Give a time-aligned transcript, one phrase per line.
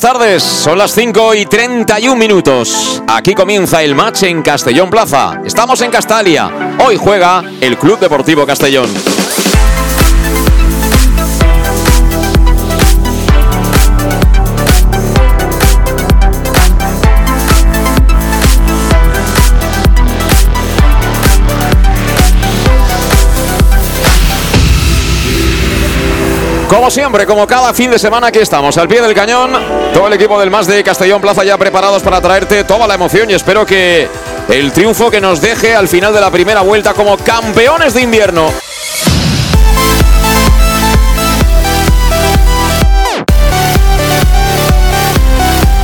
[0.00, 0.42] Buenas tardes.
[0.42, 3.02] Son las 5 y 31 minutos.
[3.08, 5.40] Aquí comienza el match en Castellón Plaza.
[5.44, 6.76] Estamos en Castalia.
[6.84, 8.88] Hoy juega el Club Deportivo Castellón.
[26.68, 29.52] Como siempre, como cada fin de semana, aquí estamos al pie del cañón.
[29.94, 33.30] Todo el equipo del Más de Castellón Plaza ya preparados para traerte toda la emoción
[33.30, 34.06] y espero que
[34.50, 38.52] el triunfo que nos deje al final de la primera vuelta como campeones de invierno.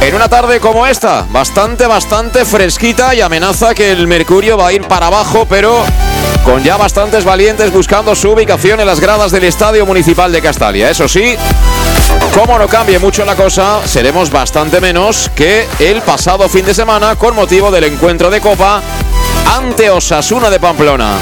[0.03, 4.73] En una tarde como esta, bastante, bastante fresquita y amenaza que el Mercurio va a
[4.75, 5.83] ir para abajo, pero
[6.45, 10.91] con ya bastantes valientes buscando su ubicación en las gradas del Estadio Municipal de Castalia.
[10.91, 11.37] Eso sí,
[12.35, 17.17] como no cambie mucho la cosa, seremos bastante menos que el pasado fin de semana
[17.17, 18.83] con motivo del encuentro de Copa
[19.57, 21.15] ante Osasuna de Pamplona.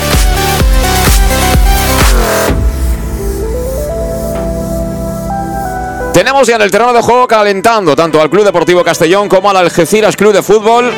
[6.13, 9.57] Tenemos ya en el terreno de juego calentando tanto al Club Deportivo Castellón como al
[9.57, 10.93] Algeciras Club de Fútbol.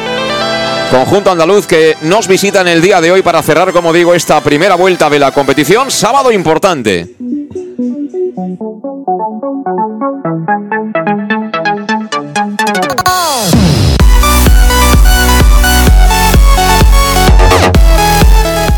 [0.94, 4.40] Conjunto andaluz que nos visita en el día de hoy para cerrar, como digo, esta
[4.40, 5.90] primera vuelta de la competición.
[5.90, 7.16] Sábado importante.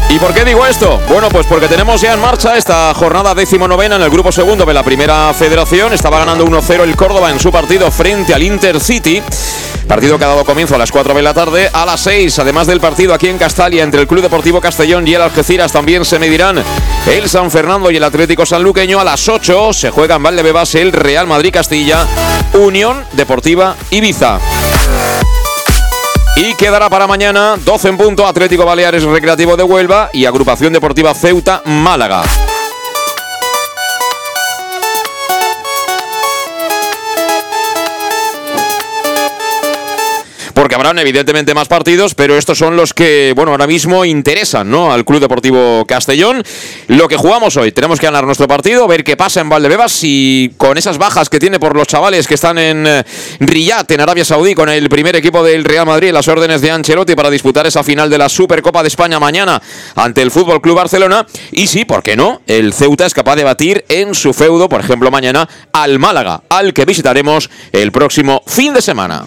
[0.09, 0.99] ¿Y por qué digo esto?
[1.11, 4.73] Bueno, pues porque tenemos ya en marcha esta jornada decimonovena en el grupo segundo de
[4.73, 5.93] la primera federación.
[5.93, 9.23] Estaba ganando 1-0 el Córdoba en su partido frente al Intercity.
[9.87, 11.71] Partido que ha dado comienzo a las 4 de la tarde.
[11.73, 15.15] A las 6, además del partido aquí en Castalia entre el Club Deportivo Castellón y
[15.15, 16.63] el Algeciras, también se medirán
[17.07, 18.99] el San Fernando y el Atlético Sanluqueño.
[18.99, 22.05] A las 8 se juega en Valdebebas el Real Madrid Castilla,
[22.55, 24.41] Unión Deportiva Ibiza.
[26.37, 31.15] Y quedará para mañana 12 en punto Atlético Baleares Recreativo de Huelva y Agrupación Deportiva
[31.15, 32.23] Ceuta Málaga.
[40.77, 44.93] Habrán evidentemente más partidos, pero estos son los que, bueno, ahora mismo interesan, ¿no?
[44.93, 46.43] Al Club Deportivo Castellón.
[46.89, 50.53] Lo que jugamos hoy, tenemos que ganar nuestro partido, ver qué pasa en Valdebebas y
[50.59, 53.05] con esas bajas que tiene por los chavales que están en eh,
[53.41, 57.15] Riyadh, en Arabia Saudí, con el primer equipo del Real Madrid, las órdenes de Ancelotti
[57.15, 59.63] para disputar esa final de la Supercopa de España mañana
[59.95, 61.27] ante el Fútbol Club Barcelona.
[61.53, 62.43] Y sí, ¿por qué no?
[62.47, 66.75] El Ceuta es capaz de batir en su feudo, por ejemplo, mañana al Málaga, al
[66.75, 69.27] que visitaremos el próximo fin de semana.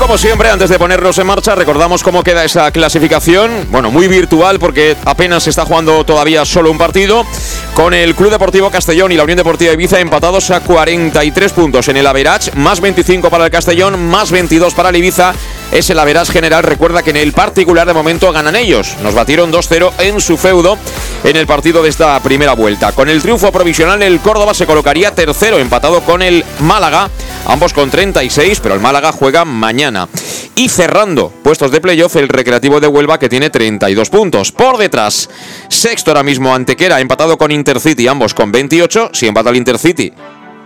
[0.00, 3.68] Como siempre, antes de ponernos en marcha, recordamos cómo queda esa clasificación.
[3.70, 7.26] Bueno, muy virtual porque apenas se está jugando todavía solo un partido.
[7.74, 11.98] Con el Club Deportivo Castellón y la Unión Deportiva Ibiza empatados a 43 puntos en
[11.98, 15.34] el Average, más 25 para el Castellón, más 22 para el Ibiza.
[15.72, 16.64] Es el Average general.
[16.64, 18.96] Recuerda que en el particular de momento ganan ellos.
[19.02, 20.76] Nos batieron 2-0 en su feudo
[21.22, 22.92] en el partido de esta primera vuelta.
[22.92, 27.08] Con el triunfo provisional, el Córdoba se colocaría tercero, empatado con el Málaga,
[27.46, 30.08] ambos con 36, pero el Málaga juega mañana.
[30.56, 34.52] Y cerrando puestos de playoff, el Recreativo de Huelva que tiene 32 puntos.
[34.52, 35.30] Por detrás,
[35.68, 39.10] sexto ahora mismo Antequera, empatado con Intercity, ambos con 28.
[39.12, 40.12] Si empata el Intercity,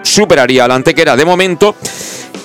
[0.02, 1.76] superaría al Antequera de momento.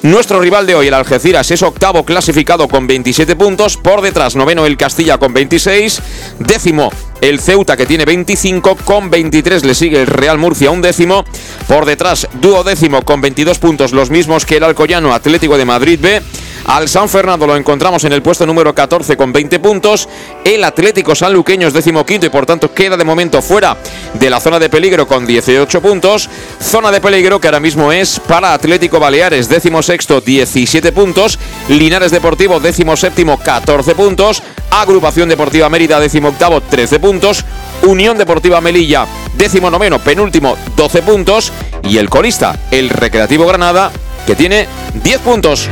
[0.02, 3.76] Nuestro rival de hoy, el Algeciras, es octavo clasificado con 27 puntos.
[3.76, 6.02] Por detrás, noveno el Castilla con 26.
[6.40, 11.26] Décimo el Ceuta que tiene 25 con 23 le sigue el Real Murcia un décimo.
[11.68, 16.22] Por detrás, duodécimo con 22 puntos, los mismos que el Alcoyano Atlético de Madrid B.
[16.70, 20.08] Al San Fernando lo encontramos en el puesto número 14 con 20 puntos.
[20.46, 23.76] El Atlético Sanluqueño es decimoquinto y por tanto queda de momento fuera
[24.14, 26.30] de la zona de peligro con 18 puntos.
[26.62, 31.40] Zona de peligro que ahora mismo es para Atlético Baleares, décimo sexto, 17 puntos.
[31.70, 34.44] Linares Deportivo, décimo séptimo, 14 puntos.
[34.70, 37.46] Agrupación Deportiva Mérida, décimo octavo, 13 puntos.
[37.82, 41.52] Unión Deportiva Melilla, décimo noveno, penúltimo, 12 puntos.
[41.82, 43.92] Y el colista, el Recreativo Granada,
[44.28, 44.68] que tiene
[45.04, 45.68] 10 puntos.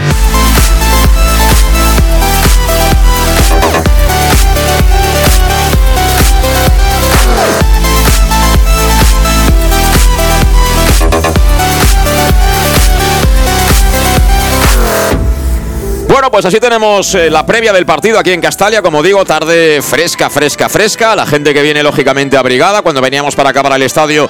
[16.31, 18.81] Pues así tenemos eh, la previa del partido aquí en Castalia.
[18.81, 21.15] Como digo, tarde fresca, fresca, fresca.
[21.15, 22.81] La gente que viene lógicamente abrigada.
[22.81, 24.29] Cuando veníamos para acá, para el estadio,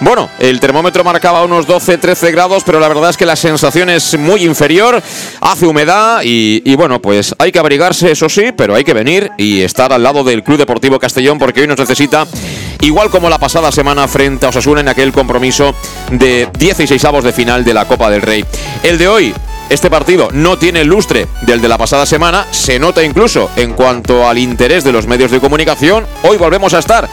[0.00, 3.90] bueno, el termómetro marcaba unos 12, 13 grados, pero la verdad es que la sensación
[3.90, 5.00] es muy inferior.
[5.40, 9.30] Hace humedad y, y bueno, pues hay que abrigarse, eso sí, pero hay que venir
[9.38, 12.26] y estar al lado del Club Deportivo Castellón porque hoy nos necesita
[12.80, 15.74] igual como la pasada semana frente a Osasuna en aquel compromiso
[16.10, 18.44] de 16 avos de final de la Copa del Rey.
[18.82, 19.34] El de hoy
[19.68, 23.72] este partido no tiene el lustre del de la pasada semana, se nota incluso en
[23.72, 26.06] cuanto al interés de los medios de comunicación.
[26.22, 27.08] Hoy volvemos a estar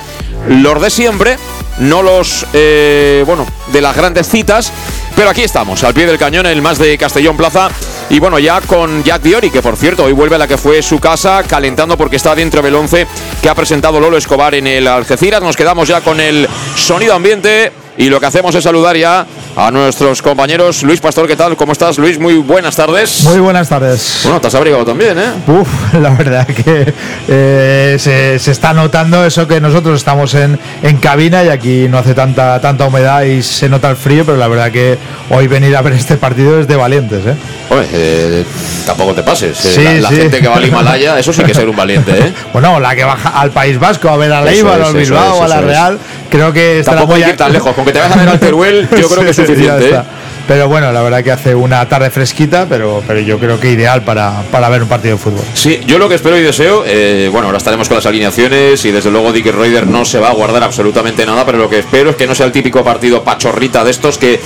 [0.47, 1.37] los de siempre,
[1.79, 4.71] no los, eh, bueno, de las grandes citas,
[5.15, 7.69] pero aquí estamos, al pie del cañón, el más de Castellón Plaza.
[8.09, 10.81] Y bueno, ya con Jack Diori, que por cierto, hoy vuelve a la que fue
[10.81, 13.07] su casa, calentando porque está dentro del 11
[13.41, 15.41] que ha presentado Lolo Escobar en el Algeciras.
[15.41, 19.25] Nos quedamos ya con el sonido ambiente y lo que hacemos es saludar ya
[19.55, 20.81] a nuestros compañeros.
[20.83, 21.55] Luis Pastor, ¿qué tal?
[21.55, 22.19] ¿Cómo estás, Luis?
[22.19, 23.23] Muy buenas tardes.
[23.23, 24.21] Muy buenas tardes.
[24.23, 25.31] Bueno, te has abrigado también, ¿eh?
[25.47, 26.93] Uf, la verdad que
[27.27, 31.99] eh, se, se, está notando eso que nosotros estamos en, en, cabina y aquí no
[31.99, 34.97] hace tanta, tanta humedad y se nota el frío, pero la verdad que
[35.29, 37.35] hoy venir a ver este partido es de valientes, ¿eh?
[37.69, 38.45] Hombre, eh,
[38.85, 39.57] tampoco te pases.
[39.57, 40.15] Sí, la, la sí.
[40.15, 42.33] gente que va al Himalaya, eso sí que es ser un valiente, ¿eh?
[42.53, 45.61] bueno, la que baja al País Vasco a ver a Leiva, al Bilbao, a la
[45.61, 45.99] Real,
[46.33, 48.39] creo que Tampoco hay que ir tan lejos, con que te vayas a ver al
[48.39, 49.89] Teruel, yo creo que es suficiente.
[49.89, 50.01] ¿eh?
[50.47, 54.03] Pero bueno, la verdad que hace una tarde fresquita, pero, pero yo creo que ideal
[54.03, 55.43] para, para ver un partido de fútbol.
[55.53, 58.91] Sí, yo lo que espero y deseo, eh, bueno, ahora estaremos con las alineaciones y
[58.91, 62.09] desde luego Dick Reuter no se va a guardar absolutamente nada, pero lo que espero
[62.09, 64.39] es que no sea el típico partido pachorrita de estos que,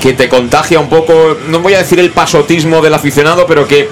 [0.00, 3.90] que te contagia un poco, no voy a decir el pasotismo del aficionado, pero que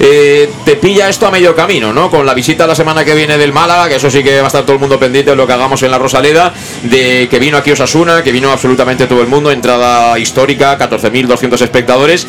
[0.00, 2.10] eh, te pilla esto a medio camino, ¿no?
[2.10, 4.46] Con la visita la semana que viene del Málaga, que eso sí que va a
[4.46, 6.54] estar todo el mundo pendiente de lo que hagamos en la Rosaleda,
[6.84, 11.60] de que vino aquí Osasuna, que vino absolutamente todo el mundo, entrada histórica, 14 12.200
[11.60, 12.26] espectadores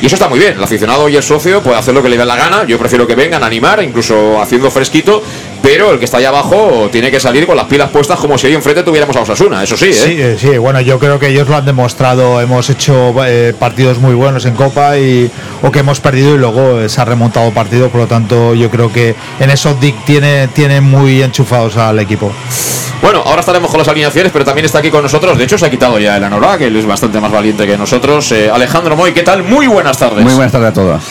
[0.00, 0.54] y eso está muy bien.
[0.54, 2.64] El aficionado y el socio puede hacer lo que le dé la gana.
[2.64, 5.22] Yo prefiero que vengan a animar, incluso haciendo fresquito,
[5.62, 8.46] pero el que está allá abajo tiene que salir con las pilas puestas como si
[8.46, 9.86] ahí enfrente tuviéramos a Osasuna, eso sí.
[9.86, 10.36] ¿eh?
[10.38, 12.40] Sí, sí, bueno, yo creo que ellos lo han demostrado.
[12.40, 15.30] Hemos hecho eh, partidos muy buenos en Copa y
[15.62, 18.92] o que hemos perdido y luego se ha remontado partido, por lo tanto yo creo
[18.92, 22.32] que en eso Dick tiene, tiene muy enchufados al equipo.
[23.02, 25.36] Bueno, ahora estaremos con las alineaciones, pero también está aquí con nosotros.
[25.36, 27.76] De hecho, se ha quitado ya el Anorak, que él es bastante más valiente que
[27.76, 28.32] nosotros.
[28.32, 29.42] Eh, Alejandro Moy, ¿qué tal?
[29.42, 30.24] Muy buenas tardes.
[30.24, 31.02] Muy buenas tardes a todos.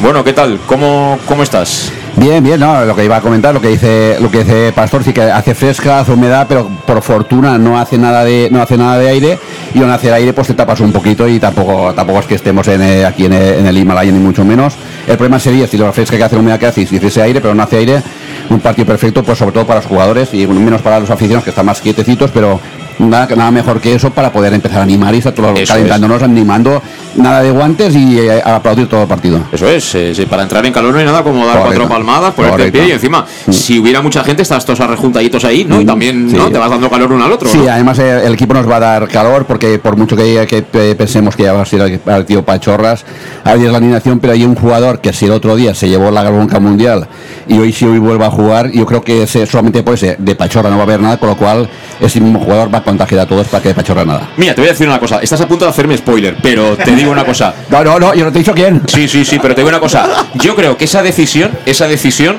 [0.00, 0.58] Bueno, ¿qué tal?
[0.66, 1.92] ¿Cómo, cómo estás?
[2.16, 5.02] Bien, bien, no, lo que iba a comentar, lo que dice, lo que dice Pastor,
[5.02, 8.76] sí que hace fresca, hace humedad, pero por fortuna no hace nada de, no hace
[8.76, 9.38] nada de aire,
[9.74, 12.68] y aún hace aire pues te tapas un poquito y tampoco, tampoco es que estemos
[12.68, 14.74] en, eh, aquí en en el, Himalaya ni mucho menos.
[15.08, 17.52] El problema sería si lo fresca que hace humedad que hace si hace aire, pero
[17.52, 18.00] no hace aire,
[18.48, 21.50] un partido perfecto, pues sobre todo para los jugadores y menos para los aficionados que
[21.50, 22.60] están más quietecitos, pero
[22.98, 26.18] nada, nada mejor que eso para poder empezar a animar y estar todos eso calentándonos,
[26.18, 26.22] es.
[26.22, 26.82] animando,
[27.16, 29.40] nada de guantes y eh, aplaudir todo el partido.
[29.52, 31.80] Eso es, eh, sí, para entrar en calor no hay nada como dar Correcto.
[31.80, 33.52] cuatro palmadas, ponerte en pie y encima, mm.
[33.52, 35.80] si hubiera mucha gente, estás todos arrejuntaditos ahí, ¿no?
[35.80, 36.36] Y también sí.
[36.36, 36.50] ¿no?
[36.50, 37.48] te vas dando calor uno al otro.
[37.48, 37.70] Sí, ¿no?
[37.70, 40.62] además eh, el equipo nos va a dar calor porque por mucho que, que
[40.94, 43.04] pensemos que ya va a ser el partido Pachorras,
[43.44, 46.60] la alineación, pero hay un jugador que si el otro día se llevó la bronca
[46.60, 47.06] mundial
[47.46, 50.34] y hoy si hoy vuelve a jugar, yo creo que ese, solamente por ese de
[50.34, 51.68] Pachorra no va a haber nada, con lo cual
[52.00, 54.30] ese mismo jugador va a contagiar a todos para que Pachorra nada.
[54.36, 56.94] Mira, te voy a decir una cosa, estás a punto de hacerme spoiler, pero te
[56.94, 57.54] digo una cosa.
[57.70, 58.82] no, no, no, yo no te he dicho quién.
[58.86, 60.08] Sí, sí, sí, pero te digo una cosa.
[60.34, 62.36] Yo creo que esa decisión, esa decisión,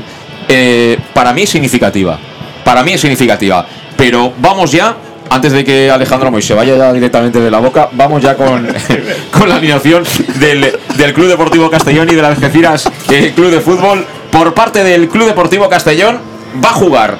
[0.47, 2.17] eh, para mí es significativa.
[2.63, 3.65] Para mí es significativa.
[3.97, 4.95] Pero vamos ya
[5.29, 8.67] antes de que Alejandro Moy se vaya ya directamente de la boca, vamos ya con,
[9.31, 10.03] con la alineación
[10.39, 14.05] del, del, Club Deportivo Castellón y de las Algeciras eh, Club de Fútbol.
[14.31, 16.19] Por parte del Club Deportivo Castellón,
[16.63, 17.17] va a jugar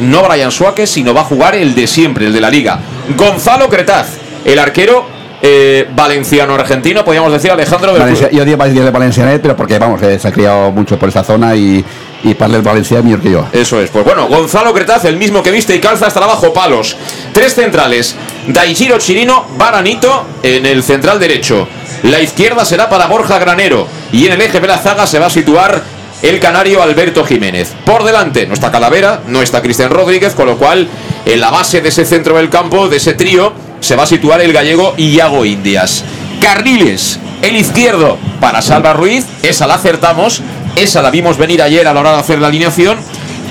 [0.00, 2.78] no Brian Suárez, sino va a jugar el de siempre, el de la liga.
[3.16, 4.08] Gonzalo Cretaz,
[4.44, 5.06] el arquero
[5.40, 7.92] eh, valenciano-argentino, podríamos decir, Alejandro.
[7.92, 11.54] Valencia, yo digo de Valencianet, pero porque vamos, se ha criado mucho por esta zona
[11.54, 11.84] y,
[12.24, 13.46] y para el Valencia es mejor que yo.
[13.52, 16.96] Eso es, pues bueno, Gonzalo Cretaz, el mismo que viste y calza, estará bajo palos.
[17.32, 18.16] Tres centrales,
[18.48, 21.68] Daijiro Chirino, Baranito en el central derecho.
[22.02, 25.26] La izquierda será para Borja Granero y en el eje de la zaga se va
[25.26, 25.82] a situar
[26.22, 27.72] el canario Alberto Jiménez.
[27.84, 30.88] Por delante no está Calavera, no está Cristian Rodríguez, con lo cual
[31.24, 34.40] en la base de ese centro del campo, de ese trío, se va a situar
[34.40, 36.04] el gallego Iago Indias.
[36.40, 40.42] Carriles, el izquierdo para Salva Ruiz, esa la acertamos,
[40.76, 42.98] esa la vimos venir ayer a la hora de hacer la alineación.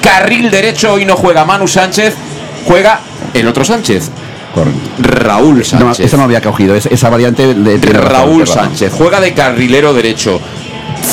[0.01, 2.13] Carril derecho, hoy no juega Manu Sánchez,
[2.65, 2.99] juega
[3.33, 4.09] el otro Sánchez,
[4.99, 6.05] Raúl No, Sánchez.
[6.05, 10.39] esa no había cogido, esa, esa variante de, de Raúl Sánchez juega de carrilero derecho.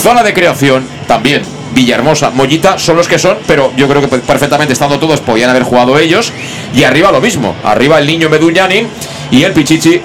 [0.02, 1.42] Zona de creación también.
[1.74, 5.64] Villahermosa, Mollita son los que son, pero yo creo que perfectamente estando todos podían haber
[5.64, 6.32] jugado ellos.
[6.74, 7.54] Y arriba lo mismo.
[7.64, 8.86] Arriba el niño Meduñani
[9.30, 10.00] y el Pichichi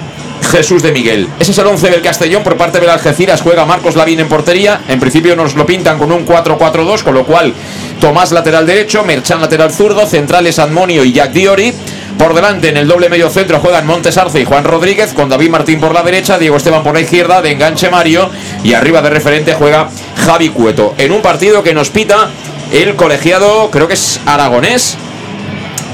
[0.50, 1.28] Jesús de Miguel.
[1.38, 3.40] Ese es el 11 del Castellón por parte del Algeciras.
[3.40, 4.80] Juega Marcos Lavín en portería.
[4.88, 7.54] En principio nos lo pintan con un 4-4-2, con lo cual
[8.00, 11.72] Tomás lateral derecho, Merchan lateral zurdo, centrales Admonio y Jack Diori.
[12.20, 15.48] Por delante, en el doble medio centro juegan Montes Arce y Juan Rodríguez, con David
[15.48, 18.28] Martín por la derecha, Diego Esteban por la izquierda, de enganche Mario,
[18.62, 20.94] y arriba de referente juega Javi Cueto.
[20.98, 22.28] En un partido que nos pita
[22.72, 24.98] el colegiado, creo que es aragonés,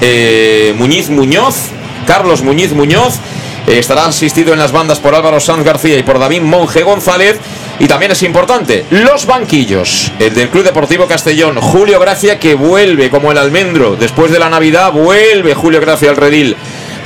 [0.01, 1.69] eh, Muñiz Muñoz,
[2.09, 3.21] Carlos Muñiz Muñoz.
[3.67, 7.39] Estará asistido en las bandas por Álvaro Sanz García y por David Monje González.
[7.79, 10.11] Y también es importante, los banquillos.
[10.19, 13.97] El del Club Deportivo Castellón, Julio Gracia, que vuelve como el almendro.
[13.97, 16.57] Después de la Navidad, vuelve Julio Gracia al redil.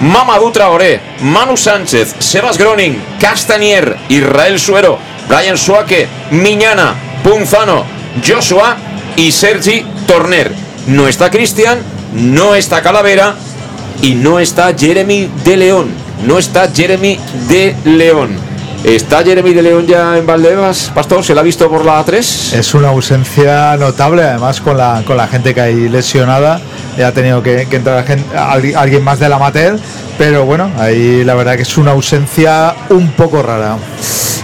[0.00, 4.98] Mamadou Traoré, Manu Sánchez, Sebas Groning, Castanier, Israel Suero,
[5.28, 7.84] Brian Suake, Miñana, Punzano,
[8.26, 8.76] Joshua
[9.16, 10.52] y Sergi Torner.
[10.86, 11.80] No está Cristian,
[12.14, 13.34] no está Calavera
[14.00, 16.09] y no está Jeremy de León.
[16.24, 18.36] No está Jeremy de León.
[18.84, 21.24] ¿Está Jeremy de León ya en Valdebebas, Pastor?
[21.24, 22.54] ¿Se la ha visto por la A3?
[22.54, 26.60] Es una ausencia notable, además con la, con la gente que hay lesionada.
[26.98, 29.78] Ya ha tenido que, que entrar alguien más del amateur,
[30.18, 33.76] pero bueno, ahí la verdad que es una ausencia un poco rara.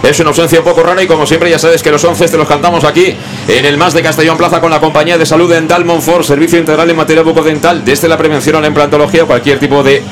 [0.03, 2.37] Es una ausencia un poco rara y como siempre ya sabes que los 11 te
[2.37, 3.15] los cantamos aquí
[3.47, 6.89] en el Más de Castellón Plaza con la compañía de salud dental Monfort, servicio integral
[6.89, 10.03] en materia bucodental, desde la prevención a la implantología, cualquier tipo de,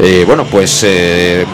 [0.00, 0.82] eh, bueno, pues...
[0.84, 1.44] eh,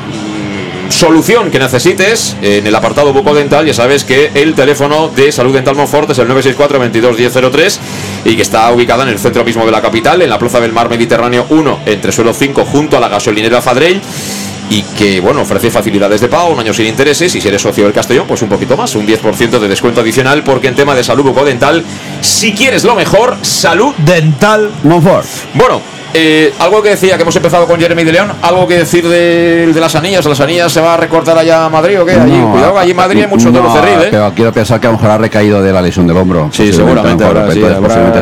[0.89, 5.75] solución que necesites en el apartado bucodental, ya sabes que el teléfono de Salud Dental
[5.75, 7.81] Monfort es el 964 22 1003
[8.25, 10.73] y que está ubicada en el centro mismo de la capital, en la Plaza del
[10.73, 14.01] Mar Mediterráneo 1, entre suelo 5, junto a la gasolinera Fadrell
[14.69, 17.85] y que bueno ofrece facilidades de pago, un año sin intereses y si eres socio
[17.85, 21.05] del Castellón pues un poquito más, un 10% de descuento adicional porque en tema de
[21.05, 21.85] salud bucodental
[22.21, 25.27] si quieres lo mejor, salud Dental, Monfort.
[25.55, 25.81] bueno,
[26.19, 29.71] eh, algo que decía que hemos empezado con Jeremy de León, algo que decir de,
[29.73, 30.25] de las anillas.
[30.25, 32.13] ¿Las anillas se va a recortar allá a Madrid o qué?
[32.13, 34.09] Allí, No, cuidado, allí en Madrid hay mucho no, toro cerril, ¿eh?
[34.11, 36.49] Pero quiero pensar que a lo mejor ha recaído de la lesión del hombro.
[36.53, 37.61] Sí, seguramente a sí,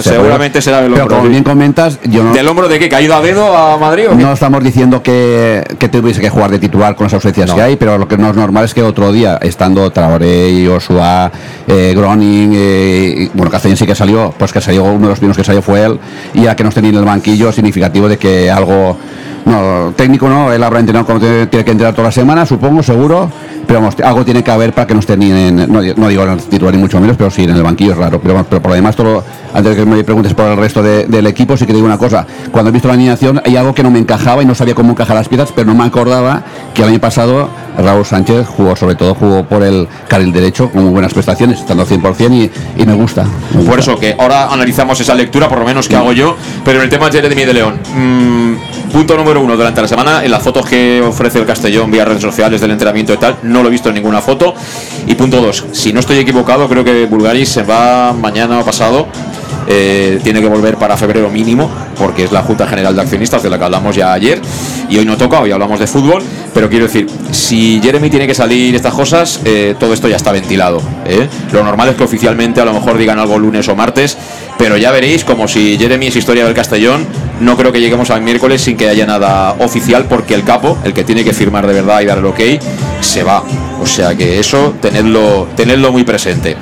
[0.00, 1.32] seguramente será del Pero hombro, como sí.
[1.32, 2.88] bien comentas, yo no, ¿Del hombro de qué?
[2.88, 4.22] ¿Caído a dedo a Madrid o qué?
[4.22, 7.54] no estamos diciendo que, que tuviese que jugar de titular con las ausencias No.
[7.56, 11.30] que hay, pero lo que no es normal es que otro día, estando Traoré, Joshua,
[11.68, 15.36] eh, Groning, eh, bueno, Castellón sí que salió, pues que salió, uno de los primeros
[15.36, 15.98] que salió fue él,
[16.34, 17.58] y ya que no esté ni en el banquillo, es
[18.08, 18.98] de que algo,
[19.44, 23.30] no, técnico no, él habrá entrenado como tiene, que entrenar toda la semana, supongo, seguro,
[23.66, 26.22] pero vamos, algo tiene que haber para que no esté ni en, no, no digo
[26.24, 28.60] en el titular ni mucho menos, pero sí en el banquillo es raro, pero, pero
[28.62, 29.22] por lo demás, todo,
[29.54, 31.98] antes de que me preguntes por el resto de- del equipo, sí que digo una
[31.98, 34.74] cosa, cuando he visto la alineación hay algo que no me encajaba y no sabía
[34.74, 36.42] cómo encajar las piezas, pero no me acordaba
[36.74, 37.48] que el año pasado
[37.78, 41.82] Raúl Sánchez jugó, sobre todo jugó por el carril derecho con muy buenas prestaciones, estando
[41.82, 42.32] al 100%
[42.76, 43.24] y, y me gusta.
[43.66, 46.84] Por eso que ahora analizamos esa lectura, por lo menos que hago yo, pero en
[46.84, 47.80] el tema de Jeremy de León.
[47.96, 48.54] mm,
[48.94, 52.22] punto número uno, durante la semana, en las fotos que ofrece el Castellón vía redes
[52.22, 54.54] sociales del entrenamiento y tal, no lo he visto en ninguna foto.
[55.08, 59.08] Y punto dos, si no estoy equivocado, creo que Bulgaris se va mañana o pasado.
[59.66, 63.50] eh, tiene que volver para febrero mínimo, porque es la Junta General de Accionistas de
[63.50, 64.40] la que hablamos ya ayer.
[64.88, 66.22] Y hoy no toca, hoy hablamos de fútbol.
[66.52, 70.32] Pero quiero decir, si Jeremy tiene que salir estas cosas, eh, todo esto ya está
[70.32, 70.80] ventilado.
[71.04, 71.28] ¿eh?
[71.52, 74.16] Lo normal es que oficialmente a lo mejor digan algo lunes o martes,
[74.58, 77.06] pero ya veréis como si Jeremy es historia del Castellón,
[77.40, 80.94] no creo que lleguemos al miércoles sin que haya nada oficial, porque el capo, el
[80.94, 82.40] que tiene que firmar de verdad y dar el ok,
[83.00, 83.42] se va.
[83.80, 86.56] O sea que eso, tenedlo, tenedlo muy presente.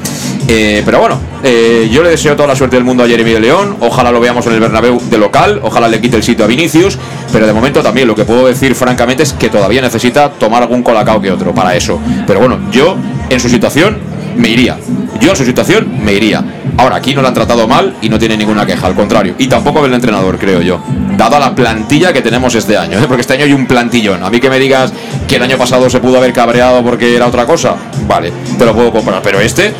[0.48, 3.40] Eh, pero bueno, eh, yo le deseo toda la suerte del mundo a Jeremy de
[3.40, 3.76] León.
[3.80, 5.60] Ojalá lo veamos en el Bernabéu de local.
[5.62, 6.98] Ojalá le quite el sitio a Vinicius.
[7.32, 10.82] Pero de momento también lo que puedo decir francamente es que todavía necesita tomar algún
[10.82, 12.00] colacao que otro para eso.
[12.26, 12.96] Pero bueno, yo
[13.30, 13.98] en su situación
[14.36, 14.78] me iría.
[15.20, 16.42] Yo en su situación me iría.
[16.78, 19.34] Ahora, aquí no lo han tratado mal y no tiene ninguna queja, al contrario.
[19.38, 20.80] Y tampoco el entrenador, creo yo.
[21.16, 23.04] Dada la plantilla que tenemos este año, ¿eh?
[23.06, 24.22] porque este año hay un plantillón.
[24.22, 24.92] A mí que me digas
[25.28, 28.74] que el año pasado se pudo haber cabreado porque era otra cosa, vale, te lo
[28.74, 29.20] puedo comprar.
[29.22, 29.72] Pero este,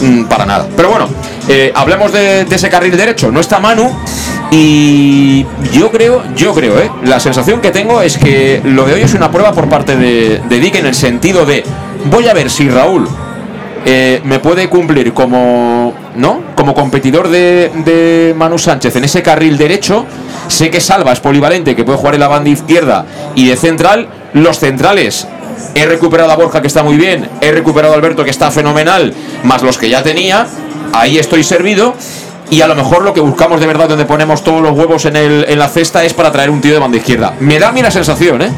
[0.00, 0.66] mm, para nada.
[0.74, 1.08] Pero bueno,
[1.48, 3.30] eh, hablemos de, de ese carril derecho.
[3.30, 3.90] No está Manu.
[4.54, 6.90] Y yo creo, yo creo, ¿eh?
[7.04, 10.42] la sensación que tengo es que lo de hoy es una prueba por parte de,
[10.46, 11.64] de Dick en el sentido de
[12.10, 13.08] voy a ver si Raúl
[13.84, 19.56] eh, me puede cumplir como no como competidor de, de Manu Sánchez en ese carril
[19.56, 20.06] derecho.
[20.48, 24.08] Sé que Salva es polivalente, que puede jugar en la banda izquierda y de central.
[24.34, 25.26] Los centrales
[25.74, 29.14] He recuperado a Borja que está muy bien, he recuperado a Alberto que está fenomenal,
[29.44, 30.46] más los que ya tenía.
[30.92, 31.94] Ahí estoy servido.
[32.50, 35.16] Y a lo mejor lo que buscamos de verdad, donde ponemos todos los huevos en,
[35.16, 37.34] el, en la cesta, es para traer un tío de banda izquierda.
[37.40, 38.50] Me da a mí la sensación, ¿eh?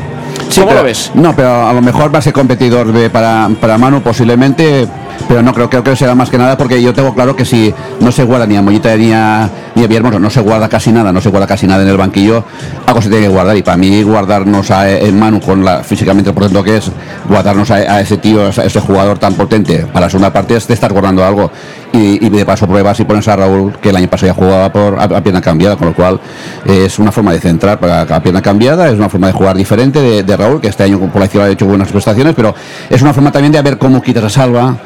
[0.54, 1.10] ¿Cómo pero- lo ves?
[1.14, 4.86] No, pero a lo mejor va a ser competidor de- para, para Manu posiblemente,
[5.28, 7.72] pero no creo, creo que será más que nada porque yo tengo claro que si
[8.00, 11.12] no se guarda ni a Mollita ni a, ni a no se guarda casi nada,
[11.12, 12.44] no se guarda casi nada en el banquillo,
[12.86, 16.32] algo se tiene que guardar y para mí guardarnos a en Manu con la físicamente
[16.32, 16.90] por ejemplo que es,
[17.28, 20.66] guardarnos a, a ese tío, a ese jugador tan potente para la segunda parte es
[20.68, 21.50] de estar guardando algo
[21.94, 24.98] y, de paso pruebas y pones a Raúl que el año pasado ya jugaba por,
[24.98, 26.20] a, pierna cambiada, con lo cual
[26.64, 30.00] es una forma de centrar para a pierna cambiada, es una forma de jugar diferente
[30.00, 32.54] de, de Raúl, que este año por la izquierda ha hecho buenas prestaciones, pero
[32.90, 34.76] es una forma también de ver cómo quitas a Salva,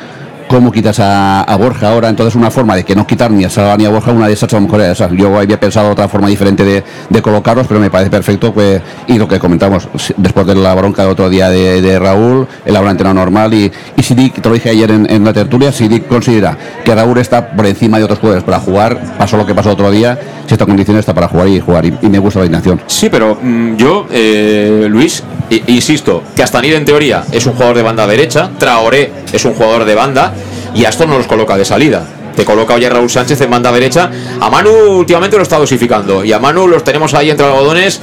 [0.48, 3.76] cómo quitas a, Borja ahora, entonces una forma de que no quitar ni a Salva
[3.76, 5.12] ni a Borja, una de esas a lo.
[5.12, 9.26] Yo había pensado otra forma diferente de, colocarlos, pero me parece perfecto pues, y lo
[9.26, 13.52] que comentamos después de la bronca de otro día de, Raúl, el habrá entrenado normal
[13.54, 16.94] y, y si Dick, te lo dije ayer en, la tertulia, si Dick considera que
[16.94, 20.18] Raúl está por encima de otros jugadores para jugar, pasó lo que pasó otro día,
[20.46, 22.80] si esta condición está para jugar y jugar y, me gusta la alineación.
[22.86, 25.22] Sí, pero mm, yo, eh, Luis,
[25.66, 29.94] insisto, Castanir en teoría es un jugador de banda derecha, Traoré es un jugador de
[29.94, 30.32] banda
[30.74, 32.04] y a estos no los coloca de salida.
[32.36, 34.10] Te coloca hoy a Raúl Sánchez en banda derecha.
[34.40, 38.00] A Manu últimamente lo está dosificando y a Manu los tenemos ahí entre algodones.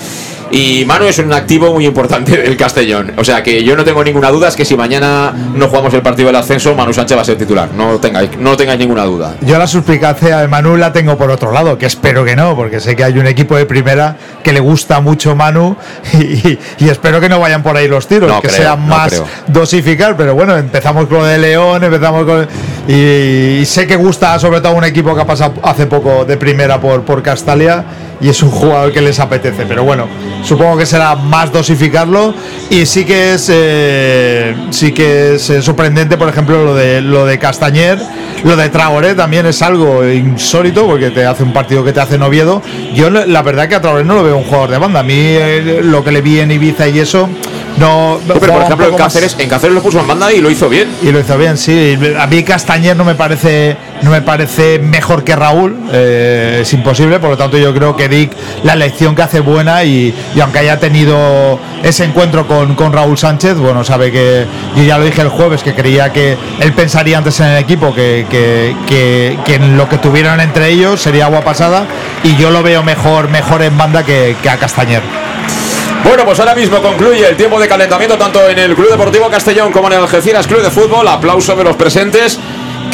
[0.52, 3.14] Y Manu es un activo muy importante del Castellón.
[3.18, 6.02] O sea que yo no tengo ninguna duda, es que si mañana no jugamos el
[6.02, 7.70] partido del ascenso, Manu Sánchez va a ser titular.
[7.76, 9.36] No tengáis, no tengáis ninguna duda.
[9.42, 12.80] Yo la suspicacia de Manu la tengo por otro lado, que espero que no, porque
[12.80, 15.76] sé que hay un equipo de primera que le gusta mucho Manu
[16.14, 20.16] y, espero que no vayan por ahí los tiros, No que creo, sea más dosificar,
[20.16, 22.48] pero bueno, empezamos con lo de León, empezamos con...
[22.88, 26.38] Y, y sé que gusta sobre todo un equipo que ha pasado hace poco de
[26.38, 27.84] primera por, por Castalia
[28.22, 30.08] y es un jugador que les apetece, pero bueno,
[30.44, 32.34] supongo que será más dosificarlo
[32.70, 37.26] y sí que es eh, sí que es eh, sorprendente, por ejemplo, lo de lo
[37.26, 38.00] de Castañer,
[38.44, 42.18] lo de Traoré también es algo insólito porque te hace un partido que te hace
[42.18, 42.62] Noviedo.
[42.94, 45.00] Yo la verdad que a Traoré no lo veo un jugador de banda.
[45.00, 47.28] A mí eh, lo que le vi en Ibiza y eso
[47.78, 50.50] no pero por ejemplo en más- Cáceres, en Cáceres lo puso en banda y lo
[50.50, 50.88] hizo bien.
[51.02, 51.98] y lo hizo bien, sí.
[52.18, 55.76] A mí Castañer no me parece, no me parece mejor que Raúl.
[55.92, 57.20] eh, es imposible.
[57.20, 58.08] Por lo tanto, yo creo que
[58.64, 63.84] La elección que hace buena y, aunque haya tenido ese encuentro con, Raúl Sánchez, bueno,
[63.84, 67.48] sabe que yo ya lo dije el jueves que creía que él pensaría antes en
[67.48, 68.26] el equipo que,
[69.48, 71.86] en lo que tuvieran entre ellos sería agua pasada
[72.24, 75.02] y yo lo veo mejor, mejor en banda que, que a Castañer.
[76.06, 79.72] Bueno, pues ahora mismo concluye el tiempo de calentamiento tanto en el Club Deportivo Castellón
[79.72, 81.08] como en el Algeciras Club de Fútbol.
[81.08, 82.40] Aplauso de los presentes.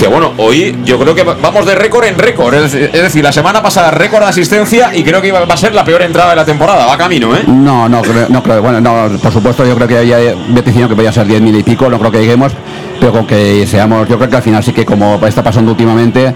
[0.01, 2.55] Que bueno, hoy yo creo que va- vamos de récord en récord.
[2.55, 5.85] Es decir, la semana pasada récord de asistencia y creo que va a ser la
[5.85, 6.87] peor entrada de la temporada.
[6.87, 7.43] Va camino, ¿eh?
[7.45, 8.63] No, no, creo- no creo.
[8.63, 10.17] Bueno, no, por supuesto, yo creo que había
[10.49, 12.51] vaticinio que podía ser 10 mil y pico, no creo que lleguemos,
[12.99, 16.33] pero con que seamos, yo creo que al final sí que como está pasando últimamente,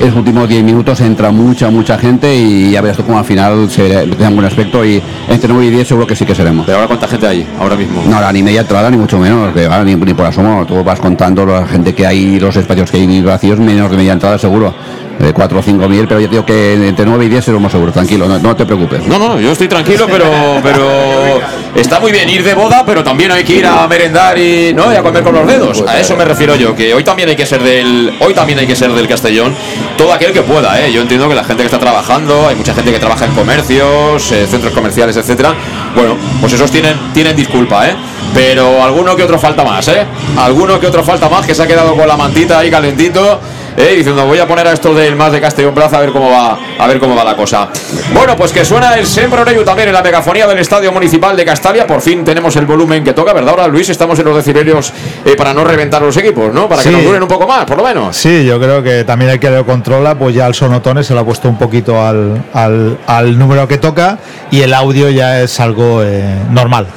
[0.00, 3.24] en los últimos 10 minutos entra mucha, mucha gente y ya verás tú como al
[3.24, 6.36] final se tenga un buen aspecto y entre 9 y 10 seguro que sí que
[6.36, 6.66] seremos.
[6.66, 8.04] Pero ahora cuánta gente hay ahora mismo.
[8.06, 11.00] No, ahora ni media entrada, ni mucho menos, que ni, ni por asomo, tú vas
[11.00, 14.74] contando la gente que hay, los espacios que hay vacíos, menos de media entrada seguro,
[15.18, 17.92] de 4 o 5 mil, pero yo digo que entre 9 y 10 seremos seguros,
[17.92, 19.06] tranquilo, no, no te preocupes.
[19.06, 20.30] No, no, yo estoy tranquilo, pero,
[20.62, 21.40] pero
[21.74, 24.84] está muy bien ir de boda, pero también hay que ir a merendar y, ¿no?
[24.84, 25.84] a comer con los dedos.
[25.86, 28.66] A eso me refiero yo, que hoy también hay que ser del, hoy también hay
[28.66, 29.54] que ser del Castellón,
[29.96, 30.92] todo aquel que pueda, ¿eh?
[30.92, 34.30] Yo entiendo que la gente que está trabajando, hay mucha gente que trabaja en comercios,
[34.32, 35.54] eh, centros comerciales, etcétera.
[35.94, 37.94] Bueno, pues esos tienen, tienen disculpa, ¿eh?
[38.34, 40.06] Pero alguno que otro falta más, ¿eh?
[40.36, 43.40] Alguno que otro falta más que se ha quedado con la mantita ahí calentito.
[43.80, 46.28] Eh, diciendo voy a poner a esto del más de Castellón Plaza a ver cómo
[46.30, 47.68] va a ver cómo va la cosa.
[48.12, 51.44] Bueno, pues que suena el Sembro Neyu también en la megafonía del Estadio Municipal de
[51.44, 51.86] Castalia.
[51.86, 53.50] Por fin tenemos el volumen que toca, ¿verdad?
[53.50, 54.92] Ahora Luis, estamos en los decibelios
[55.24, 56.68] eh, para no reventar los equipos, ¿no?
[56.68, 58.16] Para que nos duren un poco más, por lo menos.
[58.16, 61.20] Sí, yo creo que también el que lo controla, pues ya el sonotone se lo
[61.20, 64.18] ha puesto un poquito al, al, al número que toca
[64.50, 66.88] y el audio ya es algo eh, normal.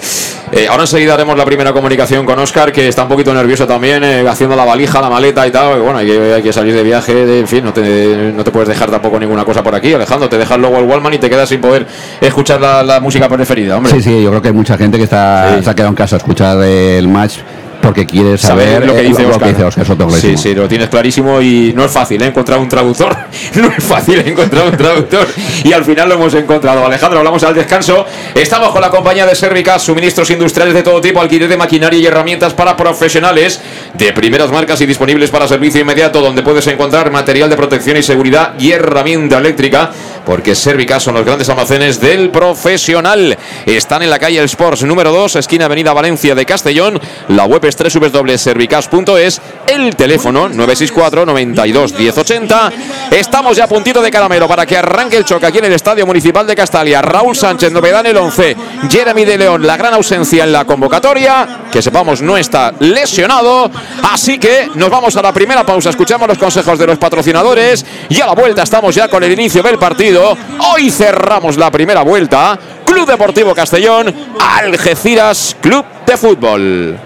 [0.53, 4.03] Eh, ahora enseguida haremos la primera comunicación con Oscar, que está un poquito nervioso también,
[4.03, 5.79] eh, haciendo la valija, la maleta y tal.
[5.79, 8.67] Bueno, hay que, hay que salir de viaje, en fin, no te, no te puedes
[8.67, 10.27] dejar tampoco ninguna cosa por aquí, Alejandro.
[10.27, 11.87] Te dejas luego el Wallman y te quedas sin poder
[12.19, 13.93] escuchar la, la música preferida, hombre.
[13.93, 15.63] Sí, sí, yo creo que hay mucha gente que está, Sí.
[15.63, 17.37] se ha quedado en casa a escuchar el match
[17.81, 19.49] porque quiere saber, lo que eh, dice Oscar.
[19.49, 22.27] dice Oscar, eso tengo sí, sí, lo tienes clarísimo y no es fácil ¿eh?
[22.27, 23.15] encontrar un traductor.
[23.55, 25.27] No es fácil encontrar un traductor
[25.63, 26.85] y al final lo hemos encontrado.
[26.85, 28.05] Alejandro, hablamos al descanso.
[28.33, 32.05] Estamos con la compañía de Servicas, suministros industriales de todo tipo, alquiler de maquinaria y
[32.05, 33.59] herramientas para profesionales
[33.93, 38.03] de primeras marcas y disponibles para servicio inmediato, donde puedes encontrar material de protección y
[38.03, 39.91] seguridad y herramienta eléctrica,
[40.25, 43.37] porque Servicas son los grandes almacenes del profesional.
[43.65, 46.99] Están en la calle El Sports número 2, esquina Avenida Valencia de Castellón.
[47.29, 52.71] La web es www.servicas.es, el teléfono 964 92 1080.
[53.11, 56.05] Estamos ya a puntito de caramelo para que arranque el choque aquí en el Estadio
[56.05, 57.01] Municipal de Castalia.
[57.01, 58.55] Raúl Sánchez, novedad en el 11.
[58.89, 61.61] Jeremy de León, la gran ausencia en la convocatoria.
[61.71, 63.71] Que sepamos, no está lesionado.
[64.11, 65.89] Así que nos vamos a la primera pausa.
[65.89, 67.85] Escuchamos los consejos de los patrocinadores.
[68.09, 70.10] Y a la vuelta estamos ya con el inicio del partido.
[70.17, 72.59] Hoy cerramos la primera vuelta.
[72.85, 76.99] Club Deportivo Castellón, Algeciras Club de Fútbol.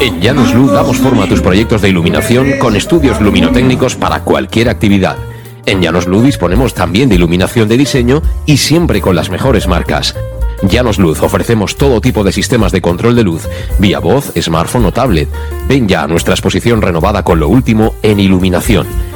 [0.00, 4.68] En Llanos Luz damos forma a tus proyectos de iluminación con estudios luminotécnicos para cualquier
[4.68, 5.16] actividad.
[5.64, 10.14] En Llanos Luz disponemos también de iluminación de diseño y siempre con las mejores marcas.
[10.62, 14.92] Llanos Luz ofrecemos todo tipo de sistemas de control de luz, vía voz, smartphone o
[14.92, 15.30] tablet.
[15.66, 18.86] Ven ya a nuestra exposición renovada con lo último en iluminación.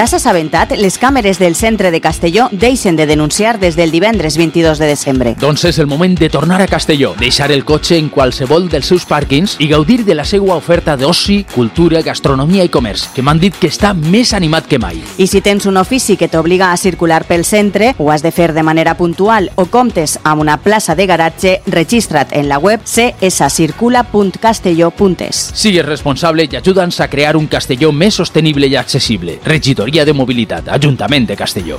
[0.00, 0.70] T'has assabentat?
[0.80, 5.34] Les càmeres del centre de Castelló deixen de denunciar des del divendres 22 de desembre.
[5.38, 9.04] Doncs és el moment de tornar a Castelló, deixar el cotxe en qualsevol dels seus
[9.04, 13.52] pàrquings i gaudir de la seva oferta d'oci, cultura, gastronomia i comerç, que m'han dit
[13.60, 14.96] que està més animat que mai.
[15.20, 18.54] I si tens un ofici que t'obliga a circular pel centre, ho has de fer
[18.56, 25.52] de manera puntual o comptes amb una plaça de garatge, registra't en la web cscircula.castelló.es.
[25.52, 29.36] Sigues responsable i ajuda'ns a crear un Castelló més sostenible i accessible.
[29.44, 31.78] Regidoria de Mobilitat, Ajuntament de Castelló.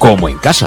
[0.00, 0.66] como en casa.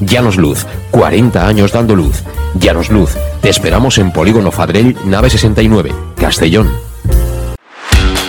[0.00, 2.22] Llanos Luz, 40 años dando luz.
[2.54, 3.10] Llanos Luz,
[3.42, 6.70] te esperamos en Polígono Fadrell, nave 69, Castellón.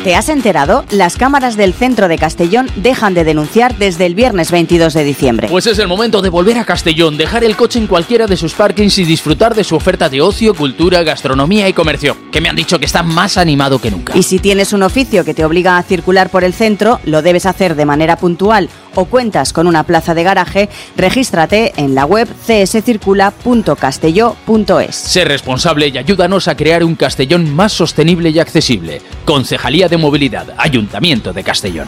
[0.04, 0.84] ¿Te has enterado?
[0.90, 5.48] Las cámaras del centro de Castellón dejan de denunciar desde el viernes 22 de diciembre.
[5.48, 8.54] Pues es el momento de volver a Castellón, dejar el coche en cualquiera de sus
[8.54, 12.56] parkings y disfrutar de su oferta de ocio, cultura, gastronomía y comercio, que me han
[12.56, 14.18] dicho que está más animado que nunca.
[14.18, 17.46] Y si tienes un oficio que te obliga a circular por el centro, lo debes
[17.46, 22.28] hacer de manera puntual o cuentas con una plaza de garaje, regístrate en la web
[22.46, 24.96] cscircula.castelló.es.
[24.96, 29.02] Sé responsable y ayúdanos a crear un Castellón más sostenible y accesible.
[29.26, 31.88] Concejalía de Movilidad, Ayuntamiento de Castellón.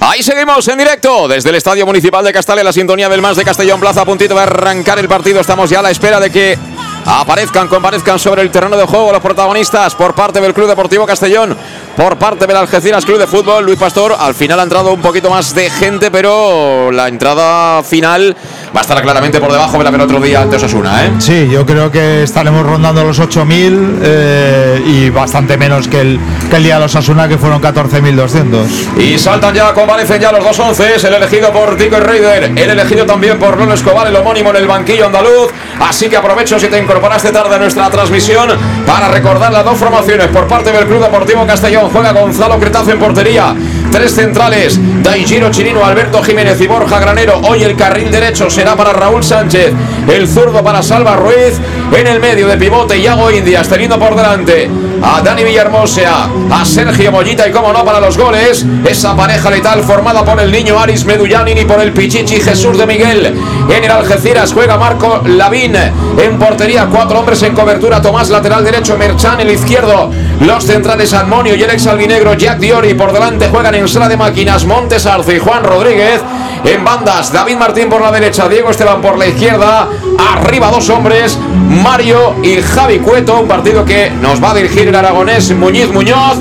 [0.00, 3.44] Ahí seguimos en directo desde el Estadio Municipal de Castale, la sintonía del Más de
[3.44, 5.40] Castellón Plaza, a puntito de arrancar el partido.
[5.40, 6.58] Estamos ya a la espera de que
[7.06, 11.56] aparezcan, comparezcan sobre el terreno de juego los protagonistas por parte del Club Deportivo Castellón,
[11.96, 13.64] por parte del Algeciras Club de Fútbol.
[13.64, 18.36] Luis Pastor, al final ha entrado un poquito más de gente, pero la entrada final
[18.74, 21.06] va a estar claramente por debajo de la que el otro día ante Osasuna.
[21.06, 21.12] ¿eh?
[21.18, 26.56] Sí, yo creo que estaremos rondando los 8.000 eh, y bastante menos que el, que
[26.56, 28.98] el día de Osasuna, que fueron 14.200.
[28.98, 32.70] Y saltan ya, comparecen ya los dos once, el elegido por Tico y Raider, el
[32.70, 35.50] elegido también por Lolo Escobar, el homónimo en el banquillo andaluz.
[35.80, 38.50] Así que aprovecho si te incorporaste tarde a nuestra transmisión
[38.86, 41.85] para recordar las dos formaciones por parte del Club Deportivo Castellón.
[41.92, 43.54] Juega Gonzalo Cretazo en portería.
[43.90, 47.40] Tres centrales, Daigiro Chirino, Alberto Jiménez y Borja Granero.
[47.48, 49.72] Hoy el carril derecho será para Raúl Sánchez,
[50.08, 51.58] el zurdo para Salva Ruiz.
[51.96, 54.68] En el medio de pivote, Iago Indias, teniendo por delante
[55.02, 59.82] a Dani Villarmosea, a Sergio Mollita y como no para los goles, esa pareja letal
[59.82, 63.34] formada por el niño Aris Medullanin y por el Pichichi Jesús de Miguel.
[63.68, 68.96] En el Algeciras juega Marco Lavín en portería, cuatro hombres en cobertura, Tomás lateral derecho,
[68.96, 73.74] Merchan el izquierdo, los centrales Almonio y el ex albinegro Jack Diori por delante juegan
[73.76, 76.20] en sala de máquinas Montes Arce y Juan Rodríguez.
[76.64, 79.88] En bandas, David Martín por la derecha, Diego Esteban por la izquierda.
[80.34, 83.40] Arriba dos hombres, Mario y Javi Cueto.
[83.40, 86.38] Un partido que nos va a dirigir el aragonés Muñiz Muñoz.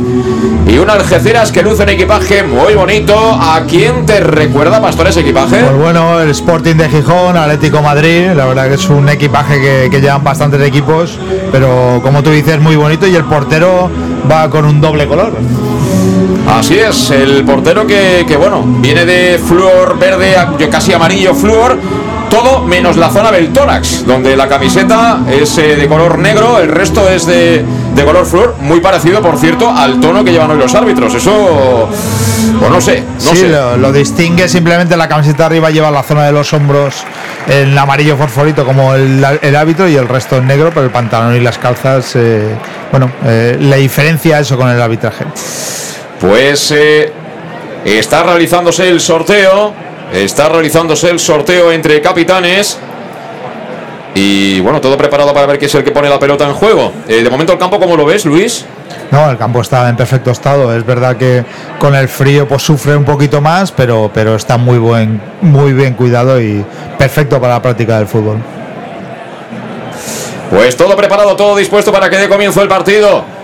[0.68, 3.16] Y un Algeciras que luce un equipaje muy bonito.
[3.16, 5.58] ¿A quién te recuerda, Pastor, ese equipaje?
[5.58, 8.30] Pues bueno, el Sporting de Gijón, Atlético Madrid.
[8.36, 11.20] La verdad que es un equipaje que, que llevan bastantes equipos.
[11.52, 13.06] Pero como tú dices, muy bonito.
[13.06, 13.92] Y el portero
[14.32, 15.34] va con un doble color.
[16.48, 20.36] Así es, el portero que, que, bueno, viene de flúor verde,
[20.72, 21.78] casi amarillo flúor,
[22.30, 26.70] todo menos la zona del tórax, donde la camiseta es eh, de color negro, el
[26.70, 30.58] resto es de, de color flúor, muy parecido, por cierto, al tono que llevan hoy
[30.58, 31.16] los árbitros.
[31.16, 31.90] Eso,
[32.60, 33.50] pues no sé, no sí, sé.
[33.50, 37.04] Lo, lo distingue simplemente la camiseta arriba lleva la zona de los hombros
[37.48, 41.36] en amarillo fosforito como el, el hábito y el resto en negro, pero el pantalón
[41.36, 42.56] y las calzas, eh,
[42.92, 45.26] bueno, eh, le diferencia eso con el arbitraje.
[46.28, 47.12] Pues eh,
[47.86, 49.74] está realizándose el sorteo.
[50.12, 52.80] Está realizándose el sorteo entre capitanes.
[54.16, 56.92] Y bueno, todo preparado para ver quién es el que pone la pelota en juego.
[57.08, 58.66] Eh, de momento el campo, ¿cómo lo ves, Luis?
[59.12, 60.76] No, el campo está en perfecto estado.
[60.76, 61.44] Es verdad que
[61.80, 65.94] con el frío pues sufre un poquito más, pero, pero está muy buen, muy bien
[65.94, 66.66] cuidado y
[66.98, 68.38] perfecto para la práctica del fútbol.
[70.50, 73.35] Pues todo preparado, todo dispuesto para que dé comienzo el partido.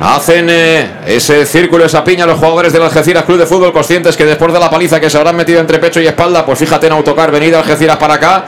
[0.00, 4.24] Hacen eh, ese círculo, esa piña los jugadores del Algeciras Club de Fútbol, conscientes que
[4.24, 6.92] después de la paliza que se habrán metido entre pecho y espalda, pues fíjate en
[6.92, 8.44] autocar, venida Algeciras para acá.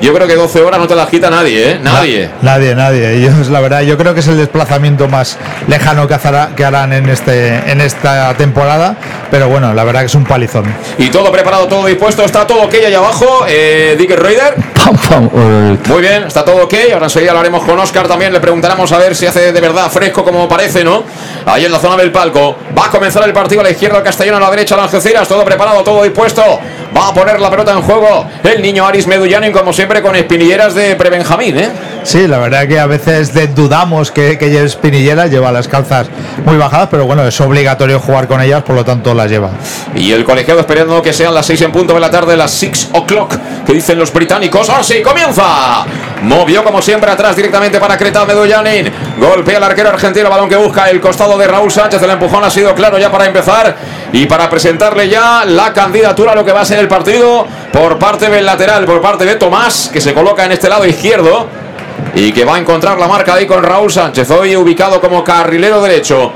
[0.00, 1.80] yo creo que 12 horas no te las quita nadie, ¿eh?
[1.82, 2.30] Nadie.
[2.42, 3.14] Nadie, nadie.
[3.14, 6.16] Ellos, la verdad, yo creo que es el desplazamiento más lejano que,
[6.56, 8.96] que harán en, este, en esta temporada.
[9.30, 10.64] Pero bueno, la verdad que es un palizón.
[10.98, 13.44] Y todo preparado, todo dispuesto, está todo ok ahí abajo.
[13.48, 14.54] Eh, Dick Raider.
[15.88, 16.74] Muy bien, está todo ok.
[16.92, 18.32] Ahora enseguida hablaremos con Oscar también.
[18.32, 20.91] Le preguntaremos a ver si hace de verdad fresco como parece, ¿no?
[21.46, 22.56] Ahí en la zona del palco.
[22.76, 25.28] Va a comenzar el partido a la izquierda, el Castellón a la derecha, el Algeciras.
[25.28, 26.42] Todo preparado, todo dispuesto.
[26.96, 30.74] Va a poner la pelota en juego el niño Aris Medullanin, como siempre, con espinilleras
[30.74, 31.70] de Prebenjamín, ¿eh?
[32.04, 36.08] Sí, la verdad que a veces dudamos que, que lleve espinillera, lleva las calzas
[36.44, 39.50] muy bajadas, pero bueno, es obligatorio jugar con ellas, por lo tanto las lleva.
[39.94, 42.90] Y el colegiado esperando que sean las 6 en punto de la tarde, las 6
[42.92, 44.68] o'clock, que dicen los británicos.
[44.68, 45.84] ¡Ahora sí, comienza!
[46.22, 48.92] Movió como siempre atrás directamente para Creta Medullanin.
[49.18, 52.02] Golpea al arquero argentino, balón que busca el costado de Raúl Sánchez.
[52.02, 53.76] El empujón ha sido claro ya para empezar
[54.12, 57.98] y para presentarle ya la candidatura a lo que va a ser el partido por
[57.98, 61.46] parte del lateral, por parte de Tomás, que se coloca en este lado izquierdo
[62.14, 65.80] y que va a encontrar la marca ahí con Raúl Sánchez, hoy ubicado como carrilero
[65.80, 66.32] derecho.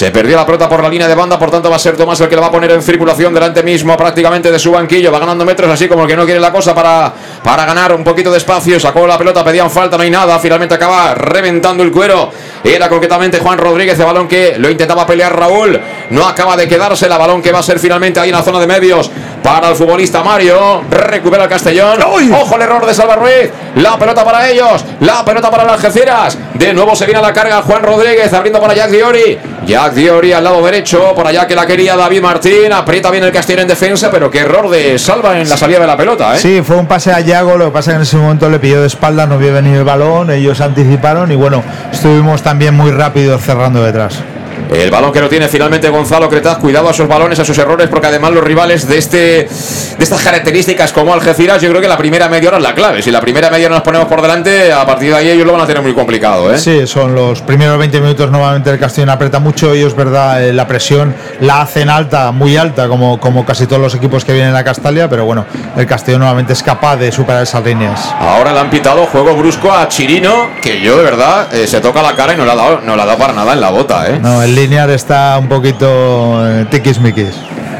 [0.00, 2.18] Se perdió la pelota por la línea de banda, por tanto va a ser Tomás
[2.22, 5.12] el que la va a poner en circulación delante mismo prácticamente de su banquillo.
[5.12, 7.12] Va ganando metros así como el que no quiere la cosa para,
[7.44, 8.80] para ganar un poquito de espacio.
[8.80, 10.38] Sacó la pelota, pedían falta, no hay nada.
[10.38, 12.30] Finalmente acaba reventando el cuero.
[12.64, 15.78] Era concretamente Juan Rodríguez, el balón que lo intentaba pelear Raúl.
[16.08, 18.58] No acaba de quedarse la balón que va a ser finalmente ahí en la zona
[18.58, 19.10] de medios
[19.42, 20.82] para el futbolista Mario.
[20.90, 21.98] Recupera el Castellón.
[22.02, 23.50] Ojo el error de Salva Ruiz.
[23.76, 24.82] La pelota para ellos.
[25.00, 26.38] La pelota para las Algeciras.
[26.54, 29.38] De nuevo se viene a la carga Juan Rodríguez abriendo para Jack Diori.
[29.66, 31.14] Jack Diori al lado derecho.
[31.14, 32.72] Por allá que la quería David Martín.
[32.72, 34.10] Aprieta bien el Castellón en defensa.
[34.10, 36.34] Pero qué error de Salva en la salida de la pelota.
[36.34, 36.38] ¿eh?
[36.38, 38.58] Sí, fue un pase a Yago, lo que pasa es que en ese momento le
[38.58, 42.90] pilló de espalda, no vio venir el balón, ellos anticiparon y bueno, estuvimos también muy
[42.90, 44.22] rápidos cerrando detrás.
[44.70, 46.58] El balón que lo tiene finalmente Gonzalo Cretaz.
[46.58, 50.22] Cuidado a sus balones, a sus errores, porque además los rivales de este de estas
[50.22, 53.02] características como Algeciras, yo creo que la primera media hora es la clave.
[53.02, 55.52] Si la primera media hora nos ponemos por delante, a partir de ahí ellos lo
[55.52, 56.54] van a tener muy complicado.
[56.54, 56.58] ¿eh?
[56.58, 60.66] Sí, son los primeros 20 minutos normalmente el Castellón aprieta mucho, ellos verdad, eh, la
[60.66, 64.64] presión la hacen alta, muy alta, como, como casi todos los equipos que vienen a
[64.64, 65.44] Castalia, pero bueno,
[65.76, 68.14] el Castellón normalmente es capaz de superar esas líneas.
[68.20, 72.02] Ahora le han pitado juego brusco a Chirino, que yo de verdad eh, se toca
[72.02, 73.70] la cara y no le ha dado, no le ha dado para nada en la
[73.70, 74.08] bota.
[74.08, 74.18] ¿eh?
[74.20, 77.34] No, el linear está un poquito eh, tiquismiquis.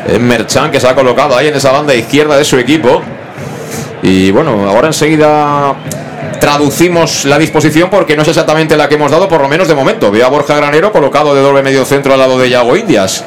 [0.08, 3.02] Es Merchan que se ha colocado ahí en esa banda izquierda de su equipo.
[4.02, 5.74] Y bueno, ahora enseguida
[6.40, 9.74] traducimos la disposición porque no es exactamente la que hemos dado, por lo menos de
[9.74, 10.10] momento.
[10.10, 13.24] Veo a Borja Granero colocado de doble medio centro al lado de Yago Indias.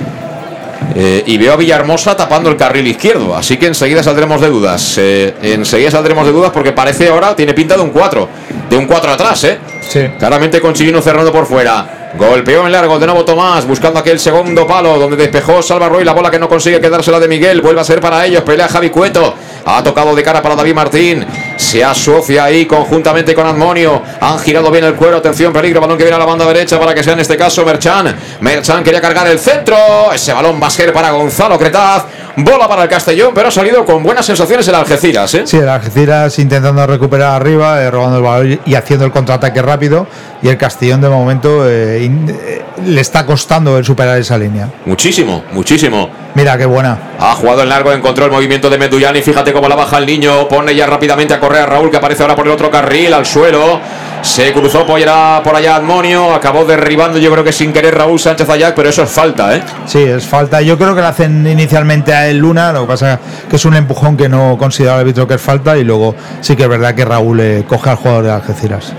[0.95, 3.35] Eh, y veo a Villahermosa tapando el carril izquierdo.
[3.35, 4.95] Así que enseguida saldremos de dudas.
[4.97, 8.29] Eh, enseguida saldremos de dudas porque parece ahora, tiene pinta de un 4.
[8.69, 9.59] De un 4 atrás, ¿eh?
[9.87, 10.01] Sí.
[10.17, 12.02] Claramente con Chirino cerrando por fuera.
[12.15, 16.13] Golpeó en largo de nuevo Tomás, buscando aquel segundo palo donde despejó Salva Roy la
[16.13, 17.59] bola que no consigue quedársela de Miguel.
[17.59, 18.43] Vuelve a ser para ellos.
[18.43, 19.33] Pelea Javi Cueto.
[19.65, 21.25] Ha tocado de cara para David Martín.
[21.57, 24.03] Se asocia ahí conjuntamente con Admonio.
[24.21, 25.17] Han girado bien el cuero.
[25.17, 25.81] Atención, peligro.
[25.81, 28.15] Balón que viene a la banda derecha para que sea en este caso Merchan.
[28.41, 29.75] Merchan quería cargar el centro.
[30.13, 32.05] Ese balón va a ser para Gonzalo Cretaz.
[32.35, 35.33] Bola para el Castellón, pero ha salido con buenas sensaciones el Algeciras.
[35.35, 35.43] ¿eh?
[35.45, 40.07] Sí, el Algeciras intentando recuperar arriba, eh, robando el balón y haciendo el contraataque rápido.
[40.43, 44.67] Y el Castellón de momento eh, eh, le está costando el superar esa línea.
[44.85, 46.09] Muchísimo, muchísimo.
[46.35, 46.97] Mira qué buena.
[47.17, 49.21] Ha jugado en largo, encontró el movimiento de Meduyani.
[49.21, 50.49] Fíjate cómo la baja el niño.
[50.49, 53.25] Pone ya rápidamente a correr a Raúl, que aparece ahora por el otro carril, al
[53.25, 53.79] suelo.
[54.21, 56.33] Se cruzó por allá, por allá Admonio.
[56.33, 59.63] Acabó derribando, yo creo que sin querer Raúl Sánchez Ayac, pero eso es falta, ¿eh?
[59.85, 60.61] Sí, es falta.
[60.61, 63.17] Yo creo que le hacen inicialmente a él Luna, lo que pasa
[63.49, 66.57] que es un empujón que no considera el árbitro que es falta y luego sí
[66.57, 68.93] que es verdad que Raúl eh, coge al jugador de Algeciras.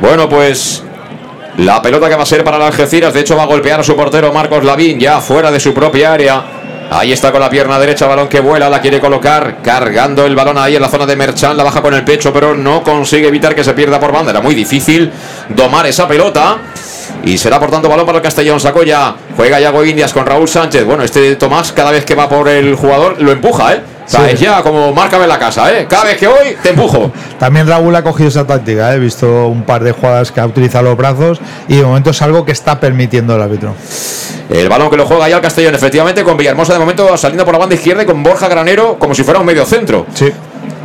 [0.00, 0.82] Bueno, pues
[1.58, 3.14] la pelota que va a ser para el Algeciras.
[3.14, 6.12] De hecho, va a golpear a su portero Marcos Lavín, ya fuera de su propia
[6.12, 6.44] área.
[6.90, 10.58] Ahí está con la pierna derecha, balón que vuela, la quiere colocar, cargando el balón
[10.58, 13.54] ahí en la zona de Merchan, la baja con el pecho, pero no consigue evitar
[13.54, 14.30] que se pierda por banda.
[14.30, 15.10] Era muy difícil
[15.48, 16.58] domar esa pelota.
[17.24, 18.60] Y será por tanto balón para el Castellón.
[18.60, 20.84] Sacó ya, juega Yago Indias con Raúl Sánchez.
[20.84, 23.80] Bueno, este Tomás, cada vez que va por el jugador, lo empuja, ¿eh?
[24.04, 24.30] O sea, Sí.
[24.34, 25.86] es ya como márcame la casa, ¿eh?
[25.88, 27.10] Cada vez que voy, te empujo.
[27.38, 30.46] También Raúl ha cogido esa táctica, eh, he visto un par de jugadas que ha
[30.46, 33.74] utilizado los brazos y de momento es algo que está permitiendo el árbitro.
[34.50, 37.54] El balón que lo juega ya el Castellón, efectivamente, con Villahermosa de momento saliendo por
[37.54, 40.06] la banda izquierda y con Borja Granero como si fuera un medio centro.
[40.14, 40.30] Sí.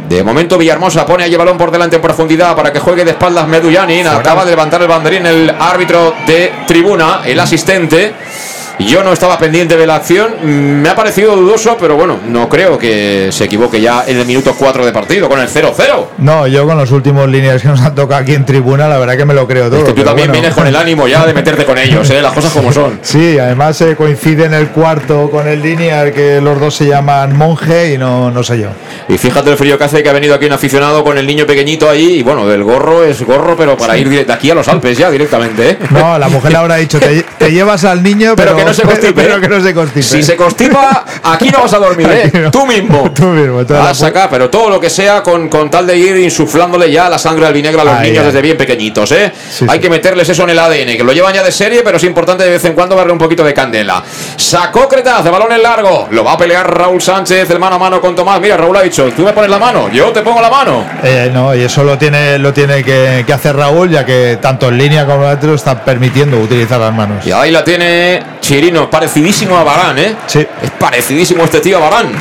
[0.07, 3.11] De momento Villahermosa pone ahí el balón por delante en profundidad para que juegue de
[3.11, 4.07] espaldas Medullanin.
[4.07, 8.13] Acaba de levantar el banderín el árbitro de tribuna, el asistente.
[8.79, 12.47] Yo no estaba pendiente de la acción, mm, me ha parecido dudoso, pero bueno, no
[12.47, 16.09] creo que se equivoque ya en el minuto 4 de partido con el 0-0.
[16.19, 19.17] No, yo con los últimos líneas que nos han tocado aquí en tribuna, la verdad
[19.17, 19.79] que me lo creo todo.
[19.79, 20.41] Es que tú también bueno.
[20.41, 22.21] vienes con el ánimo ya de meterte con ellos, ¿eh?
[22.21, 22.99] las cosas como son.
[23.07, 27.35] Sí, además eh, coincide en el cuarto con el lineal que los dos se llaman
[27.35, 28.67] monje y no, no sé yo.
[29.07, 31.45] Y fíjate el frío que hace que ha venido aquí un aficionado con el niño
[31.45, 34.67] pequeñito ahí y bueno, del gorro es gorro, pero para ir de aquí a los
[34.67, 35.77] Alpes ya directamente, ¿eh?
[35.89, 38.73] No, la mujer le habrá dicho, te, te llevas al niño, Pero pero, que no
[38.73, 39.41] se constipe, Pero ¿eh?
[39.41, 40.03] que no se constipe.
[40.03, 42.31] Si se constipa, aquí no vas a dormir, ¿eh?
[42.37, 42.51] No.
[42.51, 43.11] Tú mismo.
[43.15, 43.63] Tú mismo.
[43.63, 47.09] Vas a sacar, pero todo lo que sea con, con tal de ir insuflándole ya
[47.09, 49.31] la sangre al vinegro a los Ahí, niños desde bien pequeñitos, ¿eh?
[49.49, 49.81] Sí, Hay sí.
[49.81, 52.43] que meterles eso en el ADN, que lo llevan ya de serie, pero es importante
[52.43, 54.03] de vez en cuando darle un poquito de candela.
[54.35, 56.07] Sacó Cretaz, de balón en largo.
[56.11, 58.39] Lo va a pelear Raúl Sánchez, el mano a mano con Tomás.
[58.39, 60.85] Mira, Raúl ha dicho, tú me pones la mano, yo te pongo la mano.
[61.03, 64.69] Eh, no, y eso lo tiene, lo tiene que, que hacer Raúl, ya que tanto
[64.69, 67.25] en línea como en otro están permitiendo utilizar las manos.
[67.25, 70.15] Y ahí la tiene Chirino, parecidísimo a Barán, ¿eh?
[70.25, 70.39] Sí.
[70.61, 72.13] Es parecidísimo este tío a Barán.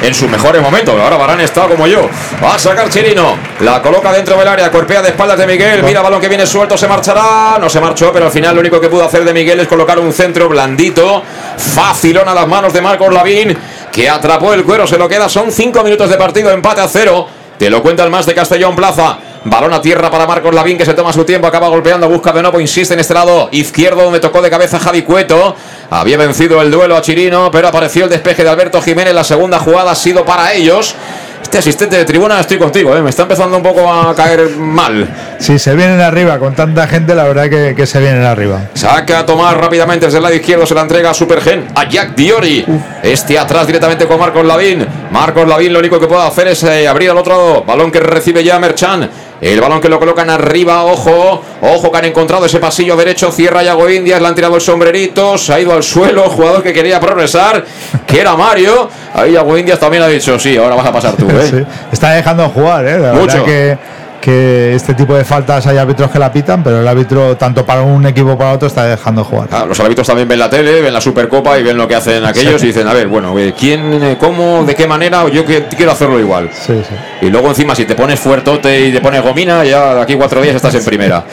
[0.00, 0.94] En sus mejores momentos.
[0.94, 2.08] Ahora Barán está como yo.
[2.40, 3.36] Va a sacar Chirino.
[3.58, 4.70] La coloca dentro del área.
[4.70, 5.82] Cuerpea de espaldas de Miguel.
[5.82, 6.78] Mira, balón que viene suelto.
[6.78, 7.58] Se marchará.
[7.60, 9.98] No se marchó, pero al final lo único que pudo hacer de Miguel es colocar
[9.98, 11.20] un centro blandito.
[11.56, 13.58] Facilón a las manos de Marcos Lavín.
[13.90, 14.86] Que atrapó el cuero.
[14.86, 15.28] Se lo queda.
[15.28, 16.52] Son cinco minutos de partido.
[16.52, 17.26] Empate a cero.
[17.58, 19.18] Te lo cuenta el más de Castellón Plaza.
[19.44, 22.42] Balón a tierra para Marcos Lavín que se toma su tiempo, acaba golpeando, busca de
[22.42, 25.56] nuevo, insiste en este lado izquierdo donde tocó de cabeza Javi Cueto.
[25.90, 29.14] Había vencido el duelo a Chirino, pero apareció el despeje de Alberto Jiménez.
[29.14, 30.94] La segunda jugada ha sido para ellos.
[31.42, 33.02] Este asistente de tribuna, estoy contigo, ¿eh?
[33.02, 35.36] me está empezando un poco a caer mal.
[35.38, 38.68] Si se vienen arriba con tanta gente, la verdad que, que se vienen arriba.
[38.72, 42.14] Saca a tomar rápidamente desde el lado izquierdo, se la entrega a Supergen, a Jack
[42.14, 42.64] Diori.
[43.02, 44.86] Este atrás directamente con Marcos Lavín.
[45.10, 47.64] Marcos Lavín lo único que puede hacer es eh, abrir al otro lado.
[47.64, 49.10] Balón que recibe ya Merchan.
[49.42, 53.64] El balón que lo colocan arriba, ojo, ojo que han encontrado ese pasillo derecho, cierra
[53.64, 57.00] Yago Indias, le han tirado el sombrerito, se ha ido al suelo, jugador que quería
[57.00, 57.64] progresar,
[58.06, 58.88] que era Mario.
[59.12, 61.42] Ahí Yago Indias también ha dicho, sí, ahora vas a pasar tú, ¿eh?
[61.50, 63.00] Sí, Está dejando jugar, ¿eh?
[63.00, 63.26] La Mucho.
[63.26, 63.78] verdad que,
[64.22, 67.82] que este tipo de faltas hay árbitros que la pitan, pero el árbitro, tanto para
[67.82, 69.48] un equipo como para otro, está dejando jugar.
[69.50, 72.24] Ah, los árbitros también ven la tele, ven la Supercopa y ven lo que hacen
[72.24, 75.28] aquellos y dicen, a ver, bueno, eh, ¿quién, eh, cómo, de qué manera?
[75.28, 76.50] Yo quiero hacerlo igual.
[76.52, 76.94] Sí, sí.
[77.26, 80.40] Y luego encima si te pones fuertote y te pones gomina, ya de aquí cuatro
[80.40, 81.24] días estás en primera.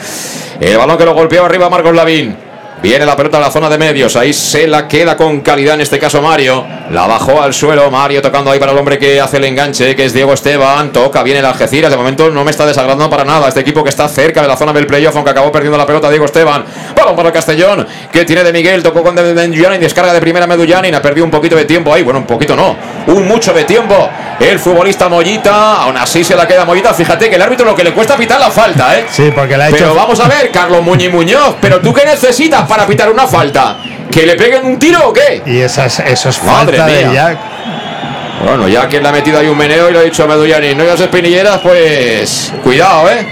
[0.58, 2.49] El balón que lo golpeó arriba Marcos Lavín.
[2.82, 5.82] Viene la pelota a la zona de medios, ahí se la queda con calidad en
[5.82, 6.64] este caso Mario.
[6.90, 10.06] La bajó al suelo, Mario tocando ahí para el hombre que hace el enganche, que
[10.06, 10.90] es Diego Esteban.
[10.90, 13.48] Toca, viene el Algeciras, de momento no me está desagradando para nada.
[13.48, 16.08] Este equipo que está cerca de la zona del playoff, aunque acabó perdiendo la pelota
[16.08, 16.64] Diego Esteban.
[16.96, 20.94] Balón para el Castellón, que tiene de Miguel, tocó con Medullanin, descarga de primera Medullanin,
[20.94, 22.76] ha perdido un poquito de tiempo ahí, bueno, un poquito no,
[23.08, 24.08] un mucho de tiempo.
[24.40, 26.94] El futbolista Mollita, aún así se la queda Mollita.
[26.94, 29.04] Fíjate que el árbitro lo que le cuesta pitar la falta, ¿eh?
[29.10, 29.94] Sí, porque la ha Pero hecho.
[29.94, 33.78] vamos a ver, Carlos Muñiz Muñoz, ¿pero tú qué necesitas para pitar una falta?
[34.10, 35.42] ¿Que le peguen un tiro o qué?
[35.44, 37.12] Y esa es, eso es Madre falta de mía.
[37.12, 37.38] Jack.
[38.46, 40.74] Bueno, ya que le ha metido ahí un meneo y le ha dicho a Medullani,
[40.74, 43.26] no llevas espinilleras, pues cuidado, ¿eh?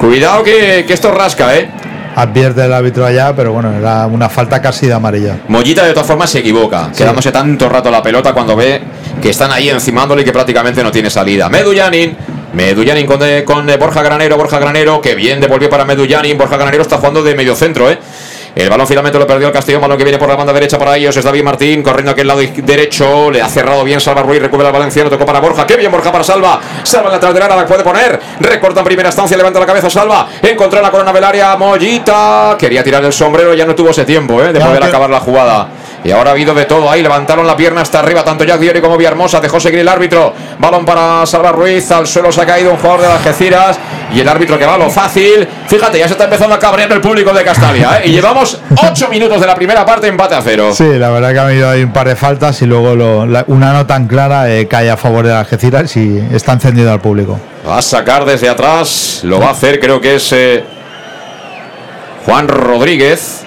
[0.00, 1.70] Cuidado que, que esto rasca, ¿eh?
[2.16, 5.38] Advierte el árbitro allá, pero bueno, era una falta casi de amarilla.
[5.48, 8.80] Mollita de todas formas se equivoca, quedándose tanto rato la pelota cuando ve
[9.20, 11.48] que están ahí encimándole y que prácticamente no tiene salida.
[11.48, 12.16] Medullanin,
[12.54, 16.56] Medullanin con, de- con eh, Borja Granero, Borja Granero, que bien devolvió para Medullanin, Borja
[16.56, 17.98] Granero está jugando de medio centro, ¿eh?
[18.54, 20.96] El balón finalmente lo perdió el Castellón, balón que viene por la banda derecha para
[20.96, 24.40] ellos, es David Martín, corriendo aquí al lado derecho, le ha cerrado bien Salva Ruiz,
[24.40, 27.48] recupera el valenciano, tocó para Borja, qué bien Borja para Salva, Salva en la trasera,
[27.56, 31.24] la puede poner, recorta en primera instancia, levanta la cabeza Salva, encontró la corona del
[31.24, 34.52] área, Mollita, quería tirar el sombrero, ya no tuvo ese tiempo, ¿eh?
[34.52, 35.68] de poder acabar la jugada.
[36.04, 38.80] Y ahora ha habido de todo ahí, levantaron la pierna hasta arriba, tanto Jack Diori
[38.82, 42.70] como Villahermosa, dejó seguir el árbitro, balón para Salva Ruiz, al suelo se ha caído
[42.72, 43.78] un jugador de las Algeciras,
[44.12, 47.00] y el árbitro que va lo fácil, fíjate, ya se está empezando a cabrear el
[47.00, 48.08] público de Castalia, ¿eh?
[48.08, 50.72] y llevamos 8 minutos de la primera parte, empate a cero.
[50.74, 53.44] Sí, la verdad que ha habido ahí un par de faltas y luego lo- la-
[53.46, 57.40] una no tan clara eh, cae a favor de Algeciras y está encendido al público.
[57.66, 60.64] Va a sacar desde atrás, lo va a hacer, creo que es eh,
[62.26, 63.43] Juan Rodríguez.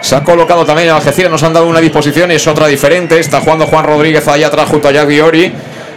[0.00, 3.18] Se ha colocado también en Algeciras, nos han dado una disposición, es otra diferente.
[3.18, 5.08] Está jugando Juan Rodríguez allá atrás junto a Jack.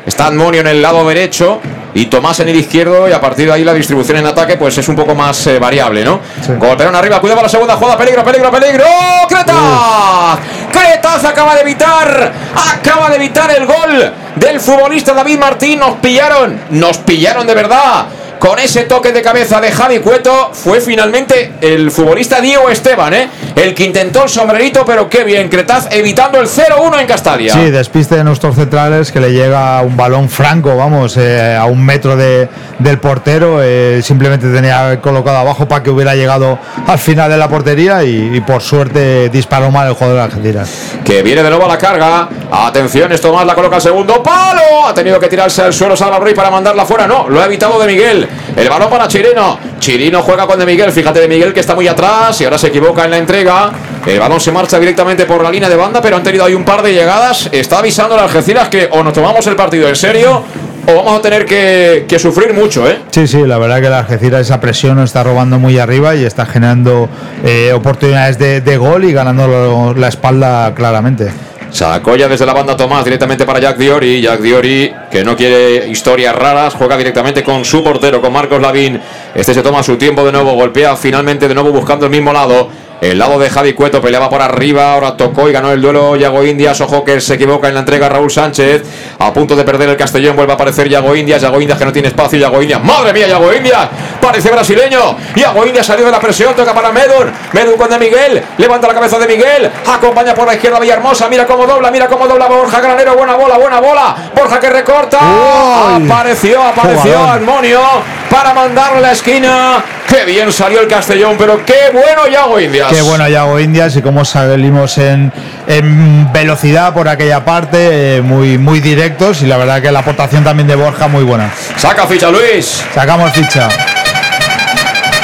[0.06, 1.62] Está Anmonio en el lado derecho
[1.94, 3.08] y Tomás en el izquierdo.
[3.08, 5.60] Y a partir de ahí la distribución en ataque pues es un poco más eh,
[5.60, 6.20] variable, ¿no?
[6.60, 7.98] Golpearon arriba, cuidado para la segunda jugada.
[7.98, 8.86] Peligro, peligro, peligro.
[9.30, 10.40] ¡Cretaz!
[10.72, 12.34] Cretaz acaba de evitar,
[12.76, 15.80] acaba de evitar el gol del futbolista David Martín.
[15.80, 18.06] Nos pillaron, nos pillaron de verdad
[18.44, 23.30] con ese toque de cabeza de Javi Cueto, fue finalmente el futbolista Diego Esteban, ¿eh?
[23.56, 27.54] el que intentó el sombrerito, pero qué bien, Cretaz evitando el 0-1 en Castalia.
[27.54, 31.86] Sí, despiste de nuestros centrales que le llega un balón franco, vamos, eh, a un
[31.86, 33.60] metro de, del portero.
[33.64, 38.36] eh, simplemente tenía colocado abajo para que hubiera llegado al final de la portería y,
[38.36, 40.96] y por suerte disparó mal el jugador de Algeciras.
[41.06, 42.28] Que viene de nuevo a la carga.
[42.52, 44.86] Atención, esto más la coloca al segundo palo.
[44.86, 47.08] Ha tenido que tirarse al suelo Salva Ruiz para mandarla fuera.
[47.08, 48.28] No, lo ha evitado de Miguel.
[48.56, 49.60] El balón para Chirino.
[49.80, 50.92] Chirino juega con de Miguel.
[50.92, 53.72] Fíjate de Miguel que está muy atrás y ahora se equivoca en la entrega.
[54.06, 56.66] El balón se marcha directamente por la línea de banda, pero han tenido ahí un
[56.66, 57.50] par de llegadas.
[57.52, 60.44] Está avisando a Algeciras que o nos tomamos el partido en serio
[60.86, 63.00] o vamos a tener que, sufrir mucho, ¿eh?
[63.12, 66.26] Sí, sí, la verdad que la Algeciras esa presión nos está robando muy arriba y
[66.26, 67.10] está generando
[67.46, 71.32] eh, oportunidades de, de gol y ganando la espalda claramente.
[71.74, 74.22] Sacó ya desde la banda Tomás directamente para Jack Diori.
[74.22, 79.02] Jack Diori, que no quiere historias raras, juega directamente con su portero, con Marcos Lavín.
[79.34, 82.70] Este se toma su tiempo de nuevo, golpea finalmente de nuevo buscando el mismo lado.
[83.04, 86.46] El lado de Javi Cueto peleaba por arriba, ahora tocó y ganó el duelo Yago
[86.46, 86.80] Indias.
[86.80, 88.82] Ojo que se equivoca en la entrega Raúl Sánchez.
[89.20, 91.42] A punto de perder el Castellón, vuelve a aparecer Yago Indias.
[91.42, 92.40] Yago Indias que no tiene espacio.
[92.40, 93.90] Yago Indias, madre mía, Yago Indias.
[94.22, 95.18] Parece brasileño.
[95.36, 97.30] Yago Indias salió de la presión, toca para Medun.
[97.52, 99.70] Medun con de Miguel, levanta la cabeza de Miguel.
[99.86, 101.28] Acompaña por la izquierda Villahermosa.
[101.28, 103.16] Mira cómo dobla, mira cómo dobla Borja Granero.
[103.18, 104.16] Buena bola, buena bola.
[104.34, 105.20] Borja que recorta.
[105.20, 106.10] Uy.
[106.10, 107.30] Apareció, apareció Jugador.
[107.32, 107.82] Almonio
[108.30, 109.84] para mandarle la esquina.
[110.14, 112.88] Qué bien salió el Castellón, pero qué bueno Yago Indias.
[112.92, 115.34] Qué bueno Yago Indias y cómo salimos en,
[115.66, 120.44] en velocidad por aquella parte, eh, muy, muy directos y la verdad que la aportación
[120.44, 121.50] también de Borja muy buena.
[121.78, 122.84] Saca ficha Luis.
[122.94, 123.68] Sacamos ficha.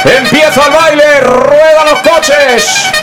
[0.06, 2.99] Empieza el baile, ruedan los coches.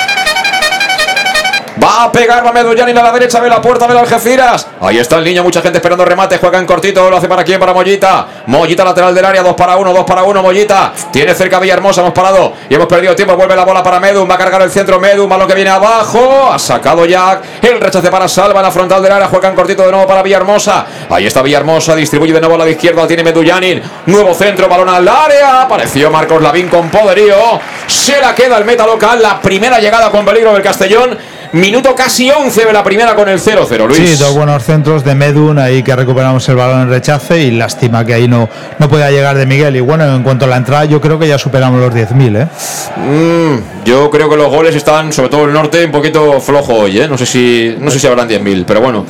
[1.82, 4.66] Va a pegar la Medullani a la derecha de la puerta de la Algeciras.
[4.80, 6.38] Ahí está el niño, mucha gente esperando remate.
[6.38, 8.26] Juega en cortito, lo hace para quién, para Mollita.
[8.46, 10.42] Mollita lateral del área, 2 para 1, 2 para 1.
[10.42, 12.00] Mollita tiene cerca a Villahermosa.
[12.00, 13.36] Hemos parado y hemos perdido tiempo.
[13.36, 14.28] Vuelve la bola para Medun.
[14.28, 15.28] Va a cargar el centro Medun.
[15.28, 16.50] Balón que viene abajo.
[16.50, 17.42] Ha sacado Jack.
[17.62, 19.28] El rechace para Salva en la frontal del área.
[19.28, 20.86] Juega en cortito de nuevo para Villahermosa.
[21.10, 21.94] Ahí está Villahermosa.
[21.94, 23.06] Distribuye de nuevo a la izquierda.
[23.06, 23.82] Tiene Medullanin.
[24.06, 25.62] Nuevo centro, balón al área.
[25.62, 27.60] Apareció Marcos Lavín con poderío.
[27.86, 29.20] Se la queda el meta local.
[29.20, 31.35] La primera llegada con peligro del Castellón.
[31.52, 33.98] Minuto casi 11 de la primera con el 0-0, Luis.
[33.98, 38.04] Sí, dos buenos centros de Medun, ahí que recuperamos el balón en rechace y lástima
[38.04, 39.76] que ahí no, no pueda llegar de Miguel.
[39.76, 42.48] Y bueno, en cuanto a la entrada, yo creo que ya superamos los 10.000, ¿eh?
[42.96, 46.98] Mm, yo creo que los goles están, sobre todo el norte, un poquito flojo hoy.
[47.00, 47.08] ¿eh?
[47.08, 49.06] No sé si no sé si habrán 10.000, pero bueno,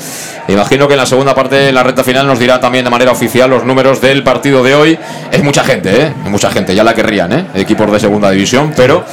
[0.49, 3.13] imagino que en la segunda parte, en la recta final, nos dirá también de manera
[3.13, 4.99] oficial los números del partido de hoy.
[5.31, 6.13] Es mucha gente, ¿eh?
[6.25, 7.47] Es mucha gente, ya la querrían, ¿eh?
[7.55, 9.05] Equipos de segunda división, pero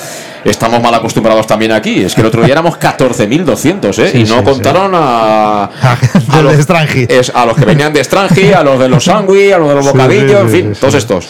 [0.52, 2.04] estamos mal acostumbrados también aquí.
[2.04, 4.10] Es que el otro día éramos 14.200, ¿eh?
[4.12, 5.70] Sí, y no sí, contaron a,
[6.36, 7.06] Del los, de Strangi.
[7.10, 9.76] es a los que venían de Strangi, a los de los Sangui, a los de
[9.76, 11.28] los Bocadillos, en fin, todos estos.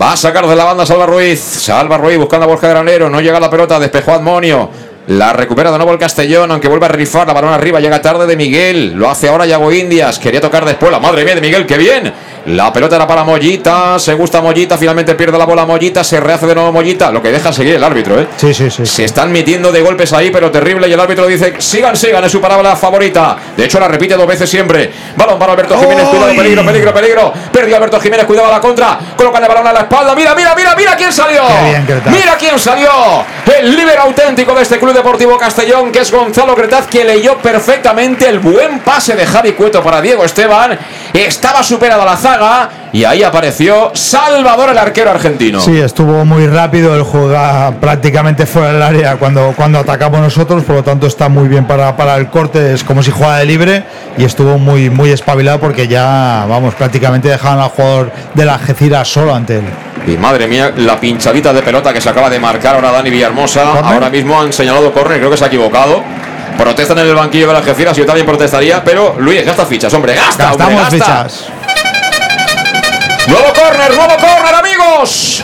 [0.00, 1.38] Va a sacar de la banda Salva Ruiz.
[1.40, 3.08] Salva Ruiz buscando a Borja Granero.
[3.08, 3.78] No llega la pelota.
[3.78, 4.70] Despejó Admonio.
[5.08, 7.78] La recupera de nuevo el Castellón, aunque vuelve a rifar la balón arriba.
[7.78, 8.94] Llega tarde de Miguel.
[8.94, 10.18] Lo hace ahora Yago Indias.
[10.18, 10.90] Quería tocar después.
[10.90, 12.12] La madre mía de Miguel, qué bien.
[12.46, 13.98] La pelota era para Mollita.
[13.98, 14.76] Se gusta Mollita.
[14.76, 16.02] Finalmente pierde la bola Mollita.
[16.02, 17.10] Se rehace de nuevo Mollita.
[17.10, 18.26] Lo que deja seguir el árbitro, ¿eh?
[18.36, 18.84] Sí, sí, sí.
[18.84, 20.88] Se están metiendo de golpes ahí, pero terrible.
[20.88, 23.36] Y el árbitro dice: sigan, sigan, es su palabra favorita.
[23.56, 24.92] De hecho, la repite dos veces siempre.
[25.16, 27.32] Balón para Alberto Jiménez, cuidado, peligro, peligro, peligro.
[27.52, 28.98] Perdió Alberto Jiménez, cuidado a la contra.
[29.16, 30.14] Colocan el balón a la espalda.
[30.14, 31.42] Mira, mira, mira, mira quién salió.
[31.46, 32.12] Qué bien, Cretaz.
[32.12, 32.90] Mira quién salió.
[33.56, 38.28] El líder auténtico de este Club Deportivo Castellón, que es Gonzalo Cretaz, que leyó perfectamente
[38.28, 40.76] el buen pase de Javi Cueto para Diego Esteban.
[41.12, 42.31] Estaba superada la zaga
[42.92, 45.60] y ahí apareció Salvador, el arquero argentino.
[45.60, 50.76] Sí, estuvo muy rápido, el juega prácticamente fuera del área cuando, cuando atacamos nosotros, por
[50.76, 53.84] lo tanto está muy bien para, para el corte, es como si jugara de libre
[54.18, 59.08] y estuvo muy, muy espabilado porque ya, vamos, prácticamente dejaban al jugador de la Algeciras
[59.08, 59.64] solo ante él.
[60.06, 63.62] Y madre mía, la pinchadita de pelota que se acaba de marcar ahora Dani Villahermosa.
[63.62, 63.84] ¿Córner?
[63.94, 66.02] Ahora mismo han señalado córner, creo que se ha equivocado.
[66.58, 70.14] Protestan en el banquillo de la Algeciras, yo también protestaría, pero Luis, gasta fichas, hombre,
[70.14, 71.24] gasta, hombre, Gastamos gasta.
[71.24, 71.46] fichas.
[73.26, 75.42] Nuevo córner, nuevo córner, amigos.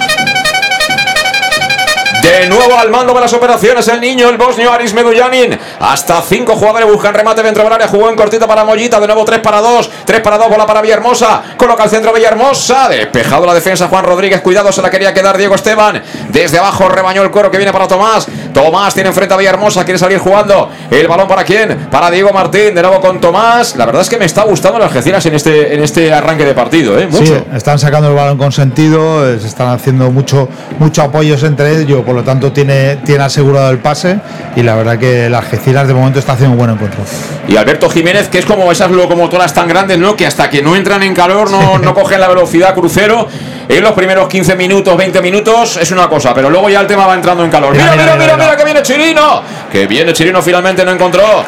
[2.29, 5.59] De nuevo al mando de las operaciones el niño, el bosnio Aris Medullanin.
[5.81, 7.89] Hasta cinco jugadores buscan remate dentro del área.
[7.89, 9.01] Jugó en cortita para Mollita.
[9.01, 9.91] De nuevo 3 para 2.
[10.05, 10.51] 3 para 2.
[10.51, 11.43] Bola para Villahermosa.
[11.57, 12.91] Coloca el centro Villahermosa.
[12.91, 14.43] Despejado la defensa Juan Rodríguez.
[14.43, 16.03] Cuidado, se la quería quedar Diego Esteban.
[16.29, 18.29] Desde abajo rebañó el cuero que viene para Tomás.
[18.53, 19.87] Tomás tiene enfrente a Villahermosa.
[19.87, 20.71] Quiere salir jugando.
[20.91, 21.89] El balón para quién?
[21.91, 22.75] Para Diego Martín.
[22.75, 23.75] De nuevo con Tomás.
[23.77, 26.53] La verdad es que me está gustando las Algeciras en este, en este arranque de
[26.53, 26.99] partido.
[26.99, 27.07] ¿eh?
[27.07, 27.25] Mucho.
[27.25, 30.49] Sí, están sacando el balón con sentido, eh, se están haciendo mucho,
[30.79, 34.19] mucho apoyos entre ellos, por lo tanto tiene, tiene asegurado el pase
[34.57, 37.01] y la verdad que la Algeciras de momento está haciendo un buen encuentro.
[37.47, 40.17] Y Alberto Jiménez, que es como esas locomotoras tan grandes, ¿no?
[40.17, 43.29] Que hasta que no entran en calor no, no cogen la velocidad crucero.
[43.69, 47.07] En los primeros 15 minutos, 20 minutos es una cosa, pero luego ya el tema
[47.07, 47.73] va entrando en calor.
[47.73, 49.43] Mira, mira, mira, mira, que viene Chirino.
[49.71, 51.45] Que viene Chirino, finalmente no encontró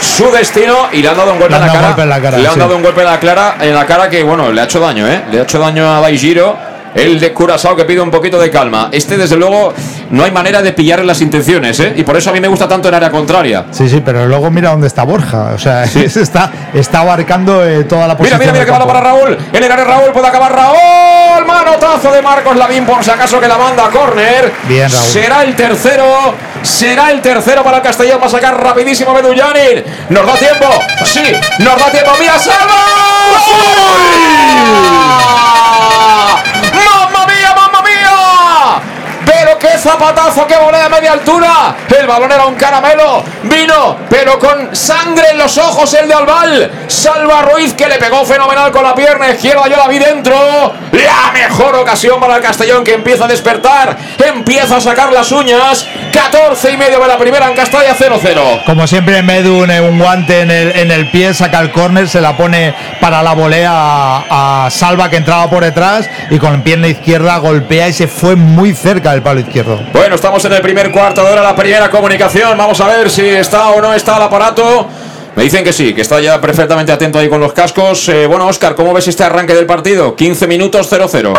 [0.00, 1.86] su destino y le han dado un golpe, en, la cara.
[1.88, 2.60] golpe en la cara, Le han sí.
[2.60, 5.06] dado un golpe en la, clara, en la cara que, bueno, le ha hecho daño,
[5.06, 5.22] ¿eh?
[5.30, 6.69] Le ha hecho daño a Daijiro.
[6.94, 8.88] El de Curazao que pide un poquito de calma.
[8.92, 9.72] Este, desde luego,
[10.10, 11.94] no hay manera de pillarle las intenciones, ¿eh?
[11.96, 13.66] Y por eso a mí me gusta tanto en área contraria.
[13.70, 15.52] Sí, sí, pero luego mira dónde está Borja.
[15.54, 18.38] O sea, está, está abarcando eh, toda la Mira, posición.
[18.40, 19.38] mira, mira del que bala para Raúl.
[19.52, 21.46] En el área Raúl puede acabar Raúl.
[21.46, 24.52] Manotazo de Marcos Lavín por si acaso que la manda a córner.
[24.68, 25.04] Bien, Raúl.
[25.04, 26.34] Será el tercero.
[26.62, 28.18] Será el tercero para el Castellón.
[28.22, 29.82] Va a sacar rapidísimo Bedullanin.
[30.10, 30.66] Nos da tiempo.
[31.04, 31.22] Sí,
[31.60, 32.10] nos da tiempo.
[32.18, 32.74] Mira, salva.
[35.20, 36.42] ¡Mamma
[39.60, 41.76] qué zapatazo, qué volea a media altura.
[41.96, 43.22] El balón era un caramelo.
[43.44, 46.70] Vino, pero con sangre en los ojos el de Albal.
[46.88, 49.68] Salva Ruiz que le pegó fenomenal con la pierna izquierda.
[49.68, 50.72] Yo la vi dentro.
[50.92, 53.96] La mejor ocasión para el Castellón que empieza a despertar.
[54.18, 55.86] Empieza a sacar las uñas.
[56.12, 58.64] 14 y medio de la primera en Castalla 0-0.
[58.64, 62.36] Como siempre, Medu un, guante en el, en el pie, saca el córner, se la
[62.36, 67.38] pone para la volea a, a Salva que entraba por detrás y con pierna izquierda
[67.38, 69.40] golpea y se fue muy cerca del palo.
[69.92, 72.56] Bueno, estamos en el primer cuarto de hora, la primera comunicación.
[72.56, 74.86] Vamos a ver si está o no está el aparato.
[75.34, 78.08] Me dicen que sí, que está ya perfectamente atento ahí con los cascos.
[78.10, 80.14] Eh, bueno, Oscar, ¿cómo ves este arranque del partido?
[80.14, 81.32] 15 minutos 0-0.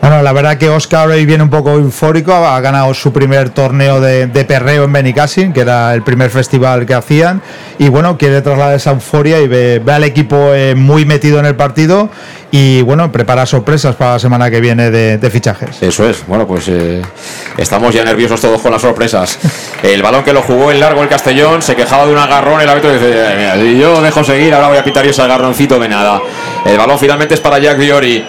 [0.00, 4.00] Bueno, la verdad que Oscar hoy viene un poco eufórico, ha ganado su primer torneo
[4.00, 7.40] de, de perreo en Benicassin, que era el primer festival que hacían,
[7.78, 11.46] y bueno, quiere trasladar esa euforia y ve, ve al equipo eh, muy metido en
[11.46, 12.10] el partido
[12.50, 15.80] y bueno, prepara sorpresas para la semana que viene de, fichajes.
[15.80, 17.02] Eso es, bueno, pues eh,
[17.56, 19.38] estamos ya nerviosos todos con las sorpresas.
[19.80, 22.60] El balón que lo jugó en largo el Castellón se quejaba de un agarrón.
[22.60, 25.88] El árbitro dice: "Eh, mira, yo dejo seguir, ahora voy a pitar ese agarroncito de
[25.88, 26.20] nada.
[26.64, 28.24] El balón finalmente es para Jack Diori.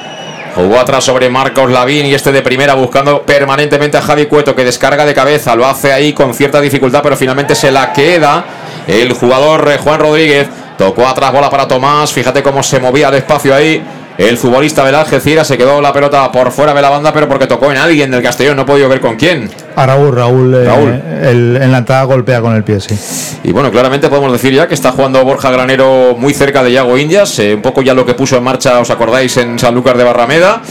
[0.57, 4.65] Jugó atrás sobre Marcos Lavín y este de primera buscando permanentemente a Javi Cueto que
[4.65, 5.55] descarga de cabeza.
[5.55, 8.43] Lo hace ahí con cierta dificultad, pero finalmente se la queda
[8.87, 10.47] el jugador eh, Juan Rodríguez.
[10.75, 12.11] Tocó atrás bola para Tomás.
[12.11, 13.83] Fíjate cómo se movía despacio ahí.
[14.17, 17.45] El futbolista del Algeciras se quedó la pelota por fuera de la banda, pero porque
[17.45, 18.55] tocó en alguien del Castellón.
[18.55, 19.51] No he podido ver con quién.
[19.79, 22.97] A Raúl, Raúl, eh, el- en la entrada golpea con el pie, sí.
[23.43, 26.97] Y bueno, claramente podemos decir ya que está jugando Borja Granero muy cerca de Yago
[26.97, 30.03] Indias, eh, un poco ya lo que puso en marcha, os acordáis, en Sanlúcar de
[30.03, 30.61] Barrameda.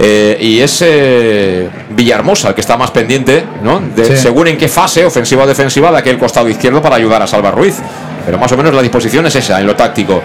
[0.00, 0.84] Eh, y es
[1.90, 3.80] Villahermosa el que está más pendiente, ¿no?
[3.94, 4.16] De- Sí.
[4.16, 7.52] Según en qué fase, ofensiva o defensiva, de aquel costado izquierdo para ayudar a Salva
[7.52, 7.76] Ruiz.
[8.26, 10.20] Pero más o menos la disposición es esa, en lo táctico.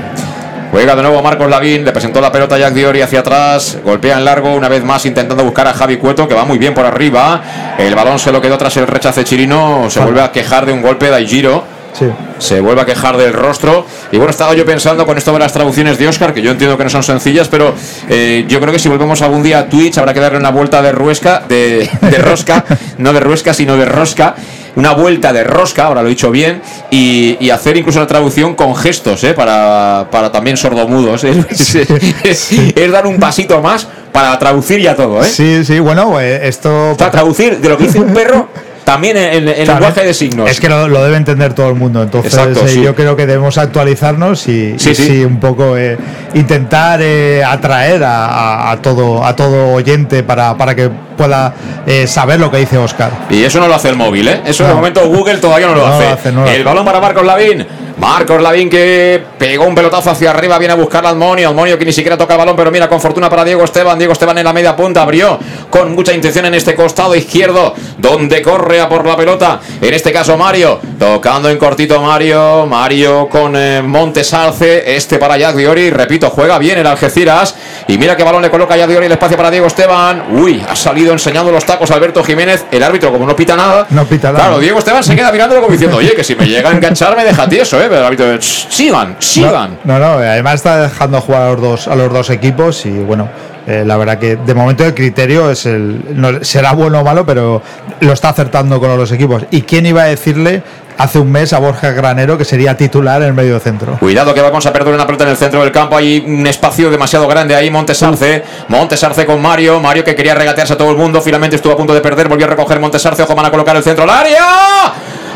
[0.72, 4.18] Juega de nuevo Marcos Lavín, le presentó la pelota a Jack Diori hacia atrás, golpea
[4.18, 6.86] en largo una vez más intentando buscar a Javi Cueto que va muy bien por
[6.86, 7.42] arriba.
[7.78, 10.82] El balón se lo quedó tras el rechace Chirino, se vuelve a quejar de un
[10.82, 11.77] golpe de Aigiro.
[11.98, 12.06] Sí.
[12.40, 13.86] Se vuelve a quejar del rostro.
[14.12, 16.78] Y bueno, estaba yo pensando con esto de las traducciones de Oscar, que yo entiendo
[16.78, 17.74] que no son sencillas, pero
[18.10, 20.82] eh, yo creo que si volvemos algún día a Twitch habrá que darle una vuelta
[20.82, 22.64] de ruesca, de, de rosca,
[23.00, 24.36] no de ruesca, sino de rosca.
[24.76, 28.54] Una vuelta de rosca, ahora lo he dicho bien, y, y hacer incluso la traducción
[28.54, 29.34] con gestos, ¿eh?
[29.34, 31.24] para, para también sordomudos.
[31.24, 31.34] ¿eh?
[32.24, 35.20] Es, es dar un pasito más para traducir ya todo.
[35.24, 35.28] ¿eh?
[35.28, 36.94] Sí, sí, bueno, esto...
[36.96, 38.50] Para traducir de lo que dice un perro
[38.88, 40.50] también en, en- en Claro, lenguaje de signos.
[40.50, 42.02] Es que lo, lo debe entender todo el mundo.
[42.02, 42.82] Entonces, Exacto, eh, sí.
[42.82, 45.26] yo creo que debemos actualizarnos y, Sí, y sí.
[45.26, 45.98] un poco eh,
[46.36, 51.54] intentar eh, atraer a, a- todo a todo oyente para, para que pueda
[51.86, 53.12] eh, saber lo que dice Oscar.
[53.30, 54.42] Y eso no lo hace el móvil, ¿eh?
[54.46, 54.76] Eso de No.
[54.78, 56.08] momento Google todavía no lo No lo hace.
[56.08, 56.64] hace, no lo el hace.
[56.64, 57.68] balón para Marcos Lavín.
[57.98, 61.50] Marcos Lavín que pegó un pelotazo hacia arriba, viene a buscar a Almonio.
[61.50, 63.98] Almonio que ni siquiera toca el balón, pero mira, con fortuna para Diego Esteban.
[63.98, 65.40] Diego Esteban en la media punta abrió
[65.70, 69.60] con mucha intención en este costado izquierdo, donde corre a por la pelota.
[69.82, 72.68] En este caso, Mario, tocando en cortito Mario.
[72.68, 75.90] Mario con eh, Montes Arce, este para Jack Diori.
[75.90, 77.56] Repito, juega bien el Algeciras.
[77.88, 80.26] Y mira qué balón le coloca Jack Diori el espacio para Diego Esteban.
[80.32, 82.66] Uy, ha salido enseñando los tacos Alberto Jiménez.
[82.72, 84.46] El árbitro, como no pita nada, No pita nada.
[84.46, 87.16] Claro, Diego Esteban se queda mirándolo como diciendo, oye, que si me llega a enganchar
[87.16, 87.87] me deja tieso, ¿eh?
[87.88, 89.80] Pero el árbitro, "Shh, sigan, sigan.
[89.84, 93.28] No, no, además está dejando jugar a los dos, a los dos equipos y bueno,
[93.68, 97.26] eh, la verdad que de momento el criterio es el no, será bueno o malo,
[97.26, 97.62] pero
[98.00, 99.44] lo está acertando con los dos equipos.
[99.52, 100.64] ¿Y quién iba a decirle
[101.00, 103.98] hace un mes a Borja Granero que sería titular en el medio centro?
[104.00, 105.98] Cuidado que vamos a perder una pelota en el centro del campo.
[105.98, 107.70] Hay un espacio demasiado grande ahí.
[107.70, 108.44] Montesarce.
[108.70, 109.80] Montesarce con Mario.
[109.80, 111.22] Mario que quería regatearse a todo el mundo.
[111.22, 112.28] Finalmente estuvo a punto de perder.
[112.30, 113.22] Volvió a recoger Montesarce.
[113.24, 114.44] Ojo, van a colocar el centro al área.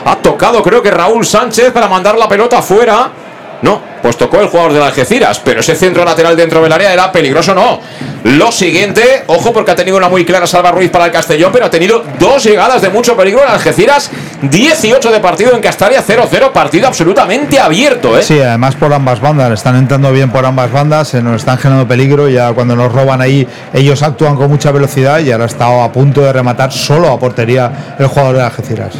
[0.05, 3.09] Ha tocado, creo que Raúl Sánchez para mandar la pelota afuera.
[3.61, 7.11] No, pues tocó el jugador del Algeciras, pero ese centro lateral dentro del área era
[7.11, 7.79] peligroso, no.
[8.23, 9.23] lo siguiente.
[9.27, 12.03] Ojo, porque ha tenido una muy clara Salva Ruiz para el Castellón, pero ha tenido
[12.19, 14.11] dos llegadas de mucho peligro en Algeciras.
[14.41, 16.51] 18 de partido en Castalia, 0-0.
[16.51, 18.23] Partido absolutamente abierto, ¿eh?
[18.23, 21.87] Sí, además por ambas bandas, están entrando bien por ambas bandas, se nos están generando
[21.87, 22.29] peligro.
[22.29, 25.91] Ya cuando nos roban ahí, ellos actúan con mucha velocidad y ahora ha estado a
[25.91, 28.93] punto de rematar solo a portería el jugador de Algeciras.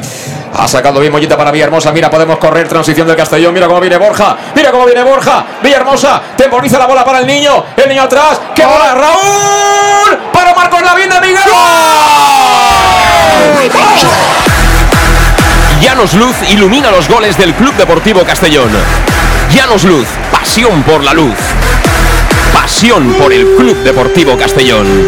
[0.53, 1.91] Ha sacado bien Mollita para Villahermosa.
[1.93, 2.67] Mira, podemos correr.
[2.67, 3.53] Transición del Castellón.
[3.53, 4.37] Mira cómo viene Borja.
[4.53, 5.45] Mira cómo viene Borja.
[5.63, 6.21] Villahermosa.
[6.35, 7.63] Temporiza la bola para el niño.
[7.77, 8.41] El niño atrás.
[8.53, 8.93] ¡Qué bola!
[8.93, 10.17] Raúl.
[10.33, 11.43] Para Marcos Lavín de Miguel.
[15.81, 18.69] Llanos Luz ilumina los goles del Club Deportivo Castellón.
[19.53, 21.35] Llanos Luz, pasión por la luz.
[22.53, 25.05] Pasión por el Club Deportivo Castellón.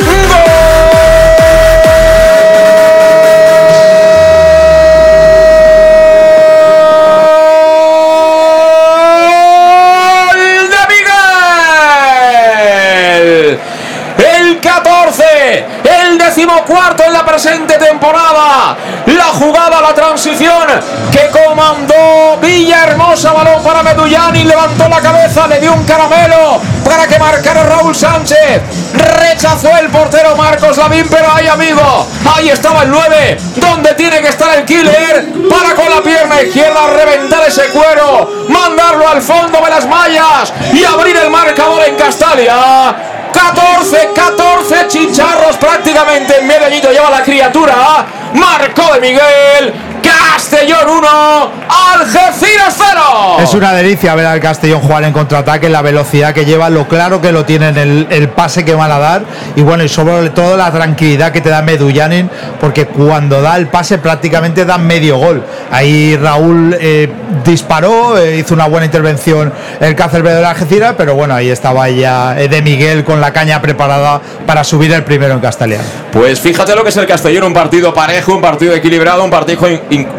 [17.33, 18.77] Presente temporada.
[19.07, 20.67] La jugada, la transición
[21.11, 27.17] que comandó Villahermosa, balón para Medullani, levantó la cabeza, le dio un caramelo para que
[27.17, 28.61] marcara Raúl Sánchez.
[28.93, 34.27] Rechazó el portero Marcos Lavín, pero ahí amigo, ahí estaba el 9, donde tiene que
[34.27, 39.69] estar el killer, para con la pierna izquierda reventar ese cuero, mandarlo al fondo de
[39.71, 43.12] las mallas y abrir el marcador en Castalia.
[43.51, 48.05] 14, 14 chicharros prácticamente en medio añito lleva la criatura.
[48.33, 49.92] Marcó de Miguel.
[50.03, 51.07] Castellón 1,
[51.93, 53.37] Algeciras 0.
[53.39, 57.21] Es una delicia ver al Castellón jugar en contraataque, la velocidad que lleva, lo claro
[57.21, 59.23] que lo tienen, el, el pase que van a dar
[59.55, 62.29] y bueno, y sobre todo la tranquilidad que te da Medullanin,
[62.59, 65.43] porque cuando da el pase prácticamente da medio gol.
[65.71, 67.09] Ahí Raúl eh,
[67.43, 71.89] disparó, eh, hizo una buena intervención el Cáceres de la Algeciras, pero bueno, ahí estaba
[71.89, 75.81] ya de Miguel con la caña preparada para subir el primero en Castellón.
[76.11, 79.61] Pues fíjate lo que es el Castellón, un partido parejo, un partido equilibrado, un partido,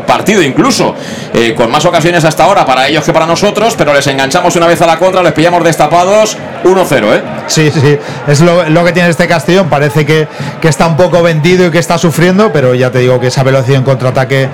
[0.06, 0.94] partido incluso
[1.32, 4.66] eh, con más ocasiones hasta ahora para ellos que para nosotros, pero les enganchamos una
[4.66, 7.22] vez a la contra, les pillamos destapados 1-0, ¿eh?
[7.46, 9.68] Sí, sí, es lo, lo que tiene este Castellón.
[9.68, 10.26] Parece que,
[10.60, 13.42] que está un poco vendido y que está sufriendo, pero ya te digo que esa
[13.42, 14.48] velocidad en contraataque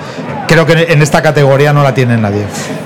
[0.47, 2.45] creo que en esta categoría no la tiene nadie.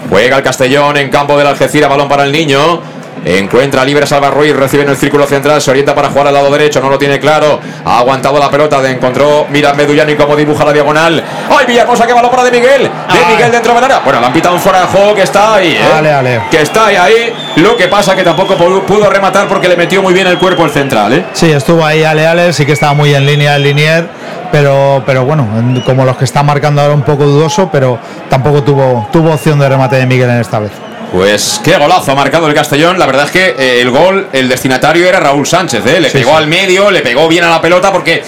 [0.09, 2.81] Juega el Castellón en campo del Algeciras, balón para el niño.
[3.25, 6.51] Encuentra libre Salva Ruiz, recibe en el círculo central, se orienta para jugar al lado
[6.51, 7.59] derecho, no lo tiene claro.
[7.83, 11.23] Ha aguantado la pelota, de encontró, mira Medullani cómo dibuja la diagonal.
[11.49, 12.83] ¡Ay, Villahermosa, que balón para de Miguel!
[12.83, 13.33] De Ay.
[13.35, 13.99] Miguel dentro del área.
[14.05, 15.79] Bueno, le han pitado un fuera de juego que está ahí, ¿eh?
[15.97, 16.41] Ale, ale.
[16.51, 17.33] Que está ahí, ahí.
[17.55, 20.69] Lo que pasa que tampoco pudo, rematar porque le metió muy bien el cuerpo el
[20.69, 21.25] central, ¿eh?
[21.33, 24.07] Sí, estuvo ahí Ale Ale, sí que estaba muy en línea el linier,
[24.51, 27.97] pero, pero bueno, en- como los que están marcando ahora un poco dudoso, pero
[28.29, 30.71] tampoco tuvo, tuvo opción de remate de Miguel en esta vez.
[31.11, 32.99] Pues qué golazo ha marcado el Castellón.
[32.99, 35.85] La verdad es que eh, el gol, el destinatario era Raúl Sánchez.
[35.85, 35.99] ¿eh?
[35.99, 36.37] Le Sí, pegó sí.
[36.37, 38.21] al medio, le pegó bien a la pelota porque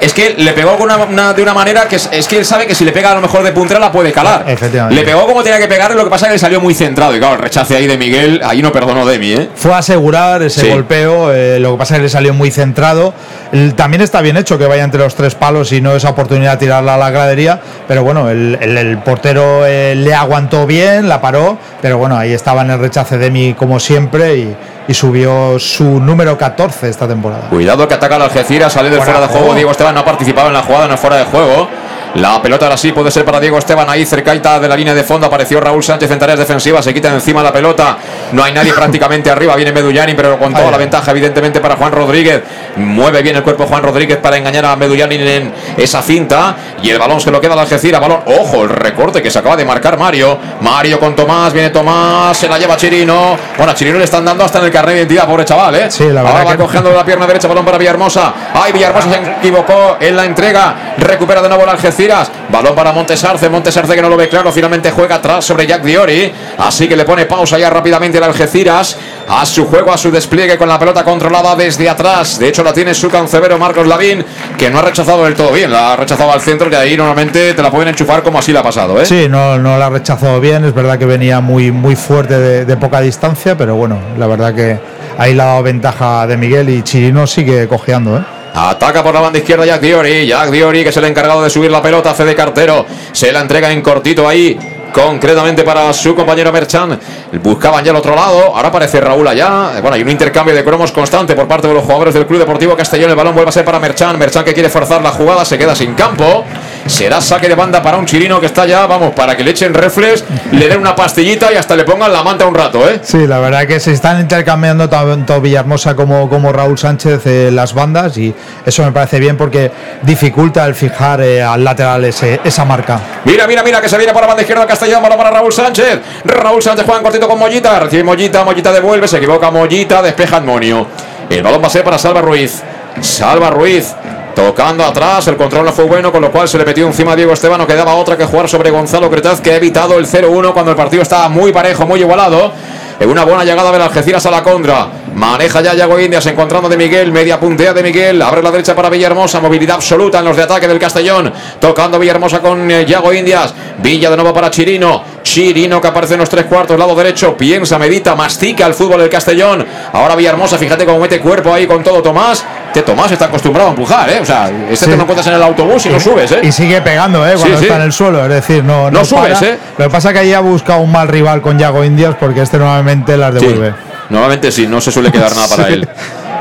[0.00, 2.44] es que le pegó con una- una- de una manera que es, es que él
[2.44, 4.44] sabe que si le pega a lo mejor de puntera la puede calar.
[4.46, 4.94] Efectivamente.
[4.94, 7.14] Le pegó como tenía que pegar, lo que pasa es que le salió muy centrado.
[7.14, 9.48] Y claro, el rechace ahí de Miguel, ahí no perdonó Demi, ¿eh?
[9.54, 10.68] Fue a asegurar ese Sí.
[10.70, 13.14] golpeo, eh, lo que pasa es que le salió muy centrado.
[13.52, 16.52] El- también está bien hecho que vaya entre los tres palos y no esa oportunidad
[16.52, 21.08] de tirarla a la gradería, pero bueno, el, el- el portero eh, le aguantó bien,
[21.08, 24.56] la paró, pero bueno, ahí estaba en el rechace de mí como siempre y,
[24.88, 27.48] y subió su número 14 esta temporada.
[27.50, 29.40] Cuidado que ataca al Algeciras, sale del Fuera de de juego.
[29.42, 29.54] juego.
[29.54, 31.68] Diego Esteban no ha participado en la jugada, no es fuera de juego.
[32.14, 35.04] La pelota ahora sí puede ser para Diego Esteban ahí cercaita de la línea de
[35.04, 35.26] fondo.
[35.26, 37.98] Apareció Raúl Sánchez en tareas defensivas, se quita encima la pelota.
[38.32, 39.54] No hay nadie prácticamente arriba.
[39.56, 42.42] Viene Medullani, pero con toda la ventaja, evidentemente, para Juan Rodríguez.
[42.76, 46.56] Mueve bien el cuerpo Juan Rodríguez para engañar a Medullani en esa cinta.
[46.82, 48.00] Y el balón se lo queda al Algeciras.
[48.00, 50.38] Balón, ojo, el recorte que se acaba de marcar Mario.
[50.62, 53.36] Mario con Tomás, viene Tomás, se la lleva Chirino.
[53.58, 55.90] Bueno, a Chirino le están dando hasta en el carnet de identidad, pobre chaval, ¿eh?
[55.90, 58.32] Sí, la Ahora va que- cogiendo la pierna derecha, balón para Villahermosa.
[58.54, 60.74] Ay, Villahermosa se equivocó en la entrega.
[60.98, 62.05] Recupera de nuevo el Algeciras.
[62.50, 63.48] Balón para Montesarce.
[63.48, 64.52] Montesarce que no lo ve claro.
[64.52, 66.32] Finalmente juega atrás sobre Jack Diori.
[66.58, 68.96] Así que le pone pausa ya rápidamente el Algeciras.
[69.28, 72.38] A su juego, a su despliegue con la pelota controlada desde atrás.
[72.38, 74.24] De hecho, la tiene su cancebero Marcos Lavín,
[74.56, 75.70] que no ha rechazado del todo bien.
[75.72, 78.60] La ha rechazado al centro, que ahí normalmente te la pueden enchufar como así le
[78.60, 79.04] ha pasado, ¿eh?
[79.04, 82.76] Sí, no, no la rechazó bien, es verdad que venía muy, muy fuerte de, de
[82.76, 84.78] poca distancia, pero bueno, la verdad que
[85.18, 88.35] ahí la ha dado ventaja de Miguel y Chirino sigue cojeando, ¿eh?
[88.58, 90.26] Ataca por la banda izquierda Jack Diori.
[90.26, 92.86] Jack Diori, que es el encargado de subir la pelota, hace de cartero.
[93.12, 94.58] Se la entrega en cortito ahí.
[94.94, 96.98] Concretamente para su compañero Merchan.
[97.42, 98.56] Buscaban ya al otro lado.
[98.56, 99.72] Ahora aparece Raúl allá.
[99.82, 102.74] Bueno, hay un intercambio de cromos constante por parte de los jugadores del Club Deportivo
[102.74, 103.10] Castellón.
[103.10, 104.18] El balón vuelve a ser para Merchan.
[104.18, 105.44] Merchan que quiere forzar la jugada.
[105.44, 106.46] Se queda sin campo.
[106.86, 109.74] Será saque de banda para un chilino que está ya, vamos, para que le echen
[109.74, 113.00] reflex, le den una pastillita y hasta le pongan la manta un rato, ¿eh?
[113.02, 117.74] Sí, la verdad que se están intercambiando tanto Villahermosa como, como Raúl Sánchez eh, las
[117.74, 118.32] bandas y
[118.64, 119.70] eso me parece bien porque
[120.02, 123.00] dificulta el fijar eh, al lateral ese- esa marca.
[123.24, 126.00] Mira, mira, mira, que se viene por la banda izquierda Castellón, balón para Raúl Sánchez.
[126.24, 130.36] Raúl Sánchez juega en cortito con Mollita, recibe Mollita, Mollita devuelve, se equivoca Mollita, despeja
[130.36, 130.86] Admonio.
[131.28, 132.62] El balón va a ser para Salva Ruiz.
[133.00, 133.92] Salva Ruiz.
[134.36, 137.16] Tocando atrás, el control no fue bueno, con lo cual se le metió encima a
[137.16, 137.56] Diego Esteban.
[137.56, 140.76] No quedaba otra que jugar sobre Gonzalo Cretaz, que ha evitado el 0-1 cuando el
[140.76, 142.52] partido estaba muy parejo, muy igualado.
[143.00, 144.88] En una buena llegada de Algeciras a la contra.
[145.14, 147.12] Maneja ya Yago Indias encontrando de Miguel.
[147.12, 148.20] Media puntea de Miguel.
[148.20, 149.40] Abre la derecha para Villahermosa.
[149.40, 151.32] Movilidad absoluta en los de ataque del Castellón.
[151.58, 153.54] Tocando Villahermosa con eh, Yago Indias.
[153.78, 155.02] Villa de nuevo para Chirino.
[155.36, 157.36] Chirino que aparece en los tres cuartos, lado derecho.
[157.36, 159.66] Piensa, medita, mastica el fútbol del Castellón.
[159.92, 162.42] Ahora Villahermosa, fíjate cómo mete cuerpo ahí con todo Tomás.
[162.68, 164.18] Este Tomás está acostumbrado a empujar, ¿eh?
[164.22, 164.90] O sea, este Sí.
[164.90, 166.40] te lo encuentras en el autobús y no subes, ¿eh?
[166.42, 167.34] Y sigue pegando, ¿eh?
[167.36, 167.64] Cuando Sí, sí.
[167.64, 168.22] está en el suelo.
[168.22, 169.46] Es decir, no, No subes, para.
[169.52, 169.58] ¿eh?
[169.76, 172.40] Lo que pasa es que ahí ha buscado un mal rival con Yago Indias porque
[172.40, 173.74] este normalmente las devuelve.
[174.08, 175.86] Normalmente sí, no se suele quedar nada para él.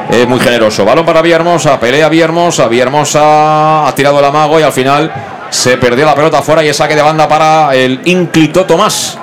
[0.09, 0.85] Es muy generoso.
[0.85, 2.67] Balón para Villahermosa, pelea Villahermosa.
[2.69, 5.11] Villahermosa ha tirado el amago y al final
[5.49, 9.17] se perdió la pelota fuera y es saque de banda para el ínclito Tomás,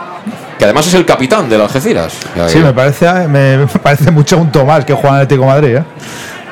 [0.58, 2.12] que además es el capitán del Algeciras.
[2.48, 5.76] Sí, me parece, me, parece mucho un Tomás que juega en el Atlético de Madrid,
[5.76, 5.84] ¿eh?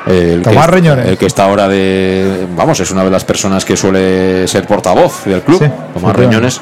[0.06, 1.06] El Tomás que, Reñones.
[1.06, 2.46] El que está ahora de.
[2.56, 5.62] Vamos, es una de las personas que suele ser portavoz del club.
[5.62, 6.16] Sí, Tomás.
[6.16, 6.60] Reñones.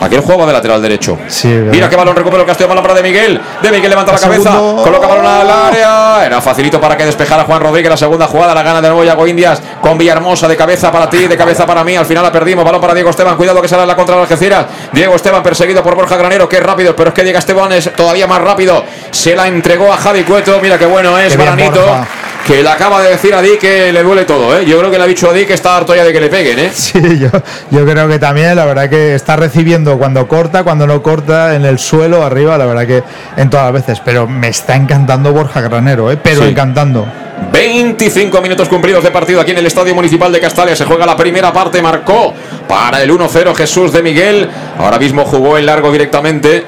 [0.00, 1.18] Aquel juego de lateral derecho.
[1.28, 3.40] Sí, Mira qué balón recupera el Castillo, balón para De Miguel.
[3.60, 4.50] De Miguel levanta la cabeza,
[4.82, 6.26] coloca balón al área.
[6.26, 7.90] Era facilito para que despejara Juan Rodríguez.
[7.90, 11.26] La segunda jugada la gana de nuevo Yago Indias con Villahermosa de cabeza para ti,
[11.28, 11.96] de cabeza para mí.
[11.96, 12.64] Al final la perdimos.
[12.64, 13.36] Balón para Diego Esteban.
[13.36, 14.66] Cuidado que sale la contra de Algeciras.
[14.92, 18.26] Diego Esteban perseguido por Borja Granero, es rápido, pero es que Diego Esteban es todavía
[18.26, 18.84] más rápido.
[19.10, 20.58] Se la entregó a Javi Cueto.
[20.62, 21.80] Mira qué bueno es, Qué bien, Baranito.
[21.80, 22.06] Borja.
[22.46, 24.64] Que le acaba de decir a Di que le duele todo, ¿eh?
[24.66, 26.28] Yo creo que le ha dicho a Di que está harto ya de que le
[26.28, 26.70] peguen, ¿eh?
[26.74, 27.28] Sí, yo,
[27.70, 31.64] yo creo que también, la verdad que está recibiendo cuando corta, cuando no corta, en
[31.64, 33.02] el suelo, arriba, la verdad que
[33.36, 34.02] en todas las veces.
[34.04, 36.18] Pero me está encantando Borja Granero, ¿eh?
[36.20, 36.48] Pero Sí.
[36.48, 37.06] encantando.
[37.52, 40.74] 25 minutos cumplidos de partido aquí en el Estadio Municipal de Castalia.
[40.74, 42.34] Se juega la primera parte, marcó
[42.68, 44.48] para el 1-0 Jesús de Miguel.
[44.78, 46.64] Ahora mismo jugó en largo directamente.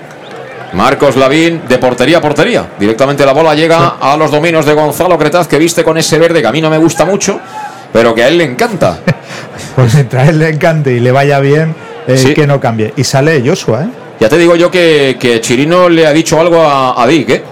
[0.74, 2.66] Marcos Lavín de portería a portería.
[2.78, 6.40] Directamente la bola llega a los dominios de Gonzalo Cretaz, que viste con ese verde
[6.40, 7.38] que a mí no me gusta mucho,
[7.92, 8.98] pero que a él le encanta.
[9.76, 11.74] Pues mientras él le encante y le vaya bien,
[12.08, 12.34] eh, Sí.
[12.34, 12.92] que no cambie.
[12.96, 13.88] Y sale Joshua, ¿eh?
[14.20, 17.44] Ya te digo yo que, que Chirino le ha dicho algo a, a Dick, ¿eh?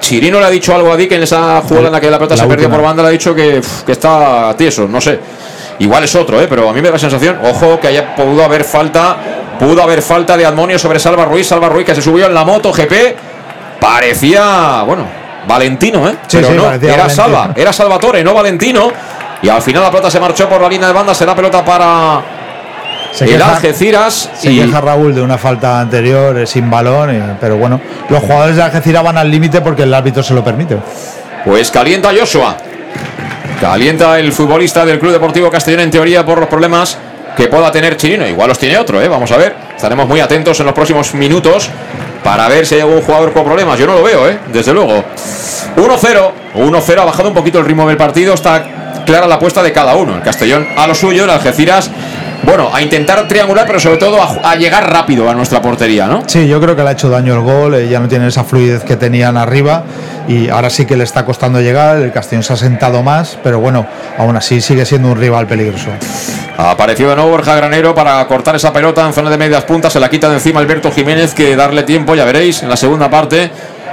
[0.00, 2.36] Chirino le ha dicho algo a Dick en esa jugada en la que la pelota
[2.36, 5.18] La se perdió por banda, le ha dicho que, uf, que está tieso, no sé.
[5.80, 6.46] Igual es otro, ¿eh?
[6.48, 9.16] pero a mí me da la sensación, ojo, que haya pudo haber falta,
[9.60, 12.44] pudo haber falta de Admonio sobre Salva Ruiz, Salva Ruiz que se subió en la
[12.44, 13.14] moto GP,
[13.80, 15.04] parecía, bueno,
[15.46, 16.16] Valentino, ¿eh?
[16.26, 17.08] Sí, pero sí, no, era Valentino.
[17.10, 18.90] Salva, era Salvatore, no Valentino.
[19.42, 22.20] Y al final la pelota se marchó por la línea de banda, será pelota para
[23.12, 24.30] Se el queja- Algeciras.
[24.34, 27.80] Se y- queja Raúl de una falta anterior eh, sin balón, eh, pero bueno,
[28.10, 30.76] los jugadores de Algeciras van al límite porque el árbitro se lo permite.
[31.44, 32.56] Pues calienta Joshua.
[33.60, 36.96] Calienta el futbolista del Club Deportivo Castellón en teoría por los problemas
[37.36, 38.26] que pueda tener Chirino.
[38.26, 39.08] Igual los tiene otro, ¿eh?
[39.08, 39.54] Vamos a ver.
[39.74, 41.70] Estaremos muy atentos en los próximos minutos
[42.22, 43.78] para ver si hay algún jugador con problemas.
[43.78, 44.38] Yo no lo veo, ¿eh?
[44.52, 45.04] Desde luego.
[45.76, 46.32] 1-0.
[46.54, 46.98] 1-0.
[46.98, 48.34] Ha bajado un poquito el ritmo del partido.
[48.34, 48.64] Está
[49.06, 50.16] clara la apuesta de cada uno.
[50.16, 51.90] El Castellón a lo suyo, el Algeciras.
[52.50, 56.24] Bueno, a intentar triangular, pero sobre todo a, llegar rápido a nuestra portería, ¿no?
[56.26, 58.42] Sí, yo creo que le ha hecho daño el gol, eh, ya no tiene esa
[58.42, 59.84] fluidez que tenían arriba
[60.26, 63.60] y ahora sí que le está costando llegar, el Castellón se ha sentado más, pero
[63.60, 63.86] bueno,
[64.18, 65.90] aún así sigue siendo un rival peligroso.
[66.58, 69.92] Apareció de nuevo Borja Granero para cortar esa pelota en zona de medias puntas.
[69.92, 73.08] Se la quita de encima Alberto Jiménez, que darle tiempo, ya veréis, en la segunda
[73.08, 73.50] parte.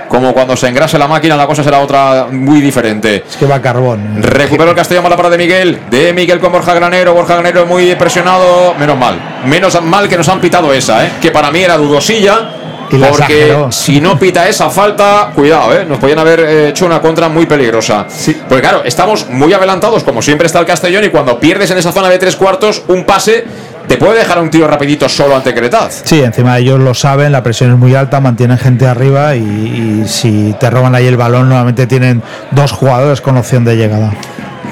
[0.08, 3.24] Como cuando se engrase la máquina, la cosa será otra muy diferente.
[3.30, 4.22] Es que va carbón.
[4.22, 5.80] Recupera el Castellón para la para de Miguel.
[5.90, 7.14] De Miguel con Borja Granero.
[7.14, 8.74] Borja Granero muy presionado.
[8.76, 9.20] Menos mal.
[9.46, 11.12] Menos mal que nos han pitado esa, ¿eh?
[11.22, 12.52] que para mí era dudosilla.
[12.90, 15.86] Y Porque si no pita esa falta, cuidado, ¿eh?
[15.86, 18.08] nos podían haber eh, hecho una contra muy peligrosa.
[18.48, 21.92] Porque claro, estamos muy adelantados, como siempre está el Castellón, y cuando pierdes en esa
[21.92, 23.44] zona de tres cuartos, un pase
[23.88, 26.02] te puede dejar un tío rapidito solo ante Cretaz.
[26.04, 30.56] Sí, encima ellos lo saben, la presión es muy alta, mantienen gente arriba y, si
[30.60, 32.22] te roban ahí el balón, normalmente tienen
[32.52, 34.14] dos jugadores con opción de llegada.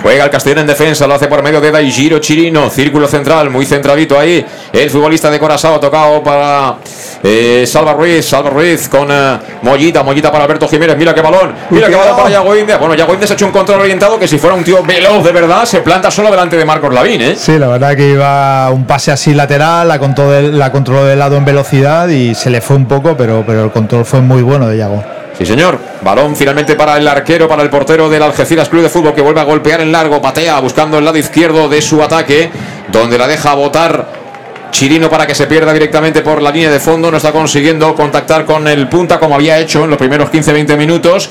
[0.06, 3.66] Juega el Castellón en defensa, lo hace por medio de Daigiro Chirino, círculo central, muy
[3.66, 4.46] centradito ahí.
[4.72, 6.76] El futbolista de Corazao tocado para
[7.24, 10.96] eh, Salva Ruiz, Salva Ruiz con eh, Mollita, Mollita para Alberto Jiménez.
[10.96, 12.78] Mira qué balón, mira qué balón para Yago India.
[12.78, 15.24] Bueno, Yago India se ha hecho un control orientado que si fuera un tío veloz
[15.24, 17.36] de verdad, se planta solo delante de Marcos Lavín, ¿eh?
[17.36, 21.36] Sí, la verdad que iba un pase así lateral, la controló la controló de lado
[21.36, 24.68] en velocidad y se le fue un poco, pero, pero el control fue muy bueno
[24.68, 25.04] de Yago.
[25.36, 25.80] Sí, señor.
[26.06, 29.42] Balón finalmente para el arquero, para el portero del Algeciras Club de Fútbol que vuelve
[29.42, 32.52] a golpear en largo, patea buscando el lado izquierdo de su ataque.
[32.92, 34.06] donde la deja botar
[34.70, 37.10] Chirino para que se pierda directamente por la línea de fondo.
[37.10, 41.28] No está consiguiendo contactar con el punta como había hecho en los primeros 15-20 minutos.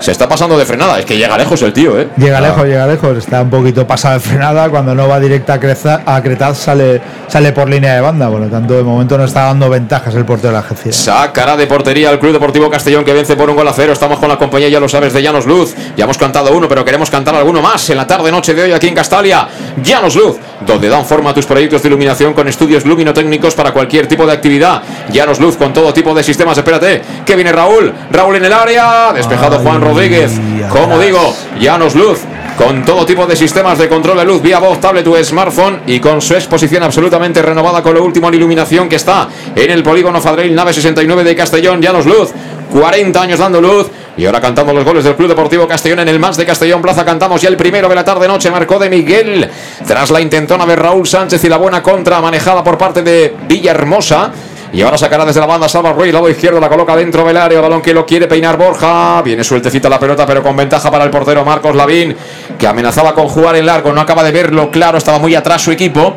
[0.00, 0.98] Se está pasando de frenada.
[0.98, 2.08] Es que llega lejos el tío, ¿eh?
[2.16, 2.40] Llega Ah.
[2.42, 3.18] lejos, llega lejos.
[3.18, 4.68] Está un poquito pasado de frenada.
[4.68, 8.28] Cuando no va directa a, a Cretaz sale, sale por línea de banda.
[8.30, 10.96] Por lo tanto, de momento no está dando ventajas el portero de la Algeciras.
[10.96, 13.92] Sacará de portería al Club Deportivo Castellón que vence por un gol a cero.
[13.92, 15.74] Estamos con la compañía, ya lo sabes, de Llanos Luz.
[15.96, 18.88] Ya hemos cantado uno, pero queremos cantar alguno más en la tarde-noche de hoy aquí
[18.88, 19.48] en Castalia.
[19.82, 20.36] Llanos Luz,
[20.66, 24.32] donde dan forma a tus proyectos de iluminación con estudios luminotécnicos para cualquier tipo de
[24.32, 24.82] actividad.
[25.12, 26.56] Llanos Luz con todo tipo de sistemas.
[26.58, 27.92] Espérate, que viene Raúl.
[28.10, 29.12] Raúl en el área.
[29.14, 30.32] Despejado Juan Rodríguez.
[30.70, 32.20] Como digo, Llanos Luz.
[32.58, 36.00] Con todo tipo de sistemas de control de luz vía voz, tablet o smartphone y
[36.00, 40.22] con su exposición absolutamente renovada con lo último en iluminación que está en el polígono
[40.22, 42.30] Fadril Nave 69 de Castellón, Llanos Luz.
[42.72, 46.18] 40 años dando luz y ahora cantando los goles del Club Deportivo Castellón en el
[46.18, 47.04] más de Castellón Plaza.
[47.04, 49.48] Cantamos ya el primero de la tarde-noche, marcó de Miguel
[49.86, 54.32] tras la intentona de Raúl Sánchez y la buena contra manejada por parte de Villahermosa.
[54.72, 57.60] Y ahora sacará desde la banda Salva Ruiz, lado izquierdo, la coloca dentro del área,
[57.60, 59.22] balón que lo quiere peinar Borja.
[59.22, 62.14] Viene sueltecita la pelota, pero con ventaja para el portero Marcos Lavín,
[62.58, 65.70] que amenazaba con jugar en largo, no acaba de verlo claro, estaba muy atrás su
[65.70, 66.14] equipo.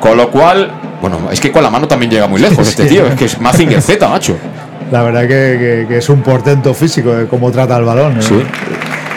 [0.00, 3.06] Con lo cual, bueno, es que con la mano también llega muy lejos este tío,
[3.06, 4.36] es que es Mazinger Z, macho.
[4.90, 8.18] La verdad que, que- que es un portento físico de cómo trata el balón.
[8.18, 8.22] ¿eh?
[8.22, 8.42] Sí.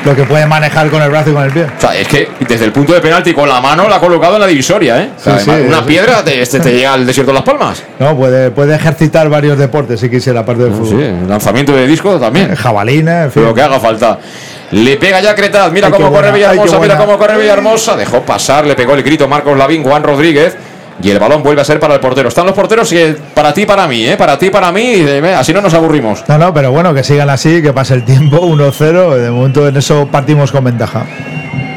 [0.05, 1.63] Lo que puede manejar con el brazo y con el pie.
[1.63, 4.35] O sea, es que desde el punto de penalti con la mano la ha colocado
[4.35, 5.09] en la divisoria, ¿eh?
[5.17, 5.83] O sea, Sí, sí, además, una sí.
[5.87, 7.81] piedra te, este te llega al desierto de las palmas.
[7.99, 11.27] No, puede, puede ejercitar varios deportes si quisiera, aparte del Sí, fútbol.
[11.27, 12.55] lanzamiento de disco también.
[12.55, 13.43] Jabalina, en fin.
[13.43, 14.19] Lo que haga falta.
[14.71, 17.37] Le pega ya Cretaz, mira Ay, cómo corre buena, ay, Villahermosa, qué mira cómo corre
[17.37, 17.95] Villahermosa.
[17.97, 20.55] Dejó pasar, le pegó el grito Marcos Lavín, Juan Rodríguez.
[21.01, 22.29] Y el balón vuelve a ser para el portero.
[22.29, 24.15] Están los porteros que para ti, para mí, ¿eh?
[24.17, 25.01] Para ti, para mí.
[25.37, 26.23] Así no nos aburrimos.
[26.27, 29.15] No, no, pero bueno, que sigan así, que pase el tiempo, 1-0.
[29.15, 31.05] De momento en eso partimos con ventaja.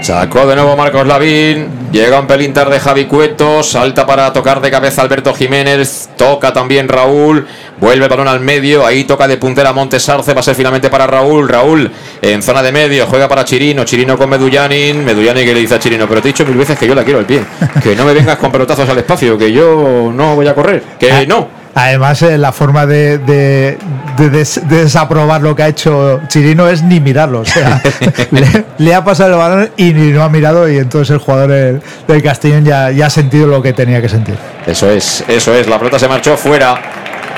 [0.01, 1.91] Sacó de nuevo Marcos Lavín.
[1.93, 3.63] Llega un pelín tarde Javi Cueto.
[3.63, 6.09] Salta para tocar de cabeza Alberto Jiménez.
[6.17, 7.47] Toca también Raúl.
[7.79, 8.87] Vuelve el balón al medio.
[8.87, 10.33] Ahí toca de puntera Montes Arce.
[10.33, 11.49] Va a ser finalmente para Raúl.
[11.49, 11.91] Raúl
[12.23, 13.07] en zona de medio.
[13.07, 13.85] Juega para Chirino.
[13.85, 15.05] Chirino con Medullanin.
[15.05, 16.09] Medullanin que le dice a Chirino.
[16.09, 17.43] Pero te he dicho mil veces que yo la quiero al pie.
[17.83, 19.37] Que no me vengas con pelotazos al espacio.
[19.37, 20.83] Que yo no voy a correr.
[20.99, 21.58] Que no.
[21.79, 23.79] Además, eh, la forma de, de-
[24.17, 27.41] de des- de desaprobar lo que ha hecho Chirino es ni mirarlo.
[27.41, 27.81] O sea,
[28.33, 30.69] le, le ha pasado el balón y ni lo ha mirado.
[30.69, 34.09] Y entonces el jugador del, del Castellón ya, ya ha sentido lo que tenía que
[34.09, 34.35] sentir.
[34.67, 35.69] Eso es, eso es.
[35.69, 36.81] La pelota se marchó fuera.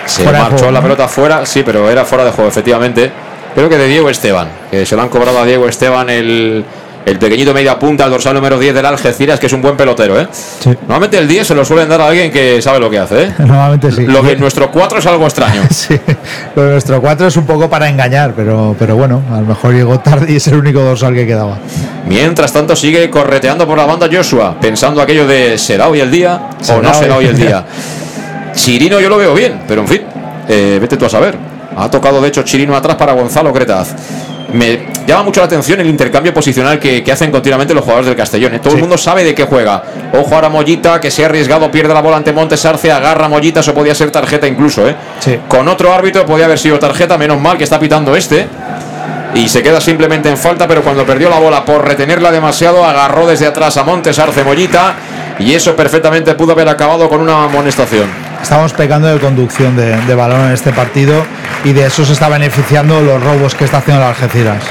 [0.06, 0.82] Se Fuera marchó juego, la ¿no?
[0.84, 3.10] pelota fuera, sí, pero era fuera de juego, efectivamente.
[3.54, 6.64] Creo que de Diego Esteban, que se lo han cobrado a Diego Esteban el,
[7.10, 10.20] el pequeñito media punta, el dorsal número 10 del Algeciras, que es un buen pelotero,
[10.20, 10.28] ¿eh?
[10.64, 13.34] Normalmente el 10 se lo suelen dar a alguien que sabe lo que hace, ¿eh?
[13.38, 14.06] Normalmente sí.
[14.06, 15.62] Lo que en nuestro 4 es algo extraño.
[15.70, 15.98] Sí,
[16.54, 19.72] lo de nuestro 4 es un poco para engañar, pero, pero bueno, a lo mejor
[19.72, 21.58] llegó tarde y es el único dorsal que quedaba.
[22.06, 26.50] Mientras tanto sigue correteando por la banda Joshua, pensando aquello de ¿será hoy el día
[26.60, 27.64] o ¿Será no será hoy el día?
[28.52, 30.02] Chirino yo lo veo bien, pero en fin,
[30.48, 31.36] eh, vete tú a saber.
[31.76, 33.94] Ha tocado de hecho Chirino atrás para Gonzalo Cretaz.
[34.52, 38.16] Me llama mucho la atención el intercambio posicional que, que hacen continuamente los jugadores del
[38.16, 38.54] Castellón.
[38.54, 38.58] ¿eh?
[38.58, 39.82] Todo el mundo sabe de qué juega.
[40.12, 43.28] Ojo ahora Mollita, que se ha arriesgado, pierde la bola ante Montes Arce, agarra a
[43.28, 44.88] Mollita, eso podía ser tarjeta incluso.
[44.88, 44.96] ¿eh?
[45.48, 48.46] Con otro árbitro podía haber sido tarjeta, menos mal que está pitando este.
[49.34, 53.28] Y se queda simplemente en falta, pero cuando perdió la bola por retenerla demasiado, agarró
[53.28, 54.94] desde atrás a Montes Arce Mollita.
[55.38, 58.29] Y eso perfectamente pudo haber acabado con una amonestación.
[58.42, 61.24] Estamos pecando de conducción de, balón en este partido
[61.64, 64.64] y de eso se está beneficiando los robos que está haciendo el Algeciras.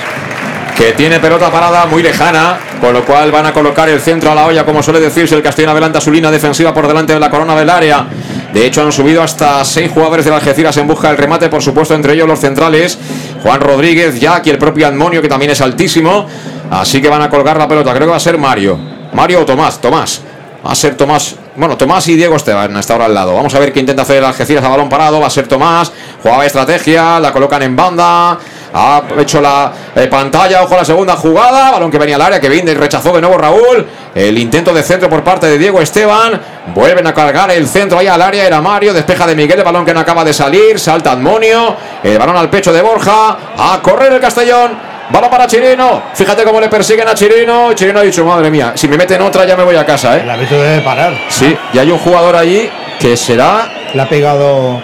[0.76, 4.36] que tiene pelota parada muy lejana, con lo cual van a colocar el centro a
[4.36, 7.30] la olla, como suele decirse, el Castellón adelanta su línea defensiva por delante de la
[7.30, 8.06] corona del área.
[8.54, 11.94] De hecho, han subido hasta seis jugadores del Algeciras en busca del remate, por supuesto,
[11.94, 12.98] entre ellos los centrales,
[13.44, 16.26] Juan Rodríguez, Jack y el propio Admonio, que también es altísimo.
[16.72, 18.80] Así que van a colgar la pelota, creo que va a ser Mario.
[19.14, 20.22] Mario o Tomás, Tomás.
[20.66, 23.36] Va a ser Tomás, bueno, Tomás y Diego Esteban hasta ahora al lado.
[23.36, 25.20] Vamos a ver qué intenta hacer el Algeciras a balón parado.
[25.20, 25.92] Va a ser Tomás,
[26.24, 28.40] jugaba estrategia, la colocan en banda.
[28.74, 32.40] Ha hecho la eh, pantalla, ojo a la segunda jugada, balón que venía al área,
[32.40, 33.86] que viene, rechazó de nuevo Raúl.
[34.16, 36.40] El intento de centro por parte de Diego Esteban.
[36.74, 39.84] Vuelven a cargar el centro ahí al área, era Mario, despeja de Miguel, el balón
[39.84, 44.14] que no acaba de salir, salta Admonio, el balón al pecho de Borja, a correr
[44.14, 44.89] el Castellón.
[45.12, 46.04] Balón para Chirino.
[46.14, 47.74] Fíjate cómo le persiguen a Chirino.
[47.74, 50.22] Chirino ha dicho, madre mía, si me meten otra ya me voy a casa, ¿eh?
[50.24, 51.14] El árbitro debe parar.
[51.30, 53.68] Sí, y hay un jugador allí que será.
[53.94, 54.80] Le ha pegado.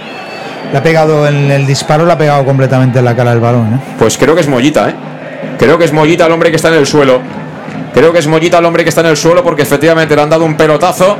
[0.72, 3.76] Le ha pegado en el disparo, le ha pegado completamente en la cara del balón.
[3.76, 3.80] ¿eh?
[4.00, 4.96] Pues creo que es Mollita, ¿eh?
[5.60, 7.22] Creo que es Mollita el hombre que está en el suelo.
[7.94, 10.30] Creo que es Mollita el hombre que está en el suelo porque efectivamente le han
[10.30, 11.18] dado un pelotazo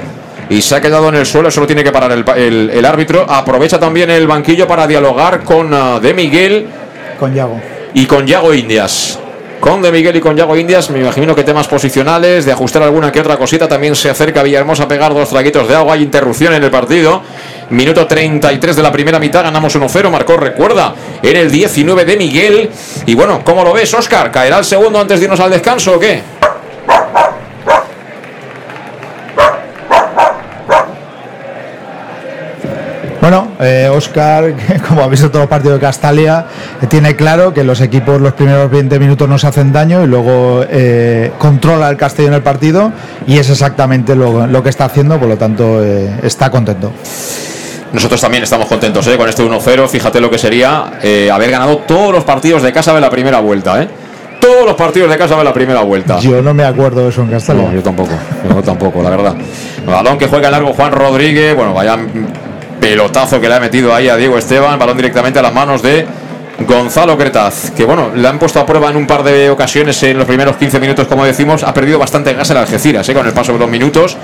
[0.49, 1.51] y se ha quedado en el suelo.
[1.51, 3.24] Solo tiene que parar el, el- el árbitro.
[3.30, 6.68] Aprovecha también el banquillo para dialogar con ah, De Miguel
[7.20, 7.62] Con Yago.
[7.95, 9.17] Y con Yago Indias.
[9.61, 10.89] con De Miguel y con Yago Indias.
[10.89, 13.69] Me imagino que temas posicionales, de ajustar alguna que otra cosita.
[13.69, 15.93] También se acerca Villahermosa a pegar dos traguitos de agua.
[15.93, 17.23] Hay interrupción en el partido.
[17.69, 20.11] Minuto 33 de la primera mitad, ganamos 1-0.
[20.11, 20.93] Marcó, recuerda,
[21.23, 22.69] en el 19 de Miguel.
[23.05, 24.29] Y bueno, ¿cómo lo ves, Oscar?
[24.29, 26.21] ¿Caerá el segundo antes de irnos al descanso o qué?
[33.26, 34.53] Bueno, eh, Oscar,
[34.88, 36.45] como ha visto todo el partido de Castalia,
[36.80, 40.07] eh, tiene claro que los equipos los primeros 20 minutos no se hacen daño y
[40.07, 42.91] luego eh, controla el Castellón el partido
[43.26, 46.91] y es exactamente lo, lo que está haciendo, por lo tanto eh, está contento.
[47.93, 49.17] Nosotros también estamos contentos ¿eh?
[49.17, 49.88] con este 1-0.
[49.88, 53.39] Fíjate lo que sería eh, haber ganado todos los partidos de casa de la primera
[53.39, 53.82] vuelta.
[53.82, 53.88] ¿eh?
[54.39, 56.19] Todos los partidos de casa de la primera vuelta.
[56.19, 57.63] Yo no me acuerdo de eso en Castalia.
[57.63, 58.11] No, yo tampoco,
[58.47, 59.34] yo tampoco, la verdad.
[59.84, 61.55] Balón que juega en largo Juan Rodríguez.
[61.55, 61.97] Bueno, vaya
[62.86, 64.77] pelotazo que le ha metido ahí a Diego Esteban.
[64.77, 66.05] Balón directamente a las manos de
[66.59, 67.71] Gonzalo Cretaz.
[67.71, 70.55] Que bueno, le han puesto a prueba en un par de ocasiones en los primeros
[70.57, 71.63] 15 minutos, como decimos.
[71.63, 73.15] Ha perdido bastante gas en Algeciras ¿eh?
[73.15, 74.15] con el paso de los minutos.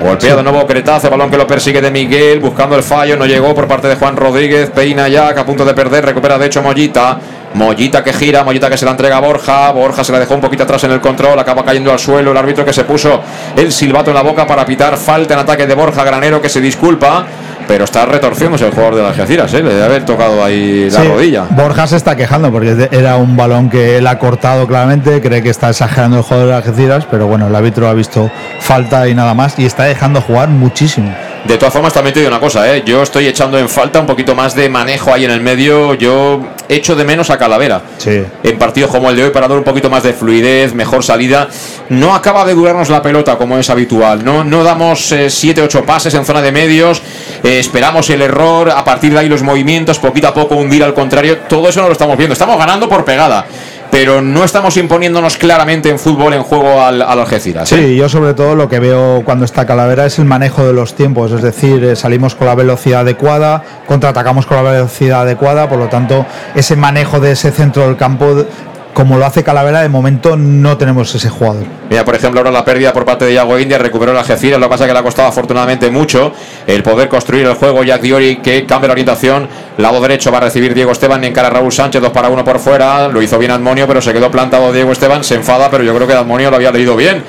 [0.00, 3.24] Golpea de nuevo Cretaz, el balón que lo persigue de Miguel, buscando el fallo, no
[3.24, 6.60] llegó por parte de Juan Rodríguez, peina ya, a punto de perder, recupera de hecho
[6.60, 7.18] Mollita,
[7.54, 10.40] Mollita que gira, Mollita que se la entrega a Borja, Borja se la dejó un
[10.40, 13.20] poquito atrás en el control, acaba cayendo al suelo, el árbitro que se puso
[13.54, 16.60] el silbato en la boca para pitar falta en ataque de Borja Granero que se
[16.60, 17.24] disculpa,
[17.68, 19.62] pero está retorciéndose el jugador de las Algeciras, ¿eh?
[19.62, 21.44] le debe haber tocado ahí la Sí, rodilla.
[21.50, 25.50] Borja se está quejando porque era un balón que él ha cortado claramente, cree que
[25.50, 29.34] está exagerando el jugador de Algeciras, pero bueno, el árbitro ha visto falta y nada
[29.34, 31.14] más y está dejando jugar muchísimo.
[31.44, 32.84] De todas formas, también te digo una cosa, ¿eh?
[32.86, 35.94] yo estoy echando en falta un poquito más de manejo ahí en el medio.
[35.94, 37.82] Yo echo de menos a Calavera.
[37.98, 38.22] Sí.
[38.44, 41.48] En partidos como el de hoy, para dar un poquito más de fluidez, mejor salida.
[41.88, 44.24] No acaba de durarnos la pelota como es habitual.
[44.24, 47.02] No, no damos 7-8 pases en zona de medios.
[47.42, 48.70] eh, esperamos el error.
[48.70, 51.38] A partir de ahí, los movimientos, poquito a poco hundir al contrario.
[51.48, 52.34] Todo eso no lo estamos viendo.
[52.34, 53.44] Estamos ganando por pegada.
[53.92, 57.70] Pero no estamos imponiéndonos claramente en fútbol en juego al, al Algeciras.
[57.72, 57.76] ¿eh?
[57.76, 60.94] Sí, yo sobre todo lo que veo cuando está Calavera es el manejo de los
[60.94, 65.78] tiempos, es decir, eh, salimos con la velocidad adecuada, contraatacamos con la velocidad adecuada, por
[65.78, 66.24] lo tanto,
[66.54, 68.46] ese manejo de ese centro del campo,
[68.94, 71.64] como lo hace Calavera, de momento no tenemos ese jugador.
[71.88, 74.66] Mira, por ejemplo, ahora la pérdida por parte de Yago India, recuperó la Algeciras, lo
[74.66, 76.32] que pasa que le ha costado afortunadamente mucho
[76.66, 77.84] el poder construir el juego.
[77.84, 81.50] Jack Diori que cambia la orientación, lado derecho va a recibir Diego Esteban en cara
[81.50, 84.72] Raúl Sánchez, dos para uno por fuera, lo hizo bien Admonio, pero se quedó plantado
[84.72, 87.22] Diego Esteban, se enfada, pero yo creo que Admonio lo había leído bien,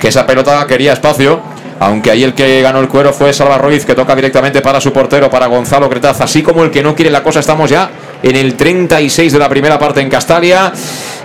[0.00, 1.40] que esa pelota quería espacio.
[1.80, 4.92] Aunque ahí el que ganó el cuero fue Salva Ruiz, que toca directamente para su
[4.92, 6.20] portero, para Gonzalo Cretaz.
[6.20, 7.88] Así como el que no quiere la cosa, estamos ya
[8.22, 10.72] en el 36 de la primera parte en Castalia.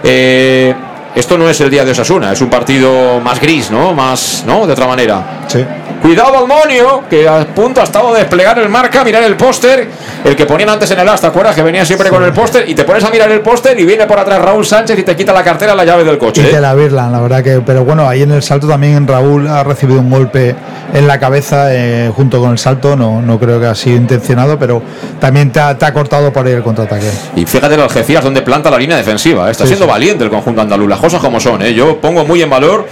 [0.03, 0.73] Eh,
[1.15, 3.93] esto no es el día de Osasuna, es un partido más gris, ¿no?
[3.93, 4.65] Más, ¿no?
[4.65, 5.45] De otra manera.
[5.47, 5.63] Sí.
[6.03, 9.87] Cuidado Almonio, que a punto ha estado de desplegar el marca, mirar el póster,
[10.25, 11.55] el que ponían antes en el asta, ¿te acuerdas?
[11.55, 14.05] Que venía siempre con el póster y te pones a mirar el póster y viene
[14.05, 16.43] por atrás Raúl Sánchez y te quita la cartera, la llave del Y coche.
[16.43, 16.59] te ¿eh?
[16.61, 17.61] la virlan, la verdad que.
[17.65, 20.53] Pero bueno, ahí en el salto también Raúl ha recibido un golpe
[20.93, 22.97] en la cabeza eh, junto con el salto.
[22.97, 24.81] No, no creo que ha sido intencionado, pero
[25.21, 27.09] también te ha, te ha cortado por ahí el contraataque.
[27.37, 29.47] Y fíjate el Algeciras donde planta la línea defensiva.
[29.47, 29.51] ¿eh?
[29.51, 29.91] Está Sí, siendo sí.
[29.91, 30.89] valiente el conjunto andaluz.
[30.89, 31.61] Las cosas como son.
[31.61, 31.73] ¿eh?
[31.73, 32.85] Yo pongo muy en valor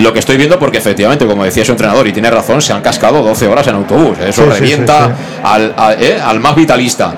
[0.00, 2.82] lo que estoy viendo porque efectivamente, como decía su entrenador, y tiene razón, se han
[2.82, 4.18] cascado 12 horas en autobús.
[4.18, 5.12] Eso Sí, revienta sí,
[5.44, 6.20] Al, a- ¿eh?
[6.22, 7.14] al más vitalista.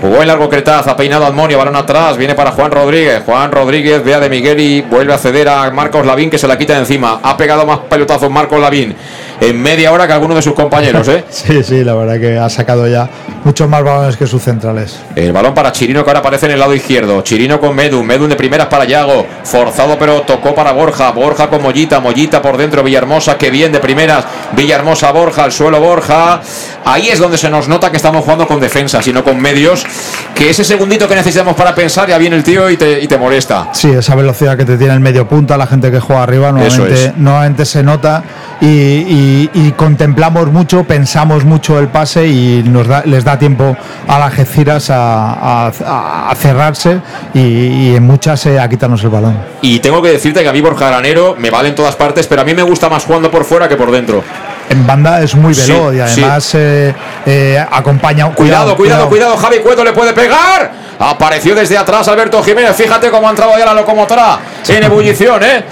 [0.00, 3.22] Jugó en largo Cretaz, ha peinado Admonio, balón atrás, viene para Juan Rodríguez.
[3.24, 6.46] Juan Rodríguez ve a de Miguel y vuelve a ceder a Marcos Lavín que se
[6.46, 7.20] la quita de encima.
[7.22, 8.94] Ha pegado más pelotazos Marcos Lavín
[9.40, 11.06] en media hora que alguno de sus compañeros.
[11.08, 11.24] ¿eh?
[11.30, 13.08] Sí, sí, la verdad que ha sacado ya
[13.44, 14.98] muchos más balones que sus centrales.
[15.14, 17.22] El balón para Chirino que ahora aparece en el lado izquierdo.
[17.22, 18.06] Chirino con Medun.
[18.06, 19.26] Medun de primeras para Yago.
[19.44, 21.10] Forzado pero tocó para Borja.
[21.12, 22.00] Borja con Mollita.
[22.00, 22.82] Mollita por dentro.
[22.82, 24.24] Villahermosa que bien de primeras.
[24.56, 25.44] Villahermosa Borja.
[25.44, 26.40] Al suelo Borja.
[26.84, 29.86] Ahí es donde se nos nota que estamos jugando con defensa, sino con medios.
[30.34, 33.16] Que ese segundito que necesitamos para pensar ya viene el tío y te, y te
[33.16, 33.68] molesta.
[33.72, 37.06] Sí, esa velocidad que te tiene el medio punta, la gente que juega arriba, nuevamente,
[37.06, 37.16] es.
[37.16, 38.22] nuevamente se nota
[38.60, 43.76] y, y- y contemplamos mucho, pensamos mucho el pase y nos da, les da tiempo
[44.06, 47.00] a las Algeciras a, a- a cerrarse
[47.34, 49.36] y, y en muchas eh, a quitarnos el balón.
[49.62, 52.42] Y tengo que decirte que a mí Borja Granero me vale en todas partes, pero
[52.42, 54.22] a mí me gusta más jugando por fuera que por dentro.
[54.70, 56.02] En banda es muy Sí, veloz y sí.
[56.22, 56.94] además eh,
[57.26, 58.26] eh, acompaña.
[58.34, 60.72] Cuidado, cuidado, cuidado, Javi Cueto le puede pegar.
[60.98, 62.74] Apareció desde atrás Alberto Jiménez.
[62.76, 64.38] Fíjate cómo ha entrado ya la locomotora
[64.68, 65.64] en ebullición, ¿eh?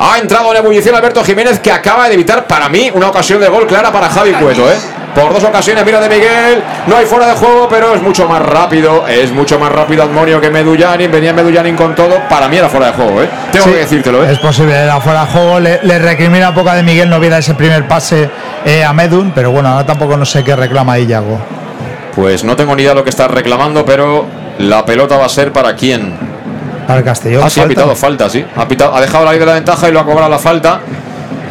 [0.00, 3.48] Ha entrado en ebullición Alberto Jiménez que acaba de evitar para mí una ocasión de
[3.48, 4.76] gol clara para Javi Cueto, ¿eh?
[5.14, 6.62] Por dos ocasiones, mira de Miguel.
[6.86, 9.08] No hay fuera de juego, pero es mucho más rápido.
[9.08, 11.10] Es mucho más rápido Admonio que Medullanin.
[11.10, 12.20] Venía Medullanin con todo.
[12.28, 13.28] Para mí era fuera de juego, ¿eh?
[13.50, 14.30] Tengo Sí, que decírtelo, ¿eh?
[14.32, 15.58] Es posible, era fuera de juego.
[15.58, 18.30] Le, le recrimina poco a de Miguel no viera ese primer pase
[18.64, 21.40] eh, a Medun, pero bueno, ahora tampoco no sé qué reclama ahí Yago.
[22.14, 24.26] Pues no tengo ni idea de lo que está reclamando, pero
[24.58, 26.27] la pelota va a ser para quién.
[26.96, 27.42] El Castellón.
[27.44, 28.44] Ah, sí, ha pitado falta, sí.
[28.56, 30.80] Ha, pitado- ha dejado la ley de la ventaja y lo ha cobrado la falta.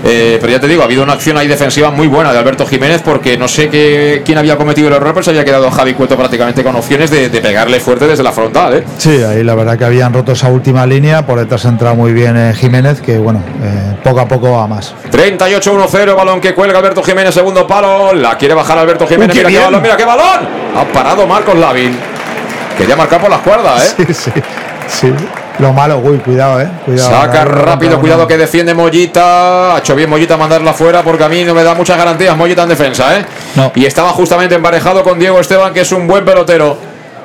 [0.03, 2.67] Eh, pero ya te digo, ha habido una acción ahí defensiva muy buena de Alberto
[2.67, 5.95] Jiménez porque no sé qué, quién había cometido el error, pero se había quedado Javi
[5.95, 8.75] Cueto prácticamente con opciones de, de pegarle fuerte desde la frontal.
[8.75, 8.83] ¿eh?
[8.99, 12.13] Sí, ahí la verdad que habían roto esa última línea, por detrás ha entrado muy
[12.13, 14.93] bien eh, Jiménez, que bueno, eh, poco a poco va más.
[15.11, 18.13] 38-1-0, balón que cuelga Alberto Jiménez, segundo palo.
[18.13, 19.35] La quiere bajar Alberto Jiménez.
[19.35, 20.47] Qué mira qué balón, mira qué balón.
[20.75, 21.97] Ha parado Marcos Lavin.
[22.77, 24.05] Quería marcar por las cuerdas, ¿eh?
[24.13, 24.31] Sí, sí,
[24.87, 25.13] sí.
[25.59, 26.69] Lo malo, uy, cuidado, eh.
[26.85, 29.75] Cuidado, Saca rápido, cuidado que defiende Mollita.
[29.75, 32.63] Ha hecho bien Mollita mandarla fuera porque a mí no me da muchas garantías Mollita
[32.63, 33.25] en defensa, ¿eh?
[33.55, 33.71] No.
[33.73, 36.77] Y estaba justamente emparejado con Diego Esteban, que es un buen pelotero.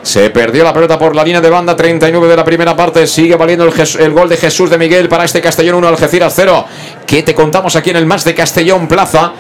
[0.03, 3.07] Se perdió la pelota por la línea de banda 39 de la primera parte.
[3.07, 6.67] Sigue valiendo el, gol de Jesús de Miguel para este Castellón 1 Algeciras 0.
[7.07, 9.33] Que te contamos aquí en el match de Castellón Plaza.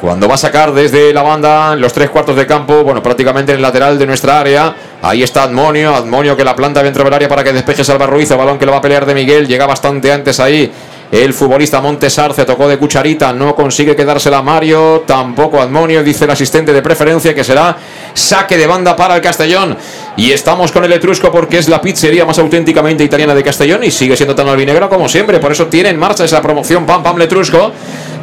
[0.00, 3.56] Cuando va a sacar desde la banda los tres cuartos de campo, bueno, prácticamente en
[3.56, 4.74] el lateral de nuestra área.
[5.02, 8.30] Ahí está Admonio, Admonio que la planta dentro del área para que despeje Salva Ruiz,
[8.30, 10.70] el balón que lo va a pelear de Miguel, llega bastante antes ahí.
[11.10, 16.72] El futbolista Montesarce tocó de cucharita, no consigue quedársela Mario, tampoco Admonio, dice el asistente
[16.72, 17.76] de preferencia que será
[18.12, 19.76] saque de banda para el Castellón.
[20.16, 23.90] Y estamos con el Etrusco porque es la pizzería más auténticamente italiana de Castellón y
[23.90, 27.16] sigue siendo tan albinegra como siempre, por eso tiene en marcha esa promoción Pam Pam
[27.16, 27.72] Letrusco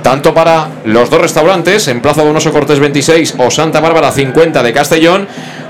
[0.06, 4.72] tanto para los dos restaurantes en Plaza Donoso Cortés 26 o Santa Bárbara 50 de
[4.72, 5.28] Castellón,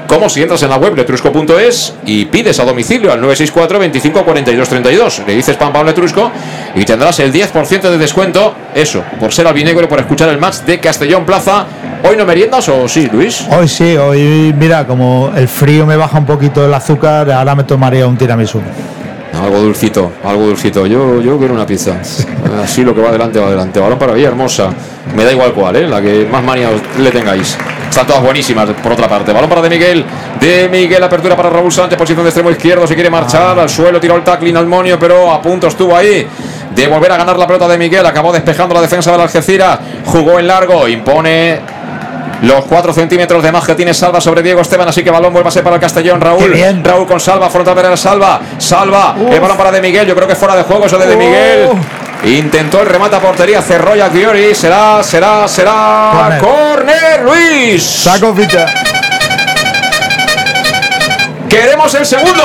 [0.08, 4.68] como si entras en la web letrusco.es y pides a domicilio al 964 25 42
[4.68, 5.22] 32.
[5.26, 6.30] Le dices Pam Pam Letrusco
[6.76, 10.66] y tendrás el 10% de descuento, eso, por ser albinegro y por escuchar el match
[10.66, 11.66] de Castellón Plaza.
[12.04, 13.46] ¿Hoy no meriendas o sí, Luis?
[13.58, 17.64] Hoy sí, hoy mira, como el frío me baja un poquito el azúcar, ahora me
[17.64, 18.62] tomaría un tiramisú.
[19.42, 20.86] Algo dulcito, algo dulcito.
[20.86, 22.00] Yo, yo quiero una pizza.
[22.64, 23.80] Así lo que va adelante, va adelante.
[23.80, 24.70] Balón para Villahermosa.
[25.16, 25.88] Me da igual cuál, ¿eh?
[25.88, 27.58] la que más manía le tengáis.
[27.90, 29.32] Están todas buenísimas, por otra parte.
[29.34, 30.06] Balón para De Miguel.
[30.40, 32.88] De Miguel, apertura para Raúl Sánchez, posición de extremo izquierdo.
[32.88, 36.28] Si quiere marchar al suelo, tiró el tackling al Monio, pero a punto estuvo ahí
[36.74, 38.06] de volver a ganar la pelota de Miguel.
[38.06, 39.80] Acabó despejando la defensa del Algeciras.
[40.06, 41.60] Jugó en largo, impone
[42.42, 45.50] los 4 centímetros de más que tiene Salva sobre Diego Esteban, así que balón vuelve
[45.50, 46.22] a ser para el Castellón.
[46.22, 46.84] Raúl, bien.
[46.84, 50.36] Raúl con Salva, frontal para Salva, Salva, el balón para De Miguel, yo creo que
[50.36, 51.70] fuera de juego eso de De Miguel.
[52.24, 56.40] Intentó el remate a portería, cerró ya Giori, será, será, será.
[56.40, 57.84] Corner, Luis.
[57.84, 58.66] Saco ficha.
[61.48, 62.44] Queremos el segundo.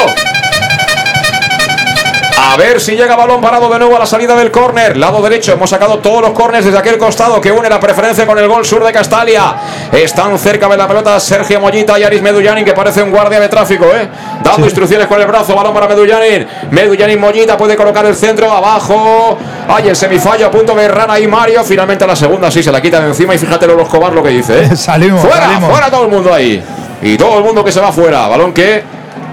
[2.42, 4.96] A ver si llega balón parado de nuevo a la salida del córner.
[4.96, 5.52] Lado derecho.
[5.52, 8.64] Hemos sacado todos los córners desde aquel costado que une la preferencia con el gol
[8.64, 9.54] sur de Castalia.
[9.92, 13.48] Están cerca de la pelota Sergio Mollita y Aris Medullanin, que parece un guardia de
[13.50, 14.08] tráfico, ¿eh?
[14.42, 15.54] Dando instrucciones con el brazo.
[15.54, 16.46] Balón para Medullanin.
[16.70, 19.36] Medullanin Mollita puede colocar el centro abajo.
[19.68, 21.62] Hay el semifallo a punto de Rana y Mario.
[21.62, 23.34] Finalmente la segunda sí se la quita de encima.
[23.34, 24.70] Y fíjate los Escobar lo que dice, ¿eh?
[24.76, 25.70] Salimos, Fuera, salimos.
[25.70, 26.64] fuera todo el mundo ahí.
[27.02, 28.28] Y todo el mundo que se va fuera.
[28.28, 28.82] Balón que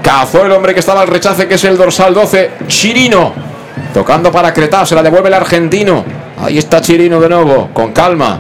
[0.02, 3.34] cazó el hombre que estaba al rechace, que es el dorsal 12, Chirino.
[3.94, 6.04] Tocando para Cretá, se la devuelve el argentino.
[6.40, 8.40] Ahí está Chirino de nuevo, con calma.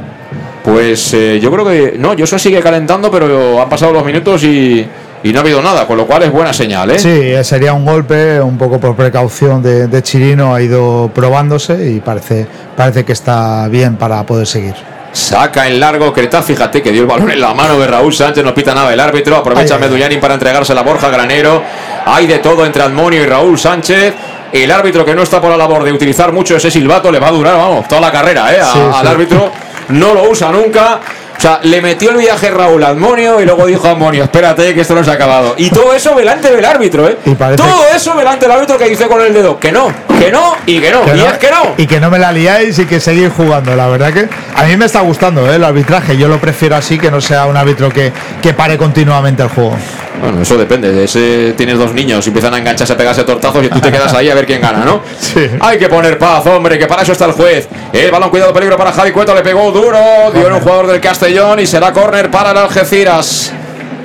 [0.63, 1.95] Pues eh, yo creo que.
[1.97, 4.85] No, Joshua sigue calentando, pero han pasado los minutos y,
[5.23, 6.99] y no ha habido nada, con lo cual es buena señal, ¿eh?
[6.99, 11.89] Sí, eh, sería un golpe, un poco por precaución de, de Chirino, ha ido probándose
[11.89, 14.75] y parece, parece que está bien para poder seguir.
[15.17, 18.43] Saca en largo Cretá, fíjate que dio el balón en la mano de Raúl Sánchez,
[18.43, 21.63] no pita nada el árbitro, aprovecha Medullanin para entregarse la Borja Granero.
[22.05, 24.13] Hay de todo entre Admonio y Raúl Sánchez.
[24.53, 27.29] El árbitro que no está por la labor de utilizar mucho ese silbato le va
[27.29, 28.59] a durar, vamos, toda la carrera, ¿eh?
[28.61, 29.51] A- Sí, al árbitro
[29.89, 30.99] no lo usa nunca.
[31.37, 34.73] O sea, le metió el viaje Raúl a Admonio y luego dijo a Admonio, espérate
[34.73, 35.53] que esto no se ha acabado.
[35.57, 37.17] Y todo eso delante del árbitro, ¿eh?
[37.25, 39.87] Y Todo eso delante del árbitro que dice con el dedo, que no,
[40.19, 41.05] que no y que no.
[41.05, 41.73] Que y no- es que no.
[41.77, 43.75] Y que no me la liáis y que seguir jugando.
[43.75, 45.55] La verdad que a mí me está gustando ¿eh?
[45.57, 46.17] el arbitraje.
[46.17, 48.11] Yo lo prefiero así, que no sea un árbitro que,
[48.41, 49.77] que pare continuamente el juego.
[50.21, 50.91] Bueno, eso depende.
[50.91, 53.91] de Ese, tienes dos niños y empiezan a engancharse, a pegarse tortazos y tú te
[53.91, 55.01] quedas ahí a ver quién gana, ¿no?
[55.19, 55.49] Sí.
[55.59, 57.67] Hay que poner paz, hombre, que para eso está el juez.
[57.91, 59.97] El balón, cuidado, peligro para Javi Cueto, le pegó duro,
[60.33, 63.51] dio en un jugador del Castellón y será córner para el Algeciras.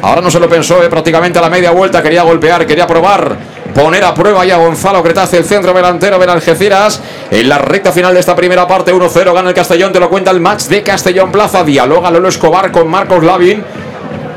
[0.03, 3.37] Ahora no se lo pensó, eh, prácticamente a la media vuelta, quería golpear, quería probar.
[3.73, 7.01] Poner a prueba ya Gonzalo Cretace, el centro delantero del Algeciras.
[7.31, 10.31] En la recta final de esta primera parte, 1-0, gana el Castellón, te lo cuenta
[10.31, 11.65] el match de Castellón Plaza.
[11.65, 13.65] Dialoga Lolo Escobar con Marcos Lavin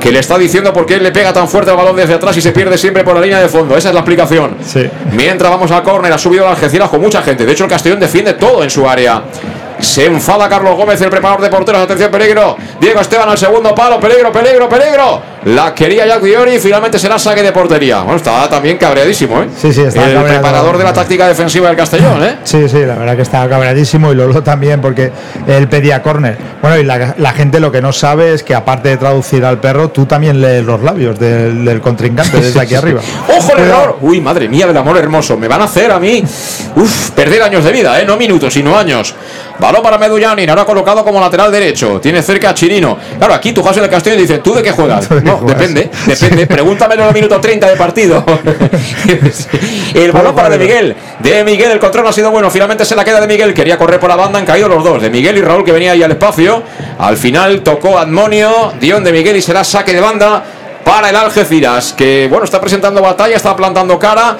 [0.05, 2.39] que le está diciendo por qué le pega tan fuerte el balón desde atrás y
[2.39, 3.75] se pierde siempre por la línea de fondo.
[3.75, 4.55] Esa es la explicación.
[4.63, 4.87] Sí.
[5.13, 7.43] Mientras vamos al córner, ha subido el Algeciras con mucha gente.
[7.43, 9.23] De hecho, el Castellón defiende todo en su área.
[9.79, 11.81] Se enfada Carlos Gómez, el preparador de porteros.
[11.81, 12.55] Atención, peligro.
[12.79, 13.99] Diego Esteban al segundo palo.
[13.99, 15.21] Peligro, peligro, peligro.
[15.45, 18.01] La quería Jack Diori y finalmente será saque de portería.
[18.01, 19.47] Bueno, está también cabreadísimo, ¿eh?
[19.55, 22.37] Sí, sí, está El preparador de la táctica defensiva del Castellón, ¿eh?
[22.43, 25.11] Sí, sí, la verdad que estaba cabreadísimo y Lolo también porque
[25.45, 26.35] él pedía córner.
[26.63, 29.59] Bueno, y la, la gente lo que no sabe es que aparte de traducir al
[29.59, 33.01] perro, tú también lees los labios del, del contrincante desde aquí arriba.
[33.37, 33.97] ¡Ojo el error!
[34.01, 35.37] Uy, madre mía del amor hermoso.
[35.37, 36.23] Me van a hacer a mí,
[36.75, 38.05] uf, perder años de vida, ¿eh?
[38.05, 39.13] No minutos, sino años.
[39.59, 41.99] Balón para Medullanin, ahora colocado como lateral derecho.
[42.01, 42.97] Tiene cerca a Chirino.
[43.19, 45.07] Claro, aquí tú juegas en el Castellón y dices, ¿tú de qué juegas?
[45.25, 46.47] No, depende, depende.
[46.47, 48.25] Pregúntamelo en el minuto 30 de partido.
[49.93, 50.95] el balón para De Miguel.
[51.19, 52.49] De Miguel, el control no ha sido bueno.
[52.49, 53.53] Finalmente se la queda de Miguel.
[53.53, 55.01] Quería correr por la banda, han caído los dos.
[55.01, 56.63] De Miguel y Raúl que venía ahí al espacio.
[56.97, 60.43] Al final tocó Admonio, Dion de Miguel y será saque de banda
[60.85, 64.37] para el Algeciras, que bueno, está presentando batalla, está plantando cara,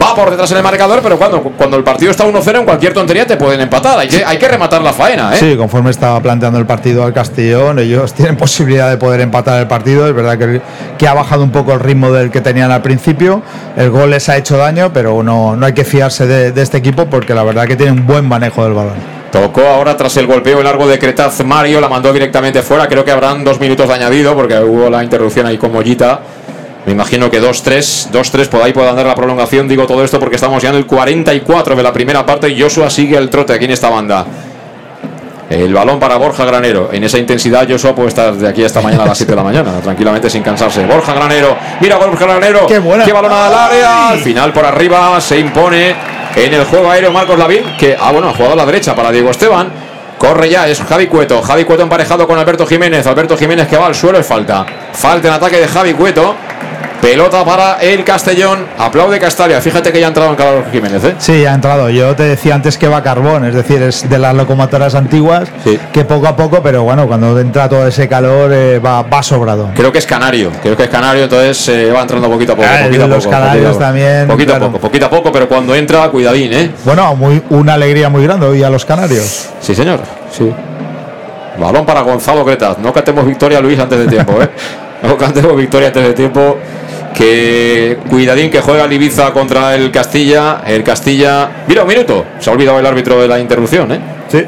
[0.00, 2.94] va por detrás en el marcador, pero cuando, cuando el partido está 1-0, en cualquier
[2.94, 3.98] tontería te pueden empatar.
[3.98, 5.38] Hay que, rematar la faena, ¿eh?
[5.38, 9.66] Sí, conforme estaba planteando el partido al Castellón, ellos tienen posibilidad de poder empatar el
[9.66, 10.06] partido.
[10.06, 10.62] Es verdad que,
[10.96, 13.42] que ha bajado un poco el ritmo del que tenían al principio.
[13.76, 16.78] El gol les ha hecho daño, pero no, no hay que fiarse de, de este
[16.78, 19.17] equipo porque la verdad que tiene un buen manejo del balón.
[19.30, 22.88] Tocó ahora tras el golpeo largo de Cretaz Mario, la mandó directamente fuera.
[22.88, 26.20] Creo que habrán dos minutos de añadido porque hubo la interrupción ahí con Mollita.
[26.86, 29.68] Me imagino que 2-3, 2-3 por ahí puede andar la prolongación.
[29.68, 32.88] Digo todo esto porque estamos ya en el 44 de la primera parte y Joshua
[32.88, 34.24] sigue el trote aquí en esta banda.
[35.50, 36.90] El balón para Borja Granero.
[36.92, 39.42] En esa intensidad, Joshua puede estar de aquí hasta mañana a las 7 de la
[39.42, 40.86] mañana, tranquilamente sin cansarse.
[40.86, 42.66] Borja Granero, mira Borja Granero.
[42.66, 43.04] Qué buena.
[43.06, 44.08] balón al área.
[44.10, 45.94] Al final por arriba se impone
[46.44, 49.10] en el juego aéreo Marcos Lavín, que, ah, bueno, ha jugado a la derecha para
[49.10, 49.70] Diego Esteban.
[50.18, 51.40] Corre ya, es Javi Cueto.
[51.42, 53.06] Javi Cueto emparejado con Alberto Jiménez.
[53.06, 54.66] Alberto Jiménez que va al suelo y falta.
[54.92, 56.34] Falta en ataque de Javi Cueto.
[57.00, 58.66] Pelota para el Castellón.
[58.76, 59.60] Aplaude Castalia.
[59.60, 61.14] Fíjate que ya ha entrado en Carlos Jiménez, ¿eh?
[61.18, 61.88] Sí, ha entrado.
[61.90, 65.48] Yo te decía antes que va carbón, es decir, es de las locomotoras antiguas,
[65.92, 69.70] que poco a poco, pero bueno, cuando entra todo ese calor eh, va, va sobrado.
[69.76, 72.68] Creo que es canario, creo que es canario, entonces eh, va entrando poquito a poco.
[72.68, 74.66] Ah, poquito a los poco, canarios poquito también, Poquito claro.
[74.66, 76.70] a poco, poquito a poco, pero cuando entra, cuidadín, ¿eh?
[76.84, 79.48] Bueno, muy, una alegría muy grande hoy a los canarios.
[79.60, 80.00] Sí, señor.
[80.32, 80.52] Sí.
[81.58, 82.78] Balón para Gonzalo Cretaz.
[82.78, 84.48] No cantemos victoria, Luis, antes de tiempo, ¿eh?
[85.02, 86.58] No cantemos victoria antes de tiempo.
[87.14, 90.62] Que cuidadín que juega el Ibiza contra el Castilla.
[90.66, 91.48] El Castilla.
[91.66, 92.24] Mira, un minuto.
[92.38, 94.00] Se ha olvidado el árbitro de la interrupción, ¿eh?
[94.28, 94.44] Sí.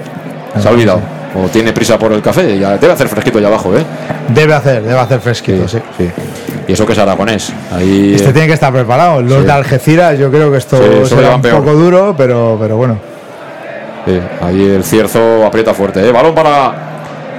[0.60, 1.00] Se ha olvidado.
[1.34, 2.58] O tiene prisa por el café.
[2.58, 3.84] Ya debe hacer fresquito allá abajo, ¿eh?
[4.28, 5.78] Debe hacer, debe hacer fresquito, sí.
[6.68, 7.52] Y eso que es aragonés.
[7.72, 8.12] Ahí.
[8.14, 9.22] Este tiene que estar preparado.
[9.22, 9.44] Los Sí.
[9.46, 11.58] de Algeciras, yo creo que esto será un peor.
[11.58, 12.98] poco duro, pero, pero bueno.
[14.42, 16.06] Ahí el cierzo aprieta fuerte.
[16.06, 16.10] ¿eh?
[16.12, 16.89] Balón para.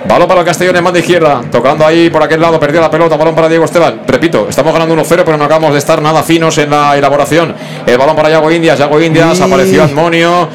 [0.08, 1.42] Balón para el Castellón en banda izquierda.
[1.52, 3.16] Tocando ahí por aquel lado, perdió la pelota.
[3.18, 4.02] Balón para Diego Esteban.
[4.08, 7.54] Repito, estamos ganando 1-0, pero no acabamos de estar nada finos en la elaboración.
[7.86, 8.80] El balón para Yago Indias.
[8.80, 9.38] Yago Indias.
[9.38, 9.44] Sí.
[9.44, 10.50] Apareció Admonio.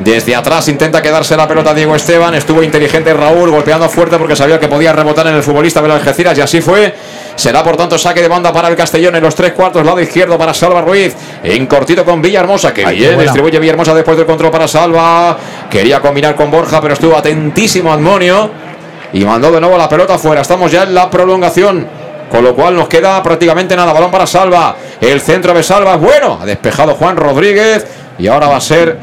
[0.00, 2.34] Desde atrás intenta quedarse la pelota Diego Esteban.
[2.34, 6.00] Estuvo inteligente Raúl, golpeando fuerte porque sabía que podía rebotar en el futbolista de las
[6.00, 6.94] Algeciras y así fue.
[7.36, 10.38] Será por tanto saque de banda para el Castellón en los tres cuartos, lado izquierdo
[10.38, 11.14] para Salva Ruiz.
[11.42, 15.36] En cortito con Villahermosa, que Ay, bien distribuye Villahermosa después del control para Salva.
[15.70, 18.69] Quería combinar con Borja, pero estuvo atentísimo Admonio.
[19.12, 20.42] Y mandó de nuevo la pelota fuera.
[20.42, 21.86] Estamos ya en la prolongación.
[22.30, 23.92] Con lo cual nos queda prácticamente nada.
[23.92, 24.76] Balón para Salva.
[25.00, 26.38] El centro de Salva es bueno.
[26.40, 27.86] Ha despejado Juan Rodríguez.
[28.18, 28.98] Y ahora va a ser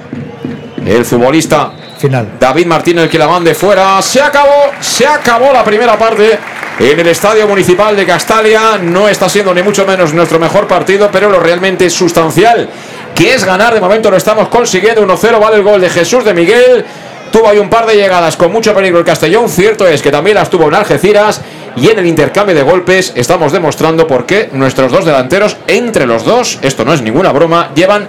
[0.85, 2.33] el futbolista Final.
[2.39, 4.01] David Martínez el que la mande fuera.
[4.01, 6.37] Se acabó, se acabó la primera parte
[6.79, 8.77] en el Estadio Municipal de Castalia.
[8.77, 12.69] No está siendo ni mucho menos nuestro mejor partido, pero lo realmente sustancial,
[13.15, 15.01] que es ganar, de momento lo estamos consiguiendo.
[15.07, 16.85] 1-0 vale el gol de Jesús de Miguel.
[17.31, 19.49] Tuvo ahí un par de llegadas con mucho peligro el Castellón.
[19.49, 21.41] Cierto es que también las tuvo en Algeciras.
[21.75, 26.25] Y en el intercambio de golpes estamos demostrando por qué nuestros dos delanteros, entre los
[26.25, 28.07] dos, esto no es ninguna broma, llevan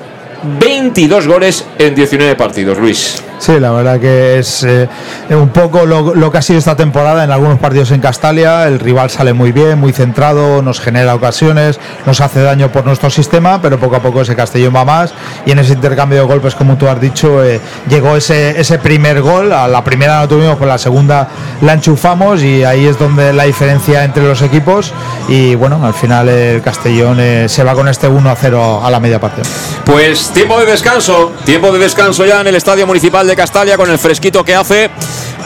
[0.58, 3.22] 22 goles en 19 partidos, Luis.
[3.38, 4.88] Sí, la verdad que es eh,
[5.30, 8.66] un poco lo, lo que ha sido esta temporada en algunos partidos en Castalia.
[8.66, 13.10] El rival sale muy bien, muy centrado, nos genera ocasiones, nos hace daño por nuestro
[13.10, 15.14] sistema, pero poco a poco ese Castellón va más.
[15.46, 19.22] Y en ese intercambio de golpes, como tú has dicho, eh, llegó ese, ese primer
[19.22, 19.52] gol.
[19.52, 21.28] A la primera no tuvimos, pues la segunda
[21.60, 24.92] la enchufamos y ahí es donde la diferencia entre los equipos.
[25.28, 28.90] Y bueno, al final el Castellón eh, se va con este 1 a 0 a
[28.90, 29.42] la media parte.
[29.84, 33.90] Pues tiempo de descanso, tiempo de descanso ya en el Estadio Municipal de Castalia con
[33.90, 34.90] el fresquito que hace.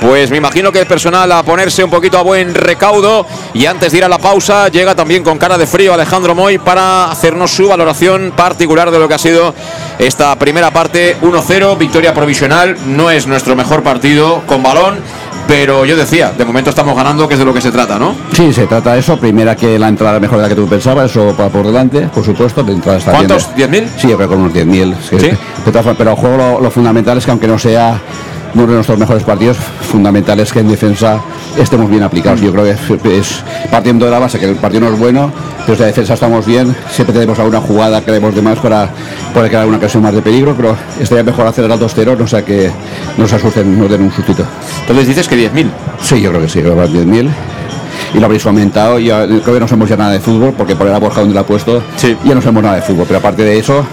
[0.00, 3.26] Pues me imagino que el personal a ponerse un poquito a buen recaudo.
[3.52, 6.58] Y antes de ir a la pausa llega también con cara de frío Alejandro Moy
[6.58, 9.54] para hacernos su valoración particular de lo que ha sido
[9.98, 14.98] esta primera parte 1-0, victoria provisional, no es nuestro mejor partido con balón,
[15.46, 18.14] pero yo decía, de momento estamos ganando, que es de lo que se trata, ¿no?
[18.32, 19.18] Sí, se trata de eso.
[19.18, 22.24] Primera que la entrada mejor de la que tú pensabas, eso para por delante, por
[22.24, 22.62] supuesto.
[22.62, 23.26] De entrada está bien.
[23.26, 23.54] ¿Cuántos?
[23.56, 23.88] ¿10.000?
[23.98, 24.92] Sí, yo creo que unos 10.000.
[24.94, 25.30] Es que- ¿Sí?
[25.64, 28.00] todas formas, pero el juego lo, lo fundamental es que aunque no sea
[28.54, 31.20] uno de nuestros mejores partidos, fundamental es que en defensa
[31.58, 32.40] estemos bien aplicados.
[32.40, 35.32] Yo creo que es, partiendo de la base que el partido no es bueno,
[35.64, 38.88] pero si la defensa estamos bien, siempre tenemos alguna jugada que debemos de más para
[39.32, 42.44] poder crear una ocasión más de peligro, pero estaría mejor hacer el 2-0, no sea
[42.44, 42.70] que
[43.16, 44.44] nos asusten, nos den un sustito.
[44.82, 45.70] Entonces dices que 10.000.
[46.02, 47.30] Sí, yo creo que sí, creo que 10.000
[48.14, 48.98] y lo habréis aumentado.
[48.98, 51.40] Y creo que no sabemos ya nada de fútbol, porque por la Borja donde lo
[51.40, 51.82] ha puesto,
[52.24, 53.04] ya no sabemos nada de fútbol.
[53.06, 53.84] Pero aparte de eso,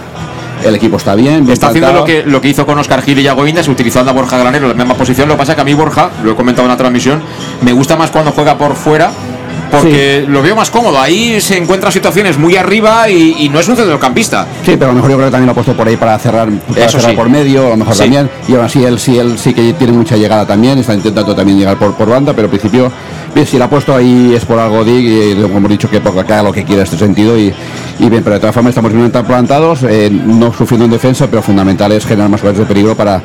[0.64, 1.48] el equipo está bien.
[1.50, 4.14] está haciendo lo que, lo que hizo con Oscar Gil y Yago Indas, utilizando a
[4.14, 5.28] Borja Granero en la misma posición.
[5.28, 7.22] Lo que pasa es que a mí Borja, lo he comentado en la transmisión,
[7.62, 9.10] me gusta más cuando juega por fuera
[9.70, 11.00] porque lo veo más cómodo.
[11.00, 14.46] Ahí se encuentra situaciones muy arriba y, no es un centrocampista.
[14.64, 16.18] Sí, pero a lo mejor yo creo que también lo ha puesto por ahí para
[16.18, 18.28] cerrar, para cerrar por medio, a lo mejor también.
[18.48, 21.58] Y aún así él sí, él sí que tiene mucha llegada también, está intentando también
[21.58, 22.90] llegar por, por banda, pero al principio,
[23.34, 26.00] bien, si lo ha puesto ahí es por algo Dig y como hemos dicho que
[26.00, 27.52] porque lo que quiera este sentido y,
[27.98, 31.42] y bien, pero de todas formas estamos bien plantados, eh, no sufriendo en defensa, pero
[31.42, 33.22] fundamental es generar más lugares de peligro para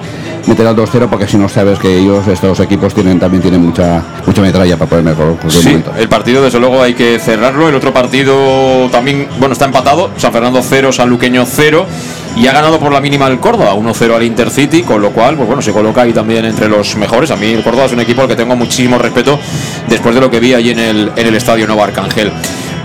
[0.47, 4.03] meter al 2-0 porque si no sabes que ellos, estos equipos tienen también tienen mucha
[4.25, 5.37] mucha metralla para poder mejor.
[5.47, 7.69] Sí, el partido desde luego hay que cerrarlo.
[7.69, 10.11] El otro partido también, bueno, está empatado.
[10.17, 11.85] San Fernando 0, San Luqueño 0.
[12.35, 15.47] Y ha ganado por la mínima el Córdoba, 1-0 al Intercity, con lo cual, pues
[15.47, 17.31] bueno, se coloca ahí también entre los mejores.
[17.31, 19.39] A mí el Córdoba es un equipo al que tengo muchísimo respeto
[19.87, 22.31] después de lo que vi allí en el, en el Estadio Nuevo Arcángel.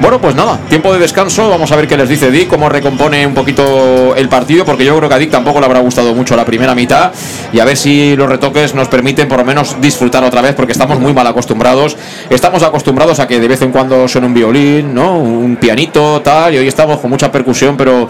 [0.00, 1.50] Bueno, pues nada, tiempo de descanso.
[1.50, 4.96] Vamos a ver qué les dice Dick, cómo recompone un poquito el partido, porque yo
[4.96, 7.12] creo que a Dick tampoco le habrá gustado mucho la primera mitad.
[7.52, 10.72] Y a ver si los retoques nos permiten por lo menos disfrutar otra vez, porque
[10.72, 11.98] estamos muy mal acostumbrados.
[12.30, 15.18] Estamos acostumbrados a que de vez en cuando suene un violín, ¿no?
[15.18, 18.08] Un pianito, tal, y hoy estamos con mucha percusión, pero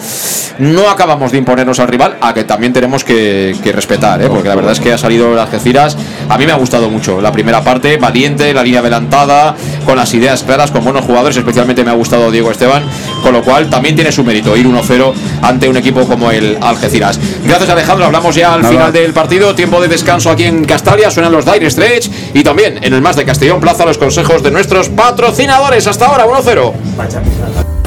[0.60, 4.28] no acabamos de imponernos al rival, a que también tenemos que, respetar, ¿eh?
[4.28, 5.96] porque la verdad es que ha salido las Algeciras.
[6.28, 10.14] A mí me ha gustado mucho la primera parte, valiente, la línea adelantada, con las
[10.14, 12.82] ideas claras, con buenos jugadores, especialmente me ha gustado Diego Esteban,
[13.23, 15.12] con lo cual también tiene su mérito ir 1-0
[15.43, 17.19] ante un equipo como el Algeciras.
[17.44, 21.32] Gracias Alejandro, hablamos ya al final del partido, tiempo de descanso aquí en Castalia, suenan
[21.32, 24.89] los Dire Stretch y también en el Más de Castellón Plaza los consejos de nuestros
[24.89, 25.86] patrocinadores.
[25.86, 26.73] Hasta ahora, 1-0.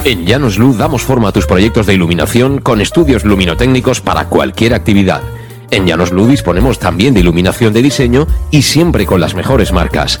[0.04, 4.74] En Llanos Luz damos forma a tus proyectos de iluminación con estudios luminotécnicos para cualquier
[4.74, 5.22] actividad.
[5.70, 10.20] En Llanos Luz disponemos también de iluminación de diseño y siempre con las mejores marcas.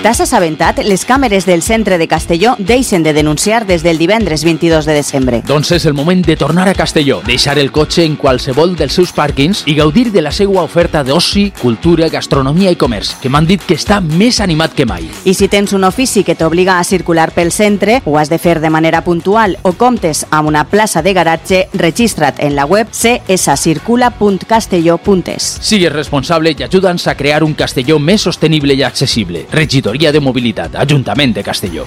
[0.00, 0.78] T'has assabentat?
[0.80, 5.42] Les càmeres del centre de Castelló deixen de denunciar des del divendres 22 de desembre.
[5.44, 9.12] Doncs és el moment de tornar a Castelló, deixar el cotxe en qualsevol dels seus
[9.12, 13.60] pàrquings i gaudir de la seva oferta d'oci, cultura, gastronomia i comerç, que m'han dit
[13.60, 15.04] que està més animat que mai.
[15.28, 18.56] I si tens un ofici que t'obliga a circular pel centre, ho has de fer
[18.64, 25.58] de manera puntual o comptes amb una plaça de garatge, registra't en la web cscircula.castelló.es.
[25.60, 29.44] Sigues responsable i ajuda'ns a crear un Castelló més sostenible i accessible.
[29.52, 31.86] Regidor De Mobilitat, Ajuntament de Castelló.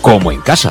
[0.00, 0.70] como en casa.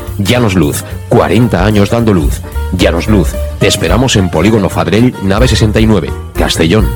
[0.23, 2.41] Llanos Luz, 40 años dando luz.
[2.73, 3.29] Llanos Luz,
[3.59, 6.87] te esperamos en Polígono Fadrell, nave 69, Castellón.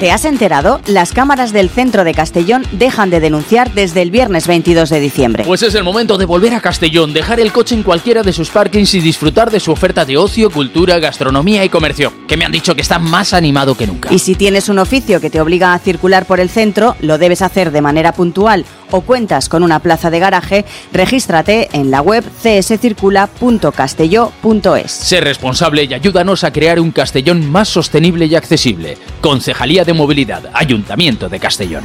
[0.00, 0.80] ¿Te has enterado?
[0.86, 5.44] Las cámaras del centro de Castellón dejan de denunciar desde el viernes 22 de diciembre.
[5.46, 8.48] Pues es el momento de volver a Castellón, dejar el coche en cualquiera de sus
[8.48, 12.52] parkings y disfrutar de su oferta de ocio, cultura, gastronomía y comercio, que me han
[12.52, 14.10] dicho que está más animado que nunca.
[14.10, 17.42] Y si tienes un oficio que te obliga a circular por el centro, lo debes
[17.42, 22.22] hacer de manera puntual o cuentas con una plaza de garaje, regístrate en la web
[22.42, 24.90] cscircula.castelló.es.
[24.90, 28.98] Sé responsable y ayúdanos a crear un Castellón más sostenible y accesible.
[29.20, 31.84] Concejalía de Movilidad, Ayuntamiento de Castellón.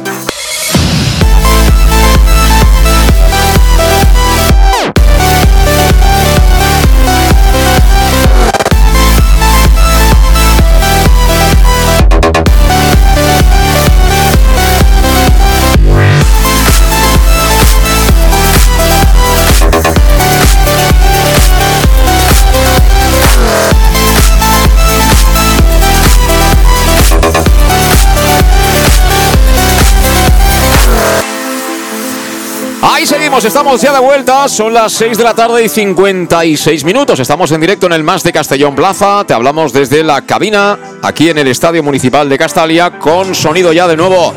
[33.45, 37.19] Estamos ya de vuelta, son las 6 de la tarde y 56 minutos.
[37.19, 41.29] Estamos en directo en el Más de Castellón Plaza, te hablamos desde la cabina, aquí
[41.29, 44.33] en el Estadio Municipal de Castalia, con sonido ya de nuevo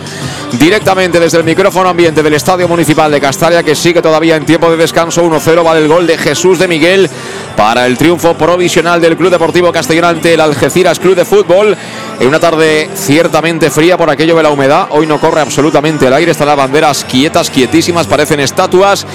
[0.59, 4.71] directamente desde el micrófono ambiente del Estadio Municipal de Castalia, que sigue todavía en tiempo
[4.71, 7.09] de descanso 1-0, vale el gol de Jesús de Miguel
[7.57, 11.77] para el triunfo provisional del Club Deportivo Castellón ante el Algeciras Club de Fútbol.
[12.21, 16.13] En una tarde ciertamente fría por aquello de la humedad, hoy no corre absolutamente el
[16.13, 19.07] aire, están las banderas quietas, quietísimas, parecen estatuas.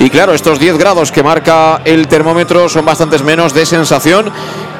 [0.00, 4.32] Y claro, estos 10 grados que marca el termómetro son bastantes menos de sensación.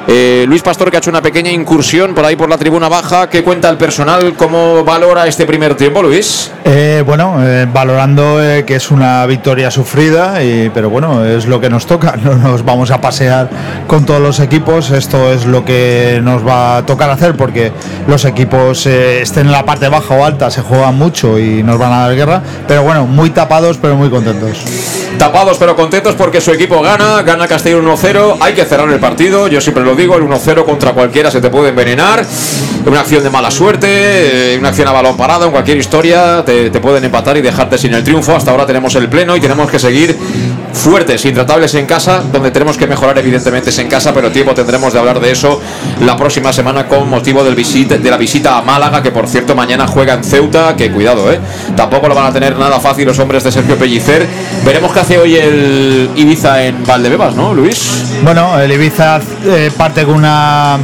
[0.07, 3.29] Eh, Luis Pastor que ha hecho una pequeña incursión por ahí por la tribuna baja.
[3.29, 4.33] ¿Qué cuenta el personal?
[4.35, 6.51] ¿Cómo valora este primer tiempo, Luis?
[6.65, 11.69] Eh, bueno, eh, valorando que es una victoria sufrida, y, pero bueno, es lo que
[11.69, 12.15] nos toca.
[12.29, 13.49] No nos vamos a pasear
[13.87, 14.91] con todos los equipos.
[14.91, 17.71] Esto es lo que nos va a tocar hacer porque
[18.07, 21.93] los equipos estén en la parte baja o alta, se juegan mucho y nos van
[21.93, 22.43] a dar guerra.
[22.67, 24.63] Pero bueno, muy tapados, pero muy contentos.
[25.17, 28.37] Tapados pero contentos porque su equipo gana, gana Castellón 1-0.
[28.39, 31.49] Hay que cerrar el partido, yo siempre lo digo, el 1-0 contra cualquiera se te
[31.49, 32.25] puede envenenar.
[32.85, 36.71] Una acción de mala suerte, eh, una acción a balón parado, en cualquier historia te
[36.79, 38.35] pueden empatar y dejarte sin el triunfo.
[38.35, 40.17] Hasta ahora tenemos el pleno y tenemos que seguir
[40.73, 44.93] fuertes, intratables en casa, donde tenemos que mejorar evidentemente es en casa, pero tiempo tendremos
[44.93, 45.61] de hablar de eso
[46.01, 50.13] la próxima semana con motivo de la visita a Málaga, que por cierto mañana juega
[50.13, 51.39] en Ceuta, que cuidado, ¿eh?
[51.75, 54.25] Tampoco lo van a tener nada fácil los hombres de Sergio Pellicer.
[54.65, 58.03] Veremos qué hace hoy el Ibiza en Valdebebas, ¿no, Luis?
[58.23, 60.77] Bueno, el Ibiza eh, parte con una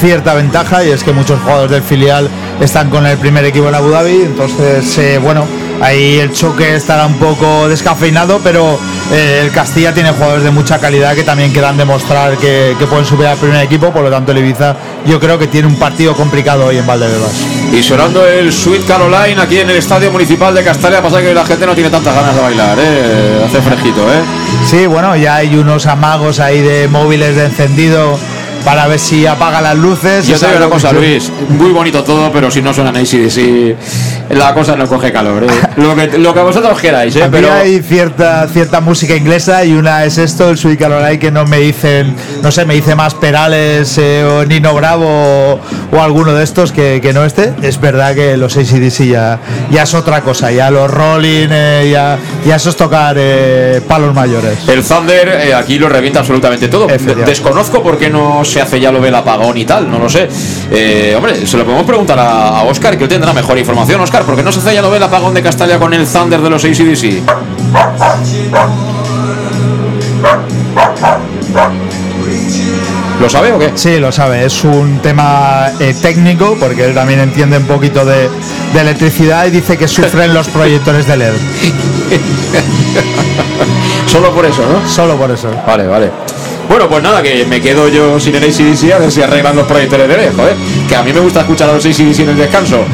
[0.00, 2.28] cierta ventaja y es que muchos jugadores del filial
[2.60, 5.44] están con el primer equipo en Abu Dhabi, entonces eh, bueno,
[5.80, 8.78] ahí el choque estará un poco descafeinado, pero
[9.12, 13.04] eh, el Castilla tiene jugadores de mucha calidad que también quieran demostrar que, que pueden
[13.04, 14.76] subir al primer equipo, por lo tanto el Ibiza
[15.06, 17.32] yo creo que tiene un partido complicado hoy en Valdebebas.
[17.72, 21.44] Y sonando el Sweet Caroline aquí en el Estadio Municipal de Castalia, pasa que la
[21.44, 23.44] gente no tiene tantas ganas de bailar, ¿eh?
[23.46, 24.20] hace fresquito, ¿eh?
[24.66, 28.18] Sí, bueno, ya hay unos amagos ahí de móviles de encendido
[28.64, 30.26] para ver si apaga las luces.
[30.26, 33.76] Yo te digo una cosa, Luis, muy bonito todo, pero si no suenan ACDC,
[34.30, 35.44] la cosa no coge calor.
[35.44, 35.46] ¿eh?
[35.76, 37.28] Lo, que, lo que vosotros queráis, ¿eh?
[37.30, 41.46] Pero hay cierta, cierta música inglesa y una es esto, el Sweet Caroline, que no
[41.46, 45.60] me dicen, no sé, me dice más Perales eh, o Nino Bravo o,
[45.92, 47.52] o alguno de estos que, que no este.
[47.62, 49.38] Es verdad que los ACDC ya,
[49.70, 54.14] ya es otra cosa, ya los Rolling, eh, ya, ya eso es tocar eh, palos
[54.14, 54.68] mayores.
[54.68, 56.88] el Thunder eh, aquí lo revienta absolutamente todo.
[57.24, 60.28] Desconozco por qué no se hace ya lo del apagón y tal, no lo sé.
[60.70, 64.00] Eh, hombre, se lo podemos preguntar a, a Oscar, que tendrá mejor información.
[64.00, 66.40] Oscar, ¿por qué no se hace ya lo del apagón de Castalia con el Thunder
[66.40, 67.22] de los ACDC?
[73.20, 73.72] ¿Lo sabe o qué?
[73.74, 78.30] Sí, lo sabe, es un tema eh, técnico porque él también entiende un poquito de,
[78.72, 81.32] de electricidad y dice que sufren los proyectores de LED.
[84.06, 84.88] Solo por eso, ¿no?
[84.88, 85.50] Solo por eso.
[85.66, 86.10] Vale, vale.
[86.68, 89.66] Bueno, pues nada, que me quedo yo sin el ACDC a ver si arreglan los
[89.66, 90.56] proyectores de LED, joder.
[90.88, 92.84] Que a mí me gusta escuchar a los ACDC en el descanso.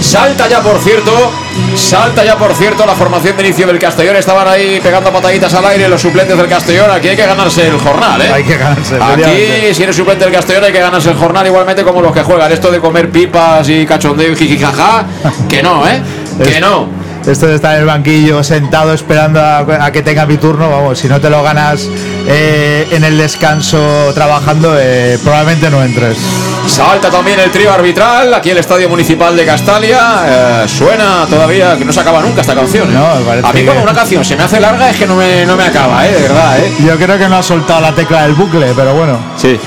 [0.00, 1.32] Salta ya, por cierto,
[1.74, 4.16] salta ya, por cierto, la formación de inicio del Castellón.
[4.16, 6.90] Estaban ahí pegando pataditas al aire los suplentes del Castellón.
[6.90, 8.30] Aquí hay que ganarse el jornal, ¿eh?
[8.32, 8.96] Hay que ganarse.
[9.00, 12.22] Aquí, si eres suplente del Castellón, hay que ganarse el jornal igualmente como los que
[12.22, 12.52] juegan.
[12.52, 15.04] Esto de comer pipas y cachondeo y jijijaja,
[15.48, 16.00] que no, ¿eh?
[16.44, 17.03] Que no.
[17.26, 20.98] Esto de estar en el banquillo sentado esperando a, a que tenga mi turno, vamos,
[20.98, 21.88] si no te lo ganas
[22.26, 26.18] eh, en el descanso trabajando, eh, probablemente no entres.
[26.66, 30.00] Salta también el trío arbitral aquí en el Estadio Municipal de Castalia.
[30.26, 32.94] Eh, suena todavía, que no se acaba nunca esta canción.
[32.94, 35.56] a mí que- como una canción se me hace larga es que no me, no
[35.56, 36.12] me acaba, ¿eh?
[36.12, 36.58] de verdad.
[36.58, 36.72] ¿eh?
[36.86, 39.18] Yo creo que no ha soltado la tecla del bucle, pero bueno.
[39.36, 39.58] Sí,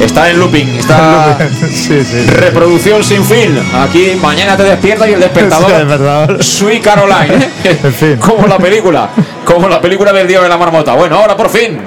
[0.00, 1.36] está en looping, está
[1.70, 2.26] sí, sí.
[2.26, 3.58] reproducción sin fin.
[3.74, 6.42] Aquí mañana te despierta y el despertador.
[6.42, 7.48] Sweet Caroline.
[7.64, 8.16] En fin.
[8.16, 9.08] como la película,
[9.44, 10.94] como la película del Día de la Marmota.
[10.94, 11.78] Bueno, ahora por fin.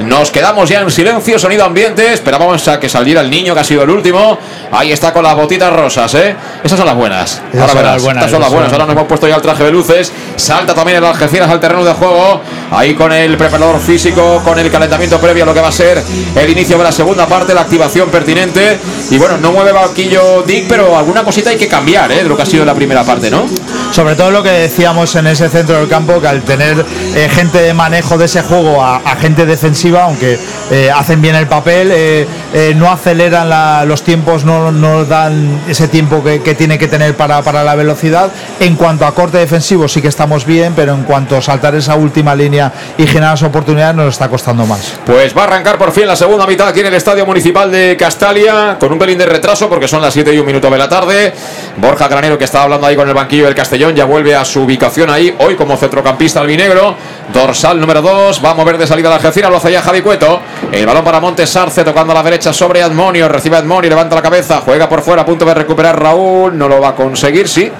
[0.00, 2.12] Nos quedamos ya en silencio, sonido ambiente.
[2.12, 4.38] Esperábamos a que saliera el niño, que ha sido el último.
[4.72, 6.34] Ahí está con las botitas rosas, ¿eh?
[6.62, 7.42] Esas son las buenas.
[7.52, 7.92] Esas ahora verás.
[7.92, 8.72] las buenas, Estas son las buenas.
[8.72, 10.12] Ahora nos hemos puesto ya el traje de luces.
[10.36, 12.40] Salta también el Algeciras al terreno de juego.
[12.72, 16.02] Ahí con el preparador físico, con el calentamiento previo a lo que va a ser
[16.34, 18.78] el inicio de la segunda parte, la activación pertinente.
[19.10, 22.22] Y bueno, no mueve banquillo Dick, pero alguna cosita hay que cambiar, ¿eh?
[22.22, 23.46] De lo que ha sido la primera parte, ¿no?
[23.92, 26.84] Sobre todo lo que decíamos en ese centro del campo, que al tener
[27.14, 30.38] eh, gente de manejo de ese juego a, a gente defensiva, aunque
[30.70, 35.60] eh, hacen bien el papel, eh, eh, no aceleran la- los tiempos, no, no dan
[35.68, 38.30] ese tiempo que, que tiene que tener para, para la velocidad.
[38.60, 41.94] En cuanto a corte defensivo sí que estamos bien, pero en cuanto a saltar esa
[41.96, 44.94] última línea y generar las oportunidades nos está costando más.
[45.04, 47.96] Pues va a arrancar por fin la segunda mitad aquí en el Estadio Municipal de
[47.98, 50.88] Castalia, con un pelín de retraso porque son las 7 y un minuto de la
[50.88, 51.32] tarde.
[51.76, 54.62] Borja Granero, que estaba hablando ahí con el banquillo del Castellón, ya vuelve a su
[54.62, 56.94] ubicación ahí, hoy como centrocampista albinegro.
[57.32, 60.40] Dorsal número 2, va a mover de salida a la Algeciras, lo hace Javi Cueto.
[60.72, 64.22] El balón para Montes Arce, tocando a la derecha sobre Admonio, recibe Admonio, levanta la
[64.22, 67.70] cabeza, juega por fuera, a punto de recuperar Raúl, no lo va a conseguir, sí.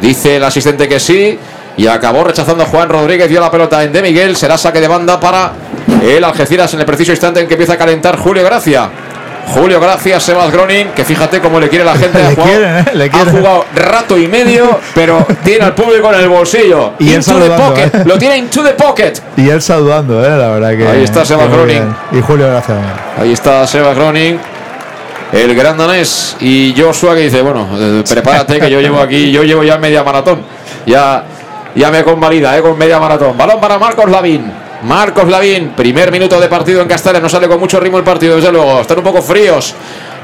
[0.00, 1.38] Dice el asistente que sí.
[1.78, 3.28] Y acabó rechazando Juan Rodríguez.
[3.28, 4.36] Dio la pelota en De Miguel.
[4.36, 5.52] Será saque de banda para
[6.02, 8.90] el Algeciras en el preciso instante en que empieza a calentar Julio Gracia.
[9.46, 12.18] Julio Gracia, Sebas Gronin, que fíjate cómo le quiere la gente.
[12.22, 12.84] Le ha jugado, quieren, ¿eh?
[12.94, 16.94] Le ha jugado rato y medio, pero tiene al público en el bolsillo.
[16.98, 17.94] Y él into the saludando, pocket.
[17.94, 18.02] ¿eh?
[18.04, 19.12] Lo tiene into the pocket.
[19.36, 20.36] Y él saludando, ¿eh?
[20.36, 20.88] la verdad que.
[20.88, 21.96] Ahí está Seba que muy Groning.
[22.12, 22.78] Y Julio, gracias.
[23.20, 24.38] Ahí está Sebas Gronin.
[25.32, 29.42] El gran danés y Joshua que dice, bueno, eh, prepárate que yo llevo aquí, yo
[29.42, 30.42] llevo ya media maratón.
[30.86, 31.24] Ya,
[31.74, 33.36] ya me convalida, eh, con media maratón.
[33.36, 34.65] Balón para Marcos Lavín.
[34.82, 38.36] Marcos Lavín, primer minuto de partido en Castalia, no sale con mucho ritmo el partido,
[38.36, 39.74] desde luego, están un poco fríos.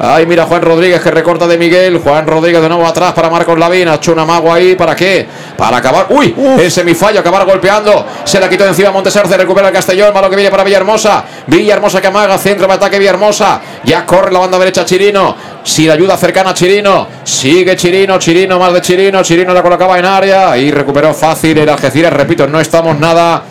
[0.04, 1.98] Ahí mira Juan Rodríguez que recorta de Miguel.
[1.98, 3.86] Juan Rodríguez de nuevo atrás para Marcos Lavín.
[3.86, 4.74] Ha hecho un amago ahí.
[4.74, 5.28] ¿Para qué?
[5.56, 6.06] Para acabar.
[6.08, 6.34] ¡Uy!
[6.58, 7.20] El semifallo.
[7.20, 8.04] Acabar golpeando.
[8.24, 9.36] Se la quitó encima Montesarce.
[9.36, 10.12] Recupera el Castellón.
[10.12, 11.24] Malo que viene para Villahermosa.
[11.46, 12.36] Villahermosa que amaga.
[12.36, 13.60] Centro de ataque Villahermosa.
[13.84, 15.36] Ya corre la banda derecha Chirino.
[15.62, 17.06] Sin ayuda cercana Chirino.
[17.22, 18.18] Sigue Chirino.
[18.18, 19.22] Chirino más de Chirino.
[19.22, 20.56] Chirino la colocaba en área.
[20.56, 22.12] Y recuperó fácil el Algeciras.
[22.12, 23.44] Repito, no estamos nada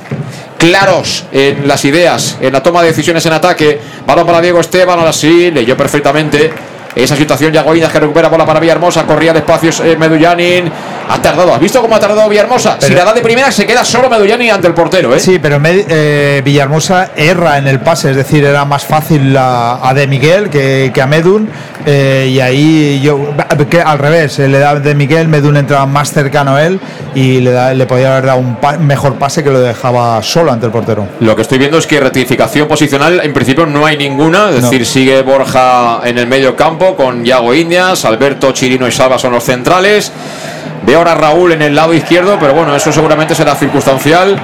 [0.61, 3.79] claros en las ideas, en la toma de decisiones en ataque.
[4.05, 6.51] Balón para Diego Esteban, ahora sí, leyó perfectamente
[6.95, 7.51] esa situación.
[7.53, 10.71] Yago Indas que recupera bola para Villahermosa, corría despacio eh, Medullanin.
[11.09, 12.77] Ha tardado, ¿has visto cómo ha tardado Villahermosa?
[12.79, 15.19] si la da de primera se queda solo Medullanin ante el portero, ¿eh?
[15.19, 19.87] Sí, pero Med- eh, Villahermosa erra en el pase, es decir, era más fácil a,
[19.87, 21.49] a De Miguel que, que a Medun.
[21.85, 23.19] eh, y ahí yo,
[23.69, 26.79] que al revés, eh, le da De Miguel, Medun entraba más cercano a él
[27.15, 30.51] y le, da- le podía haber dado un pa- mejor pase que lo dejaba solo
[30.51, 31.07] ante el portero.
[31.19, 34.69] Lo que estoy viendo es que rectificación posicional en principio no hay ninguna, es No.
[34.69, 39.33] decir, sigue Borja en el medio campo con Yago Indias, Alberto, Chirino y Salva son
[39.33, 40.11] los centrales.
[40.85, 44.35] Veo ahora a Raúl en el lado izquierdo, pero bueno, eso seguramente será circunstancial.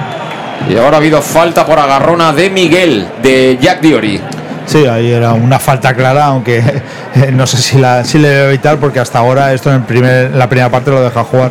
[0.70, 4.20] Y ahora ha habido falta por agarrona de Miguel, de Jack Diori.
[4.66, 6.58] Sí, ahí era una falta clara, aunque
[7.14, 9.82] eh, no sé si, la, si le debe evitar porque hasta ahora esto en, el
[9.82, 11.50] primer, en la primera parte lo deja jugar.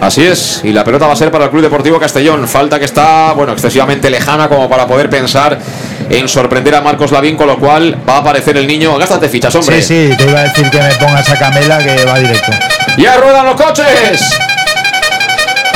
[0.00, 2.46] Así es, y la pelota va a ser para el Club Deportivo Castellón.
[2.46, 5.58] Falta que está, bueno, excesivamente lejana como para poder pensar
[6.10, 8.96] en sorprender a Marcos Lavín, con lo cual va a aparecer el niño.
[8.96, 9.82] Gástate fichas, hombre.
[9.82, 12.52] Sí, sí, te iba a decir que me pongas a Camela que va directo.
[12.96, 14.38] ¡Ya ruedan los coches!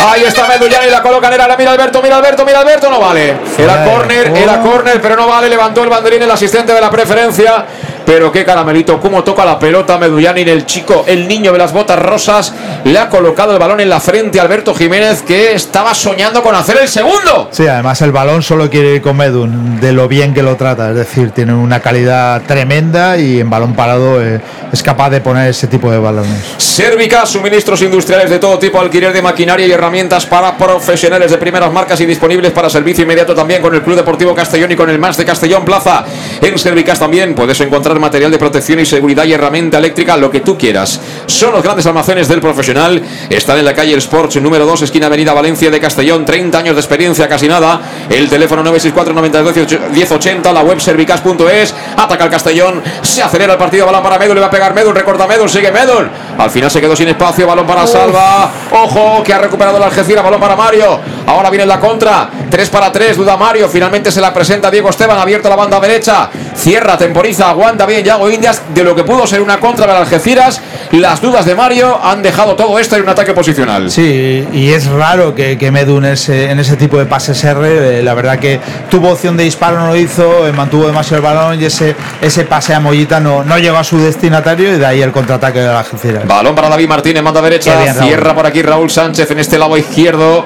[0.04, 3.36] Ahí está Medullán y la colocan era mira Alberto, mira Alberto, mira Alberto, no vale.
[3.56, 4.36] Era córner, oh.
[4.36, 5.48] era córner, pero no vale.
[5.48, 7.64] Levantó el banderín el asistente de la preferencia.
[8.04, 11.72] Pero qué caramelito, cómo toca la pelota Medullán y el chico, el niño de las
[11.72, 12.52] botas rosas,
[12.84, 16.54] le ha colocado el balón en la frente a Alberto Jiménez que estaba soñando con
[16.54, 17.48] hacer el segundo.
[17.50, 20.90] Sí, además el balón solo quiere ir con Medun, de lo bien que lo trata,
[20.90, 24.40] es decir, tiene una calidad tremenda y en balón parado eh,
[24.72, 26.54] es capaz de poner ese tipo de balones.
[26.56, 31.72] Sérvica, suministros industriales de todo tipo, alquiler de maquinaria y herramientas para profesionales de primeras
[31.72, 34.98] marcas y disponibles para servicio inmediato también con el Club Deportivo Castellón y con el
[34.98, 36.04] MAS de Castellón Plaza.
[36.40, 40.40] En Sérvicas también puedes encontrar material de protección y seguridad y herramienta eléctrica, lo que
[40.40, 41.00] tú quieras.
[41.26, 43.02] Son los grandes almacenes del profesional.
[43.30, 46.24] Están en la calle Sports, número 2, esquina Avenida Valencia de Castellón.
[46.24, 47.80] 30 años de experiencia, casi nada.
[48.10, 51.74] El teléfono 964 92 1080, la web servicas.es.
[51.96, 54.94] Ataca el Castellón, se acelera el partido, balón para Medul, le va a pegar Medul,
[54.94, 56.10] recorta Medul, sigue Medul.
[56.38, 58.50] Al final se quedó sin espacio, balón para Salva.
[58.72, 61.00] Ojo, que ha recuperado la Algeciras, balón para Mario.
[61.26, 63.68] Ahora viene la contra, 3 para 3, duda Mario.
[63.68, 66.30] Finalmente se la presenta Diego Esteban, abierto la banda derecha.
[66.56, 68.62] Cierra, temporiza, aguanta bien Yago Indias.
[68.74, 70.60] De lo que pudo ser una contra de las Algeciras,
[70.92, 73.90] las dudas de Mario han dejado todo esto en un ataque posicional.
[73.90, 78.02] Sí, y es raro que, que Medun ese- en ese tipo de pases R, eh,
[78.02, 78.60] la verdad que
[78.90, 82.44] tuvo opción de disparo, no lo hizo, eh, mantuvo demasiado el balón y ese, ese
[82.44, 85.68] pase a Mollita no, no llegó a su destinatario y de ahí el contraataque de
[85.68, 86.26] Algeciras.
[86.26, 89.76] Balón para David Martínez, manda derecha, bien, cierra por aquí Raúl Sánchez en este lado
[89.76, 90.44] izquierdo.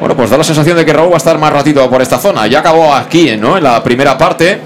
[0.00, 2.18] Bueno, pues da la sensación de que Raúl va a estar más ratito por esta
[2.18, 2.46] zona.
[2.46, 3.56] Ya acabó aquí, ¿no?
[3.58, 4.60] En la primera parte.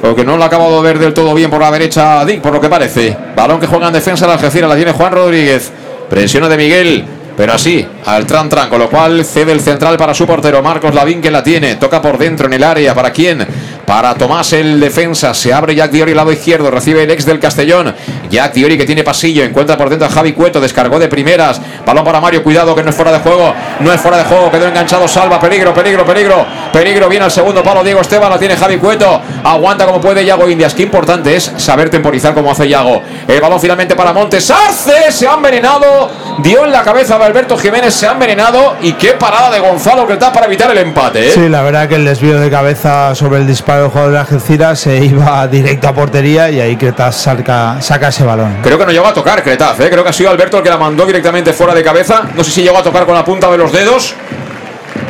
[0.00, 2.52] Porque no lo ha acabado de ver del todo bien por la derecha Dick, por
[2.52, 3.16] lo que parece.
[3.34, 5.72] Balón que juega en defensa la Algeciras, la tiene Juan Rodríguez.
[6.08, 7.04] Presiona de Miguel.
[7.38, 10.92] Pero así, al tran tran, con lo cual cede el central para su portero Marcos
[10.92, 13.46] Lavín que la tiene, toca por dentro en el área, ¿para quién?
[13.88, 17.94] Para Tomás el defensa, se abre Jack Diori lado izquierdo, recibe el ex del Castellón,
[18.28, 22.04] Jack Diori que tiene pasillo, encuentra por dentro a Javi Cueto, descargó de primeras, balón
[22.04, 24.68] para Mario, cuidado que no es fuera de juego, no es fuera de juego, quedó
[24.68, 28.76] enganchado, salva, peligro, peligro, peligro, peligro, viene al segundo palo Diego Esteban, la tiene Javi
[28.76, 33.40] Cueto, aguanta como puede Yago Indias, qué importante es saber temporizar como hace Yago, el
[33.40, 36.10] balón finalmente para Montes, Arce, se ha envenenado,
[36.42, 40.06] dio en la cabeza a Alberto Jiménez, se ha envenenado y qué parada de Gonzalo
[40.06, 41.32] que está para evitar el empate, ¿eh?
[41.32, 44.80] Sí, la verdad que el desvío de cabeza sobre el disparo del jugador de Algeciras
[44.80, 48.58] se iba directo a portería y ahí Cretas saca, saca ese balón.
[48.62, 49.88] Creo que no llegó a tocar Cretaz, ¿eh?
[49.90, 52.22] creo que ha sido Alberto el que la mandó directamente fuera de cabeza.
[52.34, 54.14] No sé si llegó a tocar con la punta de los dedos.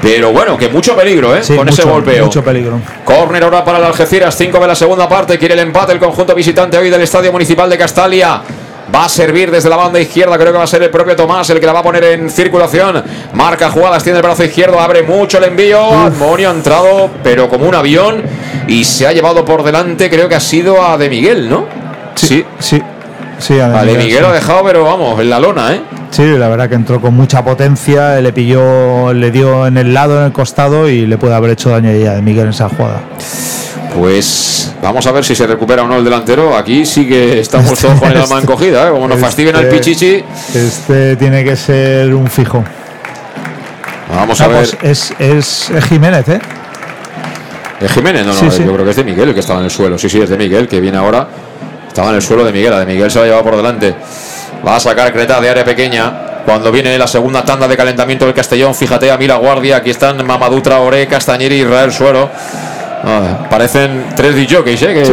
[0.00, 1.42] Pero bueno, que mucho peligro, ¿eh?
[1.42, 2.26] Sí, con ese golpeo.
[2.26, 2.80] Mucho peligro.
[3.04, 5.38] Córner ahora para el Algeciras, 5 de la segunda parte.
[5.38, 8.40] Quiere el empate el conjunto visitante hoy del Estadio Municipal de Castalia.
[8.94, 11.50] Va a servir desde la banda izquierda, creo que va a ser el propio Tomás
[11.50, 13.02] el que la va a poner en circulación.
[13.34, 15.92] Marca jugadas, tiene el brazo izquierdo, abre mucho el envío.
[15.92, 18.22] Armonio ha entrado, pero como un avión.
[18.68, 21.66] Y se ha llevado por delante, creo que ha sido a De Miguel, ¿no?
[22.14, 22.44] Sí.
[22.58, 22.80] Sí,
[23.38, 25.80] sí, A De Miguel lo ha dejado, pero vamos, en la lona, ¿eh?
[26.10, 30.18] Sí, la verdad que entró con mucha potencia, le pilló, le dio en el lado,
[30.20, 32.68] en el costado y le puede haber hecho daño ahí a De Miguel en esa
[32.68, 33.00] jugada.
[33.98, 36.56] Pues vamos a ver si se recupera o no el delantero.
[36.56, 38.90] Aquí sí que estamos todos con el alma encogida, ¿eh?
[38.90, 40.24] Como nos fastidien al Este- Pichichi.
[40.54, 42.62] Este tiene que ser un fijo.
[44.14, 44.62] Vamos a ver.
[44.82, 46.40] es, es, es Jiménez, ¿eh?
[47.80, 48.26] ¿Es Jiménez?
[48.26, 48.64] No, no, Sí, sí.
[48.64, 49.98] yo creo que es de Miguel el que estaba en el suelo.
[49.98, 51.26] Sí, sí, es de Miguel, que viene ahora.
[51.86, 52.72] Estaba en el suelo de Miguel.
[52.72, 53.94] A de Miguel se lo ha llevado por delante.
[54.66, 56.24] Va a sacar Creta de área pequeña.
[56.44, 59.76] Cuando viene la segunda tanda de calentamiento del Castellón, fíjate a mí la guardia.
[59.76, 62.28] Aquí están Mamadou Traoré, Castañeri y Israel Suero.
[63.04, 65.04] Ah, parecen tres DJs, ¿eh?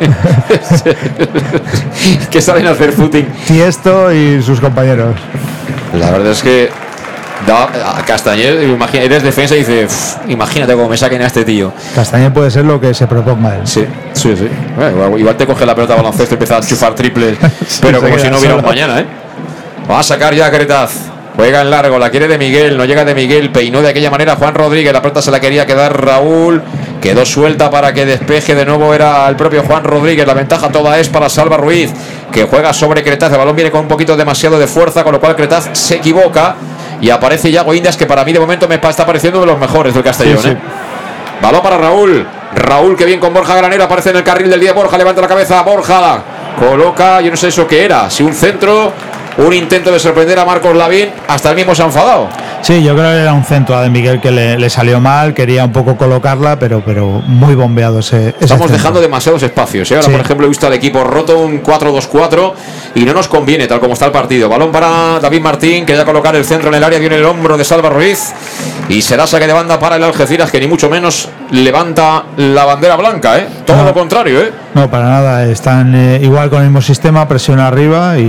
[0.00, 0.96] Que,
[2.30, 3.26] que saben hacer footing.
[3.46, 5.16] Tiesto y sus compañeros.
[5.98, 6.70] La verdad es que
[7.46, 11.44] Da, a Castañer, imagina, eres defensa y dice, "Uf, imagínate cómo me saquen a este
[11.44, 11.72] tío.
[11.94, 13.62] Castañer puede ser lo que se proponga él.
[13.66, 14.48] Sí, sí, sí.
[14.76, 17.38] Bueno, igual- te coge la pelota de baloncesto y empieza a chufar triples,
[17.80, 19.06] pero como si no hubiera un mañana, ¿eh?
[19.90, 20.92] Va a sacar ya Cretaz.
[21.36, 24.36] Juega en largo, la quiere de Miguel, no llega de Miguel, peinó de aquella manera
[24.36, 26.60] Juan Rodríguez, la pelota se la quería quedar Raúl,
[27.00, 30.98] quedó suelta para que despeje de nuevo era el propio Juan Rodríguez, la ventaja toda
[30.98, 31.92] es para Salva Ruiz,
[32.30, 35.20] que juega sobre Cretaz, el balón viene con un poquito demasiado de fuerza, con lo
[35.20, 36.56] cual Cretaz se equivoca
[37.00, 39.94] y aparece Yago Indias, que para mí de momento me está pareciendo de los mejores
[39.94, 40.50] del Castellón, Sí, sí.
[40.50, 40.58] ¿eh?
[41.40, 42.26] Balón para Raúl.
[42.54, 44.72] Raúl que bien con Borja Granero aparece en el carril del día.
[44.72, 45.62] Borja levanta la cabeza.
[45.62, 46.22] Borja
[46.58, 48.10] coloca, yo no sé eso qué era.
[48.10, 48.92] Si un centro,
[49.38, 51.08] un intento de sorprender a Marcos Lavín.
[51.28, 52.28] Hasta el mismo se ha enfadado.
[52.62, 55.32] Sí, yo creo que era un centro a de Miguel que le, le salió mal,
[55.32, 58.76] quería un poco colocarla, pero, pero muy bombeado ese, ese Estamos centro.
[58.76, 59.90] dejando demasiados espacios.
[59.90, 59.94] ¿eh?
[59.94, 60.12] Ahora, Sí.
[60.12, 62.52] por ejemplo, he visto al equipo roto un 4-2-4
[62.96, 64.48] y no nos conviene tal como está el partido.
[64.50, 67.56] Balón para David Martín, que ya colocar el centro en el área, viene el hombro
[67.56, 68.32] de Salva Ruiz
[68.90, 72.96] y será saque de banda para el Algeciras, que ni mucho menos levanta la bandera
[72.96, 73.38] blanca.
[73.38, 73.46] ¿eh?
[73.64, 73.84] Todo No.
[73.84, 74.40] lo contrario.
[74.42, 74.52] ¿eh?
[74.74, 75.44] No, para nada.
[75.46, 78.22] Están eh, igual con el mismo sistema, presión arriba y,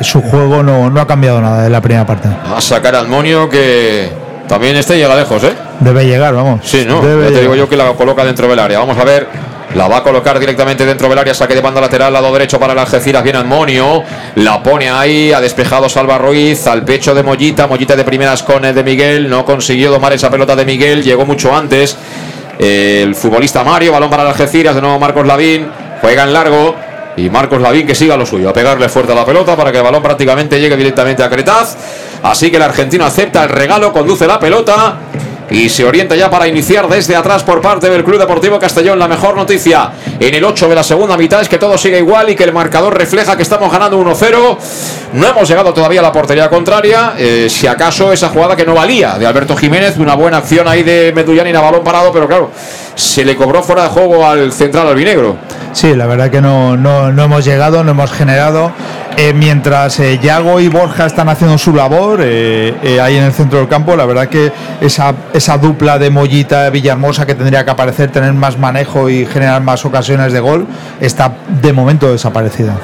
[0.00, 2.28] y su juego no, no ha cambiado nada de la primera parte.
[2.28, 4.10] A sacar al Monio que
[4.48, 5.54] también este llega lejos, ¿eh?
[5.80, 6.60] Debe llegar, vamos.
[6.62, 7.00] Sí, ¿no?
[7.00, 8.78] Debe Ya te digo yo que la coloca dentro del área.
[8.78, 9.26] Vamos a ver.
[9.74, 11.32] La va a colocar directamente dentro del área.
[11.32, 13.22] Saque de banda lateral, lado derecho para el Algeciras.
[13.22, 14.02] Viene Monio.
[14.34, 15.32] La pone ahí.
[15.32, 16.66] Ha despejado Salva Ruiz.
[16.66, 17.66] Al pecho de Mollita.
[17.66, 19.30] Mollita de primeras con el de Miguel.
[19.30, 21.02] No consiguió domar esa pelota de Miguel.
[21.02, 21.96] Llegó mucho antes.
[22.58, 23.92] El futbolista Mario.
[23.92, 24.74] Balón para el Algeciras.
[24.74, 25.66] De nuevo Marcos Lavín.
[26.02, 26.91] Juega en largo.
[27.16, 28.48] Y Marcos Lavín que siga lo suyo.
[28.48, 31.76] A pegarle fuerte a la pelota para que el balón prácticamente llegue directamente a Cretaz.
[32.22, 33.92] Así que el argentino acepta el regalo.
[33.92, 34.96] Conduce la pelota.
[35.50, 38.98] Y se orienta ya para iniciar desde atrás por parte del Club Deportivo Castellón.
[38.98, 42.30] La mejor noticia en el 8 de la segunda mitad es que todo sigue igual
[42.30, 44.56] y que el marcador refleja que estamos ganando 1-0.
[45.12, 47.14] No hemos llegado todavía a la portería contraria.
[47.18, 50.82] Eh, si acaso esa jugada que no valía de Alberto Jiménez, una buena acción ahí
[50.84, 52.50] de Medullán y balón parado, pero claro,
[52.94, 55.36] se le cobró fuera de juego al central albinegro.
[55.72, 58.72] Sí, la verdad que no, no, no hemos llegado, no hemos generado.
[59.16, 63.32] Eh, mientras eh, Yago y Borja están haciendo su labor eh, eh, ahí en el
[63.32, 64.50] centro del campo, la verdad que
[64.80, 69.60] esa, esa dupla de Mollita Villahermosa que tendría que aparecer, tener más manejo y generar
[69.60, 70.66] más ocasiones de gol,
[71.00, 72.74] está de momento desaparecida.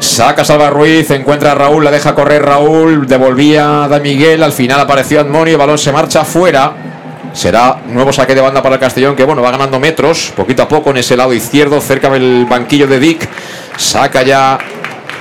[0.00, 4.52] Saca Salva Ruiz, encuentra a Raúl, la deja correr Raúl, devolvía a Da Miguel, al
[4.52, 6.87] final apareció Admonio, el balón se marcha fuera.
[7.32, 10.68] Será nuevo saque de banda para el Castellón, que bueno, va ganando metros, poquito a
[10.68, 13.28] poco en ese lado izquierdo, cerca del banquillo de Dick.
[13.76, 14.58] Saca ya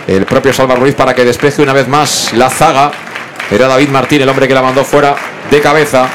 [0.07, 2.91] el propio Salva Ruiz para que despeje una vez más la zaga.
[3.51, 5.15] Era David Martín el hombre que la mandó fuera
[5.49, 6.09] de cabeza.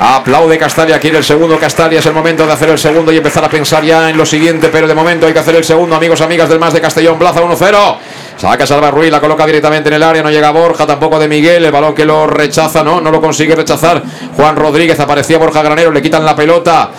[0.00, 3.44] Aplaude Castalia, quiere el segundo Castalia, es el momento de hacer el segundo y empezar
[3.44, 6.20] a pensar ya en lo siguiente, pero de momento hay que hacer el segundo, amigos,
[6.20, 7.96] amigas del más de Castellón, Plaza 1-0.
[8.36, 11.64] Saca Salva Ruiz, la coloca directamente en el área, no llega Borja, tampoco de Miguel,
[11.64, 14.02] el balón que lo rechaza, no, no lo consigue rechazar.
[14.36, 16.90] Juan Rodríguez, aparecía Borja Granero, le quitan la pelota.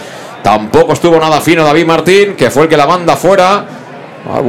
[0.42, 3.66] Tampoco estuvo nada fino David Martín, que fue el que la manda fuera.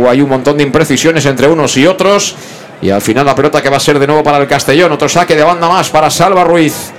[0.09, 2.37] Hay un montón de imprecisiones entre unos y otros.
[2.81, 4.93] Y al final la pelota que va a ser de nuevo para el Castellón.
[4.93, 6.93] Otro saque de banda más para Salva Ruiz.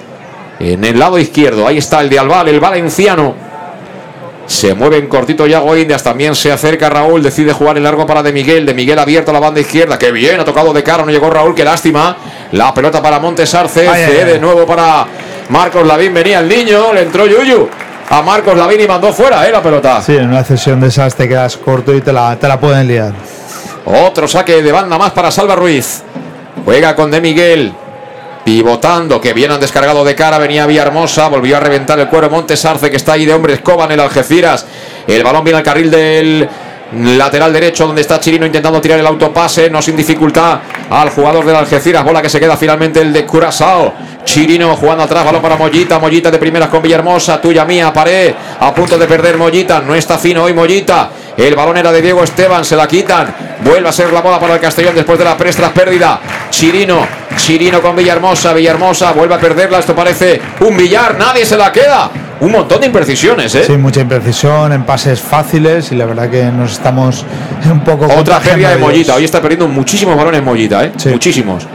[0.60, 1.68] En el lado izquierdo.
[1.68, 3.36] Ahí está el de Albal, el valenciano.
[4.48, 6.02] Se mueve en cortito Yago Indias.
[6.04, 7.22] También se acerca Raúl.
[7.22, 8.66] Decide jugar en largo para De Miguel.
[8.66, 10.00] De Miguel abierto a la banda izquierda.
[10.00, 11.04] Que bien, ha tocado de cara.
[11.04, 11.54] No llegó Raúl.
[11.54, 12.16] Qué lástima.
[12.54, 13.82] La pelota para Montes Arce.
[13.88, 14.32] Ay, ay, Cede ay.
[14.34, 15.06] de nuevo para
[15.50, 16.14] Marcos Lavín.
[16.14, 16.94] Venía el niño.
[16.94, 17.68] Le entró Yuyu.
[18.10, 19.52] A Marcos Lavín y mandó fuera, ¿eh?
[19.52, 20.02] La pelota.
[20.02, 22.88] Sí, en una cesión de esas te quedas corto y te la, te la pueden
[22.88, 23.12] liar.
[23.84, 26.04] Otro saque de banda más para Salva Ruiz.
[26.64, 27.74] Juega con De Miguel.
[28.48, 30.38] Pivotando, que bien han descargado de cara.
[30.38, 31.28] Venía Villahermosa.
[31.28, 34.00] Volvió a reventar el cuero Montes Arce, que está ahí de hombre escoba en el
[34.00, 34.66] Algeciras.
[35.06, 36.48] El balón viene al carril del
[36.94, 39.70] lateral derecho, donde está Chirino intentando tirar el autopase.
[39.70, 40.60] No sin dificultad
[40.90, 42.06] al jugador del Algeciras.
[42.06, 43.94] Bola que se queda finalmente el de Curazao.
[44.24, 46.00] Chirino jugando atrás, balón para Mollita.
[46.00, 47.42] Mollita de primeras con Villahermosa.
[47.42, 48.34] Tuya mía, pared.
[48.62, 49.82] A punto de perder Mollita.
[49.82, 51.10] No está fino hoy Mollita.
[51.36, 53.28] El balón era de Diego Esteban, se la quitan.
[53.60, 56.22] Vuelve a ser la bola para el Castellón después de la prestra pérdida.
[56.50, 57.06] Chirino,
[57.38, 58.54] Chirino con Villahermosa.
[58.54, 59.80] Villahermosa vuelve a perderla.
[59.80, 62.10] Esto parece un billar, nadie se la queda.
[62.40, 63.64] Un montón de imprecisiones, ¿eh?
[63.66, 67.26] Sí, mucha imprecisión en pases fáciles y la verdad que nos estamos
[67.72, 68.06] un poco.
[68.06, 68.78] Otra pérdida de.
[68.78, 69.16] Mollita.
[69.16, 70.92] Hoy está perdiendo muchísimos balones Mollita, ¿eh?
[70.98, 71.10] Sí.
[71.10, 71.66] Muchísimos.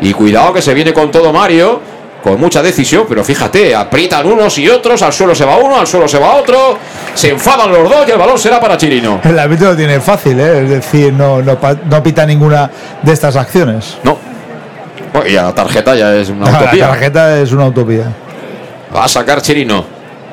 [0.00, 1.80] Y cuidado que se viene con todo Mario.
[2.22, 5.88] Con mucha decisión, pero fíjate, aprietan unos y otros, al suelo se va uno, al
[5.88, 6.78] suelo se va otro,
[7.14, 9.20] se enfadan los dos y el balón será para Chirino.
[9.24, 10.62] El árbitro lo tiene fácil, ¿eh?
[10.62, 11.58] es decir, no, no,
[11.90, 12.70] no pita ninguna
[13.02, 13.98] de estas acciones.
[14.04, 14.11] No.
[15.12, 16.88] Bueno, y la tarjeta ya es una La utopía.
[16.88, 18.06] tarjeta es una utopía.
[18.94, 19.84] Va a sacar Chirino.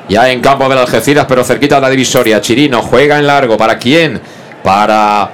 [0.08, 2.40] Ya en campo del Algeciras, pero cerquita de la divisoria.
[2.40, 3.56] Chirino juega en largo.
[3.56, 4.20] ¿Para quién?
[4.62, 5.30] Para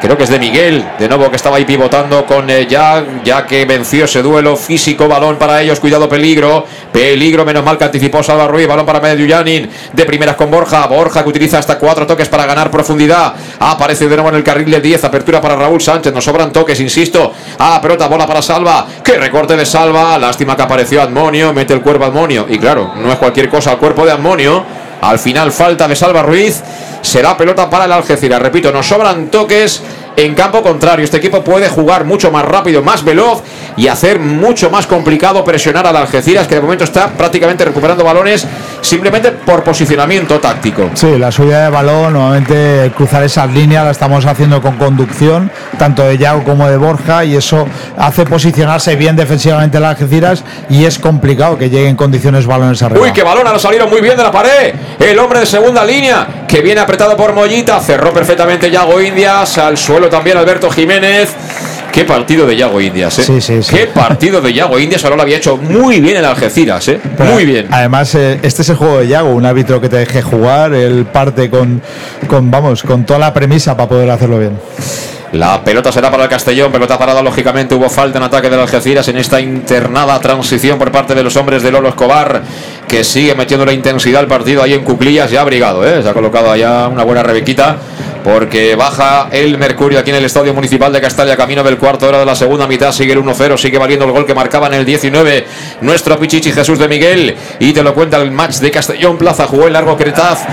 [0.00, 3.46] creo que es de Miguel, de nuevo que estaba ahí pivotando con eh, Jack, ya
[3.46, 8.22] que venció ese duelo físico, balón para ellos, cuidado peligro, peligro, menos mal que anticipó
[8.22, 12.28] Salva Ruiz, balón para Yanin, de primeras con Borja, Borja que utiliza hasta cuatro toques
[12.28, 16.12] para ganar profundidad, aparece de nuevo en el carril de 10, apertura para Raúl Sánchez,
[16.12, 20.62] nos sobran toques, insisto, ah, pelota, bola para Salva, que recorte de Salva, lástima que
[20.62, 24.12] apareció Admonio, mete el cuerpo Admonio, y claro, no es cualquier cosa el cuerpo de
[24.12, 24.64] Admonio,
[25.00, 26.62] al final falta de Salva Ruiz,
[27.02, 29.82] será pelota para el Algeciras, repito, nos sobran toques,
[30.18, 31.04] en campo contrario.
[31.04, 33.42] Este equipo puede jugar mucho más rápido, más veloz
[33.76, 38.44] y hacer mucho más complicado presionar al Algeciras, que de momento está prácticamente recuperando balones
[38.80, 40.90] simplemente por posicionamiento táctico.
[40.94, 46.02] Sí, la subida de balón, nuevamente cruzar esas líneas la estamos haciendo con conducción, tanto
[46.02, 50.98] de Yago como de Borja, y eso hace posicionarse bien defensivamente las Algeciras y es
[50.98, 53.00] complicado que lleguen condiciones balones arriba.
[53.00, 54.74] Uy, qué balón, ahora salieron muy bien de la pared.
[54.98, 59.78] El hombre de segunda línea, que viene apretado por Mollita, cerró perfectamente Yago Indias, al
[59.78, 61.34] suelo también Alberto Jiménez.
[61.92, 63.22] Qué partido de Yago Indias, ¿eh?
[63.24, 63.74] Sí, sí, sí.
[63.74, 65.02] Qué partido de Yago Indias.
[65.04, 67.00] Ahora lo había hecho muy bien el Algeciras, ¿eh?
[67.16, 67.66] Pero Muy bien.
[67.70, 71.06] Además, eh, este es el juego de Yago, un árbitro que te deje jugar, él
[71.06, 71.82] parte con,
[72.28, 74.58] con vamos, con toda la premisa para poder hacerlo bien.
[75.32, 79.08] La pelota será para el Castellón, pelota parada lógicamente, hubo falta en ataque del Algeciras
[79.08, 82.42] en esta internada transición por parte de los hombres de Lolo Escobar,
[82.88, 86.02] que sigue metiendo la intensidad al partido ahí en Cuclillas, ya abrigado, ¿eh?
[86.02, 87.76] se ha colocado allá una buena rebequita,
[88.28, 92.18] porque baja el Mercurio aquí en el Estadio Municipal de Castalla, camino del cuarto hora
[92.18, 94.84] de la segunda mitad, sigue el 1-0, sigue valiendo el gol que marcaba en el
[94.84, 95.46] 19
[95.80, 99.66] nuestro Pichichi Jesús de Miguel, y te lo cuenta el match de Castellón Plaza, jugó
[99.66, 100.44] el largo Cretaz,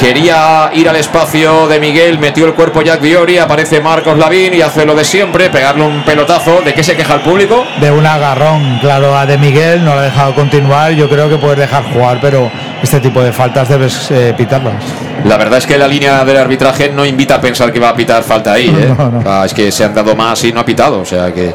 [0.00, 4.62] Quería ir al espacio de Miguel, metió el cuerpo Jack Diori, aparece Marcos Lavín y
[4.62, 6.62] hace lo de siempre, pegarle un pelotazo.
[6.62, 7.66] ¿De qué se queja el público?
[7.82, 10.92] De un agarrón, claro, a De Miguel no lo ha dejado continuar.
[10.92, 12.50] Yo creo que puedes dejar jugar, pero
[12.82, 14.82] este tipo de faltas debes eh, pitarlas.
[15.26, 17.94] La verdad es que la línea del arbitraje no invita a pensar que va a
[17.94, 18.68] pitar falta ahí.
[18.78, 18.94] ¿eh?
[18.96, 19.22] No, no.
[19.26, 21.00] Ah, es que se han dado más y no ha pitado.
[21.00, 21.52] O sea que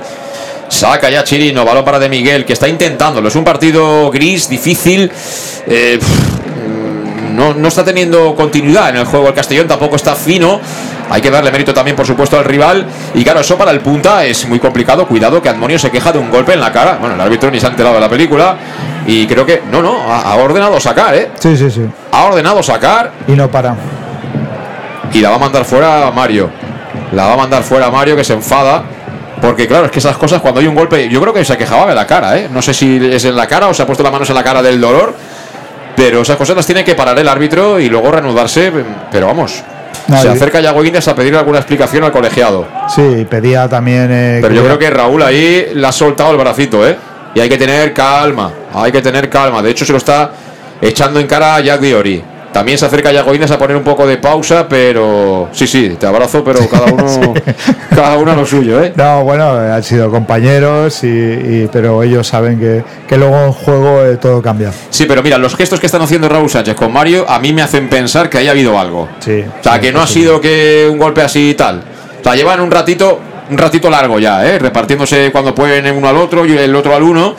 [0.69, 3.27] saca ya Chirino, balón para De Miguel, que está intentándolo.
[3.27, 5.11] Es un partido gris, difícil.
[5.67, 5.99] eh,
[7.35, 9.27] no, no está teniendo continuidad en el juego.
[9.27, 10.61] El Castellón tampoco está fino.
[11.09, 12.85] Hay que darle mérito también, por supuesto, al rival.
[13.13, 15.05] Y claro, eso para el punta es muy complicado.
[15.05, 16.97] Cuidado que Admonio se queja de un golpe en la cara.
[16.99, 18.55] Bueno, el árbitro ni se ha enterado de la película.
[19.05, 21.29] Y creo que, no, no, ha, ha ordenado sacar, ¿eh?
[21.37, 21.81] Sí, sí, sí.
[22.11, 23.75] Ha ordenado sacar Y no para.
[25.15, 26.49] Y la va a mandar fuera a Mario.
[27.13, 28.83] La va a mandar fuera a Mario que se enfada.
[29.41, 31.85] Porque claro, es que esas cosas cuando hay un golpe, yo creo que se quejaba
[31.87, 32.49] de la cara, ¿eh?
[32.51, 34.43] No sé si es en la cara o se ha puesto las manos en la
[34.43, 35.13] cara del dolor.
[35.95, 38.71] Pero esas cosas las tiene que parar el árbitro y luego reanudarse.
[39.11, 39.63] Pero vamos,
[40.21, 42.67] se acerca Yago Indias a pedir alguna explicación al colegiado.
[42.93, 44.09] Sí, pedía también.
[44.11, 46.97] eh, Pero yo creo que Raúl ahí le ha soltado el bracito, ¿eh?
[47.33, 49.61] Y hay que tener calma, hay que tener calma.
[49.61, 50.31] De hecho, se lo está
[50.81, 52.23] echando en cara a Jack Diori.
[52.55, 56.07] También se acerca Yago Indias a poner un poco de pausa, pero sí, sí, te
[56.07, 57.33] abrazo, pero cada uno,
[57.93, 58.93] cada uno a lo suyo, ¿eh?
[58.95, 64.05] No, bueno, han sido compañeros, y, y- pero ellos saben que, que luego en juego
[64.05, 64.71] eh, todo cambia.
[64.89, 67.61] Sí, pero mira, los gestos que están haciendo Raúl Sánchez con Mario a mí me
[67.61, 69.09] hacen pensar que haya habido algo.
[69.19, 69.43] Sí.
[69.59, 71.83] O sea, que no ha sido que un golpe así y tal.
[72.21, 73.19] O sea, llevan un ratito,
[73.51, 74.59] un ratito largo ya, ¿eh?
[74.59, 77.35] repartiéndose cuando pueden uno al otro y el otro al uno.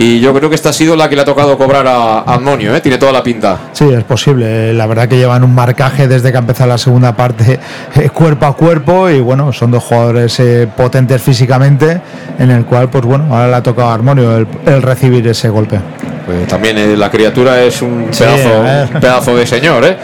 [0.00, 2.34] Y yo creo que esta ha sido la que le ha tocado cobrar a a
[2.34, 2.80] Admonio, ¿eh?
[2.80, 3.58] tiene toda la pinta.
[3.72, 4.72] Sí, es posible.
[4.72, 7.58] La verdad que llevan un marcaje desde que ha empezado la segunda parte
[7.96, 12.00] eh, cuerpo a cuerpo y bueno, son dos jugadores eh, potentes físicamente
[12.38, 15.48] en el cual pues bueno, ahora le ha tocado a Armonio el, el recibir ese
[15.48, 15.80] golpe.
[16.26, 19.96] Pues también eh, la criatura es un Sí, pedazo, un pedazo de señor, ¿eh?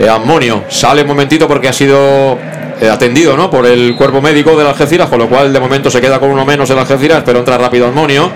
[0.00, 2.38] Eh, Admonio sale un momentito porque ha sido
[2.80, 3.50] eh, atendido ¿no?
[3.50, 6.46] por el cuerpo médico del Algeciras, con lo cual de momento se queda con uno
[6.46, 8.30] menos el Algeciras, pero entra rápido Admonio.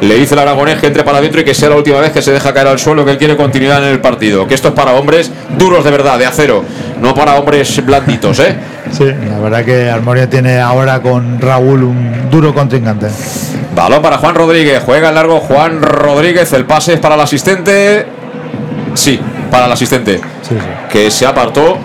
[0.00, 2.22] Le dice el aragonés que entre para adentro y que sea la última vez que
[2.22, 4.46] se deja caer al suelo, que él quiere continuidad en el partido.
[4.46, 6.64] Que esto es para hombres duros de verdad, de acero,
[7.00, 8.56] no para hombres blanditos, ¿eh?
[8.90, 13.06] Sí, la verdad que Armonio tiene ahora con Raúl un duro contrincante.
[13.74, 14.82] Balón para Juan Rodríguez.
[14.84, 16.52] Juega en largo Juan Rodríguez.
[16.54, 18.06] El pase es para el asistente.
[18.94, 20.20] Sí, para el asistente.
[20.42, 20.66] Sí, sí.
[20.90, 21.78] Que se apartó.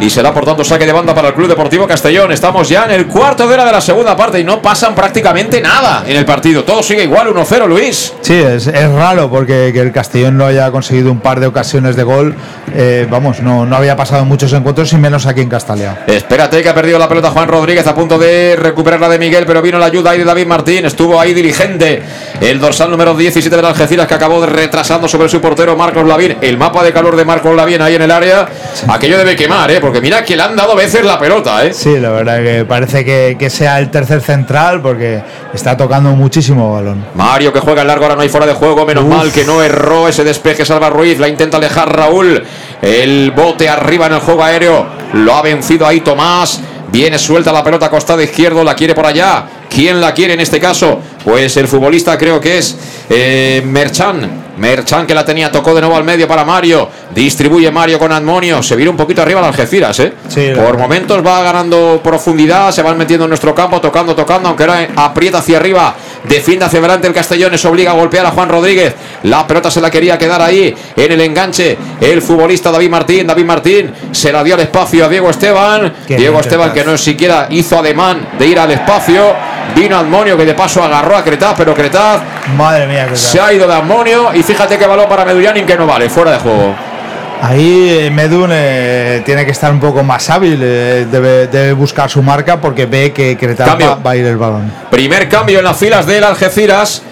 [0.00, 2.30] Y será por tanto saque de banda para el Club Deportivo Castellón.
[2.30, 5.60] Estamos ya en el cuarto de hora de la segunda parte y no pasan prácticamente
[5.60, 6.62] nada en el partido.
[6.62, 8.12] Todo sigue igual, 1-0, Luis.
[8.20, 11.96] Sí, es, es raro porque que el Castellón no haya conseguido un par de ocasiones
[11.96, 12.34] de gol.
[12.74, 16.04] eh, vamos, no, no había pasado muchos encuentros y menos aquí en Castalia.
[16.06, 19.44] Espérate que ha perdido la pelota Juan Rodríguez a punto de recuperar la de Miguel,
[19.46, 20.84] pero vino la ayuda ahí de David Martín.
[20.86, 22.02] Estuvo ahí diligente
[22.40, 26.36] el dorsal número 17 del Algeciras que acabó retrasando sobre su portero Marcos Lavín.
[26.40, 28.48] El mapa de calor de Marcos Lavín ahí en el área.
[28.88, 29.80] Aquello debe quemar, ¿eh?
[29.88, 31.64] Porque mira que le han dado veces la pelota.
[31.64, 31.72] ¿eh?
[31.72, 35.22] Sí, la verdad que parece que, que sea el tercer central porque
[35.54, 37.06] está tocando muchísimo balón.
[37.14, 38.84] Mario que juega largo, ahora no hay fuera de juego.
[38.84, 39.10] Menos Uf.
[39.10, 41.18] mal que no erró ese despeje Salva Ruiz.
[41.18, 42.44] La intenta alejar Raúl.
[42.82, 44.86] El bote arriba en el juego aéreo.
[45.14, 46.60] Lo ha vencido ahí Tomás.
[46.92, 49.46] Viene suelta la pelota costado izquierdo, la quiere por allá.
[49.70, 51.00] ¿Quién la quiere en este caso?
[51.24, 52.76] Pues el futbolista creo que es
[53.08, 54.47] eh, Merchan.
[54.58, 56.88] Merchan que la tenía, tocó de nuevo al medio para Mario.
[57.14, 58.62] Distribuye Mario con Admonio.
[58.62, 60.12] Se viene un poquito arriba al Algeciras, ¿eh?
[60.28, 64.48] Sí, Por la- momentos va ganando profundidad, se van metiendo en nuestro campo, tocando, tocando,
[64.48, 65.94] aunque ahora aprieta hacia arriba.
[66.24, 68.94] Defiende hacia adelante el Castellones, obliga a golpear a Juan Rodríguez.
[69.24, 71.76] La pelota se la quería quedar ahí en el enganche.
[72.00, 73.26] El futbolista David Martín.
[73.26, 75.92] David Martín se la dio al espacio a Diego Esteban.
[76.06, 76.92] Qué Diego Esteban que Cretaz.
[76.92, 79.34] no siquiera hizo ademán de ir al espacio.
[79.74, 82.22] Vino Admonio que de paso agarró a Cretaz, pero Cretaz
[82.56, 84.30] Madre mía, que se ha ido de Admonio.
[84.34, 86.87] Y fíjate que balón para Medullanin que no vale, fuera de juego.
[87.40, 92.10] Ahí eh, Medun eh, tiene que estar un poco más hábil, eh, debe, debe buscar
[92.10, 93.86] su marca porque ve que Cretaz Cambio.
[93.90, 94.72] va, va a ir el balón.
[94.90, 97.02] Primer cambio en las filas del Algeciras.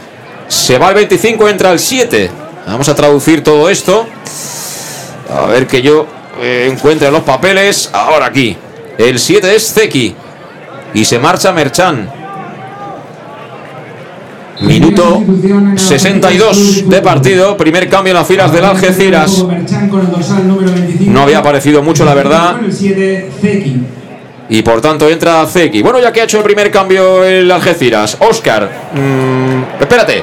[0.49, 2.31] Se va el 25, entra el 7.
[2.67, 4.07] Vamos a traducir todo esto.
[5.31, 6.07] A ver que yo
[6.41, 7.91] eh, encuentre los papeles.
[7.93, 8.57] Ahora aquí.
[8.99, 10.15] El 7 es Zeki.
[10.95, 12.11] Y se marcha Merchan.
[14.61, 15.23] Minuto
[15.77, 17.57] 62 de partido.
[17.57, 19.45] Primer cambio en las filas del Algeciras.
[21.01, 22.57] No había aparecido mucho, la verdad.
[24.49, 25.83] Y por tanto entra Zeki.
[25.83, 28.17] Bueno, ya que ha hecho el primer cambio el Algeciras.
[28.21, 28.91] Oscar.
[28.95, 30.23] mm, espérate.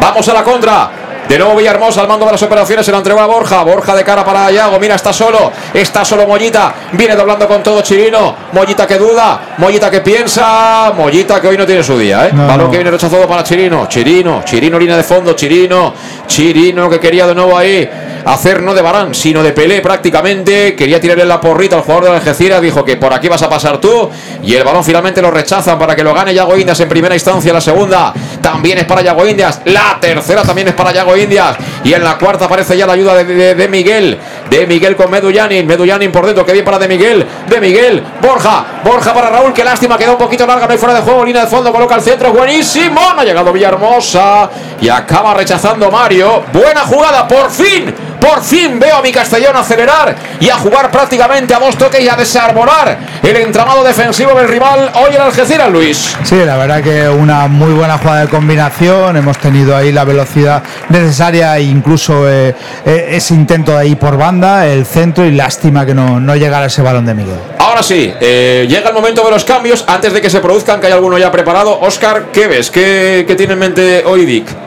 [0.00, 1.05] Vamos a la contra.
[1.28, 2.86] De nuevo Villahermosa al mando de las operaciones.
[2.86, 3.62] Se la entregó a Borja.
[3.64, 4.78] Borja de cara para Yago.
[4.78, 5.50] Mira, está solo.
[5.74, 6.72] Está solo Mollita.
[6.92, 8.34] Viene doblando con todo Chirino.
[8.52, 9.54] Mollita que duda.
[9.58, 10.92] Mollita que piensa.
[10.96, 12.28] Mollita que hoy no tiene su día.
[12.28, 12.30] ¿eh?
[12.32, 12.70] No, Balón no.
[12.70, 13.86] que viene rechazado para Chirino.
[13.86, 14.42] Chirino.
[14.44, 15.32] Chirino línea de fondo.
[15.32, 15.92] Chirino.
[16.28, 17.90] Chirino que quería de nuevo ahí
[18.26, 20.74] hacer no de Barán, sino de Pelé prácticamente.
[20.74, 22.60] Quería tirarle la porrita al jugador de Algeciras.
[22.60, 24.10] Dijo que por aquí vas a pasar tú.
[24.42, 27.52] Y el balón finalmente lo rechazan para que lo gane Yago Indias en primera instancia.
[27.52, 29.60] La segunda también es para Yago Indias.
[29.64, 31.56] La tercera también es para Yago Indias.
[31.84, 34.18] Y en la cuarta aparece ya la ayuda de, Miguel.
[34.50, 35.66] De Miguel con Medullanin.
[35.66, 36.44] Medullanin por dentro.
[36.44, 37.26] Que bien para de Miguel.
[37.48, 38.02] De Miguel.
[38.20, 38.64] Borja.
[38.84, 39.52] Borja para Raúl.
[39.52, 39.96] Qué lástima.
[39.98, 40.66] Queda un poquito larga.
[40.66, 41.24] No hay fuera de juego.
[41.24, 41.72] Línea de fondo.
[41.72, 42.32] Coloca el centro.
[42.32, 43.00] Buenísimo.
[43.14, 44.50] No ha llegado Villahermosa.
[44.80, 46.44] Y acaba rechazando Mario.
[46.52, 47.26] Buena jugada.
[47.26, 47.94] Por fin.
[48.20, 52.08] Por fin veo a mi Castellón acelerar y a jugar prácticamente a dos toques y
[52.08, 56.16] a desarbolar el entramado defensivo del rival hoy en Algeciras, Luis.
[56.24, 59.16] Sí, la verdad que una muy buena jugada de combinación.
[59.16, 64.16] Hemos tenido ahí la velocidad necesaria e incluso eh, eh, ese intento de ahí por
[64.16, 67.38] banda, el centro y lástima que no, no llegara ese balón de Miguel.
[67.58, 69.84] Ahora sí, eh, llega el momento de los cambios.
[69.86, 71.78] Antes de que se produzcan, que hay alguno ya preparado.
[71.80, 72.70] Oscar, ¿qué ves?
[72.70, 74.65] ¿Qué, qué tiene en mente hoy Dick?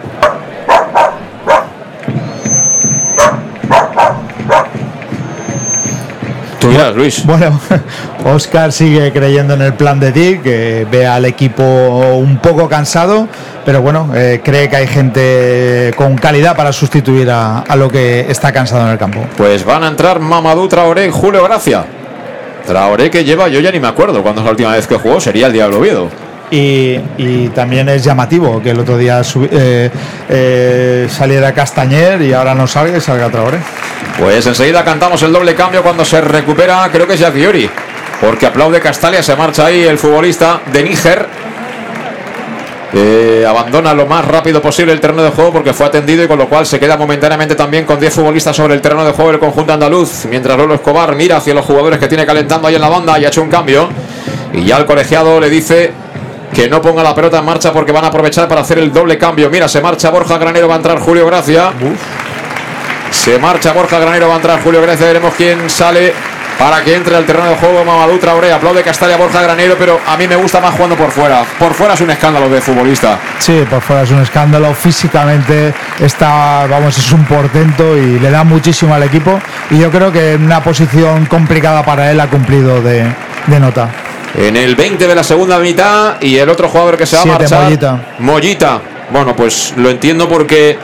[6.96, 7.26] Luis.
[7.26, 7.60] Bueno,
[8.26, 13.28] Oscar sigue creyendo en el plan de Dick, que ve al equipo un poco cansado,
[13.66, 18.22] pero bueno, eh, cree que hay gente con calidad para sustituir a, a lo que
[18.30, 19.20] está cansado en el campo.
[19.38, 21.86] Pues van a entrar Mamadou Traoré y Julio Gracia.
[22.66, 25.20] Traoré que lleva, yo ya ni me acuerdo cuándo es la última vez que jugó,
[25.20, 26.29] sería el Diablo Oviedo.
[26.52, 29.22] Y, también es llamativo que el otro día
[29.52, 29.92] eh,
[30.30, 33.60] eh, saliera Castañer y ahora no salga y salga Traoré.
[34.18, 37.70] Pues enseguida cantamos el doble cambio cuando se recupera, creo que es Yaciori.
[38.22, 41.28] Porque aplaude Castalia, se marcha ahí el futbolista de Níger.
[43.50, 46.48] Abandona lo más rápido posible el terreno de juego porque fue atendido y con lo
[46.48, 49.74] cual se queda momentáneamente también con 10 futbolistas sobre el terreno de juego del conjunto
[49.74, 50.26] andaluz.
[50.30, 53.26] Mientras Lolo Escobar mira hacia los jugadores que tiene calentando ahí en la banda y
[53.26, 53.90] ha hecho un cambio.
[54.54, 55.92] Y ya el colegiado le dice
[56.54, 59.18] que no ponga la pelota en marcha porque van a aprovechar para hacer el doble
[59.18, 59.50] cambio.
[59.50, 61.72] Mira, se marcha Borja Granero, va a entrar Julio Gracia.
[63.12, 65.08] Se marcha Borja Granero, va a entrar Julio Gracia.
[65.08, 66.14] Veremos quién sale
[66.58, 68.52] para que entre al terreno de juego Mamadou Traoré.
[68.52, 71.44] Aplaude Castalia Borja Granero, pero a mí me gusta más jugando por fuera.
[71.58, 73.18] Por fuera es un escándalo de futbolista.
[73.40, 74.74] Sí, por fuera es un escándalo.
[74.74, 79.40] Físicamente está, vamos, es un portento y le da muchísimo al equipo.
[79.70, 83.06] Y yo creo que una posición complicada para él ha cumplido de,
[83.48, 83.90] de nota.
[84.36, 87.26] En el 20 de la segunda mitad y el otro jugador que se va a
[87.26, 87.64] marchar.
[87.64, 88.16] Mollita.
[88.20, 88.82] Mollita.
[89.12, 90.78] Bueno, pues lo entiendo porque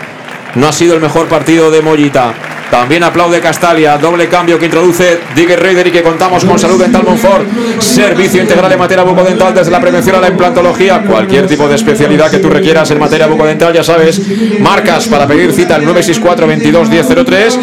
[0.56, 2.34] no ha sido el mejor partido de Mollita.
[2.72, 7.04] También aplaude Castalia, doble cambio que introduce Digger Raider y que contamos con Salud Dental
[7.04, 7.46] Monfort.
[7.80, 11.02] Servicio integral en materia bucodental desde la prevención a la implantología.
[11.04, 14.20] Cualquier tipo de especialidad que tú requieras en materia bucodental, ya sabes.
[14.60, 17.60] Marcas para pedir cita al 964 22 1003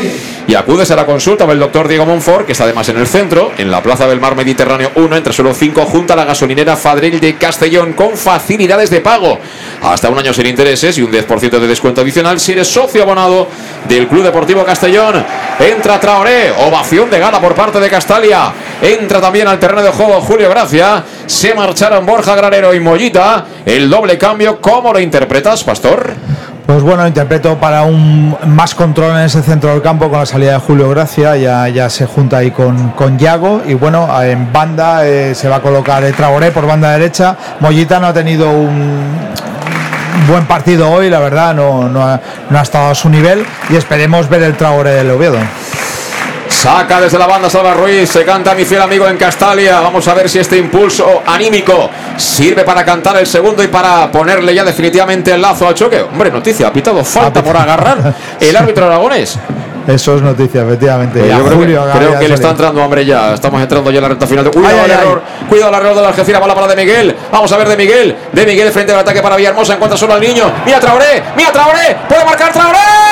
[0.46, 3.52] y acudes a la consulta del doctor Diego Monfort, que está además en el centro,
[3.58, 7.20] en la Plaza del Mar Mediterráneo 1, entre suelo 5, junto a la gasolinera Fadril
[7.20, 9.38] de Castellón, con facilidades de pago.
[9.82, 13.48] Hasta un año sin intereses y un 10% de descuento adicional si eres socio abonado
[13.88, 15.24] del Club Deportivo Castellón.
[15.58, 18.52] Entra Traoré, ovación de gala por parte de Castalia.
[18.80, 21.04] Entra también al terreno de juego Julio Gracia.
[21.26, 23.46] Se marcharon Borja Granero y Mollita.
[23.64, 26.31] El doble cambio, ¿cómo lo interpretas, Pastor?
[26.66, 30.52] Pues bueno, interpreto para un más control en ese centro del campo con la salida
[30.52, 35.06] de Julio Gracia, ya, ya se junta ahí con, con Yago y bueno, en banda
[35.06, 37.36] eh, se va a colocar el Traoré por banda derecha.
[37.60, 39.12] Mollita no ha tenido un
[40.28, 43.76] buen partido hoy, la verdad, no, no, ha, no ha estado a su nivel y
[43.76, 45.38] esperemos ver el Traoré del Oviedo.
[46.52, 49.80] Saca desde la banda Salva Ruiz, se canta mi fiel amigo en Castalia.
[49.80, 54.54] Vamos a ver si este impulso anímico sirve para cantar el segundo y para ponerle
[54.54, 56.00] ya definitivamente el lazo al choque.
[56.02, 59.38] Hombre, noticia, ha pitado falta por agarrar el árbitro aragonés.
[59.88, 61.18] Eso es noticia, efectivamente.
[61.18, 63.34] Pues yo creo, Julio que, creo le está entrando hambre ya.
[63.34, 64.48] Estamos entrando ya en la recta final.
[64.48, 64.98] Cuidado Ay, ay.
[65.00, 65.22] error.
[65.48, 66.40] Cuidado al error de la Algeciras.
[66.40, 67.16] Bala para de Miguel.
[67.32, 68.16] Vamos a ver de Miguel.
[68.30, 69.74] De Miguel frente al ataque para Villahermosa.
[69.74, 70.44] Encuentra solo al niño.
[70.64, 71.22] Mira Traoré.
[71.36, 71.96] Mira Traoré.
[72.08, 73.11] Puede marcar Traoré.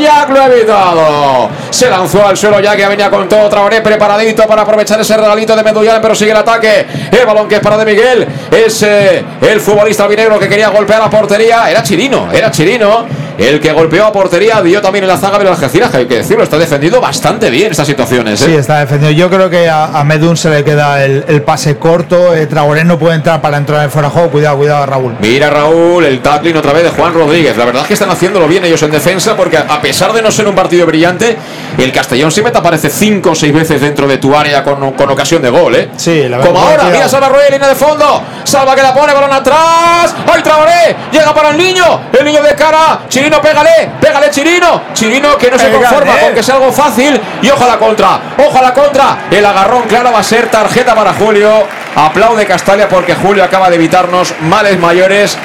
[0.00, 1.50] Jack lo ha evitado.
[1.70, 5.54] Se lanzó al suelo ya que venía con todo Traoré preparadito para aprovechar ese regalito
[5.56, 6.86] de Medullán, pero sigue el ataque.
[7.10, 8.26] El balón que es para de Miguel.
[8.50, 11.70] Es el futbolista albinegro que quería golpear a portería.
[11.70, 12.30] Era Chirino.
[12.32, 13.06] Era Chirino.
[13.38, 16.16] El que golpeó a portería dio también en la zaga de Algeciras, que hay que
[16.16, 18.42] decirlo, está defendido bastante bien estas situaciones.
[18.42, 18.46] ¿eh?
[18.46, 19.12] Sí, está defendido.
[19.12, 22.34] Yo creo que a, a Medun se le queda el, el pase corto.
[22.34, 24.30] eh, Traoré no puede entrar para entrar en fuera de juego.
[24.30, 25.16] Cuidado, cuidado, Raúl.
[25.20, 27.56] Mira Raúl, el tackling otra vez de Juan Rodríguez.
[27.56, 30.32] La verdad es que están haciéndolo bien ellos en defensa porque a pesar de no
[30.32, 31.36] ser un partido brillante,
[31.78, 35.10] el Castellón siempre te aparece cinco o seis veces dentro de tu área con, con
[35.10, 35.90] ocasión de gol, ¿eh?
[35.96, 36.52] Sí, la verdad.
[36.52, 38.20] Como ahora, mira Salva Ruiz, línea de fondo.
[38.42, 40.12] Salva que la pone, balón atrás.
[40.26, 40.96] ¡Ay, Traoré!
[41.12, 42.00] Llega para el niño.
[42.18, 43.00] El niño de cara.
[43.28, 43.90] Chirino, pégale.
[44.00, 44.82] Pégale, Chirino.
[44.94, 47.20] Chirino que no se conforma con que sea algo fácil.
[47.42, 48.20] Y ojo a la contra.
[48.38, 49.18] Ojo a la contra.
[49.30, 51.66] El agarrón, claro, va a ser tarjeta para Julio.
[51.94, 55.36] Aplaude Castalia porque Julio acaba de evitarnos males mayores.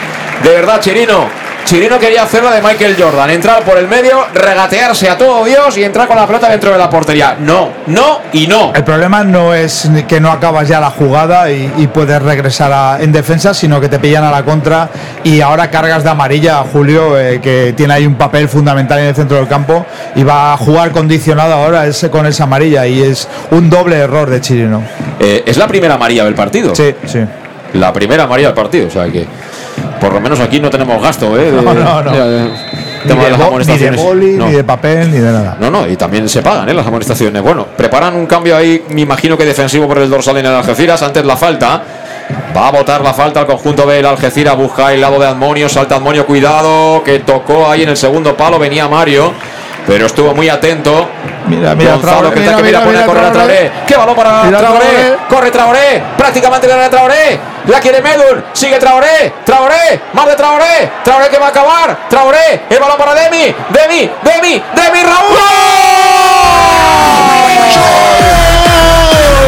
[0.43, 1.42] De verdad, Chirino.
[1.65, 5.77] Chirino quería hacer la de Michael Jordan, entrar por el medio, regatearse a todo Dios
[5.77, 7.37] y entrar con la pelota dentro de la portería.
[7.39, 8.71] No, no y no.
[8.75, 12.97] El problema no es que no acabas ya la jugada y, y puedes regresar a-
[13.01, 14.89] en defensa, sino que te pillan a la contra
[15.23, 19.05] y ahora cargas de amarilla a Julio, eh, que tiene ahí un papel fundamental en
[19.07, 19.85] el centro del campo
[20.15, 24.29] y va a jugar condicionado ahora ese con esa amarilla y es un doble error
[24.29, 24.83] de Chirino.
[25.19, 26.75] Eh, es la primera María del partido.
[26.75, 27.19] Sí, sí.
[27.73, 28.87] La primera María del partido.
[28.87, 29.25] O sea que
[29.99, 31.45] por lo menos aquí no tenemos gasto, ¿eh?
[31.51, 32.11] De- No, no, no.
[32.11, 32.49] de- de-
[33.05, 34.45] Ni de, bo- ni de boli, No.
[34.47, 35.57] ni de papel, ni de nada.
[35.59, 36.73] No, no, y también se pagan ¿eh?
[36.73, 37.41] las amonestaciones.
[37.41, 41.01] Bueno, preparan un cambio ahí, me imagino que defensivo por el dorsal en el Algeciras.
[41.03, 41.81] Antes la falta.
[42.55, 44.55] Va a botar la falta al conjunto del Algeciras.
[44.55, 45.67] Busca el lado de Admonio.
[45.67, 47.03] Salta Admonio, cuidado.
[47.03, 48.57] Que tocó ahí en el segundo palo.
[48.57, 49.33] Venía Mario.
[49.85, 51.05] Pero estuvo muy atento.
[51.49, 53.71] Mira, mira, Gonzalo que mira, que mira, mira, pone a mira, correr a Traoré.
[53.85, 54.79] ¡Qué balón para Mira, Traoré!
[54.85, 55.13] Traoré.
[55.27, 56.03] Corre Traoré.
[56.17, 57.37] Prácticamente gana Traoré.
[57.67, 58.43] La quiere Medul.
[58.53, 59.33] Sigue Traoré.
[59.45, 60.01] Traoré.
[60.13, 60.91] Más de Traoré.
[61.03, 62.09] Traoré que va a acabar.
[62.09, 62.63] Traoré.
[62.69, 63.55] El balón para Demi.
[63.69, 64.09] Demi.
[64.23, 64.63] Demi.
[64.75, 65.73] Demi Raúl.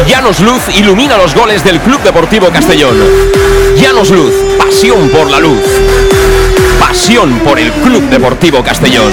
[0.06, 2.96] Llanos Luz ilumina los goles del Club Deportivo Castellón.
[3.76, 5.62] Llanos Luz, pasión por la luz.
[6.78, 9.12] Pasión por el Club Deportivo Castellón.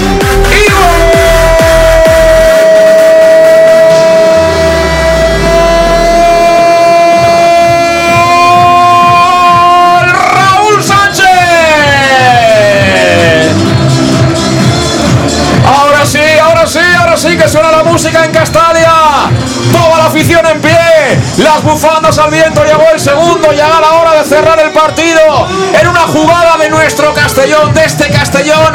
[17.94, 18.92] Música en Castalia.
[19.72, 20.76] Toda la afición en pie.
[21.38, 22.66] Las bufandas al viento.
[22.66, 23.52] Llegó el segundo.
[23.52, 25.48] Llega la hora de cerrar el partido.
[25.80, 28.74] En una jugada de nuestro Castellón, de este Castellón.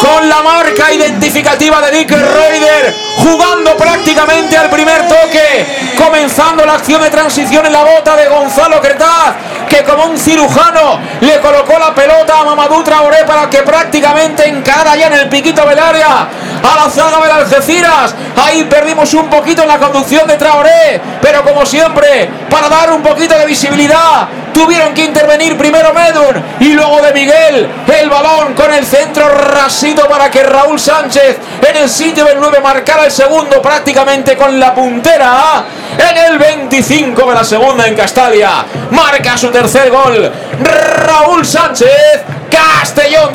[0.00, 2.96] Con la marca identificativa de Dick Reuter.
[3.18, 5.94] Jugando prácticamente al primer toque.
[5.96, 9.36] Comenzando la acción de transición en la bota de Gonzalo Cretaz.
[9.68, 14.96] Que como un cirujano le colocó la pelota a Mamadou Traoré para que prácticamente encara
[14.96, 16.28] ya en el piquito del área
[16.64, 18.14] a la zaga del Algeciras.
[18.36, 23.02] Ahí perdimos un poquito en la conducción de Traoré, pero como siempre, para dar un
[23.02, 27.68] poquito de visibilidad, tuvieron que intervenir primero Medun y luego de Miguel.
[27.86, 31.36] El balón con el centro rasito para que Raúl Sánchez
[31.68, 35.64] en el sitio del 9 marcara el segundo prácticamente con la puntera
[35.98, 38.64] en el 25 de la segunda en Castalia.
[38.90, 40.32] Marca su tercer gol.
[40.60, 42.33] Raúl Sánchez.
[42.54, 43.30] Castellón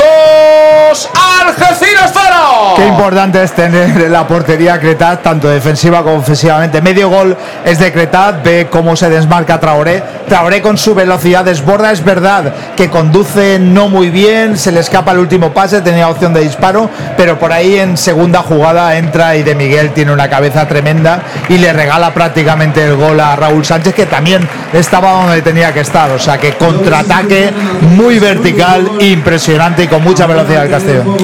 [0.92, 1.10] 2,
[1.42, 2.74] Algeciras 0.
[2.78, 6.82] Qué importante es tener la portería Cretaz, tanto defensiva como ofensivamente.
[6.82, 7.36] Medio gol
[7.66, 10.02] es de Cretaz, ve cómo se desmarca Traoré.
[10.30, 15.12] Traoré con su velocidad desborda, es verdad que conduce no muy bien, se le escapa
[15.12, 19.44] el último pase, tenía opción de disparo, pero por ahí en segunda jugada entra y
[19.44, 23.96] de Miguel tiene una cabeza tremenda y le regala prácticamente el gol a Raúl Sánchez,
[23.96, 26.12] que también estaba donde tenía que estar.
[26.12, 27.52] O sea que contraataque
[27.98, 31.18] muy vertical, impresionante y con mucha velocidad el Castellón.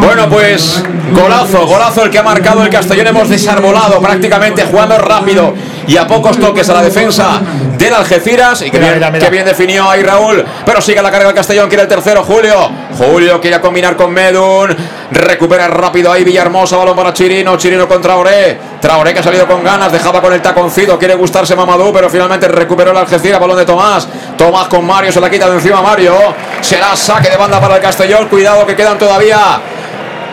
[0.00, 0.82] Bueno, pues
[1.12, 3.08] golazo, golazo el que ha marcado el Castellón.
[3.08, 5.54] Hemos desarbolado prácticamente jugando rápido
[5.86, 7.40] y a pocos toques a la defensa
[7.84, 8.62] del Algeciras.
[8.62, 9.24] Y que, Mira, bien, mira, mira.
[9.26, 10.44] que bien definió ahí Raúl.
[10.64, 12.70] Pero sigue la carga el Castellón, quiere el tercero, Julio.
[12.96, 14.76] Julio quiere combinar con Medun.
[15.10, 17.56] Recupera rápido ahí Villahermosa, balón para Chirino.
[17.56, 18.58] Chirino con Traoré.
[18.80, 20.98] Traoré que ha salido con ganas, dejaba con el taconcito.
[20.98, 24.08] Quiere gustarse Mamadou, pero finalmente recuperó el Algeciras, balón de Tomás.
[24.36, 26.14] Tomás con Mario, se la quita de encima Mario.
[26.60, 28.28] Será saque de banda para el Castellón.
[28.28, 29.60] Cuidado que quedan todavía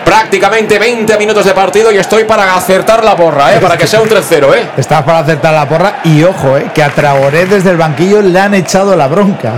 [0.05, 3.59] prácticamente 20 minutos de partido y estoy para acertar la porra, ¿eh?
[3.59, 4.55] para que sea un 3-0.
[4.55, 4.69] ¿eh?
[4.77, 8.39] Estás para acertar la porra y ojo, eh, que a Traoré desde el banquillo le
[8.39, 9.53] han echado la bronca.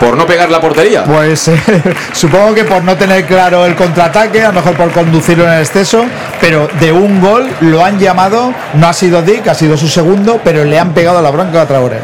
[0.00, 1.04] Por no pegar la portería.
[1.04, 1.56] Pues eh,
[2.12, 6.04] supongo que por no tener claro el contraataque, a lo mejor por conducirlo en exceso,
[6.40, 10.40] pero de un gol lo han llamado, no ha sido Dick, ha sido su segundo,
[10.44, 11.98] pero le han pegado la bronca a Traoré.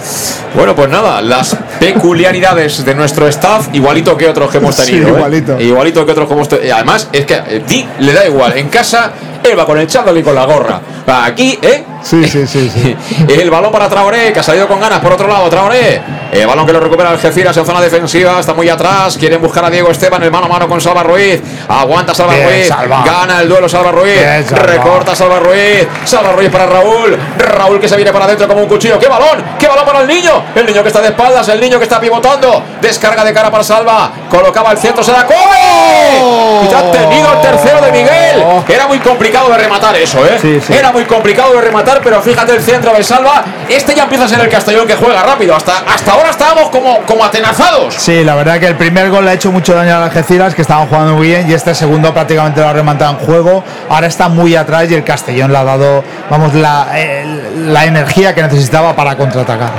[0.54, 5.08] Bueno, pues nada, las peculiaridades de nuestro staff, igualito que otros que hemos Sí, tenido.
[5.08, 5.12] ¿eh?
[5.12, 5.60] igualito.
[5.60, 6.74] Igualito que otros que hemos tenido.
[6.74, 8.56] Además, es que eh, Di le da igual.
[8.56, 9.12] En casa,
[9.44, 10.80] él va con el chándal y con la gorra.
[11.06, 11.84] Aquí, ¿eh?
[12.02, 12.96] Sí, sí, sí, sí.
[13.28, 15.48] El balón para Traoré, que ha salido con ganas por otro lado.
[15.48, 16.02] Traoré,
[16.32, 19.16] el balón que lo recupera Algeciras en zona defensiva, está muy atrás.
[19.16, 21.40] Quieren buscar a Diego Esteban, el mano a mano con Salva Ruiz.
[21.68, 23.02] Aguanta Salva Bien, Ruiz, Salva.
[23.06, 24.18] gana el duelo Salva Ruiz.
[24.18, 24.66] Bien, Salva.
[24.66, 27.18] Recorta Salva Ruiz, Salva Ruiz para Raúl.
[27.38, 28.98] Raúl que se viene para adentro como un cuchillo.
[28.98, 29.42] ¡Qué balón!
[29.58, 30.42] ¡Qué balón para el niño!
[30.54, 32.62] El niño que está de espaldas, el niño que está pivotando.
[32.82, 34.10] Descarga de cara para Salva.
[34.30, 36.64] Colocaba el centro, se la come.
[36.64, 38.44] Y ya ha tenido el tercero de Miguel.
[38.68, 40.38] Era muy complicado de rematar eso, ¿eh?
[40.40, 40.72] Sí, sí.
[40.72, 43.44] Era muy complicado de rematar, pero fíjate el centro de Salva.
[43.68, 45.56] Este ya empieza a ser el Castellón que juega rápido.
[45.56, 47.94] Hasta, hasta ahora estábamos como, como atenazados.
[47.94, 50.62] Sí, la verdad que el primer gol le ha hecho mucho daño a Algeciras, que
[50.62, 53.64] estaban jugando muy bien, y este segundo prácticamente lo ha rematado en juego.
[53.88, 57.24] Ahora está muy atrás y el Castellón le ha dado, vamos, la, eh,
[57.56, 59.70] la energía que necesitaba para contraatacar.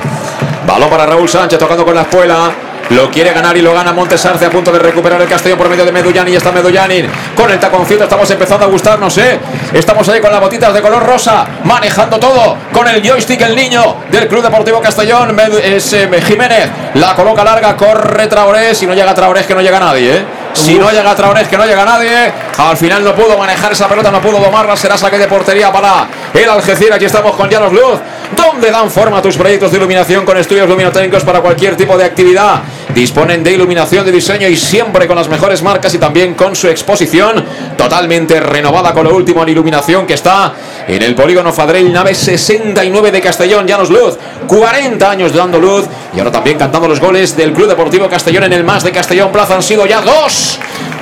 [0.68, 2.52] Balón para Raúl Sánchez tocando con la espuela.
[2.90, 5.86] Lo quiere ganar y lo gana Montesarce a punto de recuperar el Castellón por medio
[5.86, 6.32] de Medullani.
[6.32, 7.03] Y está Medullani
[7.36, 8.03] con el taconcito.
[8.03, 9.40] Estamos empezando a gustarnos, ¿eh?
[9.74, 12.57] Estamos ahí con las botitas de color rosa, manejando todo.
[12.72, 15.36] Con el joystick, el niño del Club Deportivo Castellón.
[15.64, 16.70] Es eh, Jiménez.
[16.95, 18.76] La coloca larga, corre Traoré.
[18.76, 20.26] Si no llega Traoré, es que no llega nadie, ¿eh?
[20.53, 22.32] Si no llega Traoré, que no llega nadie.
[22.57, 24.78] Al final no pudo manejar esa pelota, no pudo domarla.
[24.78, 26.95] Será saque de portería para el Algeciras.
[26.95, 27.99] Aquí estamos con Llanos Luz,
[28.35, 32.06] donde dan forma a tus proyectos de iluminación con estudios luminotécnicos para cualquier tipo de
[32.06, 32.61] actividad.
[32.93, 36.68] Disponen de iluminación de diseño y siempre con las mejores marcas y también con su
[36.68, 37.43] exposición
[37.77, 40.53] totalmente renovada con lo último en iluminación que está
[40.88, 43.68] en el polígono Fadrell, nave 69 de Castellón.
[43.68, 45.85] Llanos Luz, 40 años dando luz
[46.15, 49.31] y ahora también cantando los goles del Club Deportivo Castellón en el más de Castellón
[49.31, 50.60] Plaza han sido ya dos.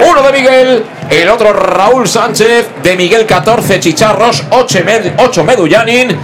[0.09, 6.17] Uno de Miguel, el otro Raúl Sánchez, de Miguel 14 Chicharros, 8, Med 8 Medullanin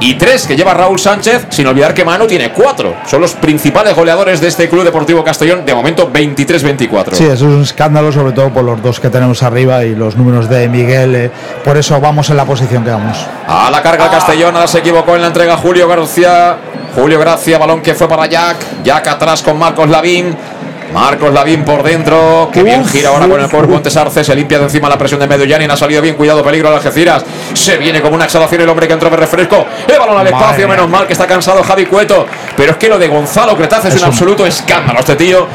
[0.00, 2.94] y 3 que lleva Raúl Sánchez, sin olvidar que Manu tiene 4.
[3.06, 7.12] Son los principales goleadores de este Club Deportivo Castellón, de momento 23-24.
[7.12, 10.16] Sí, eso es un escándalo, sobre todo por los dos que tenemos arriba y los
[10.16, 11.14] números de Miguel.
[11.14, 11.30] eh,
[11.64, 13.18] por eso vamos en la posición que vamos.
[13.46, 16.56] A la carga Castellón, ahora se equivocó en la entrega Julio García.
[16.94, 18.56] Julio Gracia, balón que fue para Jack.
[18.82, 20.36] Jack atrás con Marcos Lavín.
[20.92, 22.50] Marcos Lavín por dentro.
[22.52, 23.68] Que bien gira ahora con el uf.
[23.68, 24.24] Montes Arce.
[24.24, 25.70] Se limpia de encima la presión de Medullanin.
[25.70, 26.14] Ha salido bien.
[26.16, 27.24] Cuidado, peligro a Algeciras.
[27.54, 29.66] Se viene como una exhalación el hombre que entró de refresco.
[29.86, 30.68] El balón al espacio.
[30.68, 32.26] Menos mal que está cansado Javi Cueto.
[32.56, 35.00] Pero es que lo de Gonzalo Cretaz es, Es un un- absoluto escándalo.
[35.00, 35.46] Este tío.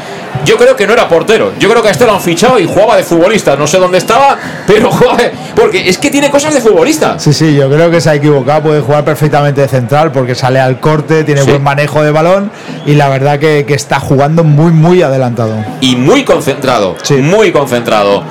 [0.44, 1.52] Yo creo que no era portero.
[1.58, 3.56] Yo creo que a este lo han fichado y jugaba de futbolista.
[3.56, 4.36] No sé dónde estaba,
[4.66, 7.18] pero joder, porque es que tiene cosas de futbolista.
[7.18, 10.60] Sí, sí, yo creo que se ha equivocado, puede jugar perfectamente de central porque sale
[10.60, 11.50] al corte, tiene Sí.
[11.50, 12.50] buen manejo de balón
[12.86, 15.54] y la verdad que, que está jugando muy, muy adelantado.
[15.80, 16.96] y muy concentrado.
[17.02, 17.14] Sí.
[17.14, 18.22] Muy concentrado.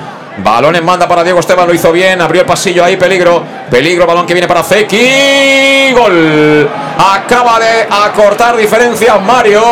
[0.44, 4.06] Balón en manda para Diego Esteban, lo hizo bien, abrió el pasillo ahí, peligro, peligro,
[4.06, 6.68] balón que viene para Zeki, gol.
[6.98, 9.62] Acaba de acortar diferencias Mario,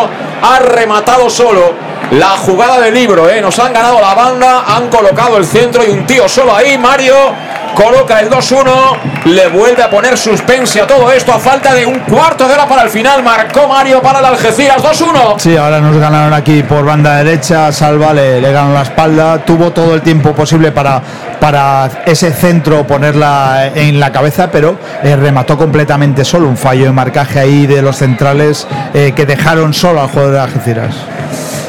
[0.43, 1.73] ha rematado solo.
[2.13, 3.41] La jugada del libro, ¿eh?
[3.41, 7.15] nos han ganado la banda, han colocado el centro y un tío solo ahí, Mario
[7.75, 8.71] coloca el 2-1,
[9.25, 12.67] le vuelve a poner suspense a todo esto a falta de un cuarto de hora
[12.67, 15.39] para el final, marcó Mario para el Algeciras 2-1.
[15.39, 19.95] Sí, ahora nos ganaron aquí por banda derecha, Salva le, ganó la espalda, tuvo todo
[19.95, 21.03] el tiempo posible para,
[21.41, 26.93] para ese centro ponerla en la cabeza, pero eh, remató completamente solo, un fallo de
[26.93, 30.95] marcaje ahí de los centrales eh, que dejaron solo al jugador de Algeciras.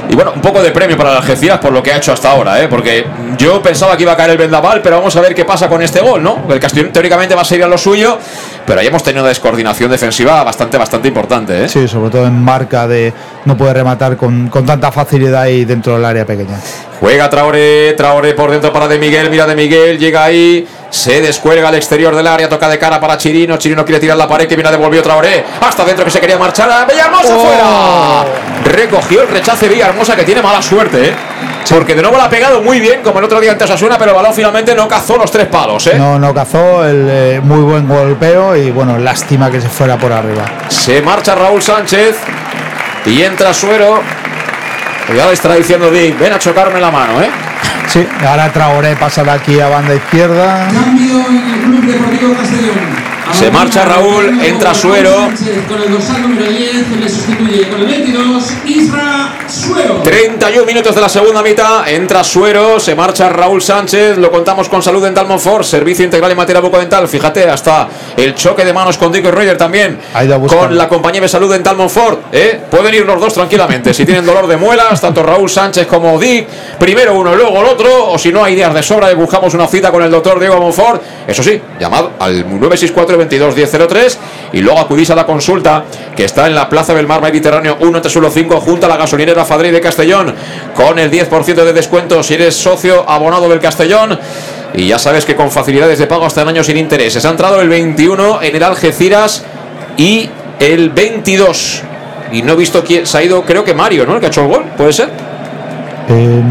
[0.10, 2.62] Y bueno, un poco de premio para Algeciras por lo que ha hecho hasta ahora,
[2.62, 2.68] ¿eh?
[2.68, 3.06] porque
[3.38, 5.82] yo pensaba que iba a caer el vendaval, pero vamos a ver qué pasa con
[5.82, 6.46] este gol, ¿no?
[6.50, 8.18] El Castellón teóricamente va a seguir a lo suyo,
[8.66, 11.66] pero ahí hemos tenido una descoordinación defensiva bastante, bastante importante.
[11.66, 11.70] ¿eh?
[11.70, 13.14] Sí, sobre todo en marca de
[13.46, 16.60] no poder rematar con, con tanta facilidad y dentro del área pequeña.
[17.00, 21.68] Juega Traoré, Traoré por dentro para De Miguel, mira De Miguel, llega ahí, se descuelga
[21.68, 24.56] al exterior del área, toca de cara para Chirino, Chirino quiere tirar la pared que
[24.56, 28.26] viene a devolvió Traoré, hasta dentro que se quería marchar, a Villahermosa fuera.
[28.64, 31.14] Recogió el rechace Villahermosa que tiene mala suerte, ¿eh?
[31.70, 34.12] Porque de nuevo la ha pegado muy bien, como el otro día ante Osasuna, pero
[34.12, 35.96] el balón finalmente no cazó los tres palos, ¿eh?
[35.98, 40.12] No, no cazó, el, eh, muy buen golpeo y bueno, lástima que se fuera por
[40.12, 40.44] arriba.
[40.70, 42.18] Se marcha Raúl Sánchez
[43.06, 44.02] y entra Suero.
[45.16, 47.30] Ya le está diciendo Dick, ven a chocarme la mano, ¿eh?
[47.88, 50.68] Sí, ahora Traoré pasa de aquí a banda izquierda.
[50.74, 53.15] Cambio en el Club Deportivo Castellón.
[53.34, 55.30] Se marcha Raúl, entra Suero.
[55.68, 60.02] Con el dorsal número 10 le sustituye con el 22 Isra Suero.
[60.04, 64.82] 31 minutos de la segunda mitad, entra Suero, se marcha Raúl Sánchez, lo contamos con
[64.82, 69.12] Salud Dental Monfort, servicio integral en materia bucodental, fíjate, hasta el choque de manos con
[69.12, 70.00] Dick y Roger también,
[70.48, 72.62] con la compañía de Salud Dental Monfort, ¿eh?
[72.72, 76.48] pueden ir los dos tranquilamente, si tienen dolor de muelas, tanto Raúl Sánchez como Dick,
[76.80, 79.54] primero uno y luego el otro, o si no hay días de sobra y buscamos
[79.54, 84.20] una cita con el doctor Diego Monfort, eso sí, llamad al 964 22 1003
[84.54, 85.84] y luego acudís a la consulta
[86.16, 89.46] que está en la Plaza del Mar Mediterráneo 1 Tesuelo 5 junto a la gasolinera
[89.46, 90.34] Fadrey de Castellón
[90.76, 94.18] con el 10% de descuento si eres socio abonado del Castellón.
[94.74, 97.24] Y ya sabes que con facilidades de pago hasta en años sin intereses.
[97.24, 99.46] Ha entrado el 21 en el Algeciras
[99.98, 100.30] y
[100.60, 101.82] el 22.
[102.32, 104.16] Y no he visto quién se ha ido, creo que Mario, ¿no?
[104.16, 105.10] El que ha hecho el gol, ¿puede ser?
[106.08, 106.42] Eh,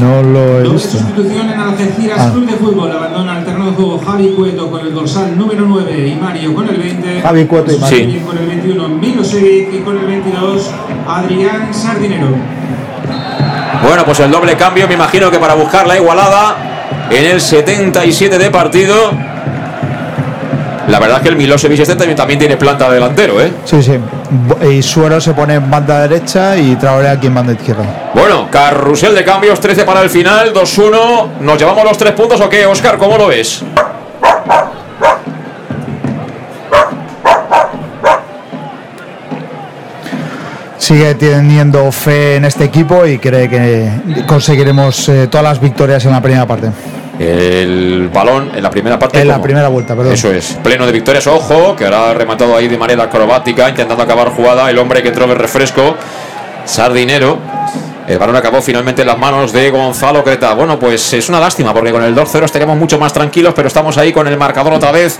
[0.00, 0.98] no lo he Doble visto.
[0.98, 2.30] sustitución en Algeciras Ah.
[2.32, 2.92] Club de Fútbol.
[2.92, 6.68] Abandona el terreno de juego Javi Cueto con el dorsal número 9 y Mario con
[6.68, 7.20] el 20.
[7.20, 7.98] Javi Cueto y Mario.
[7.98, 10.70] Sustituyen Con el 21 Milosevic y con el 22
[11.08, 12.28] Adrián Sardinero.
[13.82, 16.56] Bueno, pues el doble cambio, me imagino que para buscar la igualada
[17.10, 19.10] en el 77 de partido.
[20.90, 23.52] La verdad es que el Milosevic este también, también tiene planta de delantero, ¿eh?
[23.64, 23.92] Sí, sí.
[24.68, 28.10] Y Suero se pone en banda derecha y Traoré aquí en banda izquierda.
[28.12, 31.40] Bueno, carrusel de cambios, 13 para el final, 2-1.
[31.42, 32.98] ¿Nos llevamos los tres puntos o qué, Oscar?
[32.98, 33.62] ¿Cómo lo ves?
[40.76, 46.10] Sigue teniendo fe en este equipo y cree que conseguiremos eh, todas las victorias en
[46.10, 46.70] la primera parte.
[47.20, 49.20] El balón en la primera parte.
[49.20, 50.14] En la primera vuelta, perdón.
[50.14, 51.26] Eso es, pleno de victorias.
[51.26, 54.70] Ojo, que ahora ha rematado ahí de manera acrobática, intentando acabar jugada.
[54.70, 55.96] El hombre que entró de refresco,
[56.64, 57.36] Sardinero.
[58.08, 60.54] El balón acabó finalmente en las manos de Gonzalo Creta.
[60.54, 63.98] Bueno, pues es una lástima, porque con el 2-0 estaríamos mucho más tranquilos, pero estamos
[63.98, 65.18] ahí con el marcador otra vez.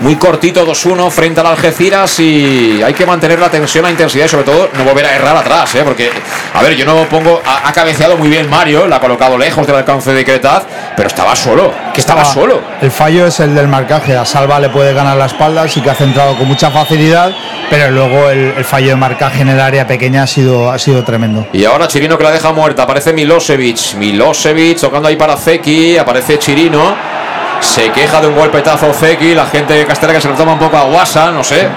[0.00, 4.28] Muy cortito, 2-1 frente al Algeciras y hay que mantener la tensión, la intensidad y
[4.28, 5.82] sobre todo no volver a errar atrás, ¿eh?
[5.84, 6.10] porque,
[6.54, 9.66] a ver, yo no pongo, ha, ha cabeceado muy bien Mario, la ha colocado lejos
[9.66, 10.64] del alcance de Cretaz,
[10.96, 12.60] pero estaba solo, que estaba Ah, solo.
[12.80, 14.16] El fallo es el del marcaje.
[14.16, 17.32] A Salva le puede ganar la espalda, sí que ha centrado con mucha facilidad,
[17.68, 21.04] pero luego el, el fallo de marcaje en el área pequeña ha sido, ha sido
[21.04, 21.46] tremendo.
[21.52, 22.84] Y ahora Chirino que la deja muerta.
[22.84, 23.94] Aparece Milosevic.
[23.96, 25.98] Milosevic tocando ahí para Zeki.
[25.98, 27.19] Aparece Chirino.
[27.60, 29.34] Se queja de un golpetazo Zeki.
[29.34, 31.30] La gente de Castella que se lo toma un poco a guasa.
[31.30, 31.68] No sé.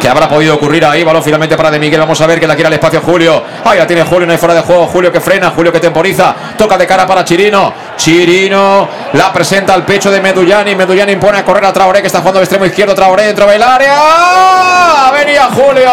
[0.00, 1.02] ¿Qué habrá podido ocurrir ahí?
[1.04, 2.00] Balón finalmente para De Miguel.
[2.00, 3.42] Vamos a ver que la quiere al espacio Julio.
[3.64, 4.86] Ahí la tiene Julio, no hay fuera de juego.
[4.86, 6.34] Julio que frena, Julio que temporiza.
[6.56, 7.72] Toca de cara para Chirino.
[7.96, 10.74] Chirino la presenta al pecho de Medullani.
[10.74, 12.94] Medullani impone a correr a Traoré que está jugando de extremo izquierdo.
[12.94, 15.10] Traoré dentro del área.
[15.12, 15.90] Venía Julio.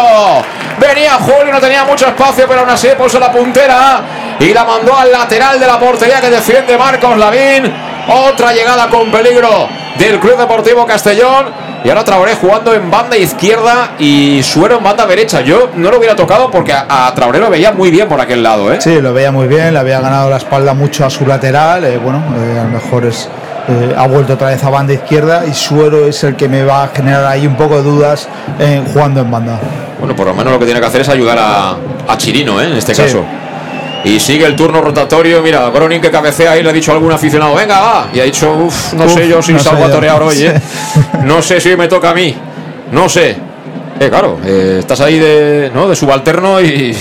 [0.78, 4.00] Venía Julio, no tenía mucho espacio, pero aún así puso la puntera
[4.40, 7.93] y la mandó al lateral de la portería que defiende Marcos Lavín.
[8.08, 9.68] Otra llegada con peligro
[9.98, 11.46] del Club Deportivo Castellón.
[11.84, 15.42] Y ahora Traoré jugando en banda izquierda y Suero en banda derecha.
[15.42, 18.42] Yo no lo hubiera tocado porque a, a Traoré lo veía muy bien por aquel
[18.42, 18.72] lado.
[18.72, 18.80] ¿eh?
[18.80, 21.84] Sí, lo veía muy bien, le había ganado la espalda mucho a su lateral.
[21.84, 23.28] eh, bueno, eh, a lo mejor es,
[23.68, 26.84] eh, ha vuelto otra vez a banda izquierda y Suero es el que me va
[26.84, 28.28] a generar ahí un poco de dudas
[28.58, 29.58] eh, jugando en banda.
[29.98, 31.76] Bueno, por lo menos lo que tiene que hacer es ayudar a,
[32.08, 32.64] a Chirino, ¿eh?
[32.68, 33.02] en este Sí.
[33.02, 33.22] caso.
[34.04, 35.40] Y sigue el turno rotatorio.
[35.42, 38.08] Mira, Gronin que cabecea y le ha dicho a algún aficionado, venga, va.
[38.12, 40.60] Y ha dicho, uff, no Uf, sé yo si no salgo a torear hoy, ¿eh?
[41.24, 42.34] No sé si me toca a mí.
[42.92, 43.36] No sé.
[43.98, 45.88] Eh, claro, eh, estás ahí de, ¿no?
[45.88, 46.94] de subalterno y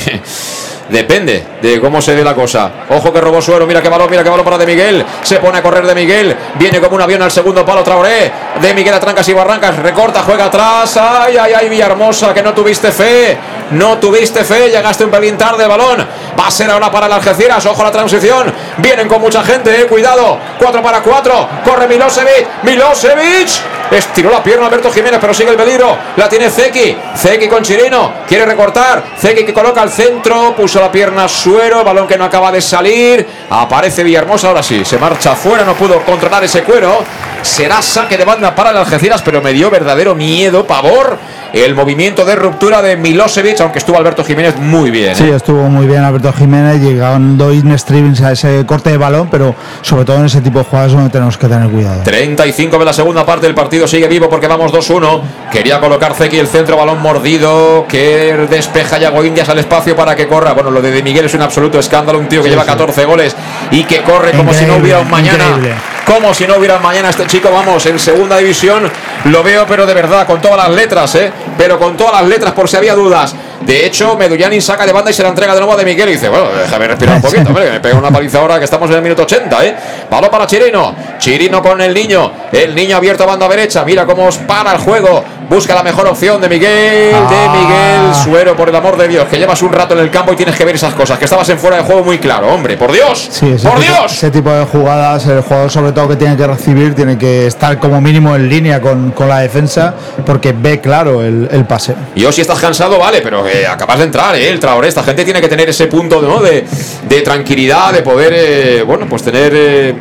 [0.89, 2.71] depende de cómo se dé la cosa.
[2.89, 5.03] Ojo que robó suero, mira qué balón, mira qué balón para De Miguel.
[5.23, 8.31] Se pone a correr De Miguel, viene como un avión al segundo palo Traoré.
[8.61, 10.95] De Miguel a trancas y barrancas, recorta, juega atrás.
[10.97, 13.38] Ay, ay, ay, Villahermosa, que no tuviste fe.
[13.72, 16.06] No tuviste fe, llegaste un pelín tarde balón.
[16.40, 18.53] Va a ser ahora para el Algeciras, ojo a la transición.
[18.77, 20.38] Vienen con mucha gente, eh, cuidado.
[20.60, 22.64] 4 para 4, corre Milosevic.
[22.64, 23.49] Milosevic.
[23.91, 25.97] Estiró la pierna Alberto Jiménez, pero sigue el peligro.
[26.15, 26.97] La tiene Zeki.
[27.15, 28.14] Zeki con Chirino.
[28.27, 29.03] Quiere recortar.
[29.19, 30.55] Zeki que coloca al centro.
[30.55, 31.84] Puso la pierna Suero.
[31.84, 33.27] Balón que no acaba de salir.
[33.49, 34.47] Aparece Villahermosa.
[34.47, 34.84] Ahora sí.
[34.84, 35.64] Se marcha fuera.
[35.64, 37.03] No pudo controlar ese cuero.
[37.43, 41.18] Será saque de banda para el Algeciras, pero me dio verdadero miedo, pavor,
[41.51, 45.14] el movimiento de ruptura de Milosevic, aunque estuvo Alberto Jiménez muy bien.
[45.15, 45.35] Sí, ¿eh?
[45.35, 50.05] estuvo muy bien Alberto Jiménez, llegando in streaming a ese corte de balón, pero sobre
[50.05, 52.01] todo en ese tipo de jugadas donde tenemos que tener cuidado.
[52.03, 55.22] 35 de la segunda parte, el partido sigue vivo porque vamos 2-1.
[55.51, 60.27] Quería colocar Zeki el centro, balón mordido, que despeja Yago Indias al espacio para que
[60.27, 60.53] corra.
[60.53, 63.35] Bueno, lo de De Miguel es un absoluto escándalo, un tío que lleva 14 goles
[63.72, 65.45] y que corre como si no hubiera un mañana.
[65.45, 65.76] increíble.
[66.05, 68.91] Como si no hubiera un mañana este chico, vamos, en segunda división
[69.26, 71.31] lo veo, pero de verdad, con todas las letras, ¿eh?
[71.57, 73.35] Pero con todas las letras, por si había dudas.
[73.65, 76.10] De hecho, Medullani saca de banda y se la entrega de nuevo a De Miguel
[76.10, 78.65] y dice, bueno, déjame respirar un poquito, hombre, que me pega una paliza ahora que
[78.65, 79.76] estamos en el minuto 80, ¿eh?
[80.10, 84.26] Balón para Chirino, Chirino con el niño, el niño abierto a banda derecha, mira cómo
[84.27, 87.53] os para el juego, busca la mejor opción de Miguel, de Ah.
[87.53, 90.35] Miguel, Suero, por el amor de Dios, que llevas un rato en el campo y
[90.35, 92.91] tienes que ver esas cosas, que estabas en fuera de juego muy claro, hombre, por
[92.91, 94.11] Dios, Sí, ese por tipo, Dios.
[94.14, 97.77] ese tipo de jugadas, el jugador sobre todo que tiene que recibir, tiene que estar
[97.80, 99.94] como mínimo en línea con, con la defensa
[100.26, 101.95] porque ve claro el, el pase.
[102.15, 104.49] Yo si estás cansado, vale, pero eh, acabas de entrar, ¿eh?
[104.49, 106.39] El Traoré, esta gente tiene que tener ese punto ¿no?
[106.39, 106.65] de,
[107.07, 109.93] de tranquilidad, de poder, eh, bueno, pues tener eh,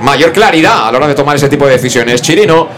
[0.00, 2.22] mayor claridad a la hora de tomar ese tipo de decisiones.
[2.22, 2.68] Chirino,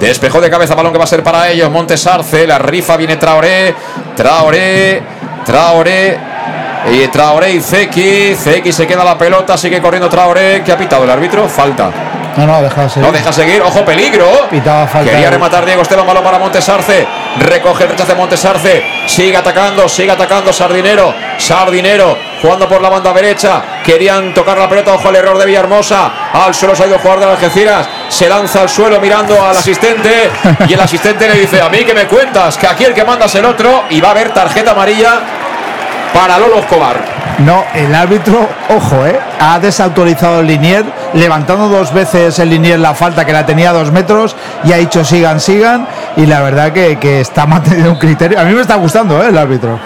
[0.00, 1.70] despejó de cabeza, balón que va a ser para ellos.
[1.70, 3.74] Montes Arce, la rifa viene Traoré,
[4.16, 5.02] Traoré,
[5.44, 6.18] Traoré.
[6.92, 10.62] Y Traoré y Zeki, Zeki se queda la pelota, sigue corriendo Traoré.
[10.64, 11.48] ¿Qué ha pitado el árbitro?
[11.48, 11.90] Falta.
[12.36, 14.26] No, no, deja de No deja seguir, ojo, peligro.
[14.48, 15.10] Pitaba falta.
[15.10, 17.04] Quería rematar Diego Esteban, balón para Montesarce.
[17.38, 18.82] Recoge el rechazo de Montesarce.
[19.06, 21.14] Sigue atacando, sigue atacando Sardinero.
[21.38, 23.62] Sardinero jugando por la banda derecha.
[23.84, 26.30] Querían tocar la pelota, ojo el error de Villahermosa.
[26.32, 27.88] Al suelo se ha ido el jugador de Algeciras.
[28.08, 30.30] Se lanza al suelo mirando al asistente.
[30.68, 33.26] Y el asistente le dice: A mí que me cuentas, que aquí el que manda
[33.26, 33.84] es el otro.
[33.90, 35.20] Y va a haber tarjeta amarilla
[36.12, 36.96] para Lolo Escobar.
[37.38, 42.94] No, el árbitro, ojo, eh, ha desautorizado el Linier, levantando dos veces el Linier la
[42.94, 45.86] falta que la tenía a dos metros y ha dicho sigan, sigan.
[46.16, 48.40] Y la verdad que, que está manteniendo un criterio.
[48.40, 49.78] A mí me está gustando eh, el árbitro.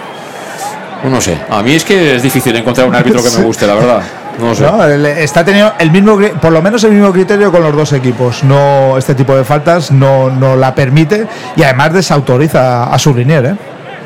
[1.03, 3.75] No sé, a mí es que es difícil encontrar un árbitro que me guste, la
[3.75, 4.01] verdad.
[4.39, 4.63] No sé.
[4.63, 8.43] No, está teniendo el mismo, por lo menos el mismo criterio con los dos equipos.
[8.43, 13.45] No, este tipo de faltas no, no la permite y además desautoriza a su Linier.
[13.45, 13.55] Eh.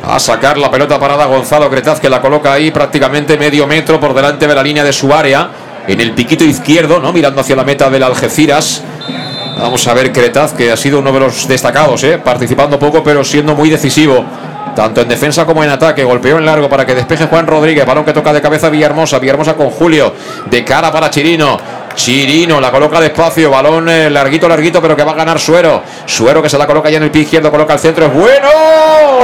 [0.10, 4.14] A sacar la pelota parada Gonzalo Cretaz que la coloca ahí prácticamente medio metro por
[4.14, 5.50] delante de la línea de su área.
[5.86, 7.12] En el piquito izquierdo, ¿no?
[7.12, 8.84] Mirando hacia la meta del Algeciras.
[9.60, 12.20] Vamos a ver Cretaz, que ha sido uno de los destacados, ¿eh?
[12.20, 14.24] participando poco, pero siendo muy decisivo.
[14.78, 16.06] Tanto en defensa como en ataque.
[16.06, 17.86] Golpeó en largo para que despeje Juan Rodríguez.
[17.86, 19.20] Balón que toca de cabeza Villahermosa.
[19.20, 20.14] Villahermosa con Julio.
[20.50, 21.58] De cara para Chirino.
[21.98, 23.50] Chirino la coloca despacio.
[23.50, 25.84] Balón eh, larguito, larguito, pero que va a ganar Suero.
[26.06, 27.50] Suero que se la coloca ya en el pie izquierdo.
[27.50, 28.06] Coloca al centro.
[28.06, 28.48] Es bueno.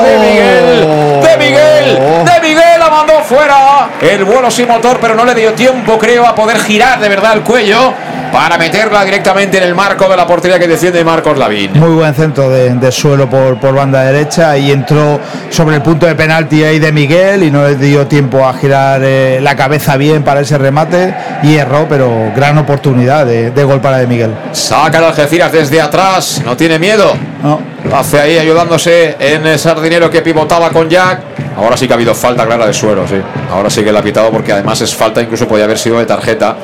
[0.01, 1.21] De Miguel.
[1.21, 2.25] De Miguel.
[2.25, 3.89] De Miguel la mandó fuera.
[4.01, 7.33] El vuelo sin motor, pero no le dio tiempo, creo, a poder girar de verdad
[7.33, 7.93] el cuello
[8.33, 11.71] para meterla directamente en el marco de la portería que defiende Marcos Lavín.
[11.75, 15.19] Muy buen centro de, de suelo por, por banda derecha y entró
[15.51, 19.01] sobre el punto de penalti ahí de Miguel y no le dio tiempo a girar
[19.03, 23.79] eh, la cabeza bien para ese remate y erró, pero gran oportunidad de, de gol
[23.79, 24.33] para de Miguel.
[24.51, 27.13] Saca el Algeciras desde atrás, no tiene miedo.
[27.43, 27.61] No.
[27.87, 31.19] Lo hace ahí ayudándose en el Sardinero que pivotaba con Jack.
[31.55, 33.21] Ahora sí que ha habido falta clara de suero, sí.
[33.51, 36.05] Ahora sí que la ha pitado porque además es falta, incluso podía haber sido de
[36.07, 36.55] tarjeta.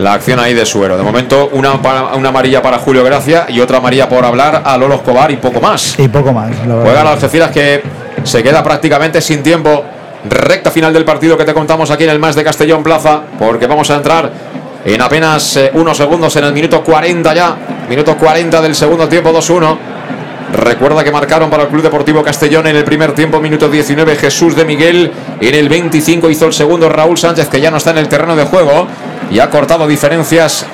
[0.00, 0.96] La acción ahí de suero.
[0.96, 4.76] De momento, una, para- una amarilla para Julio Gracia y otra amarilla por hablar a
[4.78, 5.98] Lolo Escobar y poco más.
[5.98, 6.50] Y poco más.
[6.64, 7.82] Juega el Algeciras que
[8.24, 9.84] se queda prácticamente sin tiempo.
[10.28, 13.66] Recta final del partido que te contamos aquí en el Más de Castellón Plaza, porque
[13.66, 14.30] vamos a entrar
[14.84, 17.56] en apenas eh, unos segundos en el minuto 40 ya.
[17.88, 19.76] Minuto 40 del segundo tiempo, 2-1.
[20.52, 24.56] Recuerda que marcaron para el Club Deportivo Castellón en el primer tiempo, minuto 19, Jesús
[24.56, 25.12] de Miguel.
[25.40, 28.34] En el 25 hizo el segundo Raúl Sánchez, que ya no está en el terreno
[28.34, 28.86] de juego
[29.30, 30.66] y ha cortado diferencias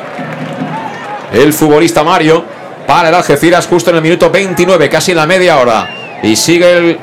[1.32, 2.44] el futbolista Mario
[2.86, 5.88] para el Algeciras justo en el minuto 29, casi en la media hora.
[6.22, 6.98] Y sigue el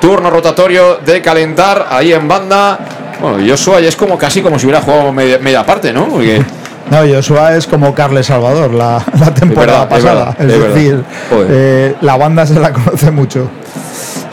[0.00, 2.78] turno rotatorio de calentar ahí en banda.
[3.20, 6.06] Bueno, Joshua ya es como casi como si hubiera jugado media, media parte, ¿no?
[6.08, 6.42] Porque
[6.90, 10.36] No, Joshua es como Carles Salvador la, la temporada verdad, pasada.
[10.38, 10.74] es verdad, es es verdad.
[10.74, 11.04] decir,
[11.50, 13.50] eh, la banda se la conoce mucho.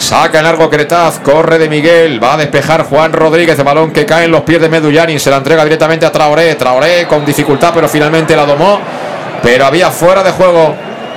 [0.03, 4.05] Saca en largo Cretaz, corre de Miguel, va a despejar Juan Rodríguez, de balón que
[4.05, 7.71] cae en los pies de Medullani, se la entrega directamente a Traoré, Traoré con dificultad,
[7.73, 8.79] pero finalmente la domó,
[9.41, 10.75] pero había fuera de juego.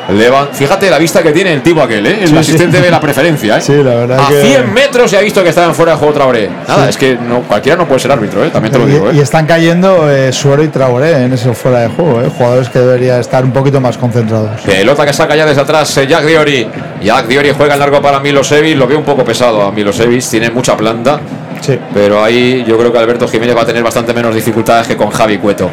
[0.08, 2.18] Levan- Fíjate la vista que tiene el tipo aquel, ¿eh?
[2.20, 2.38] el Sí, sí.
[2.38, 3.58] asistente de la preferencia.
[3.58, 3.60] ¿eh?
[3.60, 6.14] Sí, la verdad A que- 100 metros se ha visto que estaban fuera de juego
[6.14, 6.48] Traoré.
[6.68, 6.90] Nada, Sí.
[6.90, 8.50] es que no, cualquiera no puede ser árbitro, ¿eh?
[8.50, 9.12] también te lo Y, digo.
[9.12, 9.22] y ¿eh?
[9.22, 12.20] están cayendo eh, Suero y Traoré en eso fuera de juego.
[12.22, 14.60] eh, Jugadores que deberían estar un poquito más concentrados.
[14.62, 16.68] Pelota que saca ya desde atrás Jack Diori.
[17.02, 18.76] Jack Diori juega en largo para Milosevic.
[18.76, 20.22] Lo veo un poco pesado a Milosevic.
[20.28, 21.18] Tiene mucha planta.
[21.60, 21.78] Sí.
[21.92, 25.10] Pero ahí yo creo que Alberto Jiménez va a tener bastante menos dificultades que con
[25.10, 25.70] Javi Cueto.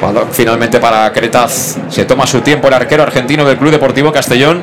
[0.00, 4.62] Cuando finalmente para Cretaz se toma su tiempo el arquero argentino del Club Deportivo Castellón,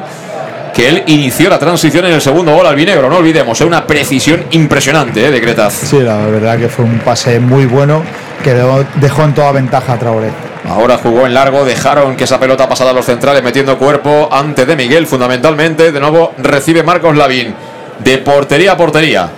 [0.73, 3.87] que él inició la transición en el segundo gol al Vinegro, no olvidemos, es una
[3.87, 5.73] precisión impresionante eh, de Cretaz.
[5.73, 8.03] Sí, la verdad que fue un pase muy bueno
[8.43, 10.29] que dejó, en toda ventaja a Traoré.
[10.67, 14.67] Ahora jugó en largo, dejaron que esa pelota pasara a los centrales metiendo cuerpo antes
[14.67, 15.91] de Miguel fundamentalmente.
[15.91, 17.55] De nuevo recibe Marcos Lavín
[18.03, 19.29] de portería a portería.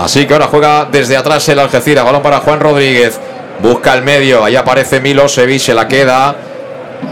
[0.00, 3.20] Así que ahora juega desde atrás el Algeciras, balón para Juan Rodríguez.
[3.62, 6.34] Busca el medio, ahí aparece Milosevic, se la queda.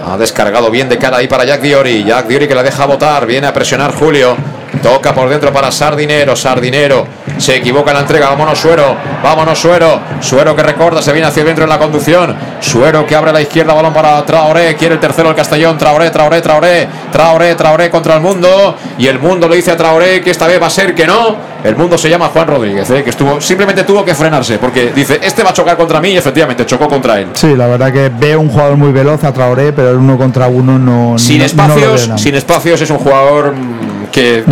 [0.07, 2.03] Ha descargado bien de cara ahí para Jack Diori.
[2.05, 4.35] Jack Diori que la deja botar, viene a presionar Julio.
[4.83, 7.07] Toca por dentro para Sardinero, Sardinero.
[7.39, 10.01] Se equivoca en la entrega, vámonos Suero, vámonos Suero.
[10.21, 12.37] Suero que recorda, se viene hacia adentro en la conducción.
[12.61, 14.75] Suero que abre a la izquierda, balón para Traoré.
[14.77, 15.79] Quiere el tercero el Castellón.
[15.79, 16.89] Traoré, Traoré, Traoré.
[17.13, 18.77] Traoré, Traoré contra el mundo.
[18.99, 21.37] Y el mundo le dice a Traoré que esta vez va a ser que no.
[21.63, 23.03] El mundo se llama Juan Rodríguez, ¿eh?
[23.03, 24.59] que estuvo, simplemente tuvo que frenarse.
[24.59, 27.29] Porque dice, este va a chocar contra mí y efectivamente chocó contra él.
[27.35, 30.47] Sí, la verdad que ve un jugador muy veloz a Traoré, pero el uno contra
[30.49, 31.19] uno no.
[31.19, 34.45] Sin no- espacios, no sin espacios es un jugador mm, que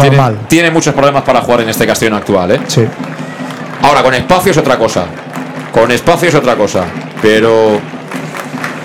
[0.48, 2.50] tiene, muchos problemas para jugar en este Castellón actual.
[2.52, 2.60] ¿eh?
[2.68, 2.84] Sí.
[3.82, 5.04] Ahora, con espacio es otra cosa.
[5.72, 6.84] Con espacio es otra cosa.
[7.22, 7.80] Pero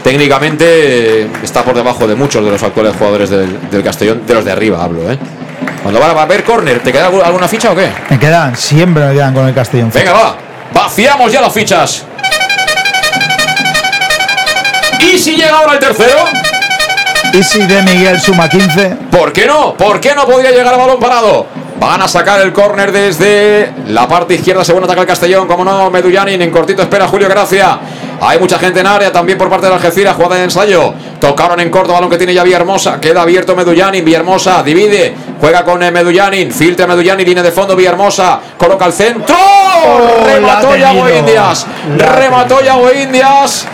[0.03, 4.45] técnicamente está por debajo de muchos de los actuales jugadores del, del Castellón, de los
[4.45, 5.11] de arriba hablo.
[5.11, 5.17] ¿eh?
[5.83, 7.89] Cuando va a haber córner, ¿te queda algu- alguna ficha o qué?
[8.09, 9.91] Me quedan, siempre me quedan con el Castellón.
[9.93, 10.35] Venga, va.
[10.73, 12.05] Vaciamos ya las fichas.
[15.01, 16.17] ¿Y si llega ahora el tercero?
[17.33, 18.97] Y si de Miguel suma 15.
[19.09, 19.73] ¿Por qué no?
[19.75, 21.45] ¿Por qué no podría llegar a balón parado?
[21.79, 24.65] Van a sacar el córner desde la parte izquierda.
[24.65, 25.47] Segundo ataca el Castellón.
[25.47, 27.79] Como no, Medullanin en cortito espera Julio Gracia.
[28.19, 30.15] Hay mucha gente en área también por parte de Algeciras.
[30.15, 30.93] Jugada de ensayo.
[31.19, 32.99] Tocaron en corto balón que tiene ya Villahermosa.
[32.99, 34.03] Queda abierto Medullanin.
[34.03, 35.15] Villahermosa divide.
[35.39, 36.51] Juega con eh, Medullanin.
[36.51, 37.25] Filtra Medullanin.
[37.25, 37.75] Línea de fondo.
[37.75, 38.41] Villahermosa.
[38.57, 39.35] Coloca el centro.
[40.25, 41.09] Remató la ha Yago.
[41.09, 41.65] Indias.
[41.97, 43.67] Remató Yago Indias.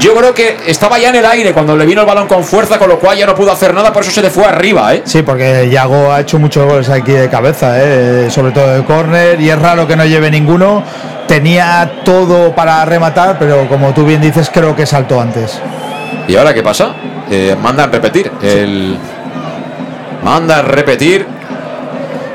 [0.00, 2.78] Yo creo que estaba ya en el aire cuando le vino el balón con fuerza,
[2.78, 5.02] con lo cual ya no pudo hacer nada, por eso se le fue arriba, ¿eh?
[5.04, 8.30] Sí, porque Yago ha hecho muchos goles aquí de cabeza, ¿eh?
[8.30, 10.82] sobre todo de córner, y es raro que no lleve ninguno.
[11.28, 15.60] Tenía todo para rematar, pero como tú bien dices, creo que saltó antes.
[16.26, 16.94] ¿Y ahora qué pasa?
[17.30, 18.30] Eh, manda a repetir.
[18.42, 18.98] El...
[20.24, 21.26] Manda a repetir.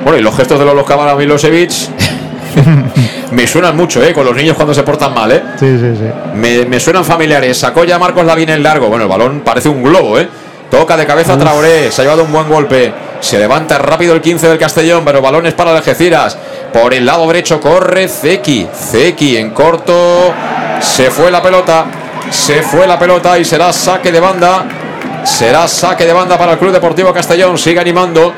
[0.04, 1.72] Bueno, y los gestos de los Cámara Milosevic
[3.32, 4.14] me suenan mucho, ¿eh?
[4.14, 5.44] Con los niños cuando se portan mal, ¿eh?
[5.60, 6.06] Sí, sí, sí.
[6.34, 7.58] Me, me suenan familiares.
[7.58, 8.88] Sacó ya Marcos Lavín en largo.
[8.88, 10.28] Bueno, el balón parece un globo, ¿eh?
[10.70, 11.91] Toca de cabeza a Traoré.
[11.91, 12.94] Se ha llevado un buen golpe.
[13.20, 16.38] Se levanta rápido el 15 del Castellón, pero balones para Algeciras.
[16.74, 18.68] Por el lado derecho corre Zeki.
[18.74, 20.34] Zeki en corto.
[20.82, 21.86] Se fue la pelota.
[22.30, 24.66] Se fue la pelota y será saque de banda.
[25.28, 27.58] Será saque de banda para el Club Deportivo Castellón.
[27.58, 28.34] Sigue animando.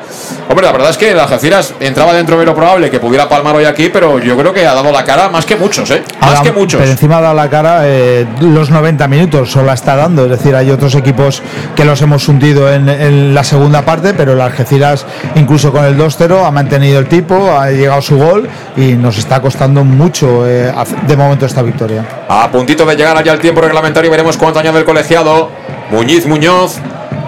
[0.49, 3.55] Hombre, la verdad es que el Algeciras entraba dentro de lo probable que pudiera palmar
[3.55, 6.03] hoy aquí, pero yo creo que ha dado la cara más que muchos, ¿eh?
[6.19, 6.79] Más que muchos.
[6.79, 10.25] Pero encima ha dado la cara eh, los 90 minutos, solo la está dando.
[10.25, 11.43] Es decir, hay otros equipos
[11.75, 15.05] que los hemos hundido en, en la segunda parte, pero el Algeciras,
[15.35, 19.39] incluso con el 2-0, ha mantenido el tipo, ha llegado su gol y nos está
[19.39, 20.73] costando mucho eh,
[21.07, 22.03] de momento esta victoria.
[22.27, 25.51] A puntito de llegar allá el tiempo reglamentario, veremos cuánto añade el colegiado.
[25.91, 26.75] Muñiz Muñoz,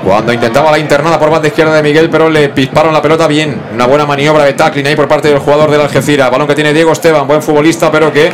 [0.05, 3.59] cuando intentaba la internada por banda izquierda de Miguel, pero le pisparon la pelota bien.
[3.73, 6.29] Una buena maniobra de tackling ahí por parte del jugador del Algeciras.
[6.29, 8.31] Balón que tiene Diego Esteban, buen futbolista, pero que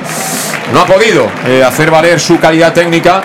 [0.74, 3.22] no ha podido eh, hacer valer su calidad técnica.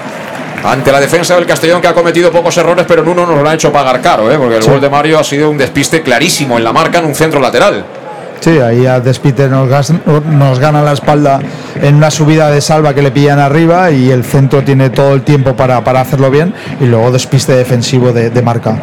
[0.64, 3.48] Ante la defensa del Castellón que ha cometido pocos errores, pero en uno nos lo
[3.48, 4.38] ha hecho pagar caro, ¿eh?
[4.38, 4.70] porque el Sí.
[4.70, 7.84] gol de Mario ha sido un despiste clarísimo en la marca en un centro lateral.
[8.42, 9.92] Sí, ahí a Despite nos, gas-
[10.28, 11.38] nos gana la espalda
[11.80, 15.22] en una subida de salva que le pillan arriba y el centro tiene todo el
[15.22, 18.76] tiempo para, para hacerlo bien y luego despiste defensivo de, de marca.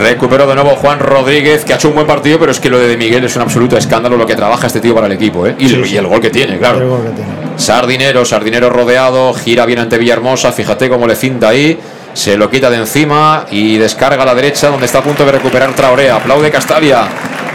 [0.00, 2.78] Recuperó de nuevo Juan Rodríguez, que ha hecho un buen partido, pero es que lo
[2.78, 5.54] de Miguel es un absoluto escándalo lo que trabaja este tío para el equipo, ¿eh?
[5.58, 6.78] Y, Sí, y el gol que tiene, claro.
[6.82, 7.30] El gol que tiene.
[7.56, 11.78] Sardinero, Sardinero rodeado, gira bien ante Villahermosa, fíjate cómo le cinta ahí,
[12.12, 15.32] se lo quita de encima y descarga a la derecha donde está a punto de
[15.32, 17.02] recuperar Traoré, aplaude Castalia,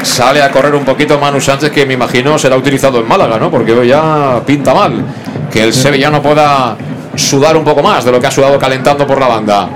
[0.03, 3.49] sale a correr un poquito Manu Sánchez que me imagino será utilizado en Málaga, ¿no?
[3.49, 5.03] Porque hoy ya pinta mal
[5.51, 6.75] que el sevillano pueda
[7.15, 9.69] sudar un poco más de lo que ha sudado calentando por la banda.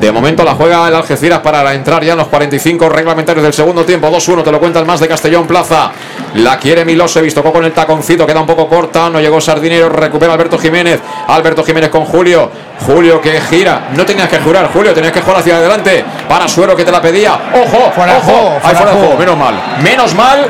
[0.00, 3.84] De momento la juega el Algeciras para entrar ya en los 45 reglamentarios del segundo
[3.84, 4.08] tiempo.
[4.08, 5.90] 2-1, te lo cuenta el más de Castellón Plaza.
[6.36, 9.10] La quiere Milosevic, tocó con el taconcito, queda un poco corta.
[9.10, 11.00] No llegó Sardinero, recupera Alberto Jiménez.
[11.28, 12.50] Alberto Jiménez con Julio.
[12.86, 13.88] Julio que gira.
[13.94, 16.02] No tenías que jurar, Julio, tenías que jugar hacia adelante.
[16.26, 17.38] Para Suero que te la pedía.
[17.54, 17.92] ¡Ojo!
[17.94, 18.22] Fuera ¡Ojo!
[18.32, 19.18] juego, Ahí fuera fuera de de juego, juego.
[19.18, 19.54] menos mal.
[19.82, 20.46] Menos mal,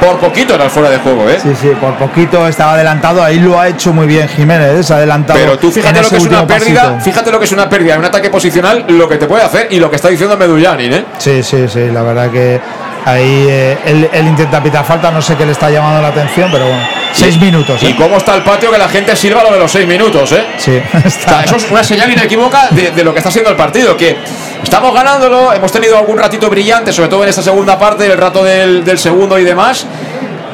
[0.00, 1.38] por poquito era fuera de juego, ¿eh?
[1.40, 5.38] Sí, sí, por poquito estaba adelantado, ahí lo ha hecho muy bien Jiménez, ha adelantado.
[5.38, 7.00] Pero tú fíjate lo que es una pérdida, pasito.
[7.00, 9.68] fíjate lo que es una pérdida en un ataque posicional, lo que te puede hacer
[9.70, 11.04] y lo que está diciendo Medullanin, ¿eh?
[11.18, 12.60] Sí, sí, sí, la verdad que
[13.04, 16.48] Ahí eh, él, él intenta pitar falta, no sé qué le está llamando la atención,
[16.50, 16.82] pero bueno.
[17.12, 17.82] Seis minutos.
[17.82, 17.96] ¿Y ¿eh?
[17.96, 20.44] cómo está el patio que la gente sirva lo de los seis minutos, eh?
[20.56, 23.56] Sí, O sea, eso es una señal inequívoca de, de lo que está siendo el
[23.56, 24.16] partido, que
[24.62, 28.42] estamos ganándolo, hemos tenido algún ratito brillante, sobre todo en esta segunda parte, el rato
[28.42, 29.86] del, del segundo y demás,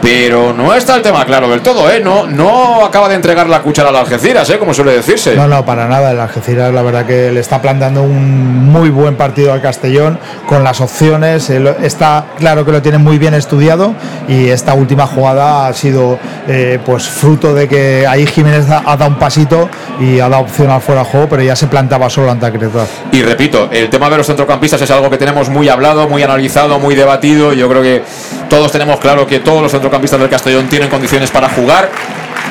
[0.01, 2.01] pero no está el tema claro del todo, ¿eh?
[2.01, 4.59] No, no acaba de entregar la cuchara al Algeciras, ¿eh?
[4.59, 5.35] Como suele decirse.
[5.37, 6.11] No, no, para nada.
[6.12, 10.65] El Algeciras, la verdad que le está planteando un muy buen partido al Castellón con
[10.65, 11.51] las opciones.
[11.51, 13.95] Está claro que lo tiene muy bien estudiado
[14.29, 18.97] y esta última jugada ha sido eh, pues fruto de que ahí Jiménez ha, ha
[18.97, 19.69] dado un pasito
[20.01, 22.87] y ha dado opción al fuera de juego, pero ya se plantaba solo ante Acretar.
[23.12, 26.79] Y repito, el tema de los centrocampistas es algo que tenemos muy hablado, muy analizado,
[26.79, 27.53] muy debatido.
[27.53, 28.03] Yo creo que
[28.51, 31.89] todos tenemos claro que todos los centrocampistas del Castellón tienen condiciones para jugar.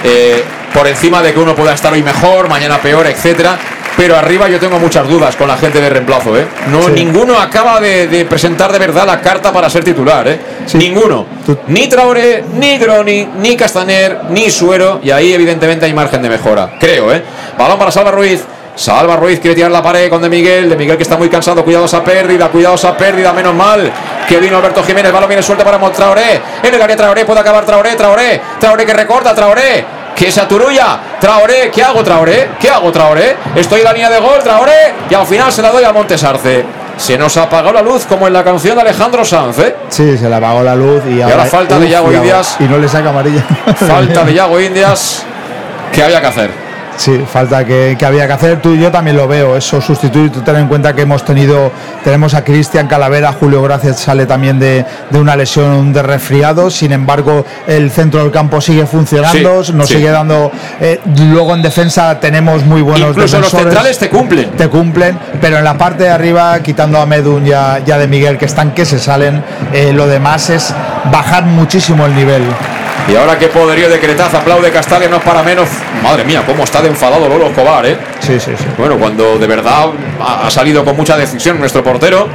[0.03, 3.57] eh, por encima de que uno pueda estar hoy mejor, mañana peor, etcétera.
[3.97, 6.45] Pero arriba yo tengo muchas dudas con la gente de reemplazo, ¿eh?
[6.71, 6.91] No, Sí.
[6.93, 10.39] ninguno acaba de, de presentar de verdad la carta para ser titular, ¿eh?
[10.75, 11.25] Ninguno.
[11.67, 15.01] Ni Traoré, ni Groni, ni Castaner, ni Suero.
[15.03, 16.77] Y ahí, evidentemente, hay margen de mejora.
[16.79, 17.21] Creo, ¿eh?
[17.57, 18.41] Balón para Salva Ruiz.
[18.79, 20.69] Salva Ruiz quiere tirar la pared con De Miguel.
[20.69, 21.65] De Miguel que está muy cansado.
[21.65, 23.33] Cuidado esa pérdida, cuidado esa pérdida.
[23.33, 23.91] Menos mal
[24.25, 25.11] que vino Alberto Jiménez.
[25.11, 26.39] Balón viene suelto para Mo- Traoré.
[26.63, 27.95] En el área Traoré puede acabar Traoré.
[27.97, 28.41] Traoré.
[28.57, 29.35] Traoré que recorta.
[29.35, 29.83] Traoré.
[30.15, 30.97] Que se aturulla.
[31.19, 31.69] Traoré.
[31.71, 32.51] ¿Qué hago, Traoré?
[32.57, 33.35] ¿Qué hago, Traoré?
[33.53, 34.93] Estoy en la línea de gol, Traoré.
[35.09, 36.63] Y al final se la doy a Montesarce.
[36.95, 39.75] Se nos apagó la luz como en la canción de Alejandro Sanz, ¿eh?
[39.89, 42.13] Sí, se le apagó la luz y, ahora falta de Yago.
[42.13, 42.55] Indias.
[42.59, 43.43] Y no le saca amarilla.
[43.75, 45.23] Falta de Yago Indias.
[45.93, 46.68] ¿Qué había que hacer?
[46.99, 48.61] Sí, falta que, que había que hacer.
[48.61, 49.55] Tú y yo también lo veo.
[49.55, 50.33] Eso sustituir.
[50.33, 51.71] Tú ten en cuenta que hemos tenido,
[52.03, 56.69] tenemos a Cristian Calavera, Julio Gracias sale también de, de una lesión de resfriado.
[56.69, 59.95] Sin embargo, el centro del campo sigue funcionando, Sí, nos sí.
[59.95, 60.51] sigue dando.
[60.81, 60.99] eh,
[61.31, 64.49] luego en defensa tenemos muy buenos Incluso los centrales te cumplen.
[64.57, 67.97] Te cumplen, pero en la parte de arriba, quitando a Medun y a, y a
[67.97, 70.73] de Miguel, que están que se salen, eh, lo demás es
[71.09, 72.43] bajar muchísimo el nivel.
[73.07, 75.67] Y ahora qué poderío de Cretaz, aplaude Castalia, no es para menos.
[76.03, 77.97] Madre mía, cómo está de enfadado Lolo Escobar, ¿eh?
[78.19, 78.65] Sí, sí, sí.
[78.77, 79.87] Bueno, cuando de verdad
[80.19, 82.27] ha, salido con mucha decisión nuestro portero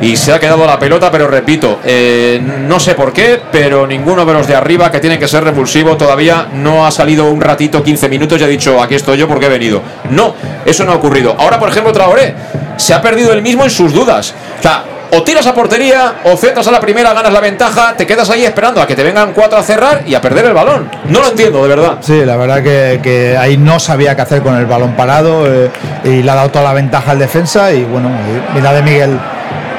[0.00, 4.24] y se ha quedado la pelota, pero repito, eh, no sé por qué, pero ninguno
[4.24, 7.82] de los de arriba que tiene que ser repulsivo todavía no ha salido un ratito,
[7.82, 9.82] 15 minutos y ha dicho, aquí estoy yo porque he venido.
[10.10, 11.34] No, eso no ha ocurrido.
[11.38, 12.34] Ahora, por ejemplo, Traoré
[12.76, 14.34] se ha perdido él mismo en sus dudas.
[14.58, 18.06] O sea, o tiras a portería, o centras a la primera, ganas la ventaja, te
[18.06, 20.90] quedas ahí esperando a que te vengan cuatro a cerrar y a perder el balón.
[21.04, 21.98] No lo entiendo, de verdad.
[22.00, 25.70] Sí, la verdad que, que ahí no sabía qué hacer con el balón parado eh,
[26.04, 29.18] y le ha dado toda la ventaja al defensa y bueno, y mira de Miguel.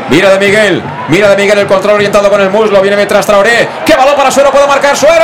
[0.09, 3.69] Mira de Miguel, mira de Miguel el control orientado con el muslo, viene mientras Traoré.
[3.85, 4.49] ¡Qué balón para Suero!
[4.49, 5.24] ¡Puede marcar Suero!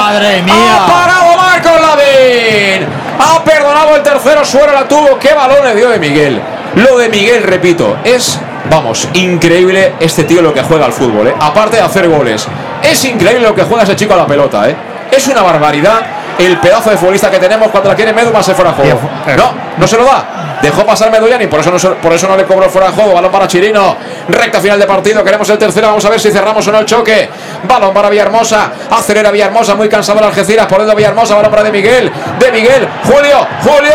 [0.00, 0.76] ¡Madre mía!
[0.76, 2.86] ¡Ha parado Marco Lavín!
[3.18, 4.44] ¡Ha perdonado el tercero!
[4.44, 5.18] Suero la tuvo.
[5.18, 6.40] ¡Qué balón le dio de Miguel!
[6.76, 8.38] Lo de Miguel, repito, es,
[8.70, 11.34] vamos, increíble este tío lo que juega al fútbol, ¿eh?
[11.38, 12.46] Aparte de hacer goles.
[12.82, 14.76] Es increíble lo que juega ese chico a la pelota, ¿eh?
[15.10, 16.00] Es una barbaridad
[16.38, 19.00] el pedazo de futbolista que tenemos cuando la quiere Medu más se fuera de juego.
[19.36, 20.49] No, no se lo da.
[20.62, 23.14] Dejó pasar Medullani, por eso no por eso no le cobró fuera de juego.
[23.14, 23.96] Balón para Chirino.
[24.28, 25.24] Recta final de partido.
[25.24, 25.88] Queremos el tercero.
[25.88, 27.28] Vamos a ver si cerramos o no el choque.
[27.66, 28.70] Balón para Villahermosa.
[28.90, 29.74] Acelera Villahermosa.
[29.74, 30.66] Muy cansado el Algeciras.
[30.66, 31.34] Poniendo Villahermosa.
[31.34, 32.12] Balón para De Miguel.
[32.38, 32.86] De Miguel.
[33.04, 33.46] Julio.
[33.62, 33.94] Julio.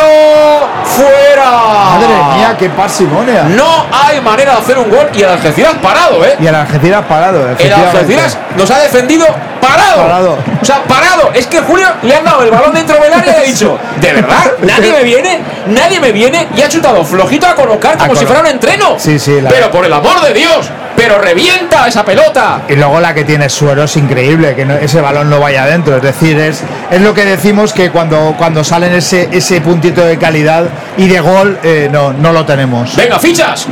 [0.85, 1.51] Fuera.
[1.51, 3.43] Madre mía, qué parsimonia.
[3.43, 5.09] No hay manera de hacer un gol.
[5.13, 6.35] Y el Algeciras parado, ¿eh?
[6.39, 7.73] Y el Algeciras parado, El.
[7.73, 9.25] Algeciras nos ha defendido
[9.61, 10.03] parado.
[10.03, 10.37] Parado.
[10.61, 11.31] O sea, parado.
[11.33, 14.13] Es que Julio le han dado el balón dentro del área y ha dicho, ¿de
[14.13, 14.51] verdad?
[14.61, 15.39] ¿Nadie me viene?
[15.67, 16.47] ¿Nadie me viene?
[16.55, 18.95] Y ha chutado flojito a colocar como A si fuera un entreno.
[18.97, 22.61] Sí, sí, la- Pero por el amor de Dios, pero revienta esa pelota.
[22.69, 25.97] Y luego la que tiene Suero es increíble, que no- ese balón no vaya adentro.
[25.97, 26.61] Es decir, es,
[26.91, 30.65] es lo que decimos que cuando, cuando salen ese, ese puntito de calidad
[30.97, 32.95] y de gol, eh, no, no lo tenemos.
[32.95, 33.67] Venga, fichas.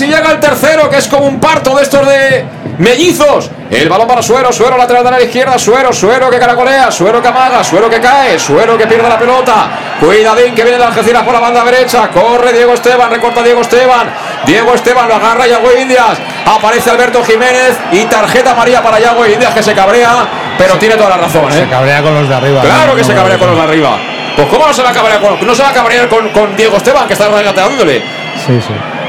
[0.00, 2.42] Si llega el tercero, que es como un parto de estos de
[2.78, 3.50] mellizos.
[3.70, 7.28] El balón para Suero, Suero lateral de la izquierda, Suero, Suero que caracolea, Suero que
[7.28, 9.68] amaga, Suero que cae, Suero que pierde la pelota.
[10.00, 12.08] Cuidadín que viene el Algeciras por la banda derecha.
[12.08, 14.08] Corre Diego Esteban, recorta Diego Esteban.
[14.46, 16.18] Diego Esteban lo agarra Yago Indias.
[16.46, 21.10] Aparece Alberto Jiménez y tarjeta María para Yago Indias que se cabrea, pero tiene toda
[21.10, 21.52] la razón.
[21.52, 21.68] Se ¿eh?
[21.68, 22.62] cabrea con los de arriba.
[22.62, 23.98] Claro que se cabrea con los de arriba.
[24.34, 26.56] Pues cómo no se va a cabrear con, no se va a cabrear con, con
[26.56, 28.02] Diego Esteban que está regateándole.
[28.46, 28.99] Sí, sí.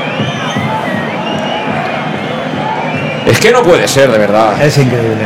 [3.31, 4.61] Es que no puede ser, de verdad.
[4.61, 5.23] Es increíble.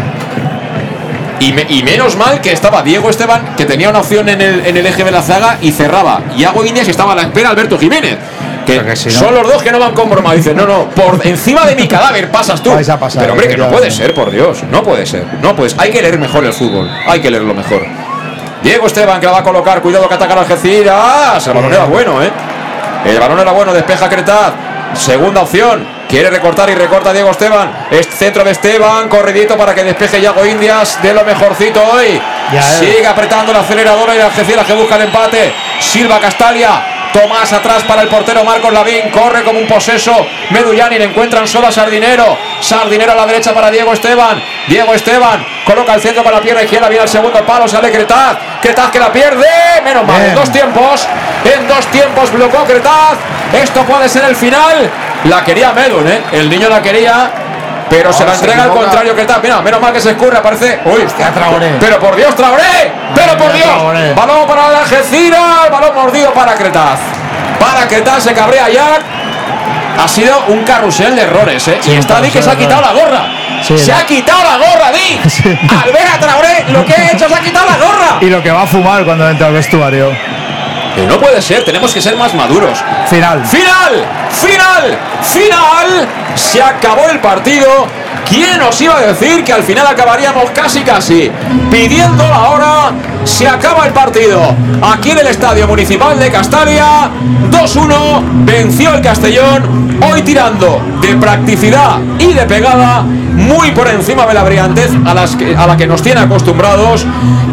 [1.39, 4.65] Y, me- y menos mal que estaba Diego Esteban, que tenía una opción en el,
[4.65, 6.21] en el eje de la zaga y cerraba.
[6.37, 8.17] Y Hago Indias y estaba a la espera Alberto Jiménez.
[8.65, 10.33] Que, que si no- son los dos que no van con broma.
[10.33, 12.71] Dicen, no, no, por encima de mi cadáver pasas tú.
[12.73, 14.63] Vais a pasar, Pero hombre, que no puede ser, por Dios.
[14.71, 15.23] No puede ser.
[15.41, 15.75] No puedes.
[15.77, 16.89] Hay que leer mejor el fútbol.
[17.07, 17.81] Hay que leerlo mejor.
[18.63, 19.81] Diego Esteban que la va a colocar.
[19.81, 21.45] Cuidado que ataca la Algeciras.
[21.47, 22.31] El balón era bueno, ¿eh?
[23.05, 23.73] El balón era bueno.
[23.73, 24.53] Despeja Cretaz.
[24.95, 25.85] Segunda opción.
[26.09, 27.87] Quiere recortar y recorta Diego Esteban.
[27.89, 29.09] Es centro de Esteban.
[29.09, 31.01] Corridito para que despeje Yago Indias.
[31.01, 32.21] De lo mejorcito hoy.
[32.53, 32.79] Ya, eh.
[32.79, 35.53] Sigue apretando la aceleradora y la Algeciras que busca el empate.
[35.79, 36.91] Silva Castalia.
[37.11, 39.09] Tomás atrás para el portero Marcos Lavín.
[39.09, 40.13] Corre como un poseso.
[40.51, 42.37] Medullani le encuentran solo a Sardinero.
[42.59, 44.43] Sardinero a la derecha para Diego Esteban.
[44.67, 46.87] Diego Esteban coloca el centro con la pierna izquierda.
[46.89, 47.67] Viene al segundo palo.
[47.67, 48.37] Sale Cretaz.
[48.61, 49.47] Cretaz que la pierde.
[49.83, 50.17] Menos mal.
[50.17, 50.29] Bien.
[50.29, 51.07] En dos tiempos.
[51.45, 53.17] En dos tiempos bloqueó Cretaz.
[53.53, 54.91] Esto puede ser el final.
[55.25, 56.21] La quería Medun, ¿eh?
[56.31, 57.31] El niño la quería.
[57.89, 59.39] Pero se la se entrega al contrario Cretaz.
[59.43, 60.37] Mira, menos mal que se escurre.
[60.37, 60.79] Aparece.
[60.85, 61.75] Uy, Hostia, Traoré.
[61.79, 62.91] pero por Dios, Traoré.
[63.13, 63.67] Pero por Dios.
[63.67, 64.13] Traoré.
[64.13, 65.69] Balón para la Algeciras.
[65.71, 66.99] Balón mordido para Cretaz.
[67.59, 68.97] Para Cretaz se cabrea ya.
[70.03, 71.77] Ha sido un carrusel de errores, ¿eh?
[71.79, 73.27] Sí, y está Di que se ha quitado la gorra.
[73.63, 75.19] Sí, se ha quitado la gorra, Di.
[75.29, 75.43] Sí.
[75.83, 78.17] Al ver a Traoré, lo que ha hecho se ha quitado la gorra.
[78.19, 80.11] Y lo que va a fumar cuando entra al vestuario.
[80.95, 82.77] Pero no puede ser, tenemos que ser más maduros.
[83.09, 83.45] Final.
[83.45, 86.07] Final, final, final.
[86.35, 87.87] Se acabó el partido.
[88.27, 91.31] ¿Quién nos iba a decir que al final acabaríamos casi casi
[91.69, 92.91] pidiendo la hora?
[93.25, 94.39] Se acaba el partido.
[94.81, 97.09] Aquí en el Estadio Municipal de Castalia,
[97.51, 99.85] 2-1, venció el Castellón.
[100.11, 105.35] Hoy tirando de practicidad y de pegada, muy por encima de la brillantez a, las
[105.35, 107.05] que- a la que nos tiene acostumbrados.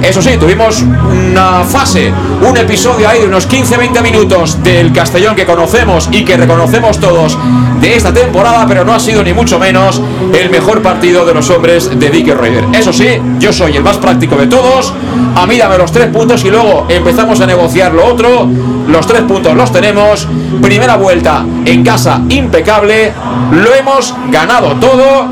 [0.03, 2.13] Eso sí, tuvimos una fase,
[2.49, 7.39] un episodio ahí de unos 15-20 minutos del Castellón que conocemos y que reconocemos todos
[7.81, 10.01] de esta temporada, pero no ha sido ni mucho menos
[10.33, 12.65] el mejor partido de los hombres de Dick Reuter.
[12.73, 13.07] Eso sí,
[13.39, 14.93] yo soy el más práctico de todos.
[15.37, 18.49] A mí dame los tres puntos y luego empezamos a negociar lo otro.
[18.89, 20.27] Los tres puntos los tenemos.
[20.61, 23.13] Primera vuelta en casa impecable.
[23.53, 25.27] Lo hemos ganado todo.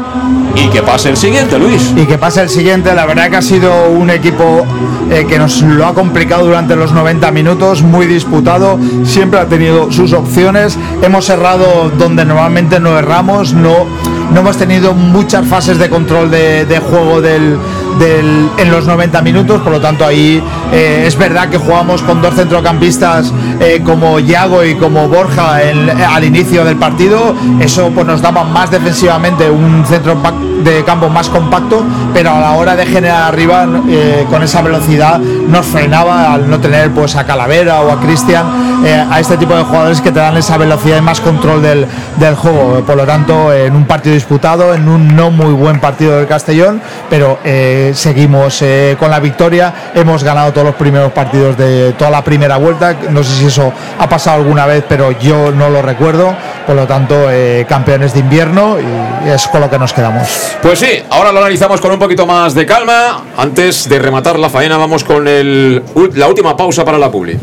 [0.55, 1.93] Y que pase el siguiente, Luis.
[1.97, 4.65] Y que pase el siguiente, la verdad que ha sido un equipo
[5.11, 9.91] eh, que nos lo ha complicado durante los 90 minutos, muy disputado, siempre ha tenido
[9.93, 13.87] sus opciones, hemos errado donde normalmente no erramos, no,
[14.33, 17.59] no hemos tenido muchas fases de control de, juego del,
[18.01, 20.43] en los 90 minutos, por lo tanto ahí
[20.73, 26.25] eh, es verdad que jugamos con dos centrocampistas eh, como Yago y como Borja al
[26.25, 30.17] inicio del partido, eso pues nos daba más defensivamente un centro
[30.63, 35.19] de campo más compacto, pero a la hora de generar arriba eh, con esa velocidad
[35.19, 39.55] nos frenaba al no tener pues a Calavera o a Cristian, eh, a este tipo
[39.55, 42.83] de jugadores que te dan esa velocidad y más control del, del juego.
[42.87, 46.81] Por lo tanto, en un partido disputado, en un no muy buen partido del Castellón,
[47.09, 49.73] pero eh, seguimos eh, con la victoria.
[49.95, 52.97] Hemos ganado todos los primeros partidos de toda la primera vuelta.
[53.11, 56.35] No sé si eso ha pasado alguna vez, pero yo no lo recuerdo.
[56.67, 57.27] Por lo tanto,
[57.69, 60.50] campeones de invierno y es con lo que nos quedamos.
[60.63, 63.25] Pues sí, ahora lo analizamos con un poquito más de calma.
[63.37, 67.39] Antes de rematar la faena, vamos con la última pausa para la publi.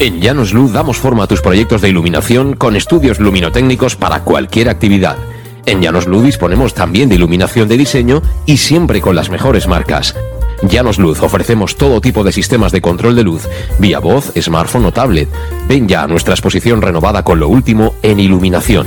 [0.00, 4.68] En Llanos Luz damos forma a tus proyectos de iluminación con estudios luminotécnicos para cualquier
[4.70, 5.18] actividad.
[5.66, 10.16] En Llanos Luz disponemos también de iluminación de diseño y siempre con las mejores marcas.
[10.62, 13.46] Llanos Luz ofrecemos todo tipo de sistemas de control de luz,
[13.78, 15.28] vía voz, smartphone o tablet.
[15.68, 18.86] Ven ya a nuestra exposición renovada con lo último en iluminación.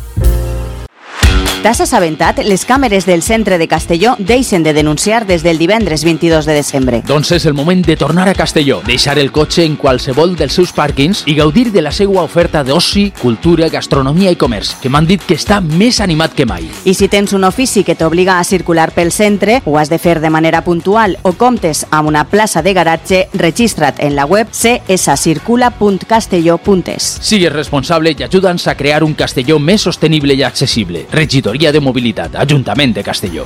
[1.61, 2.39] T'has assabentat?
[2.41, 7.03] Les càmeres del centre de Castelló deixen de denunciar des del divendres 22 de desembre.
[7.05, 10.73] Doncs és el moment de tornar a Castelló, deixar el cotxe en qualsevol dels seus
[10.73, 15.21] pàrquings i gaudir de la seva oferta d'oci, cultura, gastronomia i comerç, que m'han dit
[15.21, 16.65] que està més animat que mai.
[16.83, 20.17] I si tens un ofici que t'obliga a circular pel centre, ho has de fer
[20.19, 27.21] de manera puntual o comptes amb una plaça de garatge, registra't en la web cscircula.castelló.es.
[27.21, 31.05] Sigues responsable i ajuda'ns a crear un Castelló més sostenible i accessible.
[31.51, 33.45] De Mobilitat, Ajuntament de Castelló.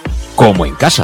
[0.35, 1.03] como en casa.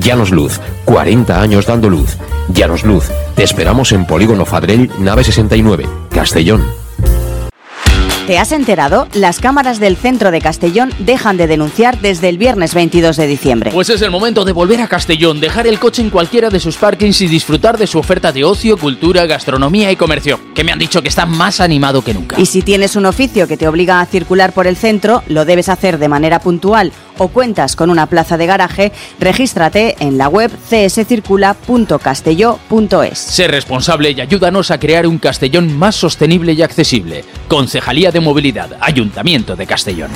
[0.00, 2.16] Llanos Luz, 40 años dando luz.
[2.48, 6.64] Llanos Luz, te esperamos en Polígono Fadrell, nave 69, Castellón.
[8.28, 9.08] ¿Te has enterado?
[9.14, 13.70] Las cámaras del centro de Castellón dejan de denunciar desde el viernes 22 de diciembre.
[13.72, 16.76] Pues es el momento de volver a Castellón, dejar el coche en cualquiera de sus
[16.76, 20.78] parkings y disfrutar de su oferta de ocio, cultura, gastronomía y comercio, que me han
[20.78, 22.38] dicho que está más animado que nunca.
[22.38, 25.70] Y si tienes un oficio que te obliga a circular por el centro, lo debes
[25.70, 30.50] hacer de manera puntual o cuentas con una plaza de garaje, regístrate en la web
[30.68, 33.18] cscircula.castelló.es.
[33.18, 37.24] Sé responsable y ayúdanos a crear un Castellón más sostenible y accesible.
[37.48, 40.10] Concejalía de Movilidad, Ayuntamiento de Castellón.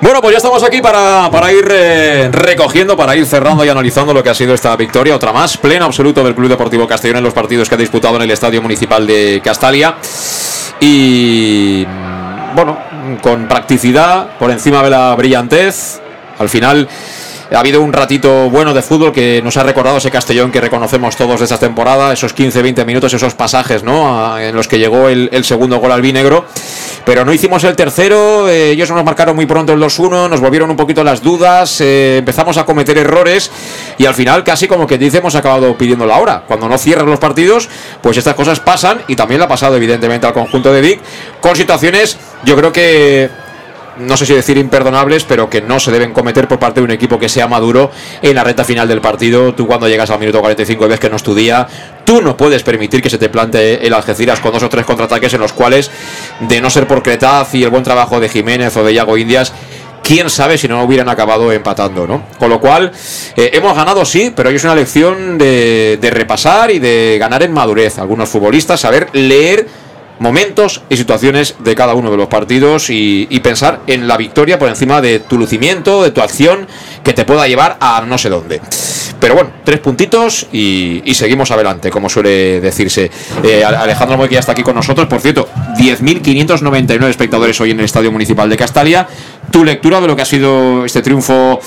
[0.00, 4.12] Bueno, pues ya estamos aquí para, para ir eh, recogiendo, para ir cerrando y analizando
[4.12, 7.24] lo que ha sido esta victoria, otra más, pleno absoluto del Club Deportivo Castellón en
[7.24, 9.96] los partidos que ha disputado en el Estadio Municipal de Castalia.
[10.78, 11.84] Y
[12.56, 12.78] bueno,
[13.20, 16.00] con practicidad, por encima de la brillantez,
[16.38, 16.88] al final
[17.52, 21.14] ha habido un ratito bueno de fútbol que nos ha recordado ese Castellón que reconocemos
[21.16, 24.38] todos de esta temporada, esos 15-20 minutos, esos pasajes ¿no?
[24.38, 26.46] En los que llegó el, el segundo gol albinegro.
[27.06, 30.68] Pero no hicimos el tercero, eh, ellos nos marcaron muy pronto el 2-1, nos volvieron
[30.70, 33.48] un poquito las dudas, eh, empezamos a cometer errores
[33.96, 36.42] y al final casi como que dice hemos acabado pidiendo la hora.
[36.48, 37.68] Cuando no cierras los partidos,
[38.02, 41.00] pues estas cosas pasan y también le ha pasado evidentemente al conjunto de Vic
[41.40, 43.30] con situaciones yo creo que
[43.98, 46.90] no sé si decir imperdonables, pero que no se deben cometer por parte de un
[46.90, 47.90] equipo que sea maduro
[48.22, 49.54] en la recta final del partido.
[49.54, 51.66] Tú cuando llegas al minuto 45 y ves que no es tu día,
[52.04, 55.32] tú no puedes permitir que se te plantee el Algeciras con dos o tres contraataques
[55.34, 55.90] en los cuales,
[56.40, 59.52] de no ser por Cretaz y el buen trabajo de Jiménez o de Yago Indias,
[60.02, 62.22] quién sabe si no hubieran acabado empatando, ¿no?
[62.38, 62.92] Con lo cual,
[63.36, 67.42] eh, hemos ganado sí, pero hoy es una lección de, de repasar y de ganar
[67.42, 67.98] en madurez.
[67.98, 69.66] Algunos futbolistas, saber leer
[70.18, 74.68] momentos y situaciones de cada uno de los partidos y, pensar en la victoria por
[74.68, 76.66] encima de tu lucimiento, de tu acción
[77.04, 78.60] que te pueda llevar a no sé dónde.
[79.20, 83.10] Pero bueno, tres puntitos y, y seguimos adelante, como suele decirse.
[83.42, 87.78] Eh, Alejandro Moy, que ya está aquí con nosotros, por cierto, 10.599 espectadores hoy en
[87.78, 89.06] el Estadio Municipal de Castalia.
[89.50, 91.60] ¿Tu lectura de lo que ha sido este triunfo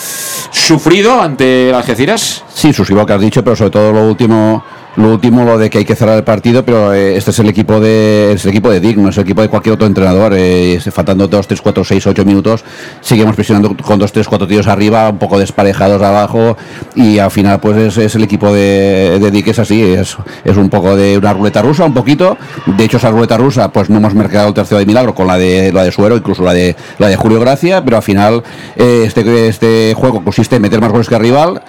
[0.52, 2.44] sufrido ante Algeciras?
[2.54, 4.64] Sí, suscribo lo que has dicho, pero sobre todo lo último
[4.96, 7.48] lo último, lo de que hay que cerrar el partido, pero eh, este es el
[7.48, 10.34] equipo de es el equipo de Digno, es el equipo de cualquier otro entrenador.
[10.36, 12.64] Eh, faltando 2, 3, 4, 6, 8 minutos,
[13.02, 16.58] seguimos presionando con 2, 3, 4 tiros arriba, un poco desparejados abajo,
[16.96, 20.58] y al final, pues es, es el equipo de, de Dick, es así, es, es
[20.58, 22.38] un poco de una ruleta rusa, un poquito.
[22.66, 25.38] De hecho, esa ruleta rusa, pues no hemos mercado el tercero de milagro con la
[25.38, 28.44] de la de Suero, incluso la de la de Julio Gracia, pero al final,
[28.76, 31.62] eh, este, este juego consiste en meter más goles que el rival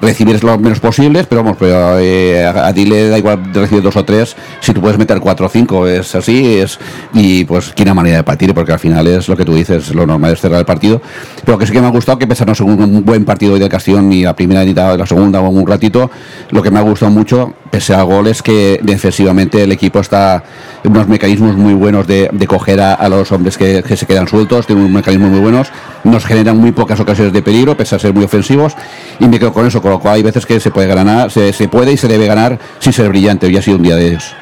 [0.00, 3.96] recibir lo menos posibles, pero vamos, pero, eh, a, ti le da igual recibir dos
[3.96, 6.78] o tres, si tú puedes meter cuatro o cinco, es así, es
[7.12, 10.06] y pues una manera de partir, porque al final es lo que tú dices, lo
[10.06, 11.00] normal es cerrar el partido,
[11.44, 13.68] pero que sí que me ha gustado que ser un, un buen partido hoy del
[13.68, 16.10] Castellón, ni la primera ni la segunda o un ratito,
[16.50, 20.42] lo que me ha gustado mucho, pese a goles, que defensivamente el equipo está
[20.84, 24.28] en unos mecanismos muy buenos de, de coger a, los hombres que, que se quedan
[24.28, 25.68] sueltos, tiene unos mecanismos muy buenos,
[26.04, 28.76] nos generan muy pocas ocasiones de peligro, pese a ser muy ofensivos,
[29.18, 31.52] y me quedo con eso, con lo cual hay veces que se puede ganar, se,
[31.52, 34.08] se puede y se debe ganar sin ser brillante, hoy ha sido un día de
[34.08, 34.34] ellos.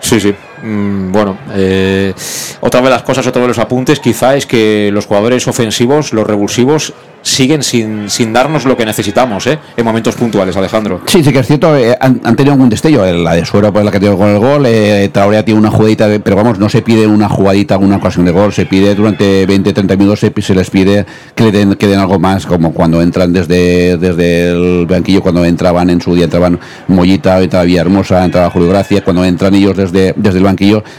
[0.00, 0.34] Sí, sí.
[0.62, 2.14] Mm, bueno, eh,
[2.60, 6.26] otra de las cosas, otro de los apuntes, quizá es que los jugadores ofensivos, los
[6.26, 9.58] revulsivos, siguen sin, sin darnos lo que necesitamos, ¿eh?
[9.76, 11.00] En momentos puntuales, Alejandro.
[11.06, 13.84] Sí, sí que es cierto, eh, han, tenido algún destello, eh, la de Suero pues
[13.84, 16.82] la que tiene con el gol, eh, Traoré tiene una jugadita, pero vamos, no se
[16.82, 20.70] pide una jugadita, una ocasión de gol, se pide durante 20, 30 minutos, se, les
[20.70, 25.90] pide que le den algo más, como cuando entran desde, desde el banquillo, cuando entraban
[25.90, 26.58] en su día, entraban
[26.88, 30.51] Mollita, entraba Villahermosa, entraba Julio Gracia, cuando entran ellos desde, desde el banquillo,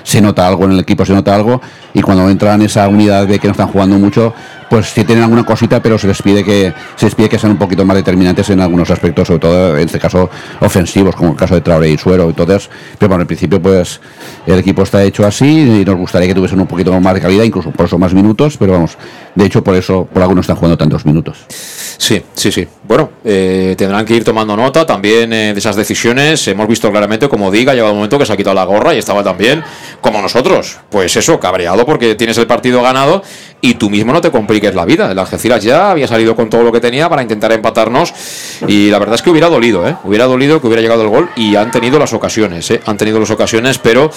[0.04, 1.62] se nota algo en el equipo, se nota algo,
[1.94, 4.34] y cuando entran esa unidad de que no están jugando mucho,
[4.74, 7.52] pues sí tienen alguna cosita, pero se les pide que se les pide que sean
[7.52, 11.38] un poquito más determinantes en algunos aspectos, sobre todo en este caso ofensivos, como el
[11.38, 12.24] caso de Traoré y Suero.
[12.24, 14.02] Entonces, pero bueno, en principio pues
[14.48, 17.44] el equipo está hecho así y nos gustaría que tuviesen un poquito más de calidad,
[17.44, 18.98] incluso por eso más minutos, pero vamos,
[19.36, 21.46] de hecho por eso por algo no están jugando tantos minutos.
[21.48, 22.68] Sí, sí, sí.
[22.86, 26.48] Bueno, eh, tendrán que ir tomando nota también eh, de esas decisiones.
[26.48, 28.98] Hemos visto claramente, como diga, llegado un momento que se ha quitado la gorra y
[28.98, 29.64] estaba también
[30.02, 30.80] como nosotros.
[30.90, 33.22] Pues eso, cabreado porque tienes el partido ganado
[33.62, 34.32] y tú mismo no te
[34.64, 35.12] compliques la vida.
[35.12, 38.14] El Algeciras ya había salido con todo lo que tenía para intentar empatarnos
[38.68, 39.96] y la verdad es que hubiera dolido, ¿eh?
[40.04, 42.82] Hubiera dolido que hubiera llegado el gol y han tenido las ocasiones, ¿eh?
[42.86, 44.10] Han tenido las ocasiones, pero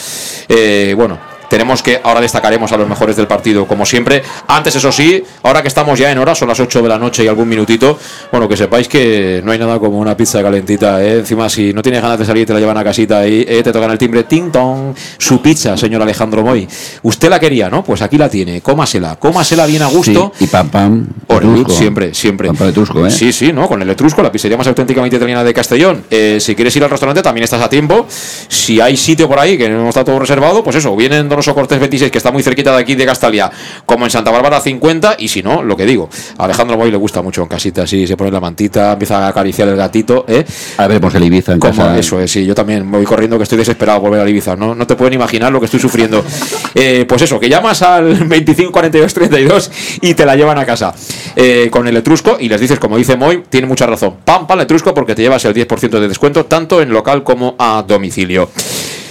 [0.49, 1.36] eh, bueno.
[1.49, 4.23] Tenemos que, ahora destacaremos a los mejores del partido, como siempre.
[4.49, 7.25] Antes, eso sí, ahora que estamos ya en hora, son las 8 de la noche
[7.25, 7.99] y algún minutito,
[8.31, 11.19] bueno, que sepáis que no hay nada como una pizza calentita, ¿eh?
[11.19, 13.91] Encima, si no tienes ganas de salir, te la llevan a casita y te tocan
[13.91, 16.69] el timbre, ting tong, su pizza, señor Alejandro Moy.
[17.03, 17.85] Usted la quería, ¿no?
[17.85, 20.33] Pues aquí la tiene, cómasela, cómasela bien a gusto.
[20.37, 21.07] Sí, y pam pam.
[21.29, 21.73] Etrusco.
[21.73, 22.49] siempre, siempre.
[22.49, 23.11] Pam pam etrusco, ¿eh?
[23.11, 23.69] Sí, sí, ¿no?
[23.69, 26.05] Con el Etrusco, la pizzería más auténticamente italiana de Castellón.
[26.11, 28.07] Eh, si quieres ir al restaurante, también estás a tiempo.
[28.49, 31.55] Si hay sitio por ahí que no está todo reservado, pues eso, viene en Donoso
[31.55, 33.51] Cortés 26, que está muy cerquita de aquí de Castalia,
[33.85, 36.09] como en Santa Bárbara 50, y si no, lo que digo.
[36.39, 39.29] A Alejandro Boy le gusta mucho en casita, así, se pone la mantita, empieza a
[39.29, 40.47] acariciar el gatito, ¿eh?
[40.79, 41.99] A ver, pues el Ibiza en casa.
[41.99, 44.75] eso es, sí, yo también voy corriendo que estoy desesperado por volver a Ibiza, no,
[44.75, 46.25] no te pueden imaginar lo que estoy sufriendo.
[46.79, 49.71] Eh, pues eso, que llamas al 25 42 32
[50.03, 50.95] y te la llevan a casa
[51.35, 54.61] eh, con el etrusco y les dices, como dice Moy, tiene mucha razón, pam, pam,
[54.61, 58.51] etrusco porque te llevas el 10% de descuento tanto en local como a domicilio.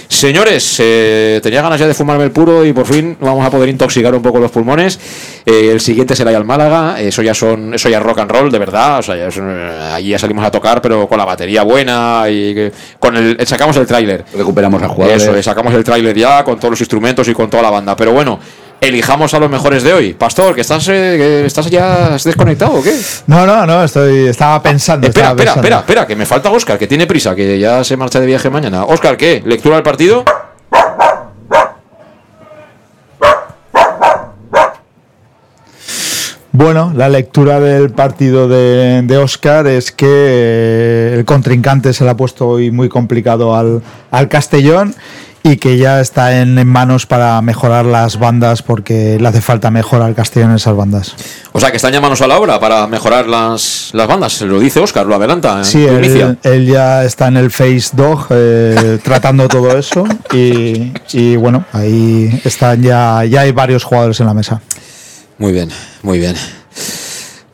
[0.08, 3.68] Señores, eh, tenía ganas ya de fumarme el puro y por fin vamos a poder
[3.68, 4.98] intoxicar un poco los pulmones.
[5.44, 7.00] Eh, el siguiente será ya el Málaga.
[7.00, 9.00] Eso ya son, eso ya es rock and roll, de verdad.
[9.00, 12.70] O sea, ya eh, allí ya salimos a tocar, pero con la batería buena y
[12.98, 14.24] con el sacamos el tráiler.
[14.34, 15.22] Recuperamos a jugadores.
[15.22, 17.96] Eso, es, sacamos el tráiler ya con todos los instrumentos y con toda la banda.
[17.96, 18.38] Pero bueno,
[18.80, 20.14] elijamos a los mejores de hoy.
[20.14, 22.94] Pastor, que estás, eh, estás ya desconectado o qué?
[23.26, 25.06] No, no, no, estoy, estaba pensando.
[25.06, 27.96] Espera, estaba espera, espera, espera, que me falta Oscar, que tiene prisa, que ya se
[27.96, 28.84] marcha de viaje mañana.
[28.84, 29.42] Oscar, ¿qué?
[29.44, 30.24] ¿Lectura del partido?
[36.52, 42.08] Bueno, la lectura del partido de, de Oscar es que eh, el contrincante se le
[42.08, 44.94] ha puesto hoy muy complicado al, al Castellón
[45.46, 49.70] y que ya está en, en manos para mejorar las bandas porque le hace falta
[49.70, 51.14] mejorar al Castellón en esas bandas.
[51.52, 54.32] O sea, que están ya manos a la obra para mejorar las, las bandas.
[54.32, 55.62] Se lo dice Oscar, lo adelanta.
[55.62, 61.64] Sí, él ya está en el Face Dog eh, tratando todo eso y, y bueno,
[61.72, 64.60] ahí están ya, ya hay varios jugadores en la mesa.
[65.38, 65.70] Muy bien,
[66.02, 66.34] muy bien.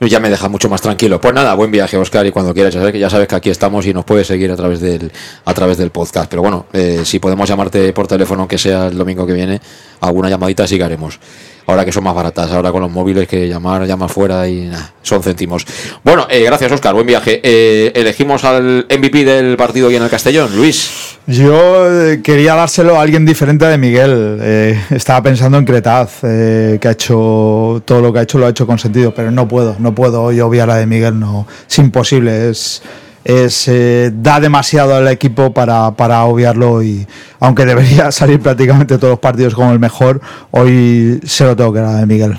[0.06, 1.20] Ya me deja mucho más tranquilo.
[1.20, 3.50] Pues nada, buen viaje, Oscar, y cuando quieras, ya sabes que, ya sabes que aquí
[3.50, 5.12] estamos y nos puedes seguir a través del,
[5.44, 6.28] a través del podcast.
[6.30, 9.60] Pero bueno, eh, si podemos llamarte por teléfono, que sea el domingo que viene,
[10.00, 11.18] alguna llamadita sí que haremos.
[11.66, 14.78] Ahora que son más baratas, ahora con los móviles que llamar, llama fuera y nah,
[15.02, 15.64] son céntimos.
[16.02, 17.40] Bueno, eh, gracias, Oscar, buen viaje.
[17.42, 21.12] Eh, elegimos al MVP del partido aquí en el Castellón, Luis.
[21.26, 24.38] Yo eh, quería dárselo a alguien diferente de Miguel.
[24.40, 28.46] Eh, estaba pensando en Cretaz, eh, que ha hecho todo lo que ha hecho, lo
[28.46, 31.46] ha hecho con sentido, pero no puedo, no puedo hoy obviar a de Miguel, no,
[31.68, 32.82] es imposible, es,
[33.24, 37.06] es eh, da demasiado al equipo para, para obviarlo y
[37.40, 40.20] aunque debería salir prácticamente todos los partidos como el mejor,
[40.50, 42.38] hoy se lo tengo que dar de Miguel.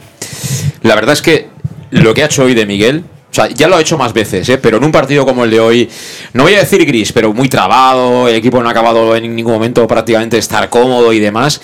[0.81, 1.49] La verdad es que
[1.91, 4.47] lo que ha hecho hoy de Miguel, o sea, ya lo ha hecho más veces,
[4.49, 4.57] ¿eh?
[4.57, 5.89] pero en un partido como el de hoy,
[6.33, 9.53] no voy a decir gris, pero muy trabado, el equipo no ha acabado en ningún
[9.53, 11.61] momento prácticamente estar cómodo y demás.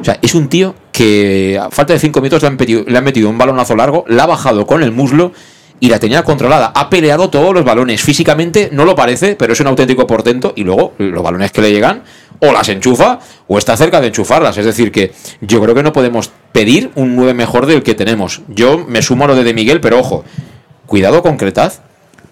[0.00, 2.96] O sea, es un tío que a falta de cinco minutos le han, metido, le
[2.96, 5.32] han metido un balonazo largo, la ha bajado con el muslo
[5.82, 6.70] y la tenía controlada.
[6.76, 8.00] Ha peleado todos los balones.
[8.00, 10.52] Físicamente no lo parece, pero es un auténtico portento.
[10.54, 12.04] Y luego los balones que le llegan,
[12.38, 14.56] o las enchufa, o está cerca de enchufarlas.
[14.56, 18.42] Es decir, que yo creo que no podemos pedir un 9 mejor del que tenemos.
[18.46, 20.22] Yo me sumo a lo de, de Miguel, pero ojo,
[20.86, 21.80] cuidado con Cretaz,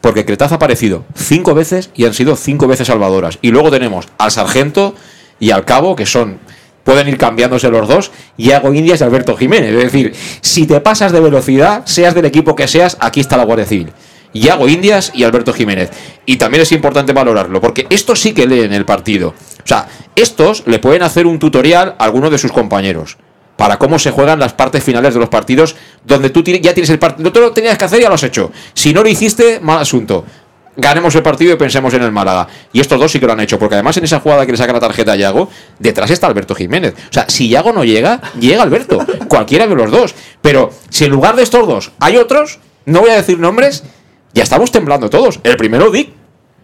[0.01, 3.41] porque Cretaz ha aparecido cinco veces y han sido cinco veces salvadoras.
[3.43, 4.95] Y luego tenemos al sargento
[5.41, 6.39] y al cabo, que son
[6.91, 9.71] pueden ir cambiándose los dos, Iago Indias y Alberto Jiménez.
[9.71, 13.45] Es decir, si te pasas de velocidad, seas del equipo que seas, aquí está la
[13.45, 13.93] Guardia Civil.
[14.33, 15.91] Iago Indias y Alberto Jiménez.
[16.27, 19.29] Y también es importante valorarlo, porque estos sí que leen el partido.
[19.29, 19.87] O sea,
[20.17, 23.19] estos le pueden hacer un tutorial a alguno de sus compañeros
[23.57, 26.99] para cómo se juegan las partes finales de los partidos, donde tú ya tienes el
[26.99, 27.23] partido.
[27.23, 28.51] No te lo tenías que hacer, ya lo has hecho.
[28.75, 30.25] Si no lo hiciste, mal asunto
[30.81, 32.49] ganemos el partido y pensemos en el Málaga.
[32.73, 34.59] Y estos dos sí que lo han hecho, porque además en esa jugada que le
[34.59, 36.95] saca la tarjeta a Yago, detrás está Alberto Jiménez.
[36.95, 38.99] O sea, si Yago no llega, llega Alberto.
[39.29, 40.15] Cualquiera de los dos.
[40.41, 43.85] Pero si en lugar de estos dos hay otros, no voy a decir nombres,
[44.33, 45.41] ya estamos temblando todos.
[45.45, 46.21] El primero, Dick.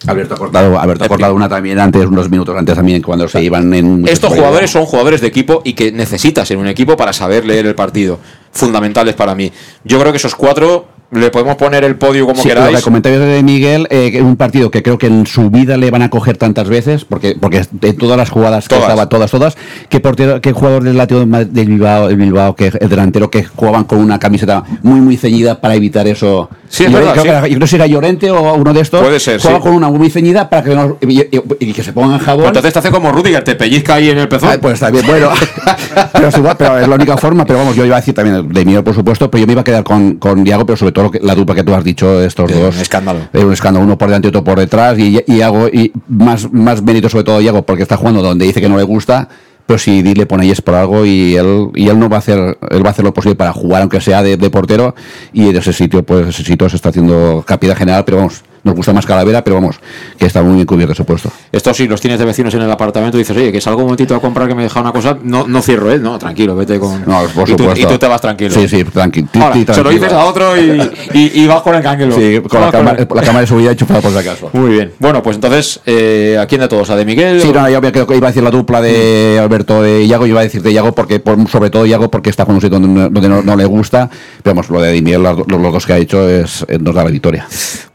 [0.07, 3.43] Alberto ha cortado, Alberto ha cortado una también antes, unos minutos antes también, cuando se
[3.43, 4.07] iban en.
[4.07, 7.67] Estos jugadores son jugadores de equipo y que necesitas en un equipo para saber leer
[7.67, 8.19] el partido.
[8.57, 9.53] Fundamentales para mí.
[9.85, 12.73] Yo creo que esos cuatro le podemos poner el podio como Sí, queráis.
[12.73, 16.03] Los comentarios de Miguel, eh, un partido que creo que en su vida le van
[16.03, 19.57] a coger tantas veces, porque porque de todas las jugadas que estaba, todas, todas,
[19.89, 23.85] que portero, que jugador del Latino del Bilbao, el Bilbao, que el delantero que jugaban
[23.85, 26.51] con una camiseta muy muy ceñida para evitar eso.
[26.69, 27.29] Sí, es Yo verdad, creo sí.
[27.29, 29.01] que yo creo que era Llorente o uno de estos.
[29.01, 29.47] Puede ser, sí.
[29.63, 31.29] con una muy ceñida para que no, y, y-
[31.61, 32.41] y que se pongan jabón.
[32.41, 34.49] Pues entonces te hace como Rudiger, te pellizca ahí en el pezón.
[34.53, 35.31] Ah, pues está bien, bueno.
[36.13, 37.45] pero, es igual, pero es la única forma.
[37.45, 39.61] Pero vamos, yo iba a decir también de Miguel, por supuesto, pero yo me iba
[39.61, 41.85] a quedar con, con Diago, pero sobre todo lo que- la dupla que tú has
[41.85, 42.75] dicho, estos Eh, dos.
[42.77, 43.21] un escándalo.
[43.33, 44.99] Es un escándalo, uno por delante y otro por detrás.
[44.99, 48.61] Y, y hago y más, más mérito sobre todo Diago, porque está jugando donde dice
[48.61, 49.29] que no le gusta.
[49.67, 52.17] Pero si Di le pone ahí es por algo y él, y él no va
[52.17, 54.95] a hacer, él va a hacer lo posible para jugar, aunque sea de, de portero,
[55.33, 58.75] y en ese sitio, pues ese sitio se está haciendo capilla general, pero vamos, nos
[58.75, 59.77] gusta más Calavera, pero vamos,
[60.19, 61.31] que está muy bien cubierto ese puesto.
[61.53, 63.85] Estos sí, los tienes de vecinos en el apartamento y dices, oye, que salgo un
[63.87, 65.99] momentito a comprar que me deja una cosa, no, no cierro, ¿eh?
[65.99, 67.03] No, tranquilo, vete con.
[67.07, 67.87] No, por y, tú, supuesto.
[67.87, 68.51] y tú te vas tranquilo.
[68.51, 69.91] Sí, sí, tranqui- ti- Ahora, ti- se lo tranquilo.
[69.91, 72.15] dices a otro y, y- y vas con el cángelo.
[72.15, 74.51] Sí, con la, cámara, el- la cámara de seguridad enchufada por si acaso.
[74.53, 74.93] Muy bien.
[74.99, 76.91] Bueno, pues entonces, eh, ¿a quién de todos?
[76.91, 77.41] ¿A de Miguel?
[77.41, 80.27] Sí, o- no, yo creo que iba a decir la dupla de Alberto de Iago,
[80.27, 82.61] yo iba a decir de Iago porque por, sobre todo Iago porque está con un
[82.61, 84.11] sitio donde, no- donde no, no le gusta,
[84.43, 87.05] pero vamos, lo de Dimiel, los, los dos que ha hecho es, eh, nos da
[87.05, 87.47] la victoria.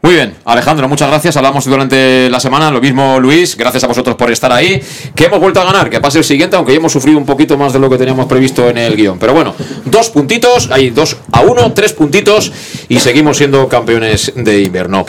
[0.02, 1.36] Muy bien, Alejandro, muchas gracias.
[1.36, 2.70] Hablamos durante la semana.
[2.70, 3.56] Lo mismo, Luis.
[3.56, 4.80] Gracias a vosotros por estar ahí.
[5.12, 5.90] Que hemos vuelto a ganar.
[5.90, 8.26] Que pase el siguiente, aunque ya hemos sufrido un poquito más de lo que teníamos
[8.26, 9.18] previsto en el guion.
[9.18, 10.70] Pero bueno, dos puntitos.
[10.70, 12.52] Hay dos a uno, tres puntitos.
[12.88, 15.04] Y seguimos siendo campeones de invierno.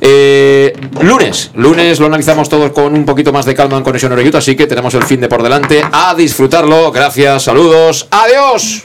[0.00, 1.50] Eh, lunes.
[1.54, 4.38] Lunes lo analizamos todos con un poquito más de calma en Conexión Oreyuta.
[4.38, 5.82] Así que tenemos el fin de por delante.
[5.92, 6.90] A disfrutarlo.
[6.90, 8.08] Gracias, saludos.
[8.10, 8.84] Adiós.